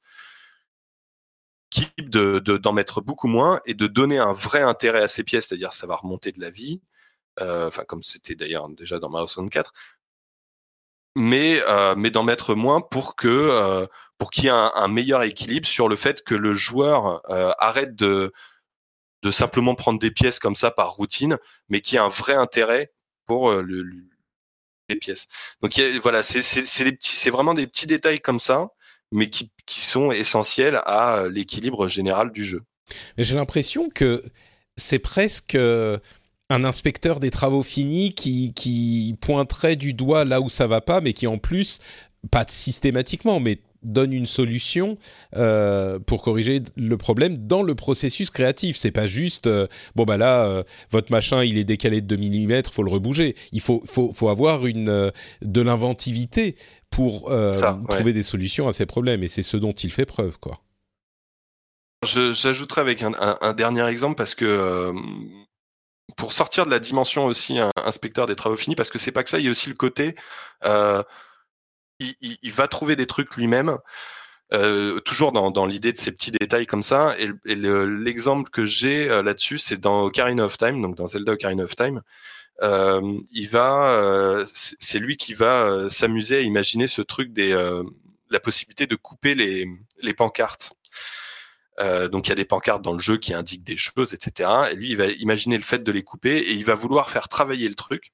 de 1.98 2.40
d'en 2.40 2.72
mettre 2.74 3.02
beaucoup 3.02 3.28
moins 3.28 3.60
et 3.66 3.74
de 3.74 3.88
donner 3.88 4.20
un 4.20 4.34
vrai 4.34 4.62
intérêt 4.62 5.02
à 5.02 5.08
ces 5.08 5.24
pièces, 5.24 5.48
c'est-à-dire 5.48 5.74
ça 5.74 5.88
va 5.88 5.96
remonter 5.96 6.32
de 6.32 6.40
la 6.40 6.52
vie, 6.52 6.82
euh, 7.42 7.68
enfin 7.68 7.84
comme 7.86 8.04
c'était 8.04 8.36
d'ailleurs 8.36 8.70
déjà 8.70 9.00
dans 9.00 9.10
Mario 9.10 9.28
64, 9.28 9.74
mais 11.16 11.62
euh, 11.68 11.96
mais 11.98 12.12
d'en 12.12 12.24
mettre 12.24 12.54
moins 12.56 12.82
pour 12.82 13.16
que 13.16 13.88
pour 14.20 14.32
qu'il 14.32 14.46
y 14.46 14.48
ait 14.48 14.52
un, 14.52 14.88
meilleur 14.88 15.24
équilibre 15.24 15.68
sur 15.68 15.90
le 15.90 15.96
fait 15.96 16.24
que 16.24 16.36
le 16.36 16.54
joueur 16.54 17.22
arrête 17.60 17.96
de 17.96 18.32
de 19.24 19.32
simplement 19.32 19.76
prendre 19.76 20.00
des 20.00 20.12
pièces 20.12 20.40
comme 20.40 20.56
ça 20.56 20.72
par 20.72 20.92
routine, 20.94 21.38
mais 21.70 21.82
qu'il 21.82 21.96
y 21.96 21.98
ait 21.98 22.06
un 22.06 22.08
vrai 22.10 22.34
intérêt 22.36 22.94
pour 23.26 23.52
le, 23.52 23.82
le, 23.82 24.13
les 24.90 24.96
pièces. 24.96 25.28
Donc 25.62 25.80
voilà, 26.02 26.24
c'est 26.24 27.30
vraiment 27.30 27.54
des 27.54 27.68
petits 27.68 27.88
détails 27.88 28.20
comme 28.20 28.40
ça 28.40 28.70
mais 29.14 29.30
qui, 29.30 29.52
sont 29.68 30.12
essentiels 30.12 30.82
à 30.86 31.20
euh, 31.20 31.30
l'équilibre 31.30 31.88
général 31.88 32.32
du 32.32 32.44
jeu. 32.44 32.64
J'ai 33.18 33.36
l'impression 33.36 33.90
que 33.90 34.24
c'est 34.76 35.00
presque 35.00 35.56
euh, 35.56 36.00
un 36.50 36.64
inspecteur 36.66 37.20
des 37.20 37.32
travaux 37.32 37.64
finis 37.64 38.14
qui, 38.14 38.54
qui 38.54 39.16
pointerait 39.22 39.76
du 39.76 39.94
doigt 39.94 40.26
là 40.26 40.42
où 40.42 40.50
ça 40.50 40.68
va 40.68 40.82
pas, 40.82 41.00
mais 41.00 41.14
qui 41.14 41.28
en 41.28 41.38
plus, 41.38 41.80
pas 42.32 42.44
systématiquement, 42.48 43.40
mais 43.40 43.60
donne 43.84 44.14
une 44.14 44.26
solution 44.26 44.98
euh, 45.36 46.00
pour 46.00 46.22
corriger 46.22 46.62
le 46.76 46.98
problème 46.98 47.38
dans 47.38 47.64
le 47.64 47.76
processus 47.76 48.30
créatif. 48.30 48.78
C'est 48.78 48.92
pas 48.92 49.08
juste 49.08 49.48
euh, 49.48 49.68
bon 49.96 50.04
bah 50.06 50.18
là 50.18 50.46
euh, 50.46 50.64
votre 50.92 51.12
machin 51.12 51.44
il 51.44 51.58
est 51.58 51.64
décalé 51.64 52.02
de 52.02 52.16
2 52.16 52.18
mm, 52.18 52.64
faut 52.72 52.84
le 52.84 52.92
rebouger. 52.92 53.36
Il 53.52 53.62
faut 53.62 53.82
faut 53.86 54.14
faut 54.14 54.30
avoir 54.30 54.66
une 54.66 55.12
de 55.42 55.62
l'inventivité 55.62 56.56
pour 56.90 57.30
ouais. 57.30 57.52
trouver 57.90 58.14
des 58.14 58.24
solutions 58.24 58.68
à 58.68 58.72
ces 58.72 58.86
problèmes 58.86 59.24
et 59.24 59.28
c'est 59.28 59.42
ce 59.42 59.58
dont 59.58 59.72
il 59.72 59.92
fait 59.92 60.06
preuve 60.06 60.38
quoi. 60.40 60.60
J'ajouterai 62.06 62.82
avec 62.82 63.02
un, 63.02 63.14
un, 63.18 63.38
un, 63.40 63.54
dernier 63.54 63.86
exemple 63.88 64.16
parce 64.16 64.36
que 64.36 64.92
pour 66.18 66.34
sortir 66.34 66.66
de 66.66 66.72
la 66.72 66.80
dimension 66.80 67.26
aussi 67.26 67.60
un, 67.60 67.72
inspecteur 67.78 68.28
des 68.28 68.36
travaux 68.36 68.58
finis 68.58 68.76
parce 68.76 68.90
que 68.90 69.00
c'est 69.00 69.14
pas 69.14 69.24
que 69.24 69.30
ça, 69.30 69.40
il 69.40 69.46
y 69.46 69.48
a 69.48 69.52
aussi 69.52 69.70
le 69.70 69.76
côté 69.76 70.16
il, 72.00 72.52
va 72.52 72.68
trouver 72.68 72.96
des 72.96 73.06
trucs 73.06 73.36
lui-même. 73.36 73.78
Euh, 74.54 75.00
toujours 75.00 75.32
dans, 75.32 75.66
l'idée 75.66 75.94
de 75.94 75.98
ces 75.98 76.12
petits 76.12 76.32
détails 76.32 76.68
comme 76.68 76.84
ça. 76.84 77.16
Et, 77.18 77.56
l'exemple 77.56 78.50
que 78.50 78.66
j'ai 78.66 79.10
euh, 79.10 79.24
là-dessus, 79.24 79.58
c'est 79.58 79.80
dans 79.80 80.04
Ocarina 80.04 80.46
of 80.46 80.58
Time, 80.58 80.82
donc 80.82 80.96
dans 80.96 81.08
Zelda 81.08 81.34
Ocarina 81.34 81.64
of 81.64 81.76
Time. 81.76 82.02
Euh, 82.62 83.18
il 83.32 83.48
va, 83.50 84.44
c'est 84.46 85.00
lui 85.00 85.18
qui 85.18 85.34
va 85.34 85.90
s'amuser 85.90 86.38
à 86.38 86.42
imaginer 86.42 86.88
ce 86.88 87.02
truc 87.02 87.34
des, 87.34 87.52
la 88.30 88.40
possibilité 88.40 88.86
de 88.86 88.96
couper 88.96 89.34
les, 89.34 89.68
les 90.02 90.14
pancartes. 90.14 90.72
donc 91.80 92.28
il 92.28 92.30
y 92.30 92.32
a 92.32 92.36
des 92.36 92.46
pancartes 92.46 92.84
dans 92.84 92.94
le 92.94 93.00
jeu 93.00 93.18
qui 93.18 93.34
indiquent 93.34 93.64
des 93.64 93.78
choses, 93.78 94.14
etc. 94.14 94.50
Et 94.72 94.76
lui, 94.76 94.92
il 94.92 94.98
va 94.98 95.08
imaginer 95.08 95.58
le 95.58 95.64
fait 95.64 95.84
de 95.84 95.92
les 95.92 96.04
couper 96.04 96.38
et 96.38 96.52
il 96.54 96.64
va 96.64 96.76
vouloir 96.76 97.10
faire 97.10 97.28
travailler 97.28 97.68
le 97.68 97.76
truc. 97.76 98.14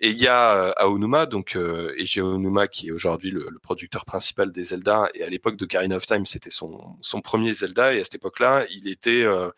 Et 0.00 0.10
il 0.10 0.18
y 0.18 0.28
a 0.28 0.70
Aonuma, 0.72 1.26
donc 1.26 1.56
euh, 1.56 1.94
Aonuma, 2.18 2.68
qui 2.68 2.88
est 2.88 2.90
aujourd'hui 2.90 3.30
le, 3.30 3.46
le, 3.50 3.58
producteur 3.58 4.04
principal 4.04 4.52
des 4.52 4.64
Zelda. 4.64 5.08
Et 5.14 5.22
à 5.22 5.28
l'époque 5.28 5.56
de 5.56 5.64
Ocarina 5.64 5.96
of 5.96 6.06
Time, 6.06 6.26
c'était 6.26 6.50
son, 6.50 6.96
son 7.00 7.22
premier 7.22 7.52
Zelda. 7.54 7.94
Et 7.94 8.00
à 8.00 8.04
cette 8.04 8.16
époque-là, 8.16 8.66
il 8.70 8.88
était 8.88 9.22
euh, 9.22 9.50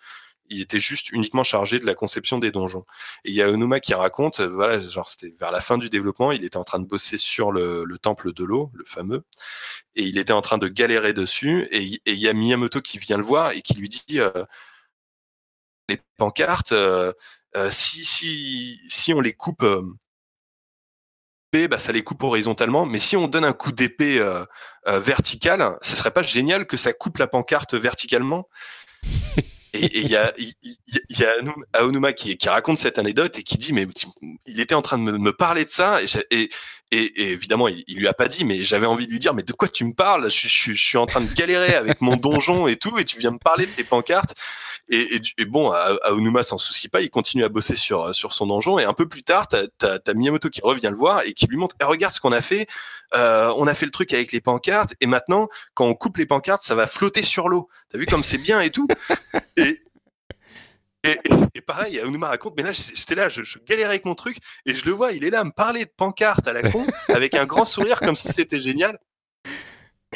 il 0.51 0.61
était 0.61 0.81
juste 0.81 1.11
uniquement 1.11 1.43
chargé 1.45 1.79
de 1.79 1.87
la 1.87 1.95
conception 1.95 2.39
des 2.39 2.51
donjons. 2.51 2.85
Et 3.25 3.31
il 3.31 3.35
y 3.35 3.43
a 3.43 3.49
Onuma 3.49 3.81
qui 3.81 3.95
raconte, 3.95 4.41
euh, 4.41 4.49
voilà, 4.49 4.81
genre 4.81 5.09
c'était 5.09 5.35
vers 5.39 5.53
la 5.53 5.61
fin 5.61 5.79
du 5.79 5.91
développement, 5.91 6.33
il 6.33 6.45
était 6.45 6.57
en 6.57 6.65
train 6.65 6.79
de 6.79 6.87
bosser 6.87 7.19
sur 7.19 7.53
le, 7.53 7.85
le 7.85 7.99
temple 7.99 8.33
de 8.33 8.45
l'eau, 8.45 8.71
le 8.75 8.85
fameux, 8.85 9.25
et 9.97 10.05
il 10.05 10.19
était 10.19 10.33
en 10.33 10.43
train 10.43 10.59
de 10.59 10.69
galérer 10.69 11.13
dessus. 11.13 11.69
Et, 11.71 11.95
et, 12.07 12.13
il 12.13 12.19
y 12.19 12.29
a 12.29 12.33
Miyamoto 12.33 12.81
qui 12.83 12.99
vient 12.99 13.19
le 13.19 13.25
voir 13.25 13.53
et 13.53 13.63
qui 13.63 13.75
lui 13.75 13.89
dit 13.89 14.21
euh, 14.21 14.45
les 15.89 16.01
pancartes, 16.17 16.73
euh, 16.73 17.13
euh 17.57 17.71
si 17.71 18.05
si 18.05 18.81
si 18.89 19.15
on 19.15 19.21
les 19.21 19.33
coupe 19.33 19.65
bah, 21.53 21.79
ça 21.79 21.93
les 21.93 22.03
coupe 22.03 22.23
horizontalement. 22.23 22.87
Mais 22.87 22.99
si 22.99 23.17
on 23.17 23.29
donne 23.29 23.45
un 23.45 23.53
coup 23.53 23.73
d'épée 23.73 24.19
euh, 24.19 24.45
euh, 24.87 25.01
vertical, 25.01 25.77
ce 25.81 25.97
serait 25.97 26.11
pas 26.11 26.23
génial 26.23 26.67
que 26.67 26.77
ça 26.77 26.93
coupe 26.93 27.19
la 27.19 27.27
pancarte 27.27 27.75
verticalement? 27.75 28.49
Et 29.75 29.99
il 29.99 30.09
y 30.09 30.17
a, 30.17 30.33
y, 30.39 30.55
y 31.11 31.25
a 31.25 31.33
Aonuma 31.75 32.13
qui, 32.13 32.37
qui, 32.37 32.49
raconte 32.49 32.79
cette 32.79 32.99
anecdote 32.99 33.39
et 33.39 33.43
qui 33.43 33.59
dit 33.59 33.73
mais 33.73 33.87
il 34.47 34.61
était 34.61 34.75
en 34.75 34.81
train 34.81 34.97
de 34.99 35.03
me, 35.03 35.19
me 35.19 35.33
parler 35.33 35.67
de 35.67 35.71
ça 35.71 36.01
et, 36.03 36.07
et, 36.31 36.51
et, 36.91 37.31
évidemment 37.33 37.69
il, 37.69 37.85
il, 37.87 37.99
lui 37.99 38.09
a 38.09 38.15
pas 38.15 38.29
dit 38.29 38.47
mais 38.47 38.65
j'avais 38.65 38.87
envie 38.87 39.07
de 39.07 39.13
lui 39.13 39.19
dire 39.19 39.35
mais 39.35 39.43
de 39.43 39.53
quoi 39.53 39.69
tu 39.69 39.85
me 39.85 39.93
parles? 39.93 40.31
Je, 40.31 40.49
je, 40.49 40.73
je, 40.73 40.83
suis 40.83 40.97
en 40.97 41.05
train 41.05 41.21
de 41.21 41.33
galérer 41.35 41.75
avec 41.75 42.01
mon 42.01 42.17
donjon 42.17 42.67
et 42.67 42.77
tout 42.77 42.99
et 42.99 43.05
tu 43.05 43.19
viens 43.19 43.31
me 43.31 43.39
parler 43.39 43.67
de 43.67 43.73
tes 43.73 43.85
pancartes 43.85 44.35
et, 44.89 45.17
et, 45.17 45.21
et 45.39 45.45
bon, 45.45 45.71
Aonuma 45.71 46.43
s'en 46.43 46.59
soucie 46.59 46.89
pas, 46.89 47.01
il 47.03 47.11
continue 47.11 47.45
à 47.45 47.49
bosser 47.49 47.77
sur 47.77 48.15
sur 48.15 48.33
son 48.33 48.47
donjon. 48.47 48.79
Et 48.79 48.85
un 48.85 48.95
peu 48.95 49.09
plus 49.09 49.23
tard, 49.23 49.49
t'as 49.49 49.67
as, 49.83 50.15
Miyamoto 50.15 50.49
qui 50.49 50.61
revient 50.63 50.89
le 50.91 50.97
voir 50.97 51.23
et 51.25 51.35
qui 51.35 51.47
lui 51.47 51.57
montre, 51.57 51.77
eh, 51.81 51.85
regarde 51.85 52.15
ce 52.15 52.21
qu'on 52.21 52.33
a 52.33 52.43
fait. 52.43 52.67
Euh, 53.15 53.53
on 53.57 53.67
a 53.67 53.75
fait 53.75 53.87
le 53.87 53.91
truc 53.91 54.13
avec 54.13 54.33
les 54.33 54.41
pancartes 54.41 54.95
et 55.01 55.07
maintenant, 55.07 55.49
quand 55.75 55.87
on 55.87 55.95
coupe 55.95 56.19
les 56.19 56.27
pancartes, 56.27 56.63
ça 56.63 56.75
va 56.75 56.87
flotter 56.87 57.23
sur 57.23 57.49
l'eau. 57.49 57.69
T'as 57.91 57.99
vu 57.99 58.07
comme 58.07 58.23
c'est 58.23 58.39
bien 58.39 58.61
et 58.61 58.71
tout? 58.71 58.87
et, 59.57 59.81
et, 61.05 61.19
et, 61.55 61.61
pareil, 61.61 61.99
Aonuma 62.01 62.29
raconte, 62.29 62.55
mais 62.57 62.63
là, 62.63 62.73
j'étais 62.73 63.15
là, 63.15 63.29
je, 63.29 63.43
je, 63.43 63.59
galérais 63.67 63.91
avec 63.91 64.05
mon 64.05 64.15
truc, 64.15 64.39
et 64.67 64.75
je 64.75 64.85
le 64.85 64.91
vois, 64.91 65.13
il 65.13 65.25
est 65.25 65.31
là 65.31 65.41
à 65.41 65.45
me 65.45 65.53
parler 65.53 65.85
de 65.85 65.91
pancartes 65.97 66.47
à 66.49 66.53
la 66.53 66.69
con, 66.71 66.87
avec 67.09 67.35
un 67.35 67.47
grand 67.47 67.65
sourire, 67.65 68.01
comme 68.01 68.17
si 68.17 68.29
c'était 68.29 68.61
génial. 68.61 68.99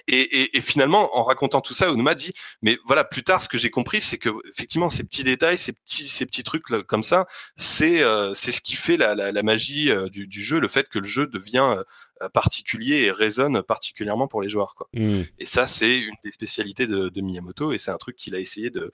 Et, 0.07 0.20
et, 0.20 0.57
et, 0.57 0.61
finalement, 0.62 1.16
en 1.16 1.22
racontant 1.22 1.61
tout 1.61 1.74
ça, 1.74 1.93
Onuma 1.93 2.14
dit, 2.14 2.32
mais 2.62 2.78
voilà, 2.86 3.05
plus 3.05 3.22
tard, 3.22 3.43
ce 3.43 3.49
que 3.49 3.59
j'ai 3.59 3.70
compris, 3.70 4.01
c'est 4.01 4.16
que 4.16 4.30
effectivement, 4.51 4.88
ces 4.88 5.05
petits 5.05 5.22
détails, 5.22 5.59
ces 5.59 5.72
petits, 5.72 6.09
ces 6.09 6.24
petits 6.24 6.43
trucs 6.43 6.70
là, 6.70 6.82
comme 6.82 7.03
ça, 7.03 7.26
c'est 7.57 8.03
euh, 8.03 8.32
c'est 8.34 8.53
ce 8.53 8.62
qui 8.62 8.74
fait 8.74 8.97
la, 8.97 9.14
la, 9.14 9.32
la 9.32 9.43
magie 9.43 9.90
euh, 9.90 10.09
du, 10.09 10.26
du, 10.26 10.43
jeu, 10.43 10.61
le 10.61 10.68
fait 10.68 10.88
que 10.88 10.99
le 10.99 11.05
jeu 11.07 11.26
devient 11.26 11.76
euh, 12.22 12.28
particulier 12.30 13.03
et 13.03 13.11
résonne 13.11 13.62
particulièrement 13.62 14.28
pour 14.28 14.40
les 14.40 14.49
joueurs. 14.49 14.74
Quoi. 14.74 14.88
Mmh. 14.95 15.22
Et 15.38 15.45
ça, 15.45 15.66
c'est 15.66 15.99
une 15.99 16.14
des 16.24 16.30
spécialités 16.30 16.86
de, 16.86 17.11
de 17.11 17.20
Miyamoto, 17.20 17.72
et 17.72 17.78
c'est 17.78 17.90
un 17.90 17.99
truc 17.99 18.16
qu'il 18.16 18.34
a 18.34 18.38
essayé 18.38 18.70
de, 18.70 18.90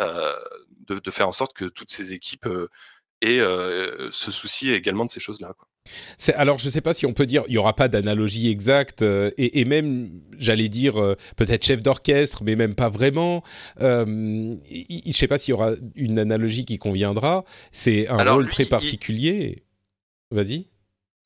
euh, 0.00 0.34
de, 0.88 0.98
de, 0.98 1.10
faire 1.12 1.28
en 1.28 1.32
sorte 1.32 1.52
que 1.52 1.66
toutes 1.66 1.90
ces 1.90 2.12
équipes 2.12 2.48
et 3.20 3.38
se 3.38 4.30
soucie 4.32 4.70
également 4.70 5.04
de 5.04 5.10
ces 5.10 5.20
choses-là. 5.20 5.54
Alors, 6.34 6.58
je 6.58 6.66
ne 6.66 6.70
sais 6.70 6.80
pas 6.80 6.94
si 6.94 7.06
on 7.06 7.12
peut 7.12 7.26
dire, 7.26 7.44
il 7.48 7.52
n'y 7.52 7.58
aura 7.58 7.74
pas 7.74 7.88
d'analogie 7.88 8.50
exacte, 8.50 9.02
et, 9.02 9.60
et, 9.60 9.64
même, 9.64 10.10
j'allais 10.38 10.68
dire, 10.68 10.94
peut-être 11.36 11.64
chef 11.64 11.82
d'orchestre, 11.82 12.42
mais 12.44 12.56
même 12.56 12.74
pas 12.74 12.88
vraiment. 12.88 13.42
je 13.80 14.04
ne 14.04 15.12
sais 15.12 15.28
pas 15.28 15.38
s'il 15.38 15.52
y 15.52 15.54
aura 15.54 15.72
une 15.94 16.18
analogie 16.18 16.64
qui 16.64 16.78
conviendra. 16.78 17.44
C'est 17.72 18.08
un 18.08 18.32
rôle 18.32 18.48
très 18.48 18.64
particulier. 18.64 19.64
Vas-y. 20.30 20.66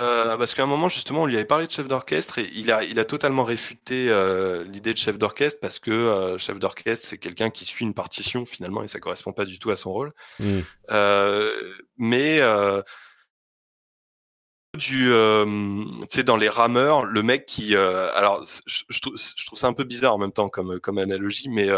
Euh, 0.03 0.37
parce 0.37 0.55
qu'à 0.55 0.65
un 0.65 0.67
moment, 0.67 0.91
justement, 0.91 1.23
on 1.23 1.27
lui 1.27 1.37
avait 1.37 1.47
parlé 1.47 1.67
de 1.67 1.73
chef 1.73 1.89
d'orchestre 1.89 2.39
et 2.39 2.51
il 2.55 2.71
a, 2.71 2.85
il 2.85 2.99
a 2.99 3.07
totalement 3.07 3.45
réfuté 3.45 4.09
euh, 4.11 4.63
l'idée 4.65 4.93
de 4.93 4.99
chef 4.99 5.17
d'orchestre 5.17 5.59
parce 5.59 5.79
que 5.79 5.91
euh, 5.91 6.37
chef 6.37 6.59
d'orchestre, 6.59 7.07
c'est 7.09 7.17
quelqu'un 7.17 7.49
qui 7.49 7.65
suit 7.65 7.87
une 7.87 7.95
partition 7.95 8.45
finalement 8.45 8.83
et 8.83 8.89
ça 8.89 9.01
correspond 9.01 9.33
pas 9.33 9.47
du 9.47 9.59
tout 9.59 9.71
à 9.71 9.77
son 9.77 9.93
rôle. 9.93 10.13
Mmh. 10.39 10.61
mais 11.97 12.41
du, 14.77 15.09
tu 15.09 16.07
sais, 16.09 16.23
dans 16.23 16.37
les 16.37 16.49
rameurs, 16.49 17.05
le 17.05 17.23
mec 17.23 17.47
qui, 17.47 17.75
alors, 17.75 18.45
je, 18.67 19.01
trouve, 19.01 19.17
je, 19.17 19.47
trouve, 19.47 19.59
ça 19.59 19.67
un 19.67 19.73
peu 19.73 19.85
bizarre 19.85 20.15
en 20.15 20.19
même 20.19 20.33
temps 20.33 20.49
comme, 20.49 20.79
comme 20.81 20.99
analogie, 20.99 21.49
mais 21.49 21.69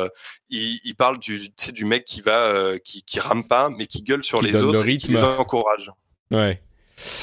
il, 0.50 0.80
il, 0.84 0.94
parle 0.94 1.18
du, 1.18 1.48
du 1.72 1.84
mec 1.84 2.04
qui 2.04 2.20
va, 2.20 2.78
qui, 2.80 3.02
qui 3.02 3.20
rame 3.20 3.46
pas, 3.46 3.70
mais 3.70 3.86
qui 3.86 4.02
gueule 4.02 4.22
sur 4.22 4.42
les 4.42 4.62
autres 4.62 4.86
et 4.86 4.96
qui 4.98 5.12
les 5.12 5.22
encourage. 5.22 5.90
Ouais 6.30 6.62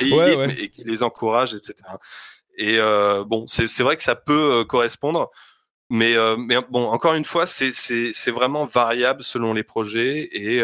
et, 0.02 0.70
qui 0.70 0.84
les 0.84 1.04
encourage, 1.04 1.54
etc. 1.54 1.76
Et 2.58 2.78
euh, 2.80 3.24
bon, 3.26 3.46
c'est 3.48 3.82
vrai 3.82 3.96
que 3.96 4.04
ça 4.04 4.16
peut 4.16 4.62
euh, 4.62 4.64
correspondre, 4.64 5.30
mais, 5.90 6.16
euh, 6.16 6.38
mais 6.38 6.56
bon, 6.70 6.88
encore 6.88 7.14
une 7.14 7.26
fois, 7.26 7.46
c'est 7.46 8.32
vraiment 8.32 8.66
variable 8.66 9.24
selon 9.24 9.54
les 9.54 9.64
projets 9.64 10.30
et 10.32 10.64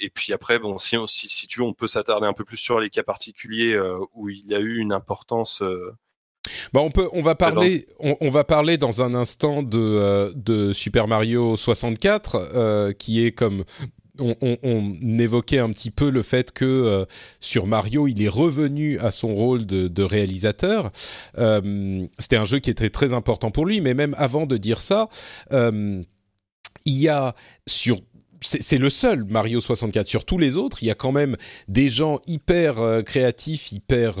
et 0.00 0.10
puis 0.10 0.32
après, 0.32 0.58
bon, 0.58 0.78
si, 0.78 0.96
si, 1.06 1.28
si 1.28 1.46
tu 1.46 1.60
veux, 1.60 1.66
on 1.66 1.72
peut 1.72 1.88
s'attarder 1.88 2.26
un 2.26 2.32
peu 2.32 2.44
plus 2.44 2.56
sur 2.56 2.80
les 2.80 2.90
cas 2.90 3.02
particuliers 3.02 3.78
où 4.14 4.28
il 4.28 4.46
y 4.46 4.54
a 4.54 4.60
eu 4.60 4.78
une 4.78 4.92
importance. 4.92 5.62
Bah 6.72 6.80
on 6.80 6.90
peut, 6.90 7.08
on 7.12 7.20
va 7.20 7.34
parler, 7.34 7.86
on, 7.98 8.30
va 8.30 8.42
parler 8.42 8.78
dans 8.78 9.02
un 9.02 9.14
instant 9.14 9.62
de, 9.62 10.32
de 10.34 10.72
Super 10.72 11.06
Mario 11.06 11.56
64, 11.56 12.92
qui 12.94 13.24
est 13.24 13.32
comme 13.32 13.64
on, 14.20 15.18
évoquait 15.18 15.58
un 15.58 15.70
petit 15.70 15.90
peu 15.90 16.10
le 16.10 16.22
fait 16.22 16.52
que 16.52 16.64
euh, 16.64 17.04
sur 17.40 17.66
Mario, 17.66 18.08
il 18.08 18.22
est 18.22 18.28
revenu 18.28 18.98
à 18.98 19.10
son 19.10 19.34
rôle 19.34 19.66
de, 19.66 20.02
réalisateur. 20.02 20.90
Euh, 21.38 22.06
c'était 22.18 22.36
un 22.36 22.44
jeu 22.44 22.58
qui 22.60 22.70
était 22.70 22.90
très 22.90 23.12
important 23.12 23.50
pour 23.50 23.66
lui, 23.66 23.80
mais 23.80 23.94
même 23.94 24.14
avant 24.16 24.46
de 24.46 24.56
dire 24.56 24.80
ça, 24.80 25.08
euh, 25.52 26.02
il 26.84 26.98
y 26.98 27.08
a 27.08 27.34
sur 27.66 28.00
c'est 28.40 28.78
le 28.78 28.90
seul 28.90 29.24
Mario 29.24 29.60
64. 29.60 30.06
Sur 30.06 30.24
tous 30.24 30.38
les 30.38 30.56
autres, 30.56 30.82
il 30.82 30.86
y 30.86 30.90
a 30.90 30.94
quand 30.94 31.12
même 31.12 31.36
des 31.66 31.88
gens 31.88 32.20
hyper 32.26 33.02
créatifs, 33.04 33.72
hyper 33.72 34.14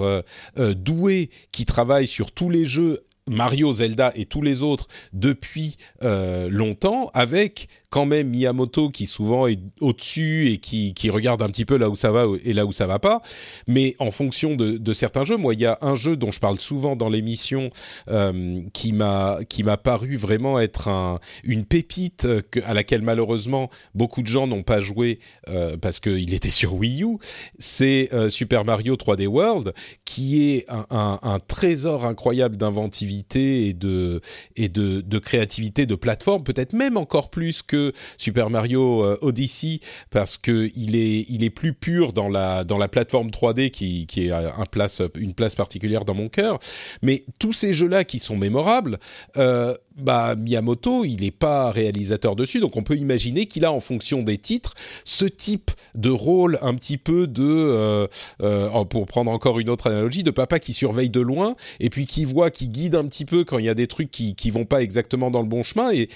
doués 0.56 1.30
qui 1.52 1.64
travaillent 1.64 2.06
sur 2.06 2.32
tous 2.32 2.50
les 2.50 2.64
jeux 2.64 3.00
Mario, 3.28 3.72
Zelda 3.72 4.12
et 4.14 4.24
tous 4.24 4.42
les 4.42 4.62
autres 4.62 4.88
depuis 5.12 5.76
longtemps, 6.02 7.10
avec 7.14 7.68
quand 7.90 8.04
même 8.04 8.28
Miyamoto 8.28 8.90
qui 8.90 9.06
souvent 9.06 9.46
est 9.46 9.58
au-dessus 9.80 10.50
et 10.50 10.58
qui, 10.58 10.92
qui, 10.92 11.08
regarde 11.08 11.40
un 11.40 11.48
petit 11.48 11.64
peu 11.64 11.78
là 11.78 11.88
où 11.88 11.96
ça 11.96 12.10
va 12.10 12.26
et 12.44 12.52
là 12.52 12.66
où 12.66 12.72
ça 12.72 12.86
va 12.86 12.98
pas. 12.98 13.22
Mais 13.66 13.96
en 13.98 14.10
fonction 14.10 14.56
de, 14.56 14.92
certains 14.92 15.24
jeux, 15.24 15.36
moi 15.36 15.54
il 15.54 15.60
y 15.60 15.66
a 15.66 15.78
un 15.80 15.94
jeu 15.94 16.16
dont 16.16 16.30
je 16.30 16.40
parle 16.40 16.58
souvent 16.58 16.96
dans 16.96 17.08
l'émission 17.08 17.70
euh, 18.10 18.60
qui 18.72 18.92
m'a 18.92 19.38
paru 19.82 20.16
vraiment 20.16 20.60
être 20.60 20.88
un, 20.88 21.18
une 21.44 21.64
pépite 21.64 22.26
que, 22.50 22.60
à 22.64 22.74
laquelle 22.74 23.02
malheureusement 23.02 23.70
beaucoup 23.94 24.22
de 24.22 24.26
gens 24.26 24.46
n'ont 24.46 24.62
pas 24.62 24.80
joué 24.80 25.18
euh, 25.48 25.76
parce 25.78 25.98
qu'il 26.00 26.34
était 26.34 26.50
sur 26.50 26.74
Wii 26.74 27.04
U. 27.04 27.18
C'est 27.58 28.10
euh, 28.12 28.28
Super 28.28 28.64
Mario 28.64 28.96
3D 28.96 29.26
World 29.26 29.72
qui 30.04 30.52
est 30.52 30.66
un, 30.68 30.86
un, 30.90 31.18
un 31.22 31.38
trésor 31.38 32.04
incroyable 32.04 32.56
d'inventivité 32.56 33.68
et 33.68 33.72
de 33.72 34.20
et 34.56 34.68
de, 34.68 35.00
de 35.00 35.18
créativité 35.18 35.86
de 35.86 35.94
plateforme, 35.94 36.42
peut-être 36.42 36.74
même 36.74 36.96
encore 36.96 37.30
plus 37.30 37.62
que 37.62 37.77
Super 38.16 38.50
Mario 38.50 39.04
euh, 39.04 39.18
Odyssey 39.22 39.80
parce 40.10 40.38
que 40.38 40.70
il 40.76 40.96
est 40.96 41.26
il 41.28 41.44
est 41.44 41.50
plus 41.50 41.72
pur 41.72 42.12
dans 42.12 42.28
la 42.28 42.64
dans 42.64 42.78
la 42.78 42.88
plateforme 42.88 43.30
3D 43.30 43.70
qui 43.70 44.06
qui 44.06 44.26
est 44.26 44.30
un 44.30 44.66
place 44.70 45.02
une 45.16 45.34
place 45.34 45.54
particulière 45.54 46.04
dans 46.04 46.14
mon 46.14 46.28
cœur. 46.28 46.58
Mais 47.02 47.24
tous 47.38 47.52
ces 47.52 47.74
jeux 47.74 47.88
là 47.88 48.04
qui 48.04 48.18
sont 48.18 48.36
mémorables. 48.36 48.98
Euh, 49.36 49.74
bah, 49.96 50.36
Miyamoto, 50.36 51.04
il 51.04 51.22
n'est 51.22 51.32
pas 51.32 51.72
réalisateur 51.72 52.36
dessus, 52.36 52.60
donc 52.60 52.76
on 52.76 52.84
peut 52.84 52.94
imaginer 52.94 53.46
qu'il 53.46 53.64
a 53.64 53.72
en 53.72 53.80
fonction 53.80 54.22
des 54.22 54.38
titres 54.38 54.74
ce 55.04 55.24
type 55.24 55.72
de 55.96 56.10
rôle 56.10 56.56
un 56.62 56.74
petit 56.74 56.98
peu 56.98 57.26
de, 57.26 58.08
euh, 58.40 58.84
pour 58.84 59.06
prendre 59.06 59.30
encore 59.32 59.58
une 59.58 59.68
autre 59.68 59.88
analogie, 59.88 60.22
de 60.22 60.30
papa 60.30 60.60
qui 60.60 60.72
surveille 60.72 61.10
de 61.10 61.20
loin 61.20 61.56
et 61.80 61.90
puis 61.90 62.06
qui 62.06 62.24
voit, 62.24 62.50
qui 62.50 62.68
guide 62.68 62.94
un 62.94 63.06
petit 63.06 63.24
peu 63.24 63.42
quand 63.42 63.58
il 63.58 63.64
y 63.64 63.68
a 63.68 63.74
des 63.74 63.88
trucs 63.88 64.10
qui 64.10 64.36
qui 64.36 64.50
vont 64.50 64.64
pas 64.64 64.82
exactement 64.82 65.30
dans 65.30 65.42
le 65.42 65.48
bon 65.48 65.62
chemin 65.62 65.90
et 65.90 66.08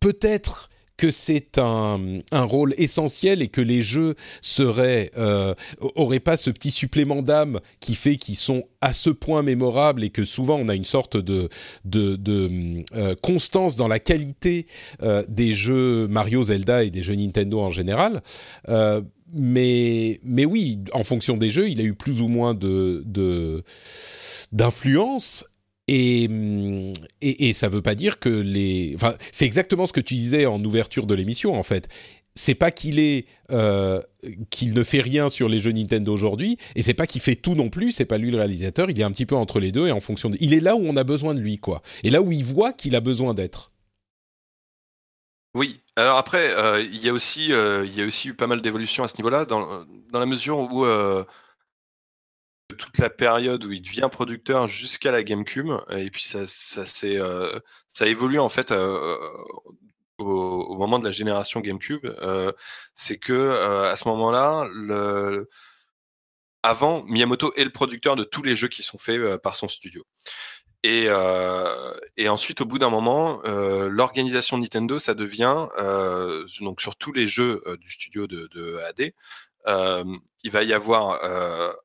peut-être 0.00 0.67
que 0.98 1.10
c'est 1.10 1.56
un, 1.56 2.18
un, 2.32 2.42
rôle 2.42 2.74
essentiel 2.76 3.40
et 3.40 3.48
que 3.48 3.62
les 3.62 3.82
jeux 3.82 4.16
seraient 4.42 5.10
euh, 5.16 5.54
auraient 5.80 6.20
pas 6.20 6.36
ce 6.36 6.50
petit 6.50 6.72
supplément 6.72 7.22
d'âme 7.22 7.60
qui 7.80 7.94
fait 7.94 8.16
qu'ils 8.16 8.36
sont 8.36 8.64
à 8.80 8.92
ce 8.92 9.08
point 9.08 9.42
mémorables 9.42 10.04
et 10.04 10.10
que 10.10 10.24
souvent 10.24 10.56
on 10.56 10.68
a 10.68 10.74
une 10.74 10.84
sorte 10.84 11.16
de 11.16 11.48
de, 11.84 12.16
de 12.16 12.84
euh, 12.94 13.14
constance 13.22 13.76
dans 13.76 13.88
la 13.88 14.00
qualité 14.00 14.66
euh, 15.02 15.22
des 15.28 15.54
jeux 15.54 16.08
Mario, 16.08 16.42
Zelda 16.42 16.84
et 16.84 16.90
des 16.90 17.02
jeux 17.02 17.14
Nintendo 17.14 17.60
en 17.60 17.70
général. 17.70 18.22
Mais 19.34 20.20
mais 20.24 20.46
oui, 20.46 20.80
en 20.94 21.04
fonction 21.04 21.36
des 21.36 21.50
jeux, 21.50 21.68
il 21.68 21.80
a 21.80 21.84
eu 21.84 21.94
plus 21.94 22.22
ou 22.22 22.28
moins 22.28 22.54
de, 22.54 23.02
de 23.04 23.62
d'influence 24.52 25.44
et, 25.88 26.24
et, 27.22 27.48
et 27.48 27.52
ça 27.54 27.68
veut 27.68 27.82
pas 27.82 27.94
dire 27.94 28.18
que 28.18 28.28
les. 28.28 28.92
Enfin, 28.94 29.14
c'est 29.32 29.46
exactement 29.46 29.86
ce 29.86 29.92
que 29.92 30.00
tu 30.00 30.14
disais 30.14 30.46
en 30.46 30.62
ouverture 30.62 31.06
de 31.06 31.14
l'émission, 31.14 31.58
en 31.58 31.62
fait. 31.62 31.88
C'est 32.34 32.54
pas 32.54 32.70
qu'il 32.70 33.00
est 33.00 33.26
euh, 33.50 34.00
qu'il 34.50 34.74
ne 34.74 34.84
fait 34.84 35.00
rien 35.00 35.28
sur 35.28 35.48
les 35.48 35.58
jeux 35.58 35.72
Nintendo 35.72 36.12
aujourd'hui, 36.12 36.58
et 36.76 36.82
c'est 36.82 36.94
pas 36.94 37.06
qu'il 37.06 37.22
fait 37.22 37.34
tout 37.34 37.54
non 37.54 37.70
plus. 37.70 37.90
C'est 37.90 38.04
pas 38.04 38.18
lui 38.18 38.30
le 38.30 38.36
réalisateur. 38.36 38.90
Il 38.90 39.00
est 39.00 39.02
un 39.02 39.10
petit 39.10 39.26
peu 39.26 39.34
entre 39.34 39.60
les 39.60 39.72
deux 39.72 39.88
et 39.88 39.92
en 39.92 40.00
fonction. 40.00 40.30
De... 40.30 40.36
Il 40.40 40.54
est 40.54 40.60
là 40.60 40.76
où 40.76 40.82
on 40.84 40.96
a 40.96 41.04
besoin 41.04 41.34
de 41.34 41.40
lui, 41.40 41.58
quoi. 41.58 41.82
Et 42.04 42.10
là 42.10 42.20
où 42.22 42.30
il 42.30 42.44
voit 42.44 42.72
qu'il 42.72 42.94
a 42.94 43.00
besoin 43.00 43.34
d'être. 43.34 43.72
Oui. 45.54 45.80
Alors 45.96 46.18
après, 46.18 46.54
euh, 46.54 46.80
il 46.80 47.04
y 47.04 47.08
a 47.08 47.12
aussi 47.12 47.52
euh, 47.52 47.84
y 47.86 48.02
a 48.02 48.04
aussi 48.04 48.28
eu 48.28 48.34
pas 48.34 48.46
mal 48.46 48.60
d'évolutions 48.60 49.02
à 49.02 49.08
ce 49.08 49.16
niveau-là, 49.16 49.46
dans, 49.46 49.84
dans 50.12 50.20
la 50.20 50.26
mesure 50.26 50.58
où 50.58 50.84
toute 52.76 52.98
la 52.98 53.10
période 53.10 53.64
où 53.64 53.72
il 53.72 53.82
devient 53.82 54.08
producteur 54.10 54.68
jusqu'à 54.68 55.10
la 55.10 55.22
GameCube 55.22 55.70
et 55.90 56.10
puis 56.10 56.22
ça 56.22 56.46
ça 56.46 56.82
euh, 57.06 57.60
évolue 58.02 58.38
en 58.38 58.50
fait 58.50 58.72
euh, 58.72 59.16
au, 60.18 60.76
moment 60.76 60.98
de 60.98 61.04
la 61.04 61.10
génération 61.10 61.60
GameCube 61.60 62.04
euh, 62.04 62.52
c'est 62.94 63.18
que 63.18 63.32
euh, 63.32 63.90
à 63.90 63.96
ce 63.96 64.06
moment-là 64.08 64.68
avant 66.62 67.04
Miyamoto 67.04 67.54
est 67.54 67.64
le 67.64 67.70
producteur 67.70 68.16
de 68.16 68.24
tous 68.24 68.42
les 68.42 68.54
jeux 68.54 68.68
qui 68.68 68.82
sont 68.82 68.98
faits 68.98 69.38
par 69.38 69.54
son 69.54 69.68
studio. 69.68 70.04
Et, 70.82 71.08
ensuite 72.28 72.60
au 72.60 72.66
bout 72.66 72.78
d'un 72.78 72.90
moment 72.90 73.40
l'organisation 73.44 74.58
Nintendo 74.58 74.98
ça 74.98 75.14
devient 75.14 75.68
donc 76.60 76.80
sur 76.82 76.96
tous 76.96 77.12
les 77.12 77.26
jeux 77.26 77.62
du 77.80 77.90
studio 77.90 78.26
de, 78.26 78.76
AD 78.88 79.12
il 79.68 80.50
va 80.50 80.62
y 80.62 80.72
avoir 80.72 81.20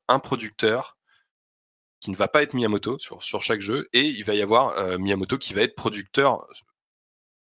un 0.08 0.18
producteur 0.18 0.96
qui 2.00 2.10
ne 2.10 2.16
va 2.16 2.28
pas 2.28 2.42
être 2.42 2.54
Miyamoto 2.54 2.98
sur, 2.98 3.22
sur 3.22 3.42
chaque 3.42 3.60
jeu, 3.60 3.88
et 3.92 4.02
il 4.02 4.24
va 4.24 4.34
y 4.34 4.42
avoir 4.42 4.98
Miyamoto 4.98 5.38
qui 5.38 5.54
va 5.54 5.62
être 5.62 5.74
producteur 5.74 6.46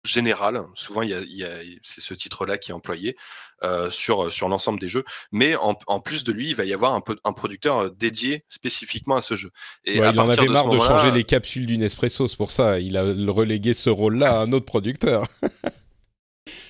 général. 0.04 0.66
Souvent, 0.74 1.02
il 1.02 1.10
y 1.10 1.44
a, 1.44 1.60
c'est 1.82 2.02
ce 2.02 2.14
titre-là 2.14 2.58
qui 2.58 2.72
est 2.72 2.74
employé 2.74 3.16
euh, 3.64 3.90
sur, 3.90 4.32
sur 4.32 4.50
l'ensemble 4.50 4.80
des 4.80 4.90
jeux. 4.90 5.06
Mais 5.32 5.56
en, 5.56 5.78
en, 5.88 6.00
plus 6.00 6.24
de 6.24 6.32
lui, 6.32 6.50
il 6.50 6.56
va 6.56 6.66
y 6.66 6.74
avoir 6.74 6.94
un, 6.94 7.04
un 7.24 7.34
producteur 7.34 7.92
dédié 7.92 8.44
spécifiquement 8.50 9.16
à 9.16 9.22
ce 9.22 9.36
jeu. 9.36 9.52
Et 9.86 9.98
il 9.98 10.04
en 10.04 10.30
avait 10.30 10.48
marre 10.48 10.70
de, 10.70 10.80
changer 10.80 11.12
les 11.12 11.24
capsules 11.24 11.66
du 11.66 11.78
Nespresso, 11.78 12.28
c'est 12.28 12.38
pour 12.38 12.52
ça. 12.52 12.80
Il 12.80 12.98
a 12.98 13.04
relégué 13.04 13.74
ce 13.74 13.90
rôle-là 13.90 14.40
à 14.40 14.44
un 14.44 14.52
autre 14.52 14.66
producteur. 14.66 15.28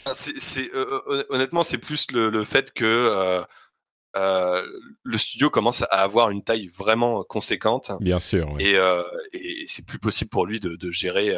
Ah, 0.05 0.13
euh, 0.57 1.23
honnêtement, 1.29 1.63
c'est 1.63 1.77
plus 1.77 2.11
le, 2.11 2.29
le 2.29 2.43
fait 2.43 2.73
que 2.73 2.85
euh, 2.85 3.43
euh, 4.15 4.65
le 5.03 5.17
studio 5.17 5.49
commence 5.49 5.83
à 5.83 6.01
avoir 6.01 6.29
une 6.29 6.43
taille 6.43 6.67
vraiment 6.67 7.23
conséquente. 7.23 7.91
Bien 7.99 8.19
sûr. 8.19 8.51
Oui. 8.53 8.63
Et, 8.63 8.77
et 9.33 9.65
c'est 9.67 9.85
plus 9.85 9.99
possible 9.99 10.29
pour 10.29 10.45
lui 10.45 10.59
de, 10.59 10.75
de 10.75 10.91
gérer 10.91 11.35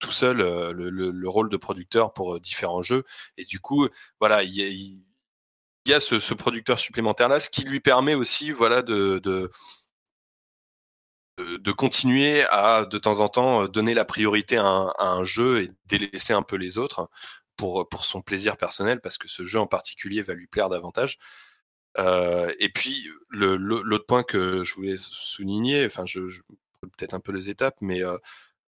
tout 0.00 0.10
seul 0.10 0.38
le, 0.38 0.72
le, 0.72 1.10
le, 1.10 1.28
rôle 1.28 1.50
de 1.50 1.56
producteur 1.56 2.12
pour 2.12 2.40
différents 2.40 2.82
jeux. 2.82 3.04
Et 3.36 3.44
du 3.44 3.60
coup, 3.60 3.88
voilà, 4.18 4.42
il 4.42 4.54
y 4.54 4.62
a, 4.62 4.68
il 4.68 5.00
y 5.86 5.94
a 5.94 6.00
ce, 6.00 6.18
ce, 6.20 6.34
producteur 6.34 6.78
supplémentaire 6.78 7.28
là, 7.28 7.40
ce 7.40 7.50
qui 7.50 7.64
lui 7.64 7.80
permet 7.80 8.14
aussi, 8.14 8.50
voilà, 8.50 8.82
de, 8.82 9.18
de 9.18 9.50
de 11.38 11.72
continuer 11.72 12.44
à 12.50 12.84
de 12.84 12.98
temps 12.98 13.20
en 13.20 13.28
temps 13.30 13.66
donner 13.66 13.94
la 13.94 14.04
priorité 14.04 14.58
à 14.58 14.66
un, 14.66 14.88
à 14.98 15.08
un 15.08 15.24
jeu 15.24 15.62
et 15.62 15.70
délaisser 15.86 16.34
un 16.34 16.42
peu 16.42 16.56
les 16.56 16.76
autres 16.76 17.08
pour, 17.60 17.86
pour 17.90 18.06
son 18.06 18.22
plaisir 18.22 18.56
personnel, 18.56 19.00
parce 19.02 19.18
que 19.18 19.28
ce 19.28 19.44
jeu 19.44 19.60
en 19.60 19.66
particulier 19.66 20.22
va 20.22 20.32
lui 20.32 20.46
plaire 20.46 20.70
davantage. 20.70 21.18
et 21.98 22.70
puis 22.72 23.06
l'autre 23.30 24.06
point 24.06 24.22
que 24.22 24.64
je 24.64 24.74
voulais 24.74 24.96
souligner, 24.96 25.84
enfin 25.84 26.06
je, 26.06 26.26
je 26.28 26.40
peut-être 26.96 27.14
un 27.14 27.20
peu 27.20 27.32
les 27.32 27.50
étapes, 27.50 27.76
mais 27.82 28.00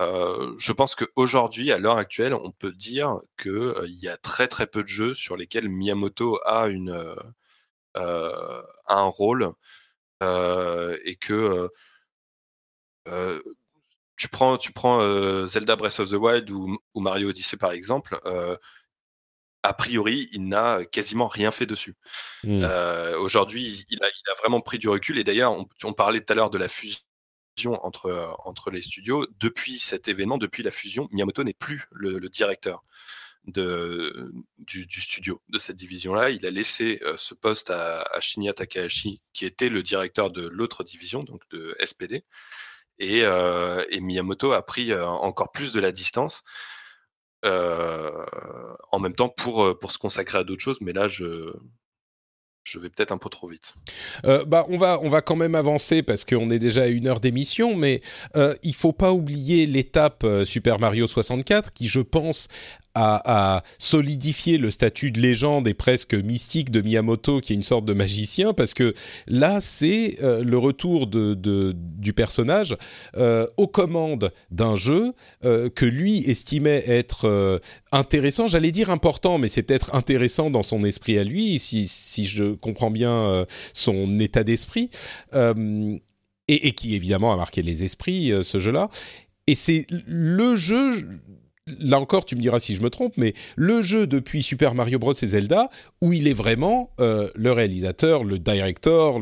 je 0.00 0.72
pense 0.72 0.96
qu'aujourd'hui, 0.96 1.70
à 1.72 1.78
l'heure 1.78 1.98
actuelle, 1.98 2.34
on 2.34 2.50
peut 2.50 2.72
dire 2.72 3.20
qu'il 3.40 3.94
y 4.02 4.08
a 4.08 4.16
très 4.16 4.48
très 4.48 4.66
peu 4.66 4.82
de 4.82 4.88
jeux 4.88 5.14
sur 5.14 5.36
lesquels 5.36 5.68
Miyamoto 5.68 6.40
a 6.44 6.66
une 6.66 7.14
un 7.94 9.04
rôle 9.04 9.52
et 10.20 11.16
que 11.20 11.70
tu 14.16 14.28
prends, 14.28 14.56
tu 14.56 14.72
prends 14.72 15.00
Zelda 15.46 15.76
Breath 15.76 16.00
of 16.00 16.10
the 16.10 16.14
Wild 16.14 16.50
ou, 16.50 16.78
Mario 16.94 17.30
Odyssey 17.30 17.56
par 17.56 17.72
exemple, 17.72 18.18
a 19.62 19.72
priori, 19.72 20.28
il 20.32 20.48
n'a 20.48 20.84
quasiment 20.84 21.28
rien 21.28 21.50
fait 21.50 21.66
dessus. 21.66 21.94
Mmh. 22.44 22.64
Aujourd'hui, 23.18 23.84
il 23.90 24.02
a, 24.02 24.08
il 24.08 24.30
a, 24.30 24.34
vraiment 24.40 24.60
pris 24.60 24.78
du 24.78 24.88
recul. 24.88 25.18
Et 25.18 25.24
d'ailleurs, 25.24 25.56
on, 25.84 25.92
parlait 25.92 26.20
tout 26.20 26.32
à 26.32 26.36
l'heure 26.36 26.50
de 26.50 26.58
la 26.58 26.68
fusion 26.68 27.00
entre, 27.56 28.36
entre 28.44 28.70
les 28.70 28.82
studios. 28.82 29.26
Depuis 29.38 29.78
cet 29.78 30.08
événement, 30.08 30.38
depuis 30.38 30.62
la 30.62 30.70
fusion, 30.70 31.08
Miyamoto 31.12 31.44
n'est 31.44 31.52
plus 31.52 31.86
le, 31.92 32.18
directeur 32.28 32.82
de, 33.44 34.32
du, 34.58 35.00
studio 35.00 35.40
de 35.48 35.58
cette 35.58 35.76
division-là. 35.76 36.30
Il 36.30 36.44
a 36.44 36.50
laissé 36.50 37.00
ce 37.16 37.34
poste 37.34 37.70
à, 37.70 38.02
à, 38.02 38.20
Shinya 38.20 38.52
Takahashi, 38.52 39.20
qui 39.32 39.44
était 39.44 39.68
le 39.68 39.82
directeur 39.84 40.30
de 40.30 40.48
l'autre 40.48 40.82
division, 40.82 41.22
donc 41.22 41.42
de 41.50 41.76
SPD. 41.84 42.24
Et, 42.98 43.24
Miyamoto 44.00 44.52
a 44.52 44.62
pris 44.62 44.94
encore 44.94 45.52
plus 45.52 45.72
de 45.72 45.80
la 45.80 45.92
distance. 45.92 46.42
en 47.44 48.98
même 49.00 49.14
temps 49.14 49.28
pour, 49.28 49.78
pour 49.78 49.92
se 49.92 49.98
consacrer 49.98 50.38
à 50.38 50.44
d'autres 50.44 50.62
choses, 50.62 50.80
mais 50.80 50.92
là 50.92 51.08
je, 51.08 51.52
je 52.64 52.78
vais 52.78 52.88
peut-être 52.88 53.12
un 53.12 53.18
peu 53.18 53.28
trop 53.28 53.48
vite. 53.48 53.74
Bah, 54.22 54.66
on 54.68 54.78
va, 54.78 55.00
on 55.02 55.08
va 55.08 55.20
quand 55.20 55.36
même 55.36 55.54
avancer 55.54 56.02
parce 56.02 56.24
qu'on 56.24 56.50
est 56.50 56.58
déjà 56.58 56.82
à 56.82 56.86
une 56.86 57.06
heure 57.08 57.20
d'émission, 57.20 57.74
mais 57.74 58.00
euh, 58.36 58.54
il 58.62 58.74
faut 58.74 58.92
pas 58.92 59.12
oublier 59.12 59.66
l'étape 59.66 60.24
Super 60.44 60.78
Mario 60.78 61.06
64 61.06 61.72
qui, 61.72 61.88
je 61.88 62.00
pense, 62.00 62.48
à, 62.94 63.62
solidifier 63.78 64.58
le 64.58 64.70
statut 64.70 65.10
de 65.10 65.20
légende 65.20 65.66
et 65.66 65.74
presque 65.74 66.14
mystique 66.14 66.70
de 66.70 66.80
Miyamoto, 66.80 67.40
qui 67.40 67.52
est 67.52 67.56
une 67.56 67.62
sorte 67.62 67.84
de 67.84 67.92
magicien, 67.92 68.52
parce 68.52 68.74
que 68.74 68.94
là, 69.26 69.60
c'est 69.60 70.18
euh, 70.22 70.44
le 70.44 70.58
retour 70.58 71.06
du 71.06 72.12
personnage 72.12 72.76
euh, 73.16 73.46
aux 73.56 73.66
commandes 73.66 74.32
d'un 74.50 74.76
jeu 74.76 75.12
euh, 75.44 75.68
que 75.70 75.86
lui 75.86 76.18
estimait 76.18 76.82
être 76.86 77.60
intéressant, 77.92 78.48
j'allais 78.48 78.72
dire 78.72 78.90
important, 78.90 79.38
mais 79.38 79.48
c'est 79.48 79.62
peut-être 79.62 79.94
intéressant 79.94 80.50
dans 80.50 80.62
son 80.62 80.84
esprit 80.84 81.18
à 81.18 81.24
lui, 81.24 81.58
si, 81.58 82.26
je 82.26 82.54
comprends 82.54 82.90
bien 82.90 83.46
son 83.72 84.18
état 84.18 84.44
d'esprit, 84.44 84.90
et, 86.48 86.72
qui 86.72 86.94
évidemment 86.94 87.32
a 87.32 87.36
marqué 87.36 87.62
les 87.62 87.84
esprits, 87.84 88.32
ce 88.42 88.58
jeu-là. 88.58 88.88
Et 89.46 89.54
c'est 89.54 89.86
le 90.06 90.56
jeu 90.56 90.92
là 91.78 92.00
encore, 92.00 92.24
tu 92.24 92.36
me 92.36 92.40
diras 92.40 92.60
si 92.60 92.74
je 92.74 92.82
me 92.82 92.90
trompe, 92.90 93.14
mais 93.16 93.34
le 93.56 93.82
jeu 93.82 94.06
depuis 94.06 94.42
Super 94.42 94.74
Mario 94.74 94.98
Bros 94.98 95.12
et 95.12 95.26
Zelda, 95.26 95.70
où 96.00 96.12
il 96.12 96.28
est 96.28 96.34
vraiment 96.34 96.90
euh, 97.00 97.28
le 97.34 97.52
réalisateur, 97.52 98.24
le 98.24 98.38
director, 98.38 99.20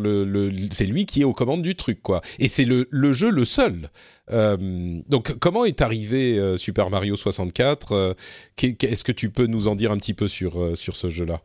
c'est 0.70 0.86
lui 0.86 1.06
qui 1.06 1.22
est 1.22 1.24
aux 1.24 1.32
commandes 1.32 1.62
du 1.62 1.74
truc, 1.74 2.02
quoi. 2.02 2.20
Et 2.38 2.48
c'est 2.48 2.64
le, 2.64 2.86
jeu 3.12 3.30
le 3.30 3.44
seul. 3.44 3.90
Euh, 4.30 4.56
donc, 5.08 5.36
comment 5.38 5.64
est 5.64 5.80
arrivé 5.80 6.38
euh, 6.38 6.56
Super 6.56 6.90
Mario 6.90 7.16
64 7.16 8.16
Est-ce 8.62 9.04
que 9.04 9.12
tu 9.12 9.30
peux 9.30 9.46
nous 9.46 9.68
en 9.68 9.74
dire 9.74 9.90
un 9.90 9.98
petit 9.98 10.14
peu 10.14 10.28
sur, 10.28 10.76
sur 10.76 10.96
ce 10.96 11.08
jeu-là? 11.08 11.42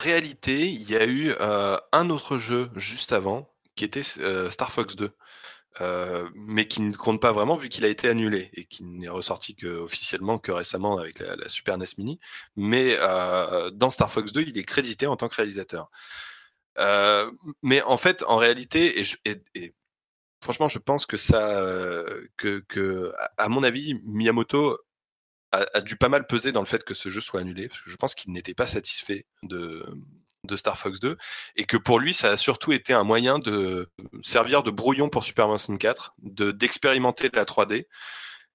Réalité, 0.00 0.68
il 0.68 0.90
y 0.90 0.96
a 0.96 1.06
eu 1.06 1.32
un 1.40 2.10
autre 2.10 2.36
jeu 2.38 2.68
juste 2.76 3.12
avant, 3.12 3.48
qui 3.76 3.84
était 3.84 4.02
Star 4.02 4.72
Fox 4.72 4.96
2. 4.96 5.10
Euh, 5.80 6.30
mais 6.34 6.68
qui 6.68 6.82
ne 6.82 6.94
compte 6.94 7.20
pas 7.20 7.32
vraiment 7.32 7.56
vu 7.56 7.68
qu'il 7.68 7.84
a 7.84 7.88
été 7.88 8.08
annulé 8.08 8.50
et 8.54 8.64
qui 8.64 8.84
n'est 8.84 9.08
ressorti 9.08 9.56
que, 9.56 9.66
officiellement 9.66 10.38
que 10.38 10.52
récemment 10.52 10.98
avec 10.98 11.18
la, 11.18 11.48
Super 11.48 11.78
NES 11.78 11.86
Mini. 11.98 12.20
Mais 12.56 12.96
euh, 13.00 13.70
dans 13.70 13.90
Star 13.90 14.10
Fox 14.10 14.32
2, 14.32 14.42
il 14.42 14.58
est 14.58 14.64
crédité 14.64 15.06
en 15.06 15.16
tant 15.16 15.28
que 15.28 15.34
réalisateur. 15.36 15.90
Euh, 16.78 17.30
mais 17.62 17.82
en 17.82 17.96
fait, 17.96 18.22
en 18.24 18.36
réalité, 18.36 19.02
et, 19.24 19.74
franchement, 20.42 20.68
je 20.68 20.78
pense 20.78 21.06
que 21.06 21.16
ça, 21.16 21.64
que, 22.36 23.12
à 23.36 23.48
mon 23.48 23.64
avis, 23.64 23.94
Miyamoto 24.04 24.78
a, 25.52 25.80
dû 25.80 25.96
pas 25.96 26.08
mal 26.08 26.26
peser 26.26 26.52
dans 26.52 26.60
le 26.60 26.66
fait 26.66 26.84
que 26.84 26.94
ce 26.94 27.08
jeu 27.08 27.20
soit 27.20 27.40
annulé, 27.40 27.68
parce 27.68 27.80
que 27.80 27.90
je 27.90 27.96
pense 27.96 28.14
qu'il 28.14 28.32
n'était 28.32 28.54
pas 28.54 28.66
satisfait 28.66 29.26
de, 29.42 29.84
de 30.44 30.56
Star 30.56 30.78
Fox 30.78 31.00
2 31.00 31.16
et 31.56 31.64
que 31.64 31.76
pour 31.76 31.98
lui 31.98 32.14
ça 32.14 32.30
a 32.30 32.36
surtout 32.36 32.72
été 32.72 32.92
un 32.92 33.04
moyen 33.04 33.38
de 33.38 33.88
servir 34.22 34.62
de 34.62 34.70
brouillon 34.70 35.08
pour 35.08 35.24
Super 35.24 35.46
Mario 35.46 35.58
64, 35.58 36.14
de 36.22 36.50
d'expérimenter 36.50 37.30
la 37.32 37.44
3D 37.44 37.86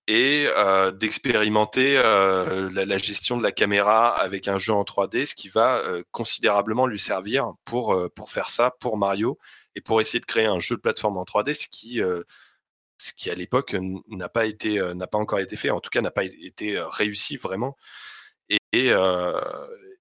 et 0.09 0.47
euh, 0.57 0.91
d'expérimenter 0.91 1.95
euh, 1.97 2.69
la, 2.73 2.97
gestion 2.97 3.37
de 3.37 3.43
la 3.43 3.51
caméra 3.51 4.09
avec 4.09 4.47
un 4.47 4.57
jeu 4.57 4.73
en 4.73 4.81
3D, 4.83 5.27
ce 5.27 5.35
qui 5.35 5.49
va 5.49 5.77
euh, 5.77 6.03
considérablement 6.11 6.87
lui 6.87 6.99
servir 6.99 7.51
pour 7.63 7.95
pour 8.15 8.31
faire 8.31 8.49
ça 8.49 8.75
pour 8.79 8.97
Mario 8.97 9.37
et 9.75 9.81
pour 9.81 10.01
essayer 10.01 10.19
de 10.19 10.25
créer 10.25 10.47
un 10.47 10.59
jeu 10.59 10.75
de 10.75 10.81
plateforme 10.81 11.17
en 11.17 11.25
3D, 11.25 11.53
ce 11.53 11.67
qui 11.67 12.01
ce 12.97 13.13
qui 13.13 13.29
à 13.29 13.35
l'époque 13.35 13.75
n'a 14.07 14.29
pas 14.29 14.45
été 14.47 14.81
n'a 14.95 15.07
pas 15.07 15.19
encore 15.19 15.39
été 15.39 15.55
fait, 15.55 15.69
en 15.69 15.79
tout 15.79 15.91
cas 15.91 16.01
n'a 16.01 16.11
pas 16.11 16.25
été 16.25 16.79
réussi 16.79 17.37
vraiment. 17.37 17.77
Et, 18.73 18.91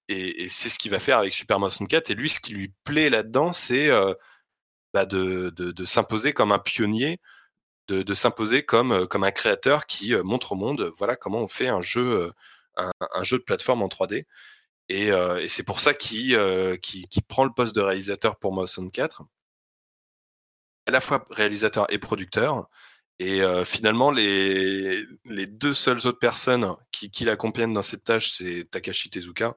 et, 0.08 0.48
c'est 0.48 0.68
ce 0.68 0.78
qu'il 0.78 0.90
va 0.90 0.98
faire 1.00 1.18
avec 1.18 1.32
Super 1.32 1.58
Mario 1.58 1.70
64. 1.70 2.10
Et 2.10 2.14
lui, 2.14 2.28
ce 2.30 2.40
qui 2.40 2.54
lui 2.54 2.72
plaît 2.84 3.10
là-dedans, 3.10 3.52
c'est 3.52 3.88
euh, 3.90 4.14
bah 4.94 5.06
de, 5.06 5.50
de, 5.50 5.84
s'imposer 5.84 6.32
comme 6.32 6.52
un 6.52 6.58
pionnier, 6.58 7.20
de, 7.88 8.02
de 8.02 8.14
s'imposer 8.14 8.64
comme, 8.64 8.92
euh, 8.92 9.06
comme 9.06 9.24
un 9.24 9.32
créateur 9.32 9.86
qui 9.86 10.14
euh, 10.14 10.22
montre 10.24 10.52
au 10.52 10.56
monde, 10.56 10.92
voilà 10.96 11.16
comment 11.16 11.40
on 11.40 11.48
fait 11.48 11.68
un 11.68 11.82
jeu, 11.82 12.32
un, 12.76 13.22
jeu 13.24 13.38
de 13.38 13.44
plateforme 13.44 13.82
en 13.82 13.88
3D. 13.88 14.26
Et, 14.90 15.10
c'est 15.48 15.64
pour 15.64 15.80
ça 15.80 15.94
qu'il 15.94 16.38
qui 16.82 17.22
prend 17.28 17.44
le 17.44 17.52
poste 17.52 17.74
de 17.74 17.82
réalisateur 17.82 18.38
pour 18.38 18.52
Mario 18.52 18.66
64, 18.66 19.22
à 20.86 20.90
la 20.90 21.00
fois 21.00 21.24
réalisateur 21.30 21.86
et 21.92 21.98
producteur. 21.98 22.68
Et 23.18 23.42
finalement, 23.64 24.10
les, 24.12 25.04
les 25.24 25.46
deux 25.46 25.74
seules 25.74 26.06
autres 26.06 26.18
personnes 26.20 26.74
qui, 26.92 27.10
qui 27.10 27.24
l'accompagnent 27.24 27.74
dans 27.74 27.82
cette 27.82 28.04
tâche, 28.04 28.30
c'est 28.30 28.64
Takashi 28.70 29.10
Tezuka, 29.10 29.56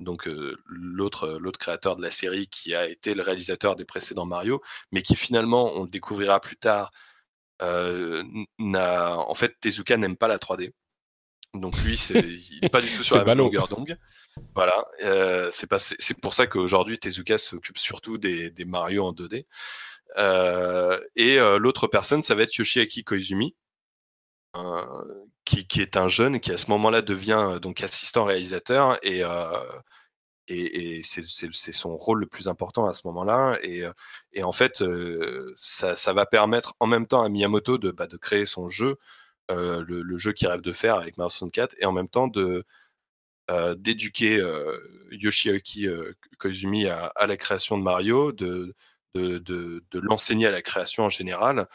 donc 0.00 0.28
l'autre 0.66 1.38
l'autre 1.40 1.58
créateur 1.58 1.96
de 1.96 2.02
la 2.02 2.10
série 2.10 2.48
qui 2.48 2.74
a 2.74 2.88
été 2.88 3.14
le 3.14 3.22
réalisateur 3.22 3.76
des 3.76 3.84
précédents 3.84 4.26
Mario, 4.26 4.62
mais 4.90 5.02
qui 5.02 5.16
finalement, 5.16 5.72
on 5.74 5.84
le 5.84 5.88
découvrira 5.88 6.40
plus 6.40 6.56
tard, 6.56 6.90
n'a 7.60 9.18
en 9.18 9.34
fait 9.34 9.58
Tezuka 9.60 9.96
n'aime 9.96 10.16
pas 10.16 10.28
la 10.28 10.38
3D. 10.38 10.72
Donc 11.54 11.76
lui, 11.82 11.98
c'est 11.98 12.18
il 12.20 12.60
n'est 12.62 12.68
pas 12.68 12.80
du 12.80 12.88
tout 12.88 13.02
sur 13.02 13.16
la 13.16 13.24
même 13.24 13.38
longueur 13.38 13.68
d'onde. 13.68 13.98
Voilà, 14.54 14.86
euh, 15.02 15.50
c'est 15.50 16.20
pour 16.20 16.32
ça 16.34 16.46
qu'aujourd'hui 16.46 16.98
Tezuka 16.98 17.36
s'occupe 17.36 17.78
surtout 17.78 18.16
des, 18.18 18.50
des, 18.50 18.64
Mario 18.64 19.04
en 19.06 19.12
2D. 19.12 19.46
Euh, 20.16 21.00
et 21.16 21.38
l'autre 21.58 21.86
personne, 21.86 22.22
ça 22.22 22.34
va 22.34 22.42
être 22.42 22.54
Yoshiaki 22.54 23.04
Koizumi, 23.04 23.54
qui, 25.44 25.80
est 25.80 25.96
un 25.96 26.08
jeune 26.08 26.40
qui 26.40 26.52
à 26.52 26.56
ce 26.56 26.70
moment-là 26.70 27.02
devient 27.02 27.58
donc 27.60 27.82
assistant 27.82 28.24
réalisateur 28.24 28.98
et, 29.02 29.22
et, 30.48 31.00
c'est 31.02 31.72
son 31.72 31.96
rôle 31.96 32.20
le 32.20 32.26
plus 32.26 32.48
important 32.48 32.88
à 32.88 32.94
ce 32.94 33.06
moment-là. 33.06 33.58
Et, 33.62 33.84
et, 34.32 34.44
en 34.44 34.52
fait, 34.52 34.82
ça, 35.56 35.96
ça, 35.96 36.12
va 36.12 36.26
permettre 36.26 36.74
en 36.80 36.86
même 36.86 37.06
temps 37.06 37.22
à 37.22 37.28
Miyamoto 37.28 37.78
de, 37.78 37.90
bah, 37.90 38.06
de 38.06 38.16
créer 38.16 38.46
son 38.46 38.68
jeu, 38.68 38.96
le, 39.48 40.18
jeu 40.18 40.32
qu'il 40.32 40.48
rêve 40.48 40.60
de 40.62 40.72
faire 40.72 40.96
avec 40.96 41.16
Mario 41.18 41.30
64, 41.30 41.76
et 41.78 41.86
en 41.86 41.92
même 41.92 42.08
temps 42.08 42.28
de 42.28 42.64
d'éduquer 43.76 44.42
Yoshiaki 45.10 45.86
Koizumi 46.38 46.86
à, 46.86 47.12
la 47.26 47.36
création 47.36 47.78
de 47.78 47.82
Mario, 47.82 48.32
de, 48.32 48.74
de, 49.14 49.38
de, 49.38 49.84
de 49.90 49.98
l'enseigner 50.00 50.46
à 50.46 50.50
la 50.50 50.62
création 50.62 51.04
en 51.04 51.08
général. 51.10 51.68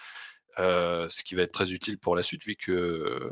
Euh, 0.59 1.07
ce 1.09 1.23
qui 1.23 1.35
va 1.35 1.43
être 1.43 1.51
très 1.51 1.71
utile 1.71 1.99
pour 1.99 2.15
la 2.15 2.23
suite, 2.23 2.43
vu 2.43 2.55
que, 2.55 3.31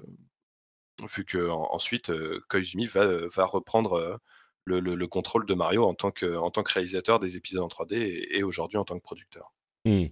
vu 1.15 1.25
que 1.25 1.49
ensuite 1.49 2.11
Koizumi 2.47 2.85
va, 2.85 3.05
va 3.27 3.45
reprendre 3.45 4.17
le, 4.63 4.79
le, 4.79 5.07
contrôle 5.07 5.45
de 5.45 5.53
Mario 5.53 5.85
en 5.85 5.93
tant 5.93 6.11
que, 6.11 6.37
en 6.37 6.49
tant 6.49 6.63
que 6.63 6.73
réalisateur 6.73 7.19
des 7.19 7.37
épisodes 7.37 7.63
en 7.63 7.67
3D 7.67 8.27
et, 8.31 8.43
aujourd'hui 8.43 8.77
en 8.77 8.83
tant 8.83 8.97
que 8.97 9.03
producteur. 9.03 9.53
Mmh. 9.85 10.05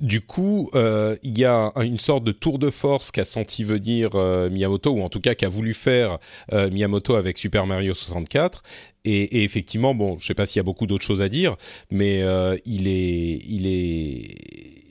Du 0.00 0.20
coup, 0.20 0.70
il 0.74 1.38
y 1.38 1.44
a 1.44 1.72
une 1.76 1.98
sorte 1.98 2.24
de 2.24 2.32
tour 2.32 2.58
de 2.58 2.70
force 2.70 3.10
qu'a 3.10 3.24
senti 3.24 3.64
venir 3.64 4.14
Miyamoto, 4.50 4.90
ou 4.90 5.00
en 5.00 5.08
tout 5.08 5.20
cas 5.20 5.34
qu'a 5.34 5.48
voulu 5.48 5.72
faire 5.72 6.18
Miyamoto 6.52 7.14
avec 7.14 7.38
Super 7.38 7.66
Mario 7.66 7.94
64. 7.94 8.62
Et, 9.04 9.38
et 9.38 9.44
effectivement, 9.44 9.94
bon, 9.94 10.18
je 10.18 10.24
ne 10.24 10.26
sais 10.26 10.34
pas 10.34 10.44
s'il 10.44 10.58
y 10.58 10.60
a 10.60 10.64
beaucoup 10.64 10.86
d'autres 10.86 11.06
choses 11.06 11.22
à 11.22 11.28
dire, 11.30 11.56
mais 11.90 12.18
il 12.66 12.88
est, 12.88 13.38
il 13.46 13.66
est 13.66 14.85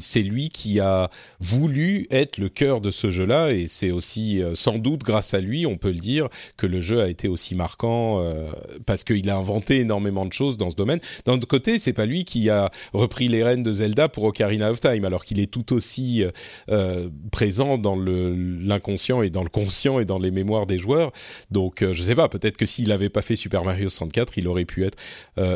c'est 0.00 0.22
lui 0.22 0.48
qui 0.48 0.80
a 0.80 1.10
voulu 1.38 2.06
être 2.10 2.38
le 2.38 2.48
cœur 2.48 2.80
de 2.80 2.90
ce 2.90 3.10
jeu-là 3.10 3.52
et 3.52 3.66
c'est 3.66 3.90
aussi 3.90 4.42
euh, 4.42 4.54
sans 4.54 4.78
doute 4.78 5.02
grâce 5.02 5.34
à 5.34 5.40
lui, 5.40 5.66
on 5.66 5.76
peut 5.76 5.92
le 5.92 5.98
dire, 5.98 6.28
que 6.56 6.66
le 6.66 6.80
jeu 6.80 7.00
a 7.00 7.08
été 7.08 7.28
aussi 7.28 7.54
marquant 7.54 8.20
euh, 8.20 8.50
parce 8.86 9.04
qu'il 9.04 9.28
a 9.30 9.36
inventé 9.36 9.80
énormément 9.80 10.26
de 10.26 10.32
choses 10.32 10.56
dans 10.56 10.70
ce 10.70 10.76
domaine. 10.76 11.00
D'un 11.24 11.34
autre 11.34 11.46
côté, 11.46 11.78
c'est 11.78 11.92
pas 11.92 12.06
lui 12.06 12.24
qui 12.24 12.50
a 12.50 12.70
repris 12.92 13.28
les 13.28 13.42
rênes 13.42 13.62
de 13.62 13.72
Zelda 13.72 14.08
pour 14.08 14.24
Ocarina 14.24 14.70
of 14.70 14.80
Time, 14.80 15.04
alors 15.04 15.24
qu'il 15.24 15.40
est 15.40 15.50
tout 15.50 15.72
aussi 15.72 16.24
euh, 16.70 17.08
présent 17.30 17.78
dans 17.78 17.96
l'inconscient 17.96 19.22
et 19.22 19.30
dans 19.30 19.42
le 19.42 19.48
conscient 19.48 19.98
et 20.00 20.04
dans 20.04 20.18
les 20.18 20.30
mémoires 20.30 20.66
des 20.66 20.78
joueurs. 20.78 21.12
Donc, 21.50 21.84
je 21.84 22.02
sais 22.02 22.14
pas, 22.14 22.28
peut-être 22.28 22.56
que 22.56 22.66
s'il 22.66 22.88
n'avait 22.88 23.08
pas 23.08 23.22
fait 23.22 23.36
Super 23.36 23.64
Mario 23.64 23.88
64, 23.88 24.38
il 24.38 24.48
aurait 24.48 24.64
pu 24.64 24.84
être 24.84 24.98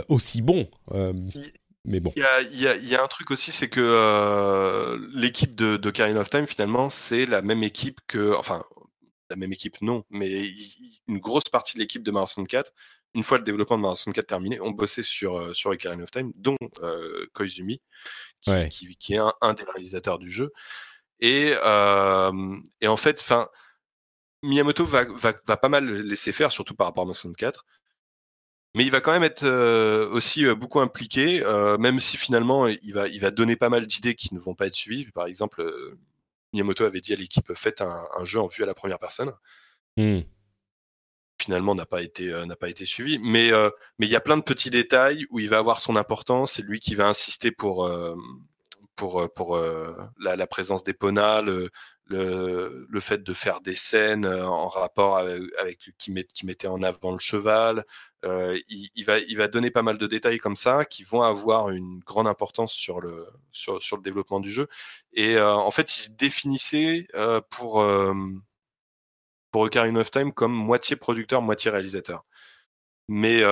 aussi 0.09 0.43
bon. 0.43 0.67
Mais 1.85 2.01
bon. 2.01 2.13
Il 2.17 2.23
y 2.61 2.97
a, 2.97 3.03
un 3.03 3.09
truc 3.09 3.31
aussi, 3.31 3.53
c'est 3.53 3.69
que 3.69 3.81
euh, 3.81 4.99
l'équipe 5.13 5.55
de, 5.55 5.77
de 5.77 6.19
of 6.19 6.31
Time, 6.31 6.47
finalement, 6.47 6.89
c'est 6.89 7.27
la 7.27 7.43
même 7.43 7.63
équipe 7.63 8.01
que. 8.07 8.35
Enfin, 8.35 8.65
la 9.31 9.37
même 9.37 9.53
équipe, 9.53 9.81
non, 9.83 10.05
mais 10.11 10.51
une 11.09 11.19
grosse 11.19 11.49
partie 11.51 11.75
de 11.75 11.81
l'équipe 11.81 12.03
de 12.03 12.11
Mario 12.11 12.27
64, 12.27 12.73
une 13.15 13.23
fois 13.23 13.39
le 13.39 13.45
développement 13.45 13.77
de 13.77 13.83
Mario 13.83 13.97
64 13.97 14.27
terminé, 14.27 14.61
ont 14.61 14.71
bossé 14.71 15.03
sur, 15.03 15.39
euh, 15.39 15.55
sur 15.55 15.71
Ocarina 15.71 16.03
of 16.05 16.11
Time, 16.11 16.33
dont 16.37 16.57
euh, 16.83 17.27
Koizumi, 17.35 17.83
qui, 18.41 18.97
qui, 18.97 19.15
est 19.15 19.21
un, 19.41 19.55
des 19.55 19.65
réalisateurs 19.65 20.19
du 20.19 20.31
jeu. 20.31 20.53
Et, 21.21 21.53
et 21.53 22.89
en 22.89 22.97
fait, 22.97 23.21
enfin. 23.21 23.49
Miyamoto 24.43 24.85
va, 24.85 25.05
va, 25.05 25.33
va, 25.47 25.57
pas 25.57 25.71
mal 25.71 25.91
laisser 25.91 26.31
faire, 26.31 26.53
surtout 26.53 26.75
par 26.75 26.87
rapport 26.89 27.05
à 27.05 27.07
Mario 27.07 27.15
64 27.15 27.65
mais 28.75 28.85
il 28.85 28.91
va 28.91 29.01
quand 29.01 29.13
même 29.13 29.23
être 29.23 29.45
euh, 29.45 30.09
aussi 30.11 30.45
euh, 30.45 30.55
beaucoup 30.57 30.81
impliqué, 30.81 31.43
euh, 31.45 31.79
même 31.79 32.01
si 32.01 32.17
finalement 32.17 32.67
il 32.67 32.93
va, 32.93 33.07
il 33.07 33.21
va 33.21 33.31
donner 33.31 33.55
pas 33.55 33.69
mal 33.69 33.87
d'idées 33.87 34.17
qui 34.17 34.35
ne 34.35 34.41
vont 34.41 34.55
pas 34.55 34.67
être 34.67 34.75
suivies. 34.75 35.11
Par 35.13 35.27
exemple, 35.27 35.65
Miyamoto 36.53 36.85
avait 36.85 37.01
dit 37.01 37.13
à 37.13 37.17
l'équipe 37.17 37.55
faites 37.55 37.81
un, 37.81 38.07
jeu 38.25 38.41
en 38.41 38.49
vue 38.49 38.65
à 38.65 38.67
la 38.67 38.75
première 38.75 38.99
personne. 38.99 39.33
Mmh. 39.97 40.21
Finalement, 41.41 41.75
n'a 41.75 41.87
pas 41.87 42.03
été 42.03 42.33
n'a 42.47 42.57
pas 42.57 42.69
été 42.69 42.85
suivi, 42.85 43.19
mais 43.19 43.51
mais 43.99 44.07
il 44.07 44.11
y 44.11 44.17
a 44.17 44.21
plein 44.21 44.37
de 44.37 44.43
petits 44.43 44.71
détails 44.71 45.27
où 45.31 45.39
il 45.39 45.49
va 45.49 45.59
avoir 45.59 45.79
son 45.79 45.97
importance. 45.97 46.53
C'est 46.53 46.63
lui 46.63 46.81
qui 46.81 46.95
va 46.95 47.07
insister 47.07 47.51
pour 47.51 47.91
pour 48.97 49.33
pour 49.35 49.59
la, 50.19 50.37
la, 50.37 50.47
présence 50.47 50.85
d'Epona, 50.85 51.43
le, 51.43 51.71
le, 52.07 52.87
le, 52.89 53.01
fait 53.01 53.23
de 53.23 53.33
faire 53.33 53.61
des 53.61 53.75
scènes 53.75 54.27
en 54.27 54.69
rapport 54.69 55.17
avec, 55.19 55.79
qui, 55.99 56.13
met, 56.13 56.25
qui 56.25 56.47
mettait 56.47 56.67
en 56.67 56.83
avant 56.83 57.13
le 57.13 57.19
cheval, 57.19 57.85
euh, 58.25 58.59
il, 58.69 59.05
va, 59.05 59.19
il 59.19 59.37
va 59.37 59.49
donner 59.49 59.71
pas 59.71 59.83
mal 59.83 59.99
de 59.99 60.07
détails 60.07 60.39
comme 60.39 60.57
ça 60.57 60.85
qui 60.85 61.03
vont 61.03 61.23
avoir 61.23 61.71
une 61.71 62.01
grande 62.01 62.27
importance 62.27 62.73
sur 62.73 63.01
le, 63.01 63.27
sur, 63.53 63.83
sur 63.83 63.97
le 63.97 64.03
développement 64.03 64.41
du 64.41 64.51
jeu. 64.51 64.69
Et 65.13 65.37
euh, 65.37 65.55
en 65.55 65.71
fait, 65.71 65.95
il 65.97 66.01
se 66.01 66.11
définissait 66.11 67.07
euh, 67.15 67.41
pour, 67.51 67.85
pour 69.51 69.63
Ocarina 69.63 70.01
of 70.01 70.11
Time 70.11 70.33
comme 70.33 70.53
moitié 70.53 70.97
producteur, 70.97 71.43
moitié 71.43 71.71
réalisateur. 71.71 72.25
Mais 73.09 73.43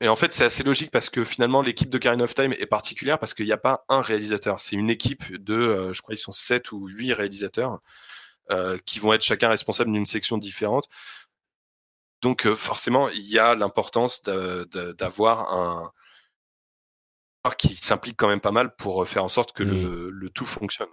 et 0.00 0.08
en 0.08 0.16
fait, 0.16 0.32
c'est 0.32 0.44
assez 0.44 0.62
logique 0.62 0.90
parce 0.90 1.08
que 1.08 1.24
finalement, 1.24 1.62
l'équipe 1.62 1.88
de 1.88 1.96
Ocarina 1.96 2.24
of 2.24 2.34
Time 2.34 2.52
est 2.52 2.66
particulière 2.66 3.18
parce 3.18 3.32
qu'il 3.34 3.46
n'y 3.46 3.52
a 3.52 3.58
pas 3.58 3.84
un 3.88 4.00
réalisateur. 4.00 4.60
C'est 4.60 4.76
une 4.76 4.90
équipe 4.90 5.32
de, 5.32 5.92
je 5.92 6.02
crois, 6.02 6.14
ils 6.14 6.18
sont 6.18 6.32
sept 6.32 6.72
ou 6.72 6.88
huit 6.88 7.12
réalisateurs 7.12 7.80
qui 8.84 8.98
vont 8.98 9.12
être 9.12 9.22
chacun 9.22 9.48
responsable 9.48 9.92
d'une 9.92 10.06
section 10.06 10.36
différente. 10.36 10.88
Donc 12.22 12.48
forcément, 12.50 13.08
il 13.08 13.28
y 13.30 13.38
a 13.38 13.54
l'importance 13.54 14.22
d'avoir 14.22 15.52
un 15.52 15.92
qui 17.52 17.76
s'implique 17.76 18.16
quand 18.16 18.28
même 18.28 18.40
pas 18.40 18.52
mal 18.52 18.74
pour 18.76 19.06
faire 19.06 19.24
en 19.24 19.28
sorte 19.28 19.52
que 19.52 19.62
le, 19.62 20.10
mmh. 20.10 20.30
tout 20.30 20.46
fonctionne. 20.46 20.88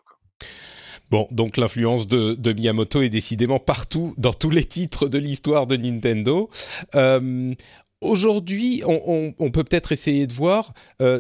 Bon, 1.10 1.28
donc 1.32 1.58
l'influence 1.58 2.08
de, 2.08 2.54
Miyamoto 2.54 3.02
est 3.02 3.10
décidément 3.10 3.60
partout, 3.60 4.14
dans 4.18 4.34
tous 4.34 4.50
les 4.50 4.66
titres 4.66 5.08
de 5.08 5.18
l'histoire 5.18 5.68
de 5.68 5.78
Nintendo. 5.78 6.50
Aujourd'hui, 8.02 8.84
on, 8.86 9.52
peut 9.52 9.64
peut-être 9.64 9.92
essayer 9.92 10.28
de 10.28 10.34
voir, 10.34 10.74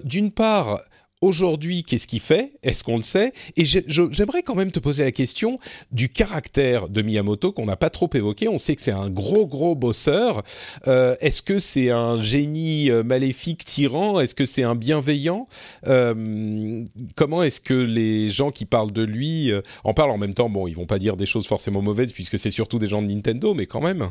d'une 0.04 0.32
part, 0.32 0.82
aujourd'hui, 1.22 1.84
qu'est-ce 1.84 2.08
qu'il 2.08 2.20
fait? 2.20 2.54
Est-ce 2.64 2.84
qu'on 2.84 2.98
le 2.98 3.04
sait? 3.04 3.32
Et 3.56 3.64
j'aimerais 3.64 4.42
quand 4.42 4.56
même 4.56 4.72
te 4.72 4.80
poser 4.80 5.04
la 5.04 5.12
question 5.12 5.60
du 5.92 6.10
caractère 6.10 6.90
de 6.90 7.02
Miyamoto 7.02 7.52
qu'on 7.52 7.66
n'a 7.66 7.76
pas 7.76 7.92
trop 7.92 8.10
évoqué. 8.14 8.48
On 8.48 8.58
sait 8.58 8.76
que 8.76 8.82
c'est 8.82 8.92
un 8.92 9.10
gros, 9.10 9.46
gros 9.46 9.76
bosseur. 9.76 10.44
Euh, 10.88 11.16
Est-ce 11.22 11.44
que 11.44 11.60
c'est 11.60 11.92
un 11.92 12.22
génie 12.22 12.90
euh, 12.90 13.04
maléfique, 13.04 13.64
tyran? 13.64 14.20
Est-ce 14.20 14.36
que 14.36 14.46
c'est 14.46 14.64
un 14.64 14.76
bienveillant? 14.76 15.48
Euh, 15.88 16.84
Comment 17.16 17.44
est-ce 17.44 17.62
que 17.62 17.74
les 17.76 18.30
gens 18.30 18.52
qui 18.52 18.66
parlent 18.66 18.92
de 18.92 19.04
lui 19.04 19.52
euh, 19.52 19.62
en 19.84 19.94
parlent 19.94 20.12
en 20.12 20.18
même 20.18 20.34
temps? 20.34 20.50
Bon, 20.50 20.68
ils 20.68 20.76
vont 20.76 20.88
pas 20.88 21.00
dire 21.00 21.18
des 21.18 21.28
choses 21.28 21.46
forcément 21.46 21.82
mauvaises 21.82 22.14
puisque 22.14 22.40
c'est 22.40 22.52
surtout 22.52 22.80
des 22.80 22.90
gens 22.90 23.02
de 23.02 23.08
Nintendo, 23.08 23.54
mais 23.54 23.68
quand 23.68 23.82
même. 23.82 24.10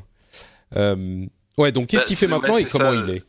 Euh, 0.77 1.27
ouais, 1.61 1.73
donc 1.73 1.89
qu'est-ce 1.89 2.03
bah, 2.03 2.07
qu'il 2.07 2.16
fait 2.16 2.27
maintenant 2.27 2.57
et 2.57 2.65
comment 2.65 2.93
il 2.93 3.11
est? 3.11 3.24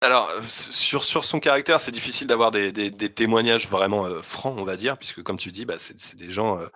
Alors, 0.00 0.30
sur, 0.44 1.02
sur 1.02 1.24
son 1.24 1.40
caractère, 1.40 1.80
c'est 1.80 1.90
difficile 1.90 2.28
d'avoir 2.28 2.52
des, 2.52 2.70
des, 2.70 3.12
témoignages 3.12 3.66
vraiment 3.68 4.06
euh, 4.06 4.22
francs, 4.22 4.56
on 4.56 4.64
va 4.64 4.76
dire, 4.76 4.96
puisque 4.96 5.22
comme 5.22 5.38
tu 5.38 5.50
dis, 5.50 5.64
bah, 5.64 5.74
c'est 5.78 6.14
des 6.14 6.30
gens 6.30 6.60
euh, 6.60 6.68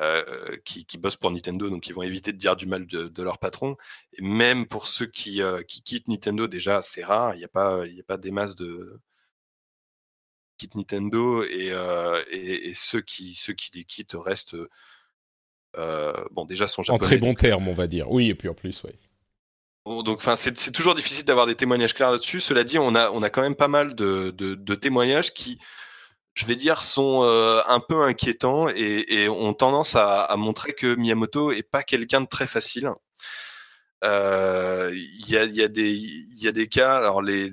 euh, 0.00 0.56
qui, 0.64 0.84
qui, 0.84 0.98
bossent 0.98 1.14
pour 1.14 1.30
Nintendo, 1.30 1.70
donc 1.70 1.86
ils 1.86 1.94
vont 1.94 2.02
éviter 2.02 2.32
de 2.32 2.36
dire 2.36 2.56
du 2.56 2.66
mal 2.66 2.86
de, 2.86 3.06
de 3.06 3.22
leur 3.22 3.38
patron. 3.38 3.76
Et 4.14 4.22
même 4.22 4.66
pour 4.66 4.88
ceux 4.88 5.06
qui, 5.06 5.40
qui 5.68 5.82
quittent 5.82 6.08
Nintendo, 6.08 6.48
déjà, 6.48 6.82
c'est 6.82 7.04
rare, 7.04 7.34
il 7.36 7.38
n'y 7.38 7.44
a, 7.44 7.48
pas, 7.48 7.86
y 7.86 8.00
a 8.00 8.04
pas 8.04 8.16
des 8.16 8.32
masses 8.32 8.56
de 8.56 9.00
quittent 10.56 10.74
Nintendo, 10.74 11.44
et, 11.44 11.72
et, 12.30 12.68
et, 12.70 12.74
ceux, 12.74 13.02
qui, 13.02 13.36
ceux 13.36 13.52
qui 13.52 13.70
les 13.74 13.84
quittent 13.84 14.16
restent, 14.16 14.56
bon, 15.76 16.44
déjà, 16.44 16.66
sont 16.66 16.82
japonais. 16.82 17.04
En 17.04 17.06
très 17.06 17.18
bon 17.18 17.34
terme, 17.34 17.68
on 17.68 17.72
va 17.72 17.86
dire. 17.86 18.10
Oui, 18.10 18.30
et 18.30 18.34
puis 18.34 18.48
en 18.48 18.54
plus, 18.54 18.82
oui. 18.82 18.90
Donc, 19.86 20.18
enfin, 20.18 20.36
c'est 20.36 20.72
toujours 20.72 20.94
difficile 20.94 21.24
d'avoir 21.24 21.46
des 21.46 21.56
témoignages 21.56 21.92
clairs 21.94 22.10
là-dessus. 22.10 22.40
Cela 22.40 22.64
dit, 22.64 22.78
on 22.78 22.94
a, 22.94 23.10
on 23.10 23.22
a 23.22 23.28
quand 23.28 23.42
même 23.42 23.54
pas 23.54 23.68
mal 23.68 23.94
de, 23.94 24.30
de, 24.30 24.74
témoignages 24.74 25.34
qui, 25.34 25.58
je 26.34 26.46
vais 26.46 26.56
dire, 26.56 26.82
sont 26.82 27.22
euh, 27.24 27.60
un 27.68 27.80
peu 27.80 28.02
inquiétants 28.02 28.68
et, 28.70 29.04
et 29.08 29.28
ont 29.28 29.52
tendance 29.54 29.94
à, 29.94 30.22
à, 30.22 30.36
montrer 30.36 30.72
que 30.74 30.94
Miyamoto 30.94 31.52
est 31.52 31.62
pas 31.62 31.82
quelqu'un 31.82 32.22
de 32.22 32.26
très 32.26 32.46
facile. 32.46 32.90
Euh, 34.04 34.90
il 34.94 35.30
y, 35.30 35.36
a, 35.36 35.44
y, 35.44 35.62
a 35.62 35.68
y 35.68 36.48
a 36.48 36.52
des 36.52 36.68
cas, 36.68 36.96
alors 36.96 37.22
les 37.22 37.50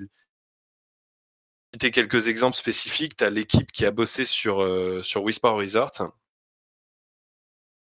citer 1.74 1.92
quelques 1.92 2.28
exemples 2.28 2.58
spécifiques, 2.58 3.18
tu 3.18 3.24
as 3.24 3.30
l'équipe 3.30 3.72
qui 3.72 3.86
a 3.86 3.92
bossé 3.92 4.26
sur, 4.26 4.62
euh, 4.62 5.02
sur 5.04 5.24
Whisper 5.24 5.50
Resort, 5.50 6.12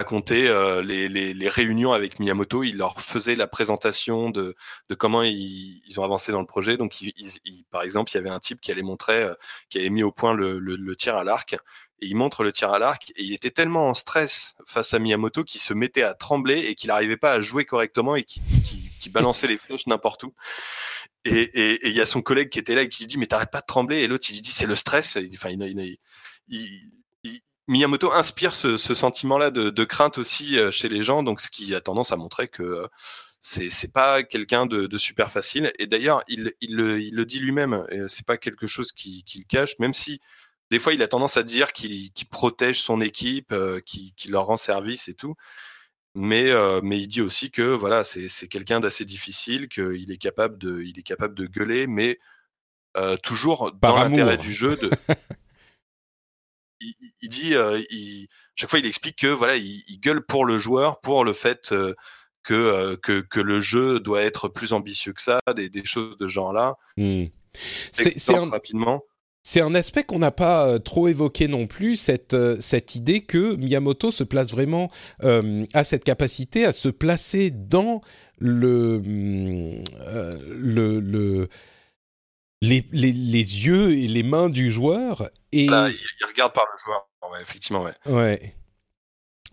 raconter 0.00 0.48
euh, 0.48 0.82
les, 0.82 1.10
les, 1.10 1.34
les, 1.34 1.48
réunions 1.50 1.92
avec 1.92 2.18
Miyamoto. 2.18 2.62
Il 2.62 2.78
leur 2.78 3.02
faisait 3.02 3.34
la 3.34 3.46
présentation 3.46 4.30
de, 4.30 4.56
de 4.88 4.94
comment 4.94 5.22
ils, 5.22 5.82
ils, 5.86 6.00
ont 6.00 6.04
avancé 6.04 6.32
dans 6.32 6.40
le 6.40 6.46
projet. 6.46 6.78
Donc, 6.78 7.02
il, 7.02 7.12
par 7.70 7.82
exemple, 7.82 8.10
il 8.10 8.14
y 8.14 8.18
avait 8.18 8.30
un 8.30 8.40
type 8.40 8.62
qui 8.62 8.72
allait 8.72 8.82
montrer, 8.82 9.22
euh, 9.22 9.34
qui 9.68 9.78
avait 9.78 9.90
mis 9.90 10.02
au 10.02 10.10
point 10.10 10.32
le, 10.32 10.58
le, 10.58 10.96
tir 10.96 11.16
à 11.16 11.24
l'arc. 11.24 11.52
Et 12.00 12.06
il 12.06 12.16
montre 12.16 12.44
le 12.44 12.52
tir 12.52 12.72
à 12.72 12.78
l'arc 12.78 13.12
et 13.14 13.22
il 13.22 13.34
était 13.34 13.50
tellement 13.50 13.88
en 13.88 13.94
stress 13.94 14.54
face 14.66 14.94
à 14.94 14.98
Miyamoto 14.98 15.44
qu'il 15.44 15.60
se 15.60 15.74
mettait 15.74 16.02
à 16.02 16.14
trembler 16.14 16.60
et 16.60 16.74
qu'il 16.74 16.88
n'arrivait 16.88 17.18
pas 17.18 17.32
à 17.32 17.40
jouer 17.40 17.66
correctement 17.66 18.16
et 18.16 18.24
qui, 18.24 18.40
balançait 19.10 19.48
les 19.48 19.58
flèches 19.58 19.86
n'importe 19.86 20.24
où. 20.24 20.32
Et 21.26 21.86
il 21.86 21.92
y 21.92 22.00
a 22.00 22.06
son 22.06 22.22
collègue 22.22 22.48
qui 22.48 22.58
était 22.58 22.74
là 22.74 22.82
et 22.82 22.88
qui 22.88 23.02
lui 23.02 23.06
dit 23.06 23.18
mais 23.18 23.26
t'arrêtes 23.26 23.50
pas 23.50 23.60
de 23.60 23.66
trembler 23.66 23.98
et 23.98 24.06
l'autre 24.06 24.26
il 24.30 24.34
lui 24.36 24.40
dit 24.40 24.52
c'est 24.52 24.66
le 24.66 24.76
stress. 24.76 25.18
Enfin 25.34 25.50
il, 25.50 25.60
il, 25.62 25.98
il, 26.48 26.90
Miyamoto 27.70 28.12
inspire 28.12 28.56
ce, 28.56 28.76
sentiment-là 28.76 29.52
de, 29.52 29.84
crainte 29.84 30.18
aussi 30.18 30.58
euh, 30.58 30.72
chez 30.72 30.88
les 30.88 31.04
gens, 31.04 31.22
donc 31.22 31.40
ce 31.40 31.50
qui 31.50 31.72
a 31.76 31.80
tendance 31.80 32.10
à 32.10 32.16
montrer 32.16 32.48
que 32.48 32.64
euh, 32.64 32.88
c'est 33.42 33.92
pas 33.92 34.24
quelqu'un 34.24 34.66
de, 34.66 34.98
super 34.98 35.30
facile. 35.30 35.72
Et 35.78 35.86
d'ailleurs, 35.86 36.24
il, 36.26 36.52
le, 36.62 37.24
dit 37.24 37.38
lui-même, 37.38 37.86
c'est 38.08 38.26
pas 38.26 38.38
quelque 38.38 38.66
chose 38.66 38.90
qu'il 38.90 39.46
cache, 39.46 39.78
même 39.78 39.94
si 39.94 40.20
des 40.72 40.80
fois 40.80 40.94
il 40.94 41.02
a 41.02 41.06
tendance 41.06 41.36
à 41.36 41.44
dire 41.44 41.72
qu'il 41.72 42.10
protège 42.28 42.80
son 42.80 43.00
équipe, 43.00 43.52
euh, 43.52 43.80
qu'il 43.80 44.32
leur 44.32 44.46
rend 44.46 44.56
service 44.56 45.06
et 45.06 45.14
tout. 45.14 45.36
Mais, 46.16 46.50
mais 46.82 46.98
il 46.98 47.06
dit 47.06 47.22
aussi 47.22 47.52
que 47.52 47.62
voilà, 47.62 48.02
c'est 48.02 48.48
quelqu'un 48.48 48.80
d'assez 48.80 49.04
difficile, 49.04 49.68
qu'il 49.68 50.10
est 50.10 50.18
capable 50.18 50.58
de, 50.58 50.82
il 50.82 50.98
est 50.98 51.04
capable 51.04 51.36
de 51.36 51.46
gueuler, 51.46 51.86
mais 51.86 52.18
toujours 53.22 53.70
dans 53.80 53.96
l'intérêt 53.96 54.36
du 54.36 54.52
jeu. 54.52 54.76
De... 54.76 54.90
il, 56.80 57.28
dit, 57.28 57.54
euh, 57.54 57.80
chaque 58.54 58.70
fois, 58.70 58.78
il 58.78 58.86
explique 58.86 59.16
que 59.16 59.26
voilà, 59.26 59.56
il, 59.56 60.00
gueule 60.00 60.24
pour 60.24 60.44
le 60.44 60.58
joueur, 60.58 61.00
pour 61.00 61.24
le 61.24 61.32
fait 61.32 61.72
euh, 61.72 61.94
euh, 62.50 62.96
que, 62.96 63.20
que, 63.20 63.40
le 63.40 63.60
jeu 63.60 64.00
doit 64.00 64.22
être 64.22 64.48
plus 64.48 64.72
ambitieux 64.72 65.12
que 65.12 65.22
ça, 65.22 65.40
des, 65.54 65.84
choses 65.84 66.16
de 66.18 66.26
genre-là. 66.26 66.76
Mmh. 66.96 67.24
C'est 67.92 68.34
un... 68.34 68.48
rapidement. 68.48 69.02
C'est 69.42 69.62
un 69.62 69.74
aspect 69.74 70.04
qu'on 70.04 70.18
n'a 70.18 70.32
pas 70.32 70.78
trop 70.80 71.08
évoqué 71.08 71.48
non 71.48 71.66
plus, 71.66 71.96
cette, 71.96 72.36
cette 72.60 72.94
idée 72.94 73.22
que 73.22 73.56
Miyamoto 73.56 74.10
se 74.10 74.22
place 74.22 74.50
vraiment 74.50 74.90
à 75.22 75.82
cette 75.82 76.04
capacité 76.04 76.66
à 76.66 76.74
se 76.74 76.90
placer 76.90 77.50
dans 77.50 78.02
le, 78.38 79.00
le, 80.46 81.00
le 81.00 81.48
les, 82.62 82.84
les, 82.92 83.12
les, 83.12 83.66
yeux 83.66 83.92
et 83.92 84.06
les 84.06 84.22
mains 84.22 84.48
du 84.48 84.70
joueur. 84.70 85.30
Et... 85.52 85.66
Là, 85.66 85.88
il, 85.88 86.26
regarde 86.26 86.52
par 86.52 86.66
le 86.72 86.78
joueur, 86.82 87.08
ouais, 87.32 87.42
effectivement, 87.42 87.82
ouais. 87.82 87.94
Ouais. 88.06 88.54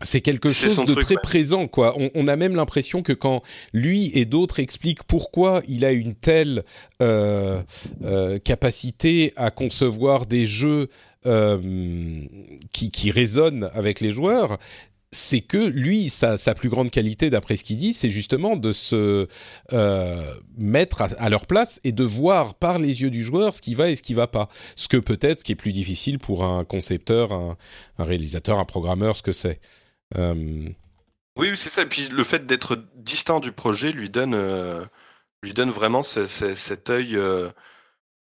C'est 0.01 0.21
quelque 0.21 0.49
chose 0.49 0.77
de 0.85 0.93
très 0.93 1.15
présent, 1.15 1.67
quoi. 1.67 1.95
On, 1.97 2.11
on 2.13 2.27
a 2.27 2.35
même 2.35 2.55
l'impression 2.55 3.01
que 3.01 3.13
quand 3.13 3.41
lui 3.73 4.11
et 4.13 4.25
d'autres 4.25 4.59
expliquent 4.59 5.01
pourquoi 5.03 5.63
il 5.67 5.85
a 5.85 5.91
une 5.91 6.13
telle 6.13 6.63
euh, 7.01 7.63
euh, 8.03 8.37
capacité 8.37 9.33
à 9.37 9.49
concevoir 9.49 10.27
des 10.27 10.45
jeux 10.45 10.89
euh, 11.25 11.57
qui, 12.73 12.91
qui 12.91 13.09
résonnent 13.09 13.71
avec 13.73 13.99
les 13.99 14.11
joueurs, 14.11 14.59
c'est 15.11 15.41
que 15.41 15.57
lui, 15.57 16.09
sa, 16.09 16.37
sa, 16.37 16.53
plus 16.53 16.69
grande 16.69 16.91
qualité, 16.91 17.29
d'après 17.29 17.55
ce 17.55 17.63
qu'il 17.63 17.77
dit, 17.77 17.93
c'est 17.93 18.09
justement 18.09 18.57
de 18.57 18.73
se 18.73 19.27
euh, 19.71 20.35
mettre 20.57 21.01
à, 21.01 21.29
leur 21.29 21.45
place 21.45 21.79
et 21.83 21.93
de 21.93 22.03
voir 22.03 22.55
par 22.55 22.77
les 22.77 23.01
yeux 23.01 23.09
du 23.09 23.23
joueur 23.23 23.53
ce 23.53 23.61
qui 23.61 23.73
va 23.73 23.89
et 23.89 23.95
ce 23.95 24.03
qui 24.03 24.13
va 24.13 24.27
pas. 24.27 24.49
Ce 24.75 24.87
que 24.87 24.97
peut-être, 24.97 25.39
ce 25.39 25.43
qui 25.45 25.53
est 25.53 25.55
plus 25.55 25.71
difficile 25.71 26.19
pour 26.19 26.43
un 26.43 26.65
concepteur, 26.65 27.31
un, 27.31 27.57
réalisateur, 27.97 28.59
un 28.59 28.65
programmeur, 28.65 29.15
ce 29.15 29.23
que 29.23 29.31
c'est. 29.31 29.61
Euh... 30.17 30.67
Oui, 31.37 31.51
c'est 31.55 31.69
ça. 31.69 31.83
Et 31.83 31.85
puis 31.85 32.09
le 32.09 32.23
fait 32.23 32.45
d'être 32.45 32.83
distant 32.95 33.39
du 33.39 33.51
projet 33.51 33.91
lui 33.91 34.09
donne, 34.09 34.33
euh, 34.33 34.83
lui 35.41 35.53
donne 35.53 35.69
vraiment 35.69 36.03
cet 36.03 36.89
œil 36.89 37.17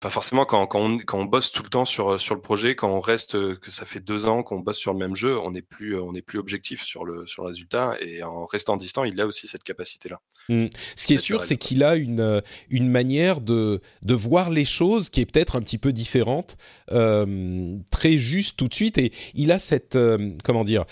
pas 0.03 0.09
forcément 0.09 0.45
quand, 0.45 0.67
quand, 0.67 0.81
on, 0.81 0.97
quand, 0.97 1.17
on, 1.17 1.23
bosse 1.23 1.49
tout 1.53 1.63
le 1.63 1.69
temps 1.69 1.85
sur, 1.85 2.19
sur 2.19 2.35
le 2.35 2.41
projet, 2.41 2.75
quand 2.75 2.89
on 2.89 2.99
reste, 2.99 3.35
euh, 3.35 3.55
que 3.55 3.71
ça 3.71 3.85
fait 3.85 4.01
deux 4.01 4.25
ans 4.25 4.43
qu'on 4.43 4.59
bosse 4.59 4.77
sur 4.77 4.91
le 4.91 4.99
même 4.99 5.15
jeu, 5.15 5.39
on 5.39 5.51
n'est 5.51 5.61
plus, 5.61 5.95
euh, 5.95 6.03
on 6.03 6.13
est 6.13 6.21
plus 6.21 6.39
objectif 6.39 6.83
sur 6.83 7.05
le, 7.05 7.25
sur 7.25 7.43
le 7.43 7.47
résultat. 7.47 7.95
Et 8.01 8.21
en 8.21 8.45
restant 8.45 8.75
distant, 8.75 9.05
il 9.05 9.21
a 9.21 9.25
aussi 9.25 9.47
cette 9.47 9.63
capacité-là. 9.63 10.19
Mmh. 10.49 10.65
Ce 10.97 11.07
qui 11.07 11.13
est 11.13 11.17
sûr, 11.19 11.41
c'est 11.41 11.55
qu'il 11.55 11.85
a 11.85 11.95
une, 11.95 12.19
euh, 12.19 12.41
une 12.69 12.89
manière 12.89 13.39
de, 13.39 13.79
de 14.01 14.13
voir 14.13 14.49
les 14.49 14.65
choses 14.65 15.09
qui 15.09 15.21
est 15.21 15.25
peut-être 15.25 15.55
un 15.55 15.61
petit 15.61 15.77
peu 15.77 15.93
différente, 15.93 16.57
euh, 16.91 17.77
très 17.89 18.17
juste 18.17 18.57
tout 18.57 18.67
de 18.67 18.73
suite. 18.73 18.97
Et 18.97 19.13
il 19.35 19.53
a 19.53 19.59
cette, 19.59 19.95
euh, 19.95 20.31
comment 20.43 20.65
dire, 20.65 20.83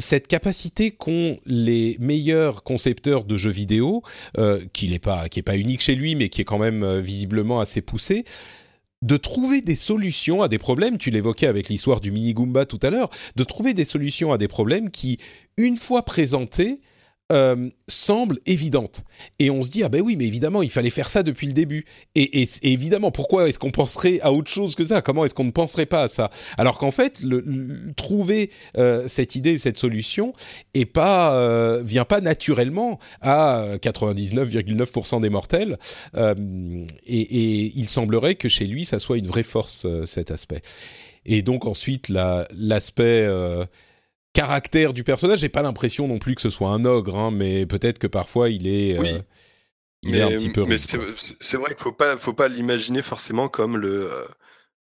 cette 0.00 0.26
capacité 0.26 0.90
qu'ont 0.90 1.38
les 1.46 1.96
meilleurs 2.00 2.62
concepteurs 2.62 3.24
de 3.24 3.36
jeux 3.36 3.50
vidéo, 3.50 4.02
euh, 4.38 4.60
qui 4.72 4.88
n'est 4.88 4.98
pas 4.98 5.28
unique 5.56 5.80
chez 5.80 5.94
lui, 5.94 6.14
mais 6.14 6.28
qui 6.28 6.40
est 6.40 6.44
quand 6.44 6.58
même 6.58 6.82
euh, 6.82 7.00
visiblement 7.00 7.60
assez 7.60 7.80
poussé, 7.80 8.24
de 9.02 9.16
trouver 9.16 9.62
des 9.62 9.74
solutions 9.76 10.42
à 10.42 10.48
des 10.48 10.58
problèmes. 10.58 10.98
Tu 10.98 11.10
l'évoquais 11.10 11.46
avec 11.46 11.68
l'histoire 11.68 12.00
du 12.00 12.10
mini 12.10 12.34
Goomba 12.34 12.66
tout 12.66 12.80
à 12.82 12.90
l'heure, 12.90 13.10
de 13.36 13.44
trouver 13.44 13.72
des 13.72 13.84
solutions 13.84 14.32
à 14.32 14.38
des 14.38 14.48
problèmes 14.48 14.90
qui, 14.90 15.18
une 15.56 15.76
fois 15.76 16.04
présentés, 16.04 16.80
euh, 17.30 17.70
semble 17.86 18.38
évidente. 18.46 19.04
Et 19.38 19.50
on 19.50 19.62
se 19.62 19.70
dit, 19.70 19.82
ah 19.82 19.88
ben 19.88 20.00
oui, 20.00 20.16
mais 20.16 20.26
évidemment, 20.26 20.62
il 20.62 20.70
fallait 20.70 20.90
faire 20.90 21.10
ça 21.10 21.22
depuis 21.22 21.46
le 21.46 21.52
début. 21.52 21.84
Et, 22.14 22.42
et, 22.42 22.48
évidemment, 22.62 23.10
pourquoi 23.10 23.48
est-ce 23.48 23.58
qu'on 23.58 23.70
penserait 23.70 24.20
à 24.20 24.32
autre 24.32 24.50
chose 24.50 24.74
que 24.74 24.84
ça? 24.84 25.00
Comment 25.00 25.24
est-ce 25.24 25.34
qu'on 25.34 25.44
ne 25.44 25.50
penserait 25.50 25.86
pas 25.86 26.02
à 26.02 26.08
ça? 26.08 26.30
Alors 26.58 26.78
qu'en 26.78 26.90
fait, 26.90 27.20
trouver 27.96 28.50
euh, 28.76 29.06
cette 29.06 29.36
idée, 29.36 29.58
cette 29.58 29.78
solution, 29.78 30.32
est 30.74 30.86
pas, 30.86 31.34
euh, 31.34 31.82
vient 31.84 32.04
pas 32.04 32.20
naturellement 32.20 32.98
à 33.20 33.64
99,9% 33.80 35.20
des 35.20 35.30
mortels. 35.30 35.78
Et, 37.06 37.72
il 37.76 37.88
semblerait 37.88 38.34
que 38.34 38.48
chez 38.48 38.66
lui, 38.66 38.84
ça 38.84 38.98
soit 38.98 39.18
une 39.18 39.26
vraie 39.26 39.42
force, 39.42 39.86
cet 40.04 40.30
aspect. 40.30 40.62
Et 41.26 41.42
donc 41.42 41.64
ensuite, 41.64 42.08
l'aspect... 42.08 43.26
La, 43.26 43.66
caractère 44.32 44.92
du 44.92 45.04
personnage. 45.04 45.40
J'ai 45.40 45.48
pas 45.48 45.62
l'impression 45.62 46.08
non 46.08 46.18
plus 46.18 46.34
que 46.34 46.40
ce 46.40 46.50
soit 46.50 46.70
un 46.70 46.84
ogre, 46.84 47.16
hein, 47.16 47.30
mais 47.30 47.66
peut-être 47.66 47.98
que 47.98 48.06
parfois 48.06 48.50
il 48.50 48.66
est, 48.66 48.98
oui. 48.98 49.12
euh, 49.12 49.20
il 50.02 50.12
mais, 50.12 50.18
est 50.18 50.22
un 50.22 50.30
petit 50.30 50.50
peu. 50.50 50.64
Mais 50.64 50.76
c'est 50.78 51.56
vrai 51.56 51.74
qu'il 51.74 51.82
faut 51.82 51.92
pas, 51.92 52.16
faut 52.16 52.32
pas 52.32 52.48
l'imaginer 52.48 53.02
forcément 53.02 53.48
comme 53.48 53.76
le, 53.76 54.10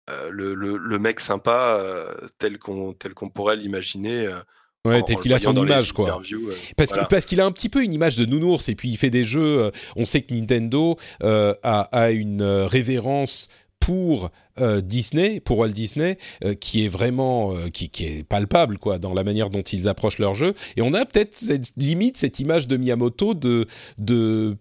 euh, 0.09 0.29
le, 0.29 0.53
le, 0.53 0.77
le, 0.77 0.99
mec 0.99 1.19
sympa 1.19 1.77
euh, 1.79 2.13
tel 2.37 2.57
qu'on 2.57 2.93
tel 2.93 3.13
qu'on 3.13 3.29
pourrait 3.29 3.55
l'imaginer. 3.57 4.27
Euh, 4.27 4.39
Ouais, 4.85 5.03
tel 5.03 5.17
qu'il 5.17 5.33
a 5.33 5.39
son 5.39 5.53
image, 5.55 5.91
quoi. 5.91 6.21
Euh, 6.31 6.53
parce 6.77 6.91
voilà. 6.91 7.05
parce 7.05 7.25
qu'il 7.25 7.41
a 7.41 7.45
un 7.45 7.51
petit 7.51 7.67
peu 7.67 7.83
une 7.83 7.93
image 7.93 8.15
de 8.15 8.25
nounours 8.25 8.69
et 8.69 8.75
puis 8.75 8.89
il 8.89 8.95
fait 8.95 9.09
des 9.09 9.25
jeux. 9.25 9.63
Euh, 9.63 9.71
on 9.97 10.05
sait 10.05 10.21
que 10.21 10.33
Nintendo 10.33 10.95
euh, 11.21 11.53
a, 11.63 11.81
a, 11.91 12.11
une 12.11 12.41
révérence 12.41 13.49
pour 13.79 14.31
euh, 14.59 14.81
Disney, 14.81 15.39
pour 15.39 15.57
Walt 15.59 15.69
Disney, 15.69 16.17
euh, 16.43 16.53
qui 16.53 16.85
est 16.85 16.89
vraiment, 16.89 17.55
euh, 17.55 17.69
qui, 17.69 17.89
qui, 17.89 18.05
est 18.05 18.23
palpable 18.23 18.77
quoi, 18.77 18.99
dans 18.99 19.13
la 19.13 19.23
manière 19.23 19.49
dont 19.49 19.61
ils 19.61 19.87
approchent 19.87 20.19
leur 20.19 20.35
jeu. 20.35 20.53
Et 20.75 20.81
on 20.81 20.93
a 20.93 21.05
peut-être 21.05 21.35
cette 21.35 21.71
limite 21.77 22.17
cette 22.17 22.39
image 22.39 22.67
de 22.67 22.77
Miyamoto 22.77 23.33
de 23.33 23.65
de 23.97 24.57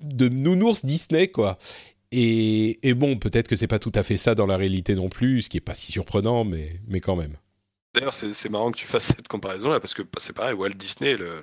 de 0.00 0.28
nounours 0.28 0.84
Disney 0.84 1.28
quoi. 1.28 1.58
Et, 2.14 2.86
et 2.86 2.92
bon, 2.92 3.16
peut-être 3.16 3.48
que 3.48 3.56
c'est 3.56 3.66
pas 3.66 3.78
tout 3.78 3.92
à 3.94 4.02
fait 4.02 4.18
ça 4.18 4.34
dans 4.34 4.46
la 4.46 4.56
réalité 4.56 4.94
non 4.94 5.08
plus, 5.08 5.42
ce 5.42 5.48
qui 5.48 5.56
est 5.56 5.60
pas 5.60 5.74
si 5.74 5.92
surprenant, 5.92 6.44
mais 6.44 6.80
mais 6.86 7.00
quand 7.00 7.16
même. 7.16 7.36
D'ailleurs, 7.94 8.14
c'est 8.14 8.48
marrant 8.48 8.70
que 8.70 8.78
tu 8.78 8.86
fasses 8.86 9.04
cette 9.16 9.28
comparaison 9.28 9.68
là, 9.68 9.78
parce 9.78 9.92
que 9.92 10.02
c'est 10.18 10.32
pareil, 10.32 10.54
Walt 10.54 10.70
Disney, 10.70 11.16
le, 11.16 11.42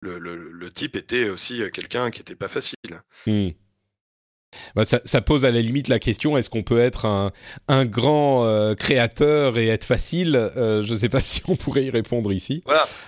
le, 0.00 0.18
le, 0.18 0.36
le 0.50 0.72
type 0.72 0.94
était 0.94 1.30
aussi 1.30 1.62
quelqu'un 1.72 2.10
qui 2.10 2.20
était 2.20 2.34
pas 2.34 2.48
facile. 2.48 2.76
Mmh. 3.26 3.48
Bah 4.74 4.84
ça, 4.84 5.20
pose 5.20 5.44
à 5.44 5.50
la 5.50 5.60
limite 5.60 5.88
la 5.88 5.98
question 5.98 6.36
est-ce 6.36 6.50
qu'on 6.50 6.62
peut 6.62 6.80
être 6.80 7.30
un, 7.68 7.84
grand 7.84 8.44
euh, 8.44 8.74
créateur 8.74 9.58
et 9.58 9.68
être 9.68 9.84
facile? 9.84 10.36
Euh, 10.36 10.82
Je 10.82 10.92
ne 10.92 10.98
sais 10.98 11.08
pas 11.08 11.20
si 11.20 11.42
on 11.48 11.56
pourrait 11.56 11.84
y 11.84 11.90
répondre 11.90 12.32
ici. 12.32 12.62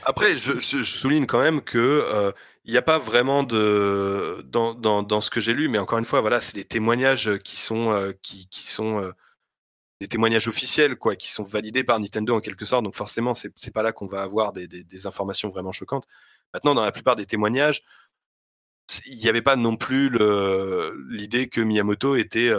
Après, 0.05 0.37
je, 0.37 0.59
souligne 0.61 1.27
quand 1.27 1.41
même 1.41 1.61
que 1.61 2.05
il 2.09 2.15
euh, 2.15 2.33
n'y 2.69 2.77
a 2.77 2.83
pas 2.83 2.99
vraiment 2.99 3.43
de 3.43 4.45
dans, 4.51 5.21
ce 5.21 5.31
que 5.31 5.41
j'ai 5.41 5.55
lu, 5.55 5.69
mais 5.69 5.79
encore 5.79 5.99
une 5.99 6.05
fois, 6.05 6.21
voilà, 6.21 6.41
c'est 6.41 6.55
des 6.55 6.65
témoignages 6.65 7.39
qui 7.39 7.57
sont 7.57 7.91
euh, 7.91 8.13
euh, 8.81 9.13
des 10.01 10.09
témoignages 10.09 10.49
officiels, 10.49 10.97
quoi, 10.97 11.17
qui 11.17 11.31
sont 11.31 11.45
validés 11.45 11.85
par 11.85 11.99
Nintendo 12.01 12.37
en 12.37 12.41
quelque 12.41 12.67
sorte. 12.67 12.85
Donc 12.85 12.95
forcément, 12.95 13.35
c'est 13.35 13.53
c'est 13.57 13.73
pas 13.73 13.83
là 13.83 13.93
qu'on 13.93 14.07
va 14.07 14.23
avoir 14.23 14.53
des 14.53 15.07
informations 15.07 15.49
vraiment 15.51 15.73
choquantes. 15.73 16.07
Maintenant, 16.55 16.75
dans 16.75 16.85
la 16.85 16.93
plupart 16.93 17.17
des 17.17 17.27
témoignages, 17.27 17.83
il 19.07 19.19
n'y 19.19 19.29
avait 19.29 19.43
pas 19.43 19.57
non 19.57 19.77
plus 19.77 20.11
l'idée 21.09 21.49
que 21.49 21.61
Miyamoto 21.61 22.17
était, 22.17 22.53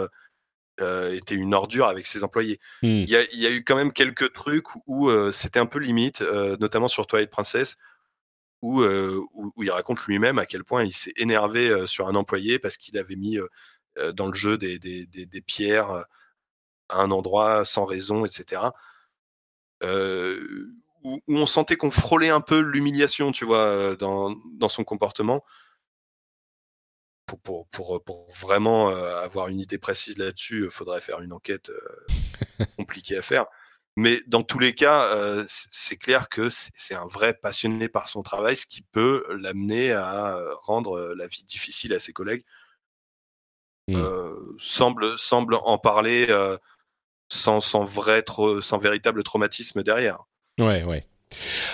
euh, 0.80 1.14
était 1.14 1.36
une 1.36 1.54
ordure 1.54 1.86
avec 1.86 2.04
ses 2.04 2.24
employés. 2.24 2.58
Hmm. 2.82 3.04
Il 3.06 3.08
y, 3.08 3.36
y, 3.36 3.46
a 3.46 3.50
eu 3.50 3.62
quand 3.62 3.76
même 3.76 3.92
quelques 3.92 4.32
trucs 4.32 4.66
où 4.88 5.08
euh, 5.08 5.30
c'était 5.30 5.60
un 5.60 5.66
peu 5.66 5.78
limite, 5.78 6.20
euh, 6.22 6.56
notamment 6.58 6.88
sur 6.88 7.06
Twilight 7.06 7.30
Princess, 7.30 7.76
où, 8.60 8.82
où, 8.82 9.52
où 9.54 9.62
il 9.62 9.70
raconte 9.70 10.00
lui-même 10.06 10.38
à 10.38 10.46
quel 10.46 10.64
point 10.64 10.82
il 10.82 10.92
s'est 10.92 11.12
énervé 11.16 11.86
sur 11.86 12.08
un 12.08 12.14
employé 12.14 12.58
parce 12.58 12.78
qu'il 12.78 12.96
avait 12.96 13.14
mis 13.14 13.38
dans 14.14 14.26
le 14.26 14.32
jeu 14.32 14.56
des, 14.56 14.78
des, 14.78 15.04
des, 15.04 15.26
des, 15.26 15.40
pierres 15.42 15.90
à 16.88 17.02
un 17.02 17.10
endroit 17.10 17.66
sans 17.66 17.84
raison, 17.84 18.24
etc. 18.24 18.62
Où, 19.82 19.86
où, 21.04 21.20
on 21.28 21.46
sentait 21.46 21.76
qu'on 21.76 21.90
frôlait 21.90 22.30
un 22.30 22.40
peu 22.40 22.58
l'humiliation, 22.58 23.32
tu 23.32 23.44
vois, 23.44 23.96
dans, 23.96 24.34
dans 24.54 24.70
son 24.70 24.82
comportement 24.82 25.44
pour, 27.26 27.40
pour, 27.40 27.66
pour, 27.68 28.02
pour, 28.02 28.30
vraiment 28.40 28.90
euh, 28.90 29.22
avoir 29.22 29.48
une 29.48 29.60
idée 29.60 29.78
précise 29.78 30.18
là-dessus, 30.18 30.64
il 30.64 30.70
faudrait 30.70 31.00
faire 31.00 31.20
une 31.20 31.32
enquête 31.32 31.70
euh, 31.70 32.64
compliquée 32.76 33.16
à 33.16 33.22
faire. 33.22 33.46
Mais 33.96 34.20
dans 34.26 34.42
tous 34.42 34.58
les 34.58 34.74
cas, 34.74 35.04
euh, 35.14 35.44
c'est 35.48 35.96
clair 35.96 36.28
que 36.28 36.48
c'est 36.50 36.94
un 36.94 37.06
vrai 37.06 37.32
passionné 37.32 37.88
par 37.88 38.08
son 38.08 38.22
travail, 38.22 38.56
ce 38.56 38.66
qui 38.66 38.82
peut 38.82 39.24
l'amener 39.38 39.92
à 39.92 40.36
rendre 40.62 41.14
la 41.16 41.26
vie 41.28 41.44
difficile 41.44 41.94
à 41.94 42.00
ses 42.00 42.12
collègues. 42.12 42.44
Mmh. 43.86 44.02
semble, 44.58 45.18
semble 45.18 45.56
en 45.56 45.76
parler 45.76 46.26
sans, 47.28 47.60
sans, 47.60 47.84
vrai, 47.84 48.24
sans 48.62 48.78
véritable 48.78 49.22
traumatisme 49.22 49.84
derrière. 49.84 50.24
Ouais, 50.58 50.82
ouais. 50.82 51.06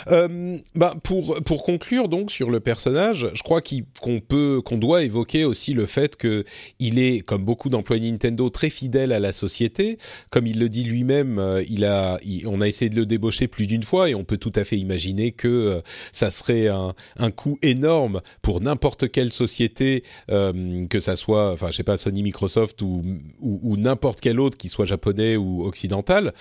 Euh, 0.09 0.59
bah 0.75 0.95
pour 1.03 1.65
conclure 1.65 2.09
donc 2.09 2.31
sur 2.31 2.51
le 2.51 2.61
personnage, 2.61 3.29
je 3.35 3.43
crois 3.43 3.61
qu'on 3.61 4.21
peut 4.21 4.63
doit 4.73 5.03
évoquer 5.03 5.45
aussi 5.45 5.75
le 5.75 5.87
fait 5.87 6.17
que 6.17 6.45
il 6.79 6.99
est 6.99 7.21
comme 7.21 7.45
beaucoup 7.45 7.69
d'employés 7.69 8.11
Nintendo 8.11 8.49
très 8.49 8.71
fidèle 8.71 9.13
à 9.13 9.21
la 9.21 9.33
société, 9.33 9.99
comme 10.31 10.47
il 10.47 10.59
le 10.59 10.69
dit 10.69 10.85
lui-même, 10.85 11.39
euh, 11.39 11.63
il 11.69 11.85
a 11.85 12.19
on 12.47 12.61
a 12.61 12.69
essayé 12.69 12.89
de 12.89 12.97
le 12.97 13.07
débaucher 13.07 13.49
plus 13.49 13.67
d'une 13.67 13.83
fois 13.83 14.09
et 14.09 14.15
on 14.15 14.25
peut 14.25 14.39
tout 14.39 14.53
à 14.57 14.65
fait 14.65 14.79
imaginer 14.79 15.33
que 15.33 15.49
euh, 15.49 15.81
ça 16.13 16.31
serait 16.31 16.69
un 16.69 16.95
un 17.19 17.31
coût 17.31 17.59
énorme 17.63 18.23
pour 18.43 18.61
n'importe 18.61 19.11
quelle 19.11 19.33
société 19.33 20.03
que 20.29 21.01
ça 21.01 21.17
soit 21.17 21.53
enfin 21.53 21.69
je 21.71 21.77
sais 21.77 21.83
pas 21.83 21.97
Sony, 21.97 22.23
Microsoft 22.23 22.81
ou, 22.83 23.03
ou 23.41 23.77
n'importe 23.77 24.21
quel 24.21 24.41
autre 24.41 24.57
qui 24.57 24.69
soit 24.69 24.87
japonais 24.87 25.37
ou 25.37 25.65
occidental 25.65 26.33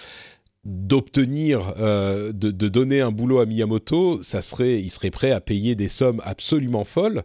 d'obtenir, 0.65 1.73
euh, 1.79 2.31
de, 2.31 2.51
de, 2.51 2.67
donner 2.67 3.01
un 3.01 3.11
boulot 3.11 3.39
à 3.39 3.45
Miyamoto, 3.45 4.21
ça 4.23 4.41
serait, 4.41 4.79
il 4.79 4.89
serait 4.89 5.11
prêt 5.11 5.31
à 5.31 5.39
payer 5.39 5.75
des 5.75 5.87
sommes 5.87 6.21
absolument 6.25 6.83
folles. 6.83 7.23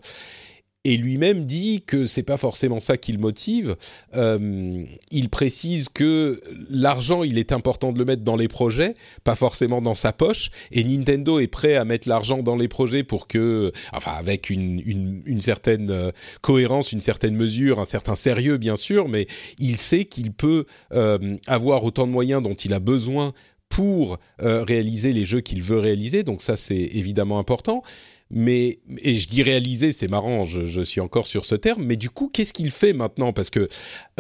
Et 0.84 0.98
lui-même 0.98 1.46
dit 1.46 1.82
que 1.86 2.04
c'est 2.04 2.22
pas 2.22 2.36
forcément 2.36 2.78
ça 2.78 2.98
qui 2.98 3.12
le 3.12 3.18
motive. 3.18 3.76
Euh, 4.14 4.84
il 5.10 5.30
précise 5.30 5.88
que 5.88 6.40
l'argent, 6.68 7.22
il 7.22 7.38
est 7.38 7.52
important 7.52 7.90
de 7.90 7.98
le 7.98 8.04
mettre 8.04 8.22
dans 8.22 8.36
les 8.36 8.48
projets, 8.48 8.92
pas 9.24 9.34
forcément 9.34 9.80
dans 9.80 9.94
sa 9.94 10.12
poche. 10.12 10.50
Et 10.72 10.84
Nintendo 10.84 11.38
est 11.40 11.46
prêt 11.46 11.76
à 11.76 11.86
mettre 11.86 12.06
l'argent 12.06 12.42
dans 12.42 12.56
les 12.56 12.68
projets 12.68 13.02
pour 13.02 13.26
que, 13.28 13.72
enfin, 13.94 14.12
avec 14.12 14.50
une, 14.50 15.40
certaine 15.40 15.90
euh, 15.90 16.10
cohérence, 16.42 16.92
une 16.92 17.00
certaine 17.00 17.34
mesure, 17.34 17.80
un 17.80 17.86
certain 17.86 18.14
sérieux, 18.14 18.58
bien 18.58 18.76
sûr, 18.76 19.08
mais 19.08 19.26
il 19.58 19.78
sait 19.78 20.04
qu'il 20.04 20.32
peut 20.32 20.66
euh, 20.92 21.36
avoir 21.46 21.84
autant 21.84 22.06
de 22.06 22.12
moyens 22.12 22.42
dont 22.42 22.54
il 22.54 22.74
a 22.74 22.80
besoin 22.80 23.32
pour 23.70 24.18
réaliser 24.38 25.12
les 25.12 25.24
jeux 25.24 25.40
qu'il 25.40 25.60
veut 25.60 25.80
réaliser. 25.80 26.22
Donc 26.22 26.42
ça, 26.42 26.54
c'est 26.54 26.76
évidemment 26.76 27.40
important 27.40 27.82
mais 28.30 28.78
et 29.02 29.18
je 29.18 29.28
dis 29.28 29.42
réaliser, 29.42 29.92
c'est 29.92 30.08
marrant, 30.08 30.44
je, 30.44 30.82
suis 30.82 31.00
encore 31.00 31.26
sur 31.26 31.44
ce 31.44 31.54
terme. 31.54 31.84
Mais 31.84 31.96
du 31.96 32.10
coup, 32.10 32.30
qu'est-ce 32.32 32.52
qu'il 32.52 32.70
fait 32.70 32.92
maintenant? 32.92 33.32
Parce 33.32 33.50
que 33.50 33.68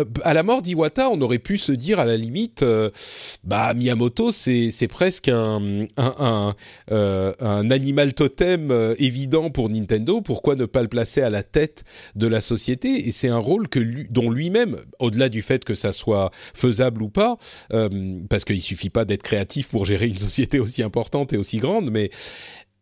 euh, 0.00 0.04
à 0.22 0.34
la 0.34 0.42
mort 0.42 0.62
d'Iwata, 0.62 1.10
on 1.10 1.20
aurait 1.20 1.38
pu 1.38 1.58
se 1.58 1.72
dire 1.72 1.98
à 1.98 2.04
la 2.04 2.16
limite, 2.16 2.62
euh, 2.62 2.90
bah 3.44 3.74
Miyamoto, 3.74 4.30
c'est 4.32 4.88
presque 4.88 5.28
un 5.28 5.86
un, 5.96 6.54
euh, 6.90 7.32
animal 7.40 8.14
totem 8.14 8.94
évident 8.98 9.50
pour 9.50 9.68
Nintendo. 9.68 10.20
Pourquoi 10.20 10.54
ne 10.54 10.66
pas 10.66 10.82
le 10.82 10.88
placer 10.88 11.22
à 11.22 11.30
la 11.30 11.42
tête 11.42 11.84
de 12.14 12.26
la 12.26 12.40
société? 12.40 13.08
Et 13.08 13.12
c'est 13.12 13.28
un 13.28 13.38
rôle 13.38 13.68
que 13.68 13.80
dont 14.10 14.30
lui-même, 14.30 14.76
au-delà 14.98 15.28
du 15.28 15.42
fait 15.42 15.64
que 15.64 15.74
ça 15.74 15.92
soit 15.92 16.30
faisable 16.54 17.02
ou 17.02 17.08
pas, 17.08 17.36
parce 18.28 18.44
qu'il 18.44 18.62
suffit 18.62 18.90
pas 18.90 19.04
d'être 19.04 19.22
créatif 19.22 19.68
pour 19.68 19.86
gérer 19.86 20.06
une 20.06 20.16
société 20.16 20.60
aussi 20.60 20.82
importante 20.82 21.32
et 21.32 21.36
aussi 21.36 21.58
grande, 21.58 21.90
mais 21.90 22.10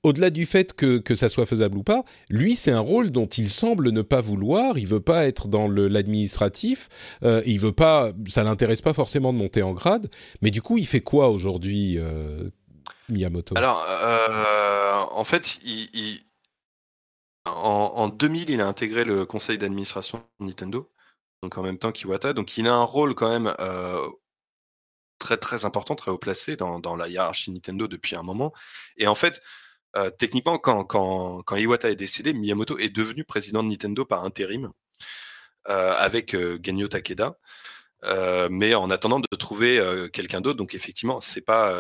au-delà 0.03 0.31
du 0.31 0.47
fait 0.47 0.73
que, 0.75 0.99
que 0.99 1.15
ça 1.15 1.29
soit 1.29 1.47
faisable 1.47 1.79
ou 1.79 1.83
pas, 1.83 2.05
lui, 2.29 2.57
c'est 2.57 2.73
un 2.73 2.81
rôle 2.81 3.11
dont 3.11 3.27
il 3.27 3.49
semble 3.49 3.91
ne 3.91 4.03
pas 4.03 4.21
vouloir. 4.21 4.79
Il 4.79 4.87
veut 4.87 5.01
pas 5.01 5.27
être 5.27 5.49
dans 5.49 5.69
l'administratif. 5.69 6.89
Euh, 7.23 7.43
il 7.47 7.61
veut 7.61 7.73
pas, 7.73 8.13
ça 8.29 8.43
l'intéresse 8.43 8.83
pas 8.83 8.95
forcément 8.95 9.33
de 9.33 9.39
monter 9.39 9.63
en 9.63 9.73
grade. 9.73 10.11
Mais 10.41 10.51
du 10.51 10.61
coup, 10.61 10.79
il 10.79 10.87
fait 10.87 11.01
quoi 11.01 11.29
aujourd'hui, 11.29 11.99
euh, 11.99 12.51
Miyamoto? 13.09 13.57
Alors, 13.57 13.85
euh, 13.89 15.05
en 15.11 15.25
fait, 15.25 15.61
en, 17.45 17.93
en, 17.97 18.09
2000, 18.09 18.51
il 18.51 18.61
a 18.61 18.67
intégré 18.67 19.05
le 19.05 19.25
conseil 19.25 19.59
d'administration 19.59 20.25
Nintendo, 20.41 20.91
donc 21.43 21.57
en 21.59 21.63
même 21.63 21.79
temps 21.79 21.93
qu'Iwata. 21.93 22.33
Donc, 22.33 22.57
il 22.59 22.67
a 22.67 22.75
un 22.75 22.85
rôle 22.85 23.15
quand 23.15 23.29
même 23.29 23.55
euh, 23.61 24.09
très 25.19 25.37
très 25.37 25.65
important, 25.65 25.95
très 25.95 26.11
haut 26.11 26.19
placé 26.19 26.57
dans, 26.57 26.81
dans, 26.81 26.97
la 26.97 27.09
hiérarchie 27.09 27.53
Nintendo 27.53 27.87
depuis 27.87 28.17
un 28.17 28.23
moment. 28.23 28.53
Et 28.97 29.07
en 29.07 29.15
fait, 29.15 29.41
euh, 29.97 30.11
techniquement, 30.11 30.59
quand, 30.59 31.57
Iwata 31.57 31.91
est 31.91 31.97
décédé, 31.97 32.33
Miyamoto 32.33 32.79
est 32.79 32.89
devenu 32.91 33.25
président 33.25 33.63
de 33.63 33.69
Nintendo 33.69 34.05
par 34.05 34.25
intérim 34.25 34.73
euh, 35.69 35.95
avec 35.97 36.35
euh, 36.35 36.59
Genyo 36.63 36.89
Takeda. 36.89 37.37
mais 38.51 38.75
en 38.75 38.91
attendant 38.91 39.21
de 39.21 39.37
trouver 39.37 39.81
quelqu'un 40.13 40.41
d'autre, 40.41 40.59
donc 40.59 40.75
effectivement, 40.75 41.21
c'est 41.21 41.43
pas 41.43 41.75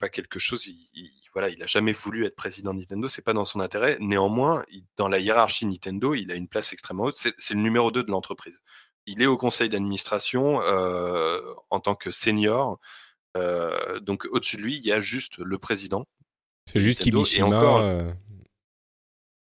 pas 0.00 0.08
quelque 0.08 0.38
chose. 0.38 0.66
Il, 0.66 1.10
voilà, 1.34 1.50
il 1.50 1.62
a 1.62 1.66
jamais 1.66 1.92
voulu 1.92 2.24
être 2.24 2.36
président 2.36 2.72
de 2.74 2.80
Nintendo, 2.80 3.08
c'est 3.08 3.22
pas 3.22 3.34
dans 3.34 3.44
son 3.44 3.60
intérêt. 3.60 3.98
Néanmoins, 4.00 4.64
dans 4.96 5.08
la 5.08 5.18
hiérarchie 5.18 5.66
Nintendo, 5.66 6.14
il 6.14 6.32
a 6.32 6.34
une 6.34 6.48
place 6.48 6.72
extrêmement 6.72 7.04
haute. 7.04 7.16
C'est 7.16 7.54
le 7.54 7.60
numéro 7.60 7.90
2 7.90 8.02
de 8.02 8.10
l'entreprise. 8.10 8.60
Il 9.06 9.22
est 9.22 9.26
au 9.26 9.36
conseil 9.36 9.68
d'administration 9.68 10.60
en 11.70 11.80
tant 11.80 11.94
que 11.96 12.10
senior. 12.10 12.78
donc 14.02 14.26
au-dessus 14.30 14.56
de 14.56 14.62
lui, 14.62 14.76
il 14.78 14.86
y 14.86 14.92
a 14.92 15.00
juste 15.00 15.38
le 15.38 15.58
président 15.58 16.06
c'est 16.70 16.80
juste 16.80 17.00
Kimishima. 17.00 17.46
Et 17.46 17.48
encore, 17.48 17.80
euh. 17.80 18.02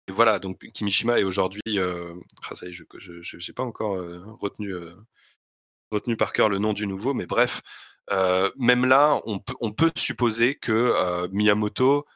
voilà, 0.10 0.40
donc 0.40 0.58
Kimishima 0.72 1.20
est 1.20 1.24
aujourd'hui. 1.24 1.62
Euh... 1.68 2.16
Ah, 2.50 2.56
ça 2.56 2.66
y 2.66 2.70
est, 2.70 2.74
je 2.74 3.38
n'ai 3.38 3.54
pas 3.54 3.62
encore 3.62 3.96
euh, 3.96 4.24
retenu, 4.40 4.74
euh, 4.74 4.96
retenu 5.92 6.18
par 6.18 6.34
cœur 6.34 6.50
le 6.50 6.58
nom 6.58 6.74
du 6.74 6.88
nouveau, 6.88 7.14
mais 7.14 7.28
bref, 7.28 7.62
même 8.58 8.86
là, 8.86 9.22
on, 9.26 9.40
peut, 9.40 9.54
on 9.62 9.72
peut 9.72 9.92
supposer 9.96 10.56
que 10.56 11.28
Miyamoto 11.28 12.08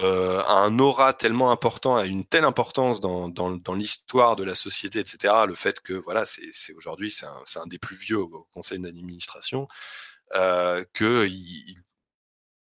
a 0.00 0.52
un 0.52 0.78
aura 0.78 1.14
tellement 1.14 1.50
important, 1.50 1.96
a 1.96 2.04
une 2.04 2.26
telle 2.26 2.44
importance 2.44 3.00
dans, 3.00 3.30
dans, 3.30 3.52
dans 3.52 3.74
l'histoire 3.74 4.36
de 4.36 4.44
la 4.44 4.54
société, 4.54 4.98
etc. 4.98 5.32
Le 5.48 5.54
fait 5.54 5.80
que 5.80 5.94
voilà, 5.94 6.26
c'est 6.26 6.74
aujourd'hui 6.74 7.10
c'est 7.10 7.26
un, 7.26 7.42
un, 7.56 7.66
des 7.66 7.78
plus 7.78 7.96
vieux 7.96 8.18
au 8.18 8.46
conseil 8.52 8.78
d'administration, 8.78 9.66
euh, 10.34 10.84
que 10.92 11.26
il, 11.26 11.76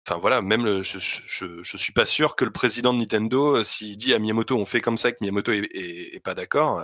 Enfin 0.08 0.18
voilà, 0.18 0.40
même 0.40 0.82
je, 0.82 0.98
je, 0.98 1.76
suis 1.76 1.92
pas 1.92 2.06
sûr 2.06 2.34
que 2.34 2.46
le 2.46 2.50
président 2.50 2.94
de 2.94 2.98
Nintendo, 2.98 3.56
euh, 3.56 3.64
s'il 3.64 3.94
dit 3.98 4.14
à 4.14 4.18
Miyamoto 4.18 4.56
on 4.56 4.64
fait 4.64 4.80
comme 4.80 4.96
ça, 4.96 5.12
que 5.12 5.18
Miyamoto 5.20 5.52
est, 5.52 6.22
pas 6.24 6.34
d'accord, 6.34 6.82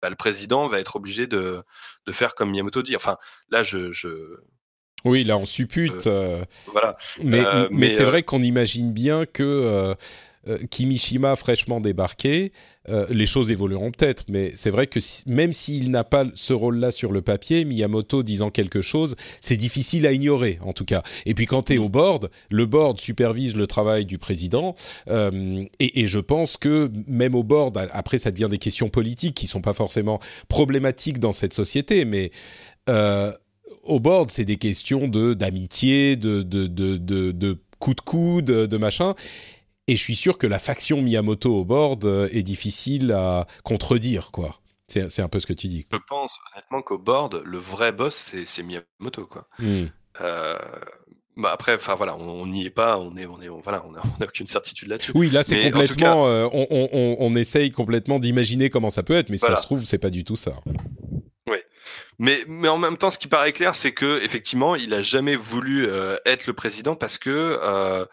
bah, 0.00 0.08
le 0.08 0.14
président 0.14 0.68
va 0.68 0.78
être 0.78 0.94
obligé 0.94 1.26
de, 1.26 1.64
de, 2.06 2.12
faire 2.12 2.36
comme 2.36 2.50
Miyamoto 2.50 2.82
dit. 2.82 2.94
Enfin 2.94 3.18
là, 3.50 3.64
je, 3.64 3.90
je... 3.90 4.08
oui, 5.04 5.24
là 5.24 5.36
on 5.36 5.46
suppute. 5.46 6.06
Euh, 6.06 6.44
voilà. 6.68 6.96
Mais, 7.20 7.44
euh, 7.44 7.66
mais, 7.72 7.90
c'est 7.90 8.04
vrai 8.04 8.22
qu'on 8.22 8.40
imagine 8.40 8.92
bien 8.92 9.26
que 9.26 9.96
euh, 10.48 10.58
Kimishima 10.70 11.36
fraîchement 11.36 11.80
débarqué, 11.80 12.52
euh, 12.88 13.06
les 13.10 13.26
choses 13.26 13.50
évolueront 13.50 13.90
peut-être, 13.90 14.24
mais 14.28 14.52
c'est 14.54 14.70
vrai 14.70 14.86
que 14.86 14.98
même 15.26 15.52
s'il 15.52 15.90
n'a 15.90 16.02
pas 16.02 16.24
ce 16.34 16.54
rôle-là 16.54 16.92
sur 16.92 17.12
le 17.12 17.20
papier, 17.20 17.64
Miyamoto 17.66 18.22
disant 18.22 18.50
quelque 18.50 18.80
chose, 18.80 19.16
c'est 19.42 19.58
difficile 19.58 20.06
à 20.06 20.12
ignorer 20.12 20.58
en 20.62 20.72
tout 20.72 20.86
cas. 20.86 21.02
Et 21.26 21.34
puis 21.34 21.44
quand 21.44 21.64
tu 21.64 21.74
es 21.74 21.78
au 21.78 21.90
board, 21.90 22.30
le 22.50 22.64
board 22.64 22.98
supervise 22.98 23.54
le 23.54 23.66
travail 23.66 24.06
du 24.06 24.16
président, 24.16 24.74
euh, 25.08 25.64
et, 25.78 26.06
je 26.06 26.18
pense 26.18 26.56
que 26.56 26.90
même 27.06 27.34
au 27.34 27.42
board, 27.42 27.76
après 27.92 28.18
ça 28.18 28.30
devient 28.30 28.48
des 28.50 28.58
questions 28.58 28.88
politiques 28.88 29.34
qui 29.34 29.46
sont 29.46 29.60
pas 29.60 29.74
forcément 29.74 30.18
problématiques 30.48 31.18
dans 31.18 31.32
cette 31.32 31.52
société, 31.52 32.04
mais 32.06 32.30
au 33.84 34.00
board, 34.00 34.30
c'est 34.30 34.44
des 34.44 34.56
questions 34.56 35.06
d'amitié, 35.06 36.16
de 36.16 36.42
de, 36.42 36.66
de, 36.66 36.96
de, 36.96 37.30
de 37.30 37.58
coup 37.78 37.94
de 37.94 38.00
coude, 38.00 38.46
de 38.46 38.76
machin. 38.76 39.14
Et 39.90 39.96
je 39.96 40.02
suis 40.04 40.14
sûr 40.14 40.38
que 40.38 40.46
la 40.46 40.60
faction 40.60 41.02
Miyamoto 41.02 41.52
au 41.52 41.64
board 41.64 42.04
euh, 42.04 42.28
est 42.30 42.44
difficile 42.44 43.10
à 43.10 43.48
contredire, 43.64 44.30
quoi. 44.30 44.60
C'est 44.86 45.20
un 45.20 45.28
peu 45.28 45.40
ce 45.40 45.46
que 45.46 45.52
tu 45.52 45.66
dis. 45.66 45.84
Je 45.90 45.98
pense 46.08 46.38
honnêtement 46.52 46.80
qu'au 46.82 46.98
board, 46.98 47.42
le 47.44 47.58
vrai 47.58 47.90
boss, 47.90 48.36
c'est 48.44 48.62
Miyamoto, 48.62 49.26
quoi. 49.26 49.48
Hmm. 49.58 49.86
Euh, 50.20 50.56
bah 51.36 51.50
après, 51.52 51.74
enfin 51.74 51.96
voilà, 51.96 52.16
on 52.16 52.46
n'y 52.46 52.66
est 52.66 52.70
pas, 52.70 52.98
on 52.98 53.16
est, 53.16 53.26
on 53.26 53.40
est, 53.40 53.48
voilà, 53.48 53.84
on 53.84 53.90
n'a 53.90 54.02
aucune 54.28 54.46
certitude 54.46 54.86
là-dessus. 54.86 55.10
Oui, 55.16 55.28
là 55.28 55.42
c'est 55.42 55.60
complètement, 55.60 56.28
euh, 56.28 56.46
on, 56.52 56.68
on, 56.70 57.16
on, 57.18 57.34
essaye 57.34 57.72
complètement 57.72 58.20
d'imaginer 58.20 58.70
comment 58.70 58.90
ça 58.90 59.02
peut 59.02 59.14
être, 59.14 59.28
mais 59.28 59.38
ça 59.38 59.56
se 59.56 59.62
trouve, 59.62 59.84
c'est 59.84 59.98
pas 59.98 60.10
du 60.10 60.22
tout 60.22 60.36
ça. 60.36 60.52
Oui, 61.48 61.58
mais, 62.20 62.44
mais 62.46 62.68
en 62.68 62.78
même 62.78 62.96
temps, 62.96 63.10
ce 63.10 63.18
qui 63.18 63.28
paraît 63.28 63.52
clair, 63.52 63.74
c'est 63.74 63.92
que 63.92 64.22
effectivement, 64.22 64.76
il 64.76 64.94
a 64.94 65.02
jamais 65.02 65.34
voulu 65.34 65.88
être 66.26 66.46
le 66.46 66.52
président 66.52 66.94
parce 66.94 67.18
que 67.18 68.06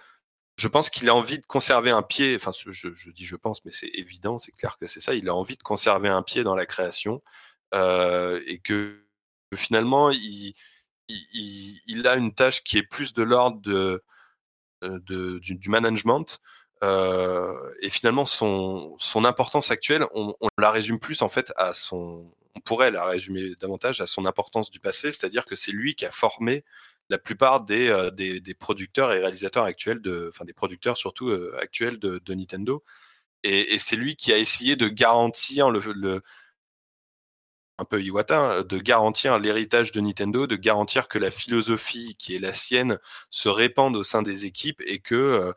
je 0.58 0.68
pense 0.68 0.90
qu'il 0.90 1.08
a 1.10 1.16
envie 1.16 1.40
de 1.40 1.46
conserver 1.46 1.92
un 1.92 2.02
pied, 2.02 2.36
enfin 2.36 2.52
je, 2.52 3.10
dis 3.12 3.26
je 3.26 3.36
pense, 3.36 3.64
mais 3.64 3.72
c'est 3.72 3.92
évident, 3.94 4.40
c'est 4.40 4.52
clair 4.54 4.78
que 4.80 4.88
c'est 4.88 5.00
ça, 5.00 5.14
il 5.14 5.30
a 5.30 5.36
envie 5.36 5.56
de 5.56 5.64
conserver 5.64 6.10
un 6.10 6.24
pied 6.24 6.44
dans 6.44 6.56
la 6.56 6.66
création 6.66 7.22
euh, 7.76 8.42
et 8.48 8.60
que, 8.60 9.04
finalement 9.56 10.12
il, 10.12 10.54
a 12.06 12.16
une 12.16 12.34
tâche 12.34 12.64
qui 12.64 12.78
est 12.78 12.84
plus 12.84 13.14
de 13.14 13.24
l'ordre 13.24 13.62
de, 13.62 14.04
euh, 14.84 15.00
du, 15.40 15.70
management 15.70 16.42
euh, 16.84 17.74
et 17.82 17.90
finalement 17.90 18.26
son, 18.26 18.96
son 19.00 19.26
importance 19.26 19.72
actuelle, 19.72 20.06
on, 20.14 20.36
la 20.58 20.72
résume 20.72 21.00
plus 21.00 21.22
en 21.22 21.30
fait 21.30 21.54
à 21.56 21.72
son, 21.72 22.34
on 22.56 22.60
pourrait 22.62 22.92
la 22.92 23.06
résumer 23.06 23.54
davantage 23.62 24.02
à 24.02 24.08
son 24.08 24.26
importance 24.26 24.72
du 24.72 24.80
passé, 24.80 25.12
c'est-à-dire 25.12 25.46
que 25.46 25.56
c'est 25.56 25.72
lui 25.72 25.96
qui 25.96 26.06
a 26.06 26.12
formé 26.12 26.66
la 27.10 27.18
plupart 27.18 27.66
euh, 27.70 28.12
des, 28.12 28.40
des, 28.40 28.54
producteurs 28.54 29.12
et 29.14 29.20
réalisateurs 29.20 29.64
actuels, 29.64 30.02
de, 30.02 30.28
enfin 30.30 30.46
des 30.46 30.54
producteurs 30.54 30.98
surtout 30.98 31.30
euh, 31.30 31.58
actuels 31.62 32.00
de, 32.00 32.34
Nintendo. 32.34 32.84
Et, 33.44 33.78
c'est 33.80 33.96
lui 33.96 34.16
qui 34.16 34.34
a 34.34 34.38
essayé 34.38 34.76
de 34.76 34.88
garantir 34.88 35.70
le, 35.70 36.22
un 37.78 37.86
peu 37.86 38.02
Iwata, 38.02 38.40
hein, 38.40 38.64
de 38.64 38.78
garantir 38.80 39.40
l'héritage 39.40 39.92
de 39.92 40.02
Nintendo, 40.02 40.48
de 40.48 40.56
garantir 40.56 41.08
que 41.08 41.20
la 41.20 41.32
philosophie 41.32 42.16
qui 42.18 42.36
est 42.36 42.40
la 42.40 42.54
sienne 42.54 43.00
se 43.30 43.50
répande 43.50 43.96
au 43.96 44.04
sein 44.04 44.22
des 44.22 44.46
équipes 44.46 44.82
et 44.86 45.00
que 45.00 45.54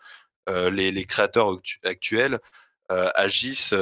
euh, 0.48 0.70
les, 0.70 1.04
créateurs 1.06 1.58
actuels 1.84 2.40
agissent 2.88 3.74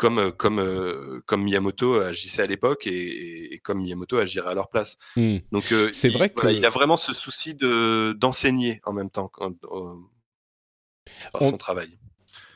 comme 0.00 0.18
euh, 0.18 0.30
comme 0.30 0.58
euh, 0.58 1.22
comme 1.26 1.44
Miyamoto 1.44 2.00
agissait 2.00 2.40
à 2.40 2.46
l'époque 2.46 2.86
et, 2.86 3.60
comme 3.62 3.82
Miyamoto 3.82 4.16
agirait 4.16 4.48
à 4.48 4.54
leur 4.54 4.70
place. 4.70 4.96
Hmm. 5.14 5.36
Donc 5.52 5.72
euh, 5.72 5.88
c'est 5.90 6.08
vrai 6.08 6.30
qu'il 6.30 6.52
il 6.52 6.64
a 6.64 6.70
vraiment 6.70 6.96
ce 6.96 7.12
souci 7.12 7.54
de 7.54 8.14
d'enseigner 8.14 8.80
en 8.86 8.94
même 8.94 9.10
temps 9.10 9.30
par 11.32 11.42
son 11.42 11.58
travail. 11.58 11.90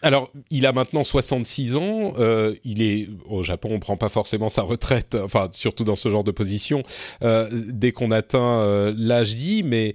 Alors, 0.00 0.30
il 0.50 0.66
a 0.66 0.72
maintenant 0.72 1.02
66 1.02 1.76
ans. 1.76 2.14
il 2.64 2.82
est 2.82 3.08
au 3.26 3.42
Japon, 3.42 3.70
on 3.72 3.78
prend 3.78 3.96
pas 3.96 4.10
forcément 4.10 4.48
sa 4.48 4.62
retraite, 4.62 5.14
enfin 5.14 5.48
surtout 5.52 5.84
dans 5.84 5.96
ce 5.96 6.10
genre 6.10 6.24
de 6.24 6.30
position 6.30 6.82
dès 7.20 7.92
qu'on 7.92 8.10
atteint 8.10 8.92
l'âge 8.96 9.36
dit, 9.36 9.62
mais 9.62 9.94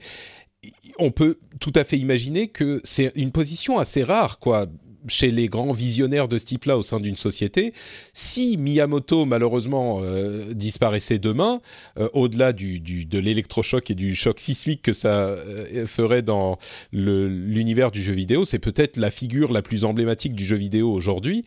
on 0.99 1.11
peut 1.11 1.39
tout 1.59 1.73
à 1.75 1.83
fait 1.83 1.97
imaginer 1.97 2.47
que 2.47 2.81
c'est 2.83 3.11
une 3.15 3.31
position 3.31 3.77
assez 3.79 4.03
rare, 4.03 4.39
quoi 4.39 4.67
chez 5.07 5.31
les 5.31 5.47
grands 5.47 5.73
visionnaires 5.73 6.27
de 6.27 6.37
ce 6.37 6.45
type-là 6.45 6.77
au 6.77 6.83
sein 6.83 6.99
d'une 6.99 7.15
société. 7.15 7.73
Si 8.13 8.57
Miyamoto 8.57 9.25
malheureusement 9.25 10.01
euh, 10.03 10.53
disparaissait 10.53 11.19
demain, 11.19 11.61
euh, 11.97 12.09
au-delà 12.13 12.53
de 12.53 13.19
l'électrochoc 13.19 13.89
et 13.91 13.95
du 13.95 14.15
choc 14.15 14.39
sismique 14.39 14.81
que 14.81 14.93
ça 14.93 15.29
euh, 15.29 15.87
ferait 15.87 16.21
dans 16.21 16.57
l'univers 16.91 17.91
du 17.91 18.01
jeu 18.01 18.13
vidéo, 18.13 18.45
c'est 18.45 18.59
peut-être 18.59 18.97
la 18.97 19.11
figure 19.11 19.51
la 19.51 19.61
plus 19.61 19.85
emblématique 19.85 20.33
du 20.33 20.45
jeu 20.45 20.57
vidéo 20.57 20.91
aujourd'hui 20.91 21.45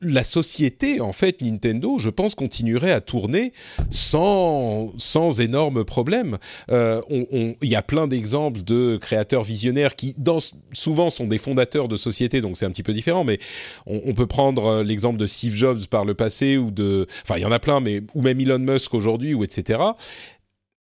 la 0.00 0.22
société, 0.22 1.00
en 1.00 1.12
fait, 1.12 1.40
Nintendo, 1.40 1.98
je 1.98 2.08
pense, 2.08 2.36
continuerait 2.36 2.92
à 2.92 3.00
tourner 3.00 3.52
sans, 3.90 4.92
sans 4.96 5.40
énormes 5.40 5.84
problèmes. 5.84 6.38
Euh, 6.70 7.00
il 7.10 7.68
y 7.68 7.74
a 7.74 7.82
plein 7.82 8.06
d'exemples 8.06 8.62
de 8.62 8.96
créateurs 8.96 9.42
visionnaires 9.42 9.96
qui, 9.96 10.14
dans, 10.18 10.38
souvent, 10.72 11.10
sont 11.10 11.26
des 11.26 11.38
fondateurs 11.38 11.88
de 11.88 11.96
sociétés, 11.96 12.40
donc 12.40 12.56
c'est 12.56 12.66
un 12.66 12.70
petit 12.70 12.84
peu 12.84 12.92
différent, 12.92 13.24
mais 13.24 13.40
on, 13.86 14.14
peut 14.14 14.28
prendre 14.28 14.66
euh, 14.66 14.84
l'exemple 14.84 15.18
de 15.18 15.26
Steve 15.26 15.54
Jobs 15.54 15.86
par 15.86 16.04
le 16.04 16.14
passé, 16.14 16.56
ou 16.58 16.70
de... 16.70 17.08
Enfin, 17.22 17.34
il 17.38 17.42
y 17.42 17.46
en 17.46 17.52
a 17.52 17.58
plein, 17.58 17.80
mais... 17.80 18.02
Ou 18.14 18.22
même 18.22 18.38
Elon 18.38 18.60
Musk 18.60 18.94
aujourd'hui, 18.94 19.34
ou 19.34 19.42
etc 19.42 19.80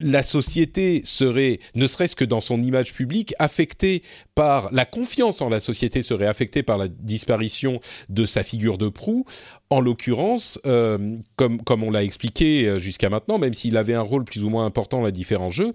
la 0.02 0.24
société 0.24 1.02
serait, 1.06 1.60
ne 1.76 1.88
serait-ce 1.88 2.16
que 2.16 2.26
dans 2.26 2.42
son 2.42 2.62
image 2.62 2.94
publique, 2.94 3.34
affectée 3.40 4.04
par 4.36 4.72
la 4.74 4.86
confiance 4.86 5.42
en 5.42 5.50
la 5.50 5.60
société 5.60 6.02
serait 6.02 6.26
affectée 6.26 6.64
par 6.64 6.78
la 6.78 6.88
disparition 6.88 7.80
de 8.10 8.26
sa 8.26 8.44
figure 8.44 8.78
de 8.78 8.90
proue. 8.90 9.26
En 9.70 9.80
l'occurrence, 9.80 10.60
euh, 10.66 11.18
comme 11.38 11.62
comme 11.64 11.84
on 11.84 11.92
l'a 11.92 12.04
expliqué 12.04 12.68
euh, 12.68 12.80
jusqu'à 12.80 13.10
maintenant, 13.10 13.38
même 13.38 13.54
s'il 13.54 13.78
avait 13.78 13.94
un 13.94 14.02
rôle 14.02 14.26
plus 14.26 14.44
ou 14.44 14.50
moins 14.50 14.66
important 14.66 15.02
dans 15.02 15.10
différents 15.12 15.50
jeux, 15.50 15.74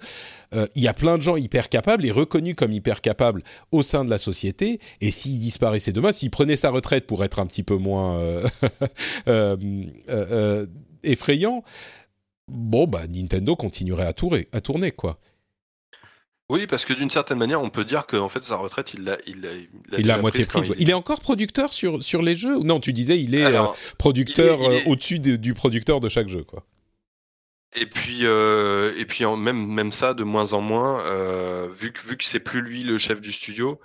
euh, 0.55 0.67
il 0.75 0.83
y 0.83 0.89
a 0.89 0.93
plein 0.93 1.17
de 1.17 1.23
gens 1.23 1.37
hyper 1.37 1.69
capables 1.71 2.05
et 2.05 2.11
reconnus 2.11 2.55
comme 2.57 2.73
hyper 2.73 3.01
capables 3.01 3.43
au 3.73 3.83
sein 3.83 4.05
de 4.05 4.11
la 4.11 4.19
société. 4.19 4.81
Et 5.01 5.11
s'il 5.11 5.39
disparaissait 5.39 5.93
demain, 5.93 6.13
s'il 6.13 6.31
prenait 6.31 6.57
sa 6.57 6.71
retraite 6.71 7.07
pour 7.07 7.25
être 7.25 7.39
un 7.39 7.47
petit 7.47 7.63
peu 7.63 7.77
moins 7.77 8.21
effrayant, 11.03 11.63
bon, 12.49 12.87
bah, 12.87 13.07
Nintendo 13.09 13.57
continuerait 13.57 14.07
à 14.07 14.13
tourner, 14.13 14.49
à 14.53 14.61
tourner 14.61 14.93
quoi. 14.93 15.19
Oui, 16.49 16.69
parce 16.69 16.85
que 16.85 16.93
d'une 16.93 17.11
certaine 17.11 17.39
manière, 17.39 17.61
on 17.61 17.71
peut 17.71 17.85
dire 17.85 18.07
qu'en 18.07 18.29
fait, 18.29 18.45
sa 18.45 18.57
retraite, 18.57 18.95
il 18.95 19.03
l'a, 19.03 19.19
il 19.27 19.69
il, 19.99 20.11
a 20.13 20.19
moitié 20.19 20.47
prise. 20.47 20.73
Il... 20.79 20.89
est 20.89 20.95
encore 20.95 21.19
producteur 21.19 21.73
sur, 21.73 22.03
sur 22.05 22.23
les 22.23 22.37
jeux 22.37 22.59
Non, 22.61 22.79
tu 22.79 22.93
disais, 22.93 23.21
il 23.21 23.35
est 23.35 23.45
euh, 23.45 23.65
producteur 23.99 24.63
euh, 24.63 24.79
au-dessus 24.87 25.19
du 25.19 25.55
producteur 25.55 25.99
de 25.99 26.09
chaque 26.09 26.29
jeu, 26.29 26.45
quoi. 26.45 26.65
Et 27.75 27.87
puis, 27.87 28.21
euh, 28.23 28.95
et 28.97 29.05
puis 29.07 29.27
même, 29.27 29.67
même 29.67 29.91
ça, 29.91 30.15
de 30.15 30.23
moins 30.23 30.53
en 30.53 30.61
moins, 30.61 31.03
vu 31.67 31.93
que, 31.93 32.01
vu 32.01 32.17
que 32.17 32.25
c'est 32.25 32.41
plus 32.41 32.63
lui 32.63 32.85
le 32.85 32.97
chef 32.97 33.21
du 33.21 33.33
studio, 33.33 33.81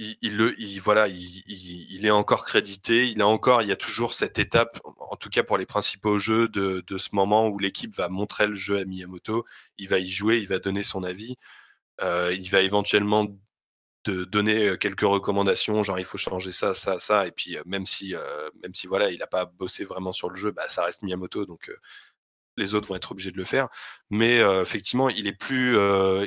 il, 0.00 2.06
est 2.06 2.10
encore 2.10 2.44
crédité. 2.44 3.08
Il 3.08 3.20
a 3.20 3.26
encore, 3.26 3.62
il 3.62 3.68
y 3.68 3.72
a 3.72 3.76
toujours 3.76 4.14
cette 4.14 4.38
étape, 4.38 4.80
en 4.84 5.16
tout 5.16 5.28
cas 5.28 5.42
pour 5.42 5.58
les 5.58 5.66
principaux 5.66 6.18
jeux, 6.18 6.48
de, 6.48 6.98
ce 6.98 7.08
moment 7.12 7.48
où 7.48 7.58
l'équipe 7.58 7.94
va 7.94 8.08
montrer 8.08 8.46
le 8.46 8.54
jeu 8.54 8.78
à 8.78 8.84
Miyamoto. 8.84 9.44
Il 9.78 9.88
va 9.88 9.98
y 9.98 10.08
jouer, 10.08 10.38
il 10.38 10.48
va 10.48 10.58
donner 10.58 10.82
son 10.82 11.04
avis. 11.04 11.36
Euh, 12.02 12.34
il 12.38 12.48
va 12.50 12.62
éventuellement 12.62 13.26
de 14.04 14.24
donner 14.24 14.68
euh, 14.68 14.76
quelques 14.76 15.02
recommandations, 15.02 15.82
genre 15.82 15.98
il 15.98 16.06
faut 16.06 16.16
changer 16.16 16.52
ça, 16.52 16.72
ça, 16.74 16.98
ça. 16.98 17.26
Et 17.26 17.32
puis 17.32 17.58
euh, 17.58 17.62
même 17.66 17.84
si, 17.86 18.14
même 18.62 18.74
si 18.74 18.86
voilà, 18.86 19.10
il 19.10 19.18
n'a 19.18 19.26
pas 19.26 19.44
bossé 19.44 19.84
vraiment 19.84 20.12
sur 20.12 20.30
le 20.30 20.36
jeu, 20.36 20.50
bah, 20.50 20.68
ça 20.68 20.84
reste 20.84 21.02
Miyamoto, 21.02 21.44
donc 21.46 21.70
les 22.56 22.74
autres 22.74 22.88
vont 22.88 22.96
être 22.96 23.12
obligés 23.12 23.30
de 23.30 23.36
le 23.36 23.44
faire. 23.44 23.68
Mais 24.10 24.38
effectivement, 24.60 25.08
il 25.08 25.26
est 25.26 25.32
plus, 25.32 25.76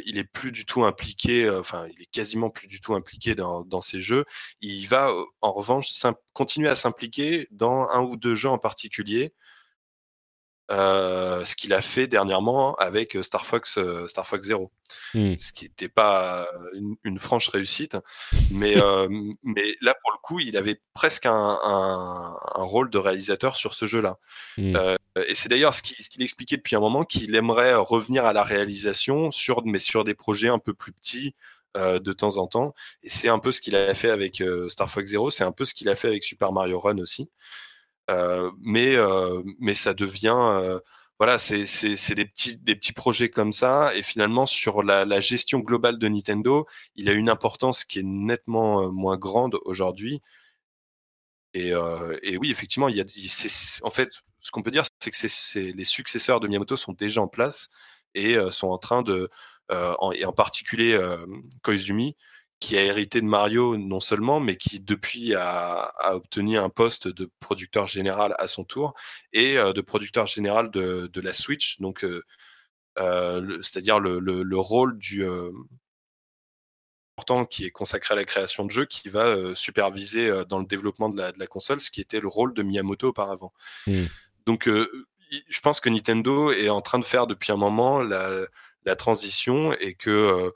il 0.06 0.18
est 0.18 0.24
plus 0.24 0.52
du 0.52 0.66
tout 0.66 0.84
impliqué. 0.86 1.50
Enfin, 1.50 1.86
il 1.96 2.02
est 2.02 2.12
quasiment 2.12 2.50
plus 2.50 2.68
du 2.68 2.82
tout 2.82 2.96
impliqué 2.96 3.36
dans 3.36 3.82
ces 3.82 4.00
jeux. 4.00 4.26
Il 4.62 4.88
va 4.88 5.14
en 5.42 5.52
revanche 5.52 5.90
continuer 6.34 6.70
à 6.70 6.76
s'impliquer 6.76 7.48
dans 7.52 7.90
un 7.90 8.02
ou 8.02 8.18
deux 8.18 8.36
jeux 8.36 8.50
en 8.50 8.58
particulier 8.58 9.34
euh, 10.74 11.46
ce 11.46 11.56
qu'il 11.56 11.72
a 11.74 11.82
fait 11.82 12.08
dernièrement 12.08 12.74
avec 12.76 13.16
euh, 13.16 13.22
Star 13.22 13.46
Fox, 13.46 13.78
euh, 13.78 14.08
Star 14.08 14.26
Fox 14.26 14.48
Zero, 14.48 14.72
mmh. 15.14 15.36
ce 15.38 15.52
qui 15.52 15.66
n'était 15.66 15.88
pas 15.88 16.48
une, 17.04 17.20
franche 17.20 17.50
réussite, 17.50 17.98
mais, 18.50 18.76
mais 19.44 19.76
là 19.82 19.94
pour 20.02 20.12
le 20.12 20.18
coup, 20.24 20.40
il 20.40 20.58
avait 20.58 20.82
presque 20.94 21.28
un, 21.28 21.60
un, 21.64 22.64
rôle 22.64 22.90
de 22.90 22.98
réalisateur 22.98 23.56
sur 23.56 23.76
ce 23.76 23.86
jeu-là. 23.86 24.18
Mmh. 24.58 24.76
et 25.28 25.36
c'est 25.36 25.50
d'ailleurs 25.50 25.76
ce 25.76 25.84
qu'il 25.84 26.24
expliquait 26.24 26.58
depuis 26.58 26.76
un 26.76 26.80
moment 26.80 27.04
qu'il 27.04 27.36
aimerait 27.36 27.76
revenir 27.76 28.26
à 28.26 28.34
la 28.34 28.44
réalisation 28.44 29.30
sur, 29.30 29.64
mais 29.66 29.80
sur 29.80 30.04
des 30.04 30.16
projets 30.16 30.50
un 30.50 30.60
peu 30.60 30.74
plus 30.74 30.92
petits. 30.92 31.36
de 31.76 32.14
temps 32.14 32.38
en 32.38 32.46
temps, 32.48 32.76
et 33.02 33.10
c'est 33.10 33.30
un 33.30 33.40
peu 33.40 33.52
ce 33.52 33.60
qu'il 33.60 33.76
a 33.76 33.94
fait 33.96 34.12
avec 34.12 34.44
Star 34.70 34.90
Fox 34.90 35.10
Zero, 35.10 35.32
c'est 35.32 35.44
un 35.44 35.52
peu 35.52 35.66
ce 35.66 35.74
qu'il 35.74 35.90
a 35.90 35.96
fait 35.96 36.08
avec 36.08 36.24
Super 36.24 36.52
Mario 36.52 36.80
Run 36.80 37.00
aussi. 37.00 37.30
Mais, 38.10 38.96
mais 39.60 39.74
ça 39.74 39.94
devient 39.94 40.80
voilà, 41.20 41.40
c'est 41.40 42.16
des 42.16 42.26
petits, 42.26 42.58
des 42.58 42.76
petits 42.76 42.92
projets 42.92 43.30
comme 43.30 43.54
ça. 43.54 43.96
Et 43.96 44.04
finalement, 44.04 44.46
sur 44.46 44.84
la, 44.84 45.20
gestion 45.20 45.60
globale 45.60 45.98
de 45.98 46.08
Nintendo, 46.08 46.68
il 46.96 47.08
a 47.10 47.14
une 47.14 47.30
importance 47.30 47.86
qui 47.86 48.00
est 48.00 48.04
nettement 48.04 48.92
moins 48.92 49.18
grande 49.18 49.58
aujourd'hui. 49.64 50.22
Et, 51.54 51.70
et, 52.24 52.38
oui, 52.38 52.52
effectivement, 52.52 52.90
il 52.90 52.98
y 52.98 53.02
a, 53.02 53.06
en 53.84 53.90
fait, 53.90 54.10
ce 54.42 54.52
qu'on 54.52 54.64
peut 54.64 54.72
dire, 54.72 54.84
c'est 55.00 55.12
que 55.12 55.60
les 55.78 55.86
successeurs 55.86 56.40
de 56.40 56.48
Miyamoto 56.48 56.76
sont 56.78 56.94
déjà 56.94 57.22
en 57.22 57.28
place 57.28 57.70
et 58.16 58.36
sont 58.50 58.68
en 58.68 58.78
train 58.78 59.02
de, 59.02 59.30
et 59.72 60.26
en 60.26 60.34
particulier 60.34 61.00
Koizumi, 61.62 62.18
qui 62.64 62.78
a 62.78 62.82
hérité 62.82 63.20
de 63.20 63.26
Mario 63.26 63.76
non 63.76 64.00
seulement, 64.00 64.40
mais 64.40 64.56
qui 64.56 64.80
depuis 64.80 65.36
a, 65.36 65.94
obtenu 66.16 66.58
un 66.58 66.70
poste 66.70 67.10
de 67.10 67.30
producteur 67.42 67.88
général 67.88 68.36
à 68.40 68.48
son 68.48 68.64
tour 68.64 68.94
et 69.34 69.58
euh, 69.58 69.74
de 69.74 69.82
producteur 69.82 70.28
général 70.28 70.72
de, 70.72 71.10
la 71.22 71.34
Switch, 71.34 71.82
donc 71.82 72.06
euh, 72.06 72.24
euh, 73.00 73.62
c'est-à-dire 73.62 74.00
le, 74.00 74.58
rôle 74.58 74.98
du 74.98 75.26
important 77.18 77.46
qui 77.46 77.66
est 77.66 77.70
consacré 77.70 78.14
à 78.14 78.16
la 78.16 78.24
création 78.24 78.64
de 78.64 78.72
jeux, 78.72 78.86
qui 78.86 79.10
va 79.10 79.54
superviser 79.56 80.32
dans 80.48 80.60
le 80.60 80.66
développement 80.66 81.10
de 81.10 81.22
la, 81.22 81.48
console, 81.48 81.82
ce 81.82 81.92
qui 81.92 82.00
était 82.00 82.22
le 82.22 82.30
rôle 82.30 82.54
de 82.54 82.64
Miyamoto 82.64 83.10
auparavant. 83.10 83.52
Mmh. 83.88 84.06
Donc 84.46 84.70
je 84.70 85.60
pense 85.60 85.82
que 85.82 85.90
Nintendo 85.90 86.54
est 86.54 86.70
en 86.70 86.82
train 86.82 87.00
de 87.00 87.06
faire 87.06 87.28
depuis 87.28 87.52
un 87.52 87.58
moment 87.58 88.02
la, 88.02 88.46
la 88.86 88.96
transition 88.96 89.74
et 89.74 89.96
que 89.96 90.54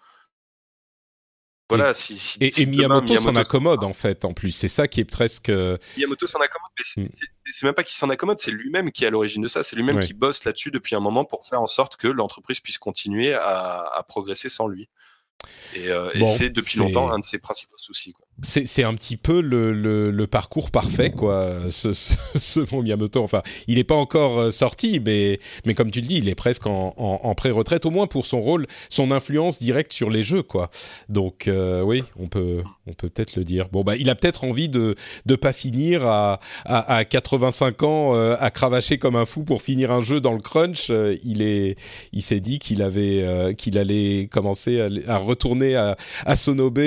voilà, 1.70 1.94
si, 1.94 2.18
si, 2.18 2.38
et, 2.40 2.66
Miyamoto, 2.66 3.18
s'en 3.18 3.36
accommode 3.36 3.84
en 3.84 3.92
fait, 3.92 4.24
en 4.24 4.34
plus. 4.34 4.52
C'est 4.52 4.70
ça 4.70 4.88
qui 4.88 5.02
est 5.02 5.06
presque. 5.06 5.50
Euh, 5.50 5.78
Miyamoto 5.98 6.26
s'en 6.26 6.40
accommode, 6.40 6.72
mais 6.78 7.04
hmm. 7.04 7.10
c'est 7.46 7.64
même 7.64 7.74
pas 7.74 7.84
qu'il 7.84 7.98
s'en 7.98 8.10
accommode, 8.10 8.40
c'est 8.40 8.52
lui-même 8.52 8.92
qui 8.92 9.04
est 9.04 9.08
à 9.08 9.10
l'origine 9.10 9.42
de 9.42 9.50
ça. 9.50 9.64
C'est 9.64 9.76
lui-même 9.76 10.00
qui 10.00 10.14
bosse 10.14 10.46
là-dessus 10.46 10.72
depuis 10.72 10.96
un 10.96 11.02
moment 11.02 11.26
pour 11.26 11.46
faire 11.46 11.62
en 11.62 11.68
sorte 11.68 11.98
que 11.98 12.08
l'entreprise 12.08 12.62
puisse 12.62 12.78
continuer 12.78 13.34
à, 13.34 13.84
à, 13.94 14.04
progresser 14.04 14.48
sans 14.48 14.68
lui. 14.68 14.88
Et, 15.76 15.90
euh, 15.90 16.10
et 16.14 16.26
c'est 16.26 16.50
depuis 16.50 16.80
longtemps 16.80 17.12
un 17.12 17.20
de 17.20 17.26
ses 17.26 17.38
principaux 17.38 17.78
soucis. 17.78 18.14
Quoi 18.14 18.27
c'est 18.44 18.84
un 18.84 18.94
petit 18.94 19.18
peu 19.18 19.42
le, 19.42 19.74
le, 19.74 20.12
le, 20.12 20.28
parcours 20.28 20.70
parfait, 20.70 21.10
quoi, 21.10 21.50
ce, 21.72 21.92
ce, 21.94 22.14
ce 22.36 22.60
bon 22.60 22.84
Miyamoto. 22.84 23.24
Enfin, 23.24 23.42
il 23.68 23.76
n'est 23.76 23.84
pas 23.84 23.96
encore 23.96 24.40
euh, 24.40 24.52
sorti, 24.52 25.00
mais, 25.04 25.40
mais 25.66 25.74
comme 25.74 25.90
tu 25.90 26.02
le 26.02 26.08
dis, 26.08 26.18
il 26.18 26.30
est 26.30 26.36
presque 26.36 26.68
en, 26.68 26.94
en, 26.98 27.20
en 27.24 27.36
pré-retraite, 27.36 27.86
au 27.88 27.90
moins 27.90 28.06
pour 28.06 28.28
son 28.28 28.40
rôle, 28.40 28.68
son 28.90 29.10
influence 29.10 29.58
directe 29.58 29.92
sur 29.92 30.12
les 30.12 30.22
jeux, 30.22 30.44
quoi. 30.44 30.70
Donc, 31.10 31.48
euh, 31.48 31.82
oui, 31.82 32.04
on 32.20 32.28
peut 32.28 32.62
on 32.86 32.94
peut 32.94 33.10
peut-être 33.10 33.36
le 33.36 33.44
dire. 33.44 33.70
Bon, 33.72 33.84
bah, 33.84 33.96
il 33.98 34.10
a 34.10 34.16
peut-être 34.16 34.44
envie 34.44 34.70
de 34.70 34.96
de 35.26 35.36
pas 35.36 35.52
finir 35.52 36.06
à, 36.06 36.40
à, 36.66 36.96
à 36.98 37.06
85 37.06 37.84
ans 37.84 38.16
euh, 38.16 38.36
à 38.40 38.52
cravacher 38.52 39.00
comme 39.00 39.16
un 39.16 39.26
fou 39.26 39.44
pour 39.44 39.64
finir 39.64 39.92
un 39.92 40.02
jeu 40.02 40.22
dans 40.22 40.34
le 40.34 40.42
crunch. 40.42 40.90
il 41.24 41.42
est, 41.42 41.76
il 42.14 42.22
s'est 42.22 42.40
dit 42.40 42.60
qu'il 42.60 42.82
avait, 42.84 43.56
qu'il 43.58 43.78
allait 43.80 44.28
commencer 44.32 44.80
à, 44.80 44.90
à 45.08 45.18
retourner 45.18 45.76
à, 45.76 45.98
à 46.26 46.36
Sonobe, 46.36 46.80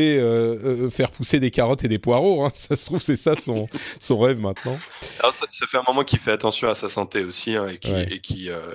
faire 0.90 1.10
pousser 1.10 1.39
des 1.40 1.50
carottes 1.50 1.84
et 1.84 1.88
des 1.88 1.98
poireaux. 1.98 2.44
Hein. 2.44 2.52
Ça 2.54 2.76
se 2.76 2.86
trouve, 2.86 3.00
c'est 3.00 3.16
ça 3.16 3.34
son, 3.34 3.68
son 4.00 4.18
rêve 4.18 4.40
maintenant. 4.40 4.78
Alors, 5.20 5.34
ça, 5.34 5.46
fait 5.66 5.78
un 5.78 5.84
moment 5.86 6.04
qu'il 6.04 6.18
fait 6.18 6.32
attention 6.32 6.68
à 6.68 6.74
sa 6.74 6.88
santé 6.88 7.24
aussi 7.24 7.56
hein, 7.56 7.68
et 7.68 7.78
qui, 7.78 7.92
et 7.92 8.20
qui 8.20 8.50
euh, 8.50 8.72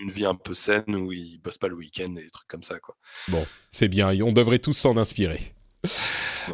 une 0.00 0.10
vie 0.10 0.24
un 0.24 0.34
peu 0.34 0.54
saine 0.54 0.94
où 0.94 1.12
il 1.12 1.38
bosse 1.38 1.58
pas 1.58 1.68
le 1.68 1.74
week-end 1.74 2.14
et 2.16 2.22
des 2.22 2.30
trucs 2.30 2.48
comme 2.48 2.62
ça. 2.62 2.78
Quoi. 2.78 2.96
Bon, 3.28 3.46
c'est 3.70 3.88
bien. 3.88 4.10
On 4.22 4.32
devrait 4.32 4.58
tous 4.58 4.74
s'en 4.74 4.96
inspirer. 4.96 5.40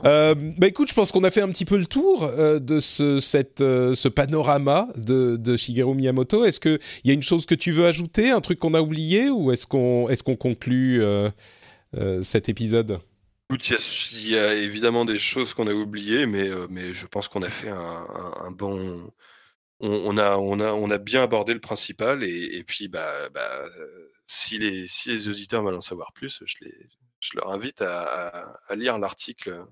Euh, 0.06 0.34
bah 0.34 0.68
écoute, 0.68 0.88
je 0.88 0.94
pense 0.94 1.12
qu'on 1.12 1.22
a 1.22 1.30
fait 1.30 1.42
un 1.42 1.50
petit 1.50 1.66
peu 1.66 1.76
le 1.76 1.84
tour 1.84 2.24
euh, 2.24 2.58
de 2.58 2.80
ce, 2.80 3.20
cette, 3.20 3.60
euh, 3.60 3.94
ce 3.94 4.08
panorama 4.08 4.88
de, 4.96 5.36
de 5.36 5.54
Shigeru 5.54 5.94
Miyamoto. 5.94 6.46
Est-ce 6.46 6.60
qu'il 6.60 6.78
y 7.04 7.10
a 7.10 7.12
une 7.12 7.22
chose 7.22 7.44
que 7.44 7.54
tu 7.54 7.72
veux 7.72 7.84
ajouter, 7.84 8.30
un 8.30 8.40
truc 8.40 8.58
qu'on 8.58 8.72
a 8.72 8.80
oublié, 8.80 9.28
ou 9.28 9.52
est-ce 9.52 9.66
qu'on 9.66 10.08
est 10.08 10.22
qu'on 10.22 10.36
conclut 10.36 11.02
cet 12.22 12.48
épisode? 12.48 13.00
Il 13.56 14.28
y, 14.28 14.36
a 14.36 14.54
évidemment 14.54 15.04
des 15.04 15.18
choses 15.18 15.54
qu'on 15.54 15.66
a 15.66 15.72
oubliées, 15.72 16.26
mais, 16.26 16.48
euh, 16.48 16.92
je 16.92 17.06
pense 17.06 17.28
qu'on 17.28 17.42
a 17.42 17.50
fait 17.50 17.70
un, 17.70 18.50
bon. 18.50 19.12
On, 19.80 20.16
a, 20.18 20.98
bien 20.98 21.22
abordé 21.22 21.54
le 21.54 21.60
principal, 21.60 22.22
et, 22.22 22.62
puis 22.64 22.88
bah, 22.88 23.28
bah, 23.30 23.64
si, 24.26 24.58
les, 24.58 25.28
auditeurs 25.28 25.62
veulent 25.62 25.74
en 25.74 25.80
savoir 25.80 26.12
plus, 26.12 26.42
je 26.46 26.56
les, 26.62 26.74
leur 27.34 27.50
invite 27.50 27.82
à 27.82 28.58
lire 28.74 28.98
l'article 28.98 29.66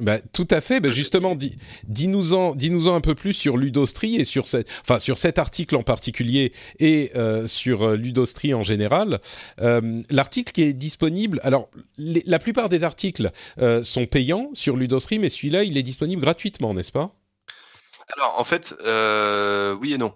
bah, 0.00 0.18
tout 0.32 0.48
à 0.50 0.60
fait. 0.60 0.80
Bah, 0.80 0.88
justement, 0.88 1.34
dis, 1.34 1.56
dis-nous-en, 1.84 2.54
dis-nous-en 2.54 2.94
un 2.94 3.00
peu 3.00 3.14
plus 3.14 3.32
sur 3.32 3.56
Ludostri 3.56 4.16
et 4.16 4.24
sur 4.24 4.46
cette, 4.46 4.68
enfin 4.82 4.98
sur 4.98 5.18
cet 5.18 5.38
article 5.38 5.76
en 5.76 5.82
particulier 5.82 6.52
et 6.78 7.12
euh, 7.16 7.46
sur 7.46 7.82
euh, 7.82 7.96
Ludostri 7.96 8.54
en 8.54 8.62
général. 8.62 9.20
Euh, 9.60 10.00
l'article 10.10 10.52
qui 10.52 10.62
est 10.62 10.72
disponible. 10.72 11.40
Alors, 11.42 11.70
la 11.98 12.38
plupart 12.38 12.68
des 12.68 12.84
articles 12.84 13.30
euh, 13.60 13.84
sont 13.84 14.06
payants 14.06 14.50
sur 14.54 14.76
Ludostri, 14.76 15.18
mais 15.18 15.28
celui-là, 15.28 15.64
il 15.64 15.76
est 15.76 15.82
disponible 15.82 16.22
gratuitement, 16.22 16.74
n'est-ce 16.74 16.92
pas? 16.92 17.14
Alors, 18.16 18.38
en 18.38 18.44
fait, 18.44 18.74
oui 19.80 19.94
et 19.94 19.98
non. 19.98 20.14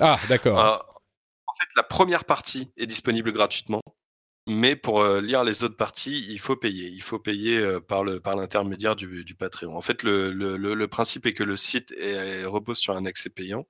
Ah, 0.00 0.18
d'accord. 0.28 0.58
en 0.58 1.54
fait, 1.54 1.68
la 1.76 1.82
première 1.82 2.24
partie 2.24 2.70
est 2.76 2.86
disponible 2.86 3.32
gratuitement. 3.32 3.82
Mais 4.48 4.74
pour 4.74 5.00
euh, 5.02 5.20
lire 5.20 5.44
les 5.44 5.62
autres 5.62 5.76
parties, 5.76 6.26
il 6.28 6.40
faut 6.40 6.56
payer. 6.56 6.88
Il 6.88 7.02
faut 7.02 7.20
payer 7.20 7.58
euh, 7.58 7.80
par 7.80 8.02
le 8.02 8.18
par 8.20 8.36
l'intermédiaire 8.36 8.96
du, 8.96 9.24
du, 9.24 9.34
Patreon. 9.36 9.76
En 9.76 9.82
fait, 9.82 10.02
le, 10.02 10.32
le, 10.32 10.88
principe 10.88 11.26
est 11.26 11.34
que 11.34 11.44
le 11.44 11.56
site 11.56 11.94
repose 12.46 12.78
sur 12.78 12.96
un 12.96 13.04
accès 13.06 13.30
payant, 13.30 13.68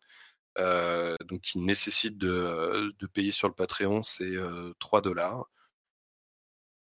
euh, 0.59 1.17
donc 1.27 1.55
il 1.55 1.65
nécessite 1.65 2.19
de, 2.19 2.95
de, 2.99 3.07
payer 3.07 3.33
sur 3.33 3.49
le 3.49 3.55
Patreon, 3.55 4.03
c'est 4.03 4.35
3 4.81 5.03
dollars, 5.03 5.47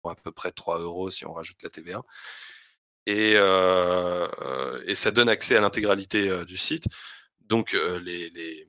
à 0.05 0.15
peu 0.15 0.33
près 0.33 0.53
3 0.53 0.81
euros 0.81 1.11
si 1.11 1.27
on 1.27 1.33
rajoute 1.33 1.63
la 1.63 1.71
TVA. 1.71 2.03
Et, 3.07 3.33
et 4.87 4.95
ça 4.95 5.11
donne 5.11 5.29
accès 5.29 5.57
à 5.57 5.61
l'intégralité 5.61 6.45
du 6.45 6.57
site. 6.57 6.85
Donc 7.41 7.73
les, 7.73 8.31
les, 8.31 8.69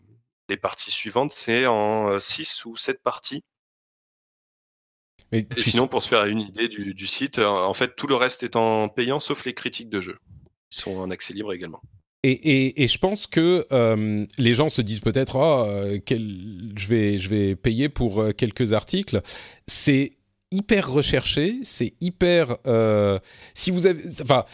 les 0.49 0.57
parties 0.57 0.91
suivantes, 0.91 1.31
c'est 1.31 1.67
en 1.67 2.19
6 2.19 2.65
ou 2.65 2.75
7 2.77 3.01
parties 3.03 3.43
et 5.31 5.45
sinon, 5.57 5.87
pour 5.87 6.03
se 6.03 6.09
faire 6.09 6.25
une 6.25 6.41
idée 6.41 6.67
du, 6.67 7.07
site, 7.07 7.39
euh, 7.39 7.47
en 7.47 7.73
fait, 7.73 7.95
tout 7.95 8.07
le 8.07 8.15
reste 8.15 8.43
est 8.43 8.55
en 8.55 8.89
payant, 8.89 9.19
sauf 9.19 9.45
les 9.45 9.53
critiques 9.53 9.89
de 9.89 10.01
jeu. 10.01 10.17
Ils 10.71 10.81
sont 10.81 10.97
en 10.97 11.09
accès 11.09 11.33
libre 11.33 11.53
également. 11.53 11.81
Et, 12.23 12.87
je 12.87 12.97
pense 12.99 13.25
que 13.25 13.65
euh, 13.71 14.25
les 14.37 14.53
gens 14.53 14.69
se 14.69 14.81
disent 14.81 14.99
peut-être, 14.99 15.37
oh, 15.37 15.65
je, 16.07 16.87
vais, 16.87 17.17
je 17.17 17.29
vais 17.29 17.55
payer 17.55 17.89
pour 17.89 18.23
quelques 18.37 18.73
articles. 18.73 19.21
C'est 19.67 20.17
hyper 20.51 20.91
recherché, 20.91 21.55
c'est 21.63 21.93
hyper. 22.01 22.57
si 23.53 23.71
vous 23.71 23.87
avez, 23.87 24.03
enfin, 24.21 24.45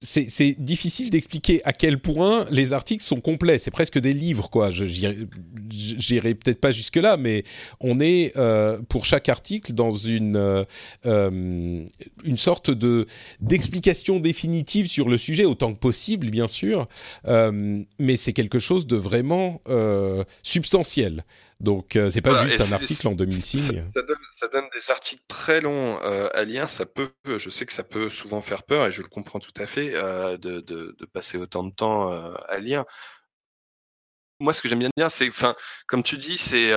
c'est 0.00 0.54
difficile 0.60 1.10
d'expliquer 1.10 1.60
à 1.64 1.72
quel 1.72 1.98
point 1.98 2.46
les 2.52 2.72
articles 2.72 3.02
sont 3.02 3.20
complets. 3.20 3.58
C'est 3.58 3.72
presque 3.72 3.98
des 3.98 4.14
livres, 4.14 4.48
quoi. 4.48 4.70
J'irai 4.70 6.34
peut-être 6.36 6.60
pas 6.60 6.70
jusque 6.70 6.96
là, 6.96 7.16
mais 7.16 7.42
on 7.80 7.98
est 7.98 8.36
euh, 8.36 8.80
pour 8.88 9.04
chaque 9.04 9.28
article 9.28 9.72
dans 9.72 9.90
une 9.90 10.36
euh, 10.36 10.64
euh, 11.06 11.84
une 12.22 12.36
sorte 12.36 12.70
de 12.70 13.06
d'explication 13.40 14.20
définitive 14.20 14.86
sur 14.86 15.08
le 15.08 15.18
sujet 15.18 15.44
autant 15.44 15.74
que 15.74 15.80
possible, 15.80 16.30
bien 16.30 16.46
sûr. 16.46 16.86
mais 17.26 18.16
c'est 18.16 18.32
quelque 18.32 18.60
chose 18.60 18.86
de 18.86 18.96
vraiment 18.96 19.60
substantiel. 20.42 21.24
Donc, 21.60 21.96
euh, 21.96 22.08
c'est 22.08 22.20
pas 22.20 22.46
juste 22.46 22.60
un 22.60 22.72
article 22.72 23.08
en 23.08 23.14
2006. 23.14 23.66
Ça, 23.66 24.48
donne, 24.48 24.68
des 24.72 24.90
articles 24.90 25.24
très 25.26 25.60
longs 25.60 25.98
euh, 26.02 26.28
à 26.32 26.44
lire. 26.44 26.70
Ça 26.70 26.86
peut, 26.86 27.10
je 27.24 27.50
sais 27.50 27.66
que 27.66 27.72
ça 27.72 27.82
peut 27.82 28.10
souvent 28.10 28.40
faire 28.40 28.62
peur, 28.62 28.86
et 28.86 28.92
je 28.92 29.02
le 29.02 29.08
comprends 29.08 29.40
tout 29.40 29.52
à 29.56 29.66
fait, 29.66 29.92
euh, 29.94 30.36
de, 30.36 30.60
de, 30.60 30.94
de, 30.96 31.06
passer 31.06 31.36
autant 31.36 31.64
de 31.64 31.74
temps 31.74 32.12
à 32.12 32.58
lire. 32.58 32.84
Moi, 34.40 34.54
ce 34.54 34.62
que 34.62 34.68
j'aime 34.68 34.78
bien 34.78 34.90
dire, 34.96 35.10
c'est, 35.10 35.28
enfin, 35.28 35.56
comme 35.88 36.04
tu 36.04 36.16
dis, 36.16 36.38
c'est, 36.38 36.70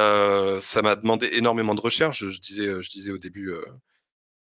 ça 0.62 0.82
m'a 0.82 0.96
demandé 0.96 1.30
énormément 1.34 1.76
de 1.76 1.82
recherche. 1.82 2.26
Je, 2.26 2.40
disais, 2.40 2.82
je 2.82 2.90
disais 2.90 3.12
au 3.12 3.20
début, 3.20 3.54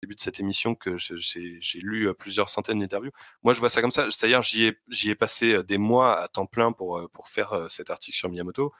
début 0.01 0.15
de 0.15 0.21
cette 0.21 0.39
émission 0.39 0.73
que 0.73 0.95
j'ai 0.97 1.79
lu 1.81 2.13
plusieurs 2.13 2.49
centaines 2.49 2.79
d'interviews. 2.79 3.11
Moi, 3.43 3.51
je 3.53 3.59
vois 3.59 3.69
ça 3.69 3.81
comme 3.81 3.91
ça. 3.91 4.09
C'est-à-dire, 4.09 4.41
j'y 4.41 4.67
ai, 4.67 5.09
ai 5.09 5.15
passé 5.15 5.63
des 5.63 5.77
mois 5.77 6.17
à 6.17 6.29
temps 6.29 6.45
plein 6.45 6.71
pour, 6.71 7.09
pour 7.11 7.27
faire 7.27 7.67
cet 7.69 7.89
article 7.89 8.15
sur 8.15 8.29
Miyamoto. 8.29 8.71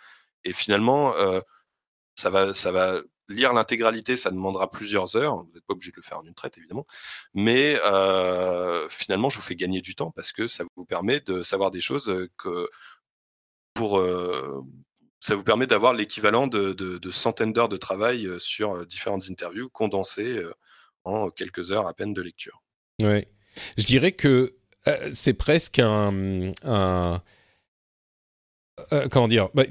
Et 0.46 0.54
finalement, 0.54 1.16
euh, 1.16 1.40
ça, 2.16 2.30
va, 2.30 3.02
lire 3.30 3.54
l'intégralité, 3.54 4.18
ça 4.18 4.32
demandera 4.32 4.70
plusieurs 4.70 5.16
heures. 5.16 5.38
Vous 5.38 5.52
n'êtes 5.54 5.66
pas 5.66 5.74
obligé 5.74 5.92
de 5.92 5.98
le 5.98 6.02
faire 6.02 6.20
en 6.20 6.26
une 6.26 6.34
traite, 6.34 6.58
évidemment. 6.58 6.86
Mais 7.34 7.80
euh, 7.84 8.88
finalement, 8.90 9.30
je 9.30 9.38
vous 9.38 9.44
fais 9.44 9.56
gagner 9.56 9.82
du 9.82 9.96
temps 9.96 10.12
parce 10.12 10.32
que 10.32 10.48
ça 10.48 10.64
vous 10.76 10.86
permet 10.86 11.20
de 11.22 11.42
savoir 11.42 11.72
des 11.72 11.82
choses 11.82 12.10
euh, 12.10 12.30
que 12.38 12.68
pour. 13.74 14.00
ça 15.20 15.36
vous 15.36 15.44
permet 15.44 15.66
d'avoir 15.66 15.94
l'équivalent 15.94 16.46
de, 16.46 17.12
centaines 17.12 17.54
d'heures 17.54 17.70
de 17.70 17.78
travail 17.78 18.30
sur 18.38 18.86
différentes 18.86 19.30
interviews 19.32 19.68
condensées 19.70 20.40
en 21.06 21.32
quelques 21.32 21.72
heures 21.72 21.88
à 21.88 21.96
peine 21.96 22.14
de 22.14 22.22
lecture. 22.22 22.62
Oui. 23.02 23.26
Je 23.78 23.84
dirais 23.84 24.12
que 24.12 24.56
c'est 25.12 25.34
presque 25.34 25.80
un 25.80 26.54
euh, 28.92 29.08
comment 29.12 29.28
dire? 29.28 29.50
Bah, 29.54 29.64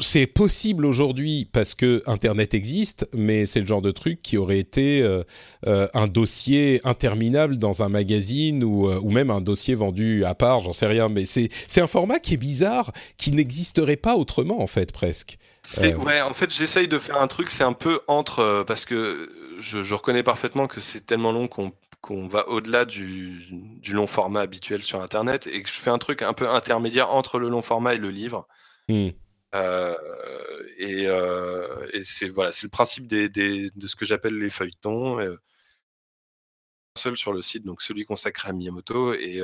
C'est 0.00 0.26
possible 0.26 0.84
aujourd'hui 0.84 1.48
parce 1.52 1.76
que 1.76 2.02
Internet 2.06 2.54
existe, 2.54 3.08
mais 3.14 3.46
c'est 3.46 3.60
le 3.60 3.66
genre 3.66 3.82
de 3.82 3.92
truc 3.92 4.20
qui 4.20 4.36
aurait 4.36 4.58
été 4.58 5.00
euh, 5.02 5.22
euh, 5.66 5.86
un 5.94 6.08
dossier 6.08 6.80
interminable 6.82 7.58
dans 7.58 7.84
un 7.84 7.88
magazine 7.88 8.64
ou, 8.64 8.90
ou 8.90 9.10
même 9.10 9.30
un 9.30 9.40
dossier 9.40 9.76
vendu 9.76 10.24
à 10.24 10.34
part, 10.34 10.60
j'en 10.60 10.72
sais 10.72 10.86
rien. 10.86 11.08
Mais 11.08 11.24
c'est 11.24 11.80
un 11.80 11.86
format 11.86 12.18
qui 12.18 12.34
est 12.34 12.38
bizarre, 12.38 12.92
qui 13.16 13.30
n'existerait 13.30 13.96
pas 13.96 14.16
autrement 14.16 14.60
en 14.60 14.66
fait 14.66 14.90
presque. 14.90 15.38
Ouais, 15.76 16.20
en 16.20 16.34
fait 16.34 16.52
j'essaye 16.52 16.88
de 16.88 16.98
faire 16.98 17.20
un 17.20 17.28
truc, 17.28 17.50
c'est 17.50 17.64
un 17.64 17.74
peu 17.74 18.00
entre 18.08 18.64
parce 18.66 18.86
que 18.86 19.28
je, 19.60 19.82
je 19.84 19.94
reconnais 19.94 20.22
parfaitement 20.22 20.66
que 20.66 20.80
c'est 20.80 21.04
tellement 21.04 21.30
long 21.30 21.46
qu'on 21.46 21.72
qu'on 22.00 22.28
va 22.28 22.48
au-delà 22.48 22.84
du, 22.84 23.40
du, 23.50 23.92
long 23.92 24.06
format 24.06 24.40
habituel 24.40 24.82
sur 24.82 25.02
Internet 25.02 25.46
et 25.46 25.62
que 25.62 25.68
je 25.68 25.74
fais 25.74 25.90
un 25.90 25.98
truc 25.98 26.22
un 26.22 26.32
peu 26.32 26.48
intermédiaire 26.48 27.10
entre 27.10 27.38
le 27.38 27.48
long 27.48 27.62
format 27.62 27.94
et 27.94 27.98
le 27.98 28.10
livre. 28.10 28.46
Hmm. 28.88 29.10
Euh, 29.54 29.94
et, 30.78 31.06
euh, 31.06 31.86
et 31.92 32.04
c'est 32.04 32.28
voilà, 32.28 32.52
c'est 32.52 32.66
le 32.66 32.70
principe 32.70 33.06
des, 33.06 33.28
des, 33.28 33.70
de 33.74 33.86
ce 33.86 33.96
que 33.96 34.04
j'appelle 34.04 34.38
les 34.38 34.50
feuilletons. 34.50 35.18
Euh, 35.20 35.36
seul 36.96 37.16
sur 37.16 37.32
le 37.32 37.42
site, 37.42 37.64
donc 37.64 37.82
celui 37.82 38.04
consacré 38.04 38.48
à 38.48 38.52
Miyamoto. 38.52 39.14
Et, 39.14 39.42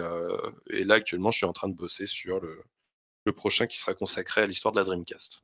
et, 0.71 0.85
là, 0.85 0.95
actuellement, 0.97 1.31
je 1.31 1.39
suis 1.39 1.47
en 1.47 1.53
train 1.53 1.69
de 1.69 1.75
bosser 1.75 2.07
sur 2.07 2.41
le, 2.41 2.65
le 3.25 3.33
prochain 3.33 3.67
qui 3.67 3.79
sera 3.79 3.95
consacré 3.95 4.43
à 4.43 4.47
l'histoire 4.47 4.73
de 4.73 4.79
la 4.79 4.85
Dreamcast 4.85 5.41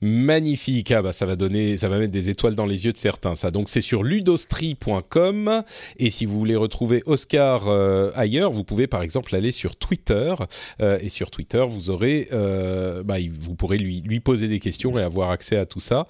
magnifique. 0.00 0.90
Ah 0.90 1.02
bah 1.02 1.12
ça 1.12 1.26
va 1.26 1.34
donner, 1.36 1.78
ça 1.78 1.88
va 1.88 1.98
mettre 1.98 2.12
des 2.12 2.30
étoiles 2.30 2.54
dans 2.54 2.66
les 2.66 2.84
yeux 2.84 2.92
de 2.92 2.98
certains. 2.98 3.34
Ça. 3.34 3.50
Donc 3.50 3.68
c'est 3.68 3.80
sur 3.80 4.02
ludostri.com 4.02 5.62
et 5.96 6.10
si 6.10 6.26
vous 6.26 6.38
voulez 6.38 6.56
retrouver 6.56 7.02
Oscar 7.06 7.68
euh, 7.68 8.10
ailleurs, 8.14 8.52
vous 8.52 8.64
pouvez 8.64 8.86
par 8.86 9.02
exemple 9.02 9.34
aller 9.34 9.52
sur 9.52 9.76
Twitter 9.76 10.34
euh, 10.80 10.98
et 11.00 11.08
sur 11.08 11.30
Twitter 11.30 11.64
vous 11.68 11.90
aurez, 11.90 12.28
euh, 12.32 13.02
bah, 13.02 13.16
vous 13.30 13.54
pourrez 13.54 13.78
lui 13.78 14.02
lui 14.02 14.20
poser 14.20 14.48
des 14.48 14.60
questions 14.60 14.98
et 14.98 15.02
avoir 15.02 15.30
accès 15.30 15.56
à 15.56 15.66
tout 15.66 15.80
ça. 15.80 16.06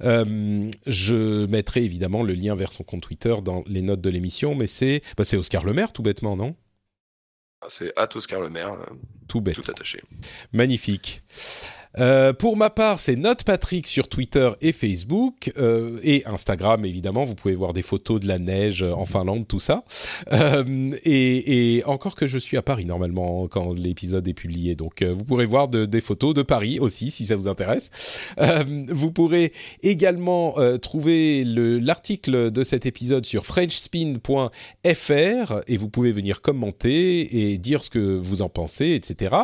je 0.00 1.46
mettrai 1.46 1.84
évidemment 1.84 2.22
le 2.22 2.34
lien 2.34 2.54
vers 2.54 2.72
son 2.72 2.82
compte 2.82 3.02
Twitter 3.02 3.34
dans 3.44 3.62
les 3.66 3.82
notes 3.82 4.00
de 4.00 4.10
l'émission, 4.10 4.54
mais 4.54 4.66
c'est 4.66 5.02
bah, 5.16 5.24
c'est 5.24 5.36
Oscar 5.36 5.64
Lemaire 5.64 5.92
tout 5.92 6.02
bêtement, 6.02 6.36
non? 6.36 6.56
C'est 7.68 7.92
at 7.96 8.08
Oscar 8.14 8.40
Lemaire. 8.42 8.72
Tout 9.26 9.40
bête. 9.40 9.54
Tout 9.54 9.70
attaché. 9.70 10.02
Magnifique. 10.52 11.22
Euh, 11.98 12.32
pour 12.32 12.56
ma 12.56 12.70
part, 12.70 12.98
c'est 13.00 13.16
Note 13.16 13.44
Patrick 13.44 13.86
sur 13.86 14.08
Twitter 14.08 14.50
et 14.60 14.72
Facebook 14.72 15.52
euh, 15.58 15.98
et 16.02 16.24
Instagram 16.26 16.84
évidemment. 16.84 17.24
Vous 17.24 17.34
pouvez 17.34 17.54
voir 17.54 17.72
des 17.72 17.82
photos 17.82 18.20
de 18.20 18.26
la 18.26 18.38
neige 18.38 18.82
en 18.82 19.06
Finlande, 19.06 19.46
tout 19.46 19.60
ça. 19.60 19.84
Euh, 20.32 20.90
et, 21.04 21.76
et, 21.76 21.84
encore 21.84 22.14
que 22.14 22.26
je 22.26 22.38
suis 22.38 22.56
à 22.56 22.62
Paris 22.62 22.86
normalement 22.86 23.46
quand 23.48 23.72
l'épisode 23.72 24.26
est 24.26 24.34
publié, 24.34 24.74
donc 24.74 25.02
euh, 25.02 25.12
vous 25.12 25.24
pourrez 25.24 25.46
voir 25.46 25.68
de, 25.68 25.84
des 25.86 26.00
photos 26.00 26.34
de 26.34 26.42
Paris 26.42 26.78
aussi 26.80 27.10
si 27.10 27.26
ça 27.26 27.36
vous 27.36 27.48
intéresse. 27.48 27.90
Euh, 28.40 28.64
vous 28.88 29.10
pourrez 29.10 29.52
également 29.82 30.54
trouver 30.80 31.44
l'article 31.44 32.50
de 32.50 32.62
cet 32.62 32.86
épisode 32.86 33.26
sur 33.26 33.46
frenchspin.fr 33.46 34.50
et 35.66 35.76
vous 35.76 35.88
pouvez 35.88 36.12
venir 36.12 36.42
commenter 36.42 37.52
et 37.52 37.58
dire 37.58 37.84
ce 37.84 37.90
que 37.90 37.98
vous 37.98 38.42
en 38.42 38.48
pensez, 38.48 38.94
etc. 38.94 39.34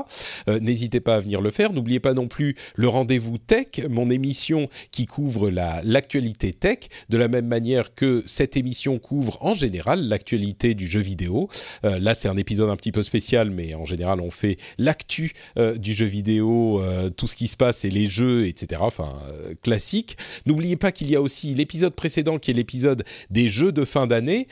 N'hésitez 0.61 1.01
pas 1.01 1.17
à 1.17 1.21
venir 1.21 1.41
le 1.41 1.51
faire. 1.51 1.73
N'oubliez 1.73 2.01
pas 2.01 2.15
non 2.15 2.29
plus 2.29 2.40
le 2.75 2.89
rendez-vous 2.89 3.39
tech, 3.39 3.87
mon 3.89 4.11
émission 4.11 4.69
qui 4.91 5.07
couvre 5.07 5.51
l'actualité 5.51 6.53
tech, 6.53 6.79
de 7.09 7.17
la 7.17 7.29
même 7.29 7.47
manière 7.47 7.95
que 7.95 8.23
cette 8.27 8.57
émission 8.57 8.99
couvre 8.99 9.39
en 9.41 9.55
général 9.55 10.09
l'actualité 10.09 10.75
du 10.75 10.87
jeu 10.87 11.01
vidéo. 11.01 11.49
Euh, 11.85 11.99
là, 11.99 12.15
c'est 12.15 12.29
un 12.29 12.37
épisode 12.37 12.71
un 12.71 12.77
petit 12.77 12.93
peu 12.93 13.03
spécial, 13.03 13.51
mais 13.51 13.75
en 13.75 13.85
général, 13.85 14.21
on 14.21 14.31
fait 14.31 14.57
l'actu 14.79 15.33
euh, 15.59 15.77
du 15.77 15.95
jeu 15.95 16.07
vidéo, 16.07 16.81
euh, 16.83 17.11
tout 17.11 17.27
ce 17.27 17.37
qui 17.37 17.49
se 17.49 17.57
passe 17.57 17.85
et 17.85 17.91
les 17.91 18.07
jeux, 18.07 18.47
etc. 18.47 18.81
Enfin, 18.85 19.19
classique. 19.63 20.17
N'oubliez 20.47 20.77
pas 20.77 20.93
qu'il 20.93 21.11
y 21.11 21.17
a 21.17 21.21
aussi 21.21 21.55
l'épisode 21.55 21.95
précédent 21.95 22.39
qui 22.39 22.51
est 22.51 22.55
l'épisode 22.55 23.05
des 23.31 23.49
jeux 23.49 23.73
de 23.73 23.85
fin 23.85 24.07
d'année, 24.07 24.49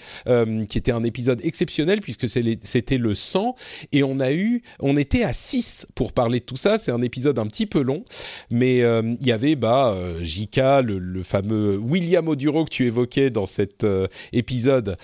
qui 0.69 0.78
était 0.78 0.93
un 0.93 1.05
épisode 1.05 1.40
exceptionnel 1.44 2.01
puisque 2.01 2.28
c'était 2.28 2.98
le 2.98 3.15
100 3.15 3.55
et 3.93 4.02
on 4.02 4.20
a 4.20 4.32
eu, 4.32 4.62
on 4.81 4.97
était 4.97 5.23
à 5.23 5.32
6 5.32 5.86
pour 5.94 6.12
parler 6.12 6.40
de 6.40 6.44
tout 6.44 6.56
ça. 6.56 6.78
C'est 6.78 6.93
un 6.93 7.02
épisode 7.02 7.39
un 7.39 7.47
petit 7.47 7.66
peu 7.66 7.77
long, 7.82 8.05
mais 8.50 8.78
il 8.78 9.26
y 9.26 9.32
avait 9.32 9.56
bah 9.56 9.96
J.K., 10.20 10.82
le, 10.84 11.22
fameux 11.22 11.76
William 11.76 12.26
Oduro 12.28 12.64
que 12.64 12.70
tu 12.70 12.86
évoquais 12.86 13.30
dans 13.30 13.46
cet 13.46 13.86
épisode, 14.32 14.96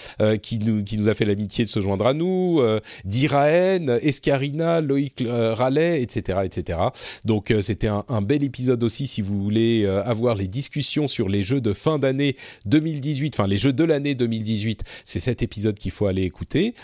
qui 0.42 0.58
nous 0.58 0.82
qui 0.82 0.98
nous 0.98 1.08
a 1.08 1.14
fait 1.14 1.24
l'amitié 1.24 1.64
de 1.64 1.70
se 1.70 1.80
joindre 1.80 2.06
à 2.06 2.14
nous, 2.14 2.60
Diraen, 3.04 3.88
Escarina, 4.02 4.80
Loïc 4.80 5.24
Rallet, 5.26 6.02
etc., 6.02 6.40
etc. 6.44 6.78
Donc 7.24 7.52
c'était 7.62 7.88
un, 7.88 8.04
un, 8.08 8.22
bel 8.22 8.44
épisode 8.44 8.82
aussi 8.82 9.06
si 9.06 9.22
vous 9.22 9.42
voulez 9.42 9.86
avoir 9.86 10.34
les 10.34 10.48
discussions 10.48 11.08
sur 11.08 11.28
les 11.28 11.42
jeux 11.42 11.60
de 11.60 11.72
fin 11.72 11.98
d'année 11.98 12.36
2018, 12.66 13.34
enfin 13.38 13.48
les 13.48 13.58
jeux 13.58 13.72
de 13.72 13.84
l'année 13.84 14.14
2018. 14.14 14.82
C'est 15.04 15.20
cet 15.20 15.42
épisode 15.42 15.78
qu'il 15.78 15.90
faut 15.90 16.06
aller 16.06 16.22
écouter. 16.22 16.74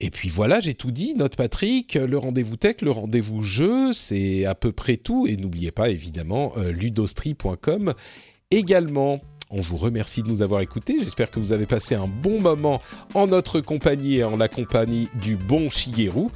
Et 0.00 0.10
puis 0.10 0.28
voilà, 0.28 0.60
j'ai 0.60 0.74
tout 0.74 0.90
dit. 0.90 1.14
Note 1.14 1.36
Patrick, 1.36 1.94
le 1.94 2.18
rendez-vous 2.18 2.56
tech, 2.56 2.76
le 2.82 2.90
rendez-vous 2.90 3.42
jeu, 3.42 3.92
c'est 3.92 4.44
à 4.44 4.54
peu 4.54 4.72
près 4.72 4.96
tout. 4.96 5.26
Et 5.26 5.36
n'oubliez 5.36 5.70
pas 5.70 5.88
évidemment 5.88 6.52
euh, 6.56 6.70
ludostri.com 6.72 7.94
également. 8.50 9.20
On 9.50 9.60
vous 9.60 9.76
remercie 9.76 10.22
de 10.22 10.28
nous 10.28 10.42
avoir 10.42 10.62
écoutés. 10.62 10.96
J'espère 11.00 11.30
que 11.30 11.38
vous 11.38 11.52
avez 11.52 11.66
passé 11.66 11.94
un 11.94 12.08
bon 12.08 12.40
moment 12.40 12.82
en 13.14 13.28
notre 13.28 13.60
compagnie 13.60 14.16
et 14.16 14.24
en 14.24 14.36
la 14.36 14.48
compagnie 14.48 15.08
du 15.22 15.36
bon 15.36 15.68
Shigeru. 15.68 16.26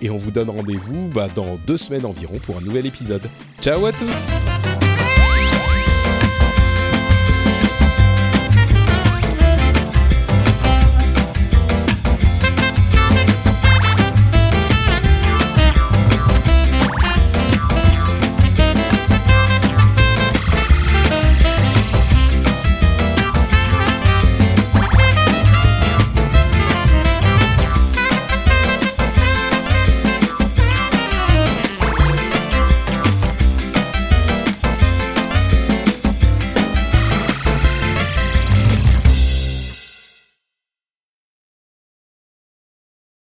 Et 0.00 0.10
on 0.10 0.16
vous 0.16 0.30
donne 0.30 0.50
rendez-vous 0.50 1.08
bah, 1.08 1.28
dans 1.34 1.56
deux 1.66 1.78
semaines 1.78 2.06
environ 2.06 2.38
pour 2.38 2.56
un 2.56 2.60
nouvel 2.60 2.86
épisode. 2.86 3.28
Ciao 3.60 3.84
à 3.84 3.92
tous 3.92 4.87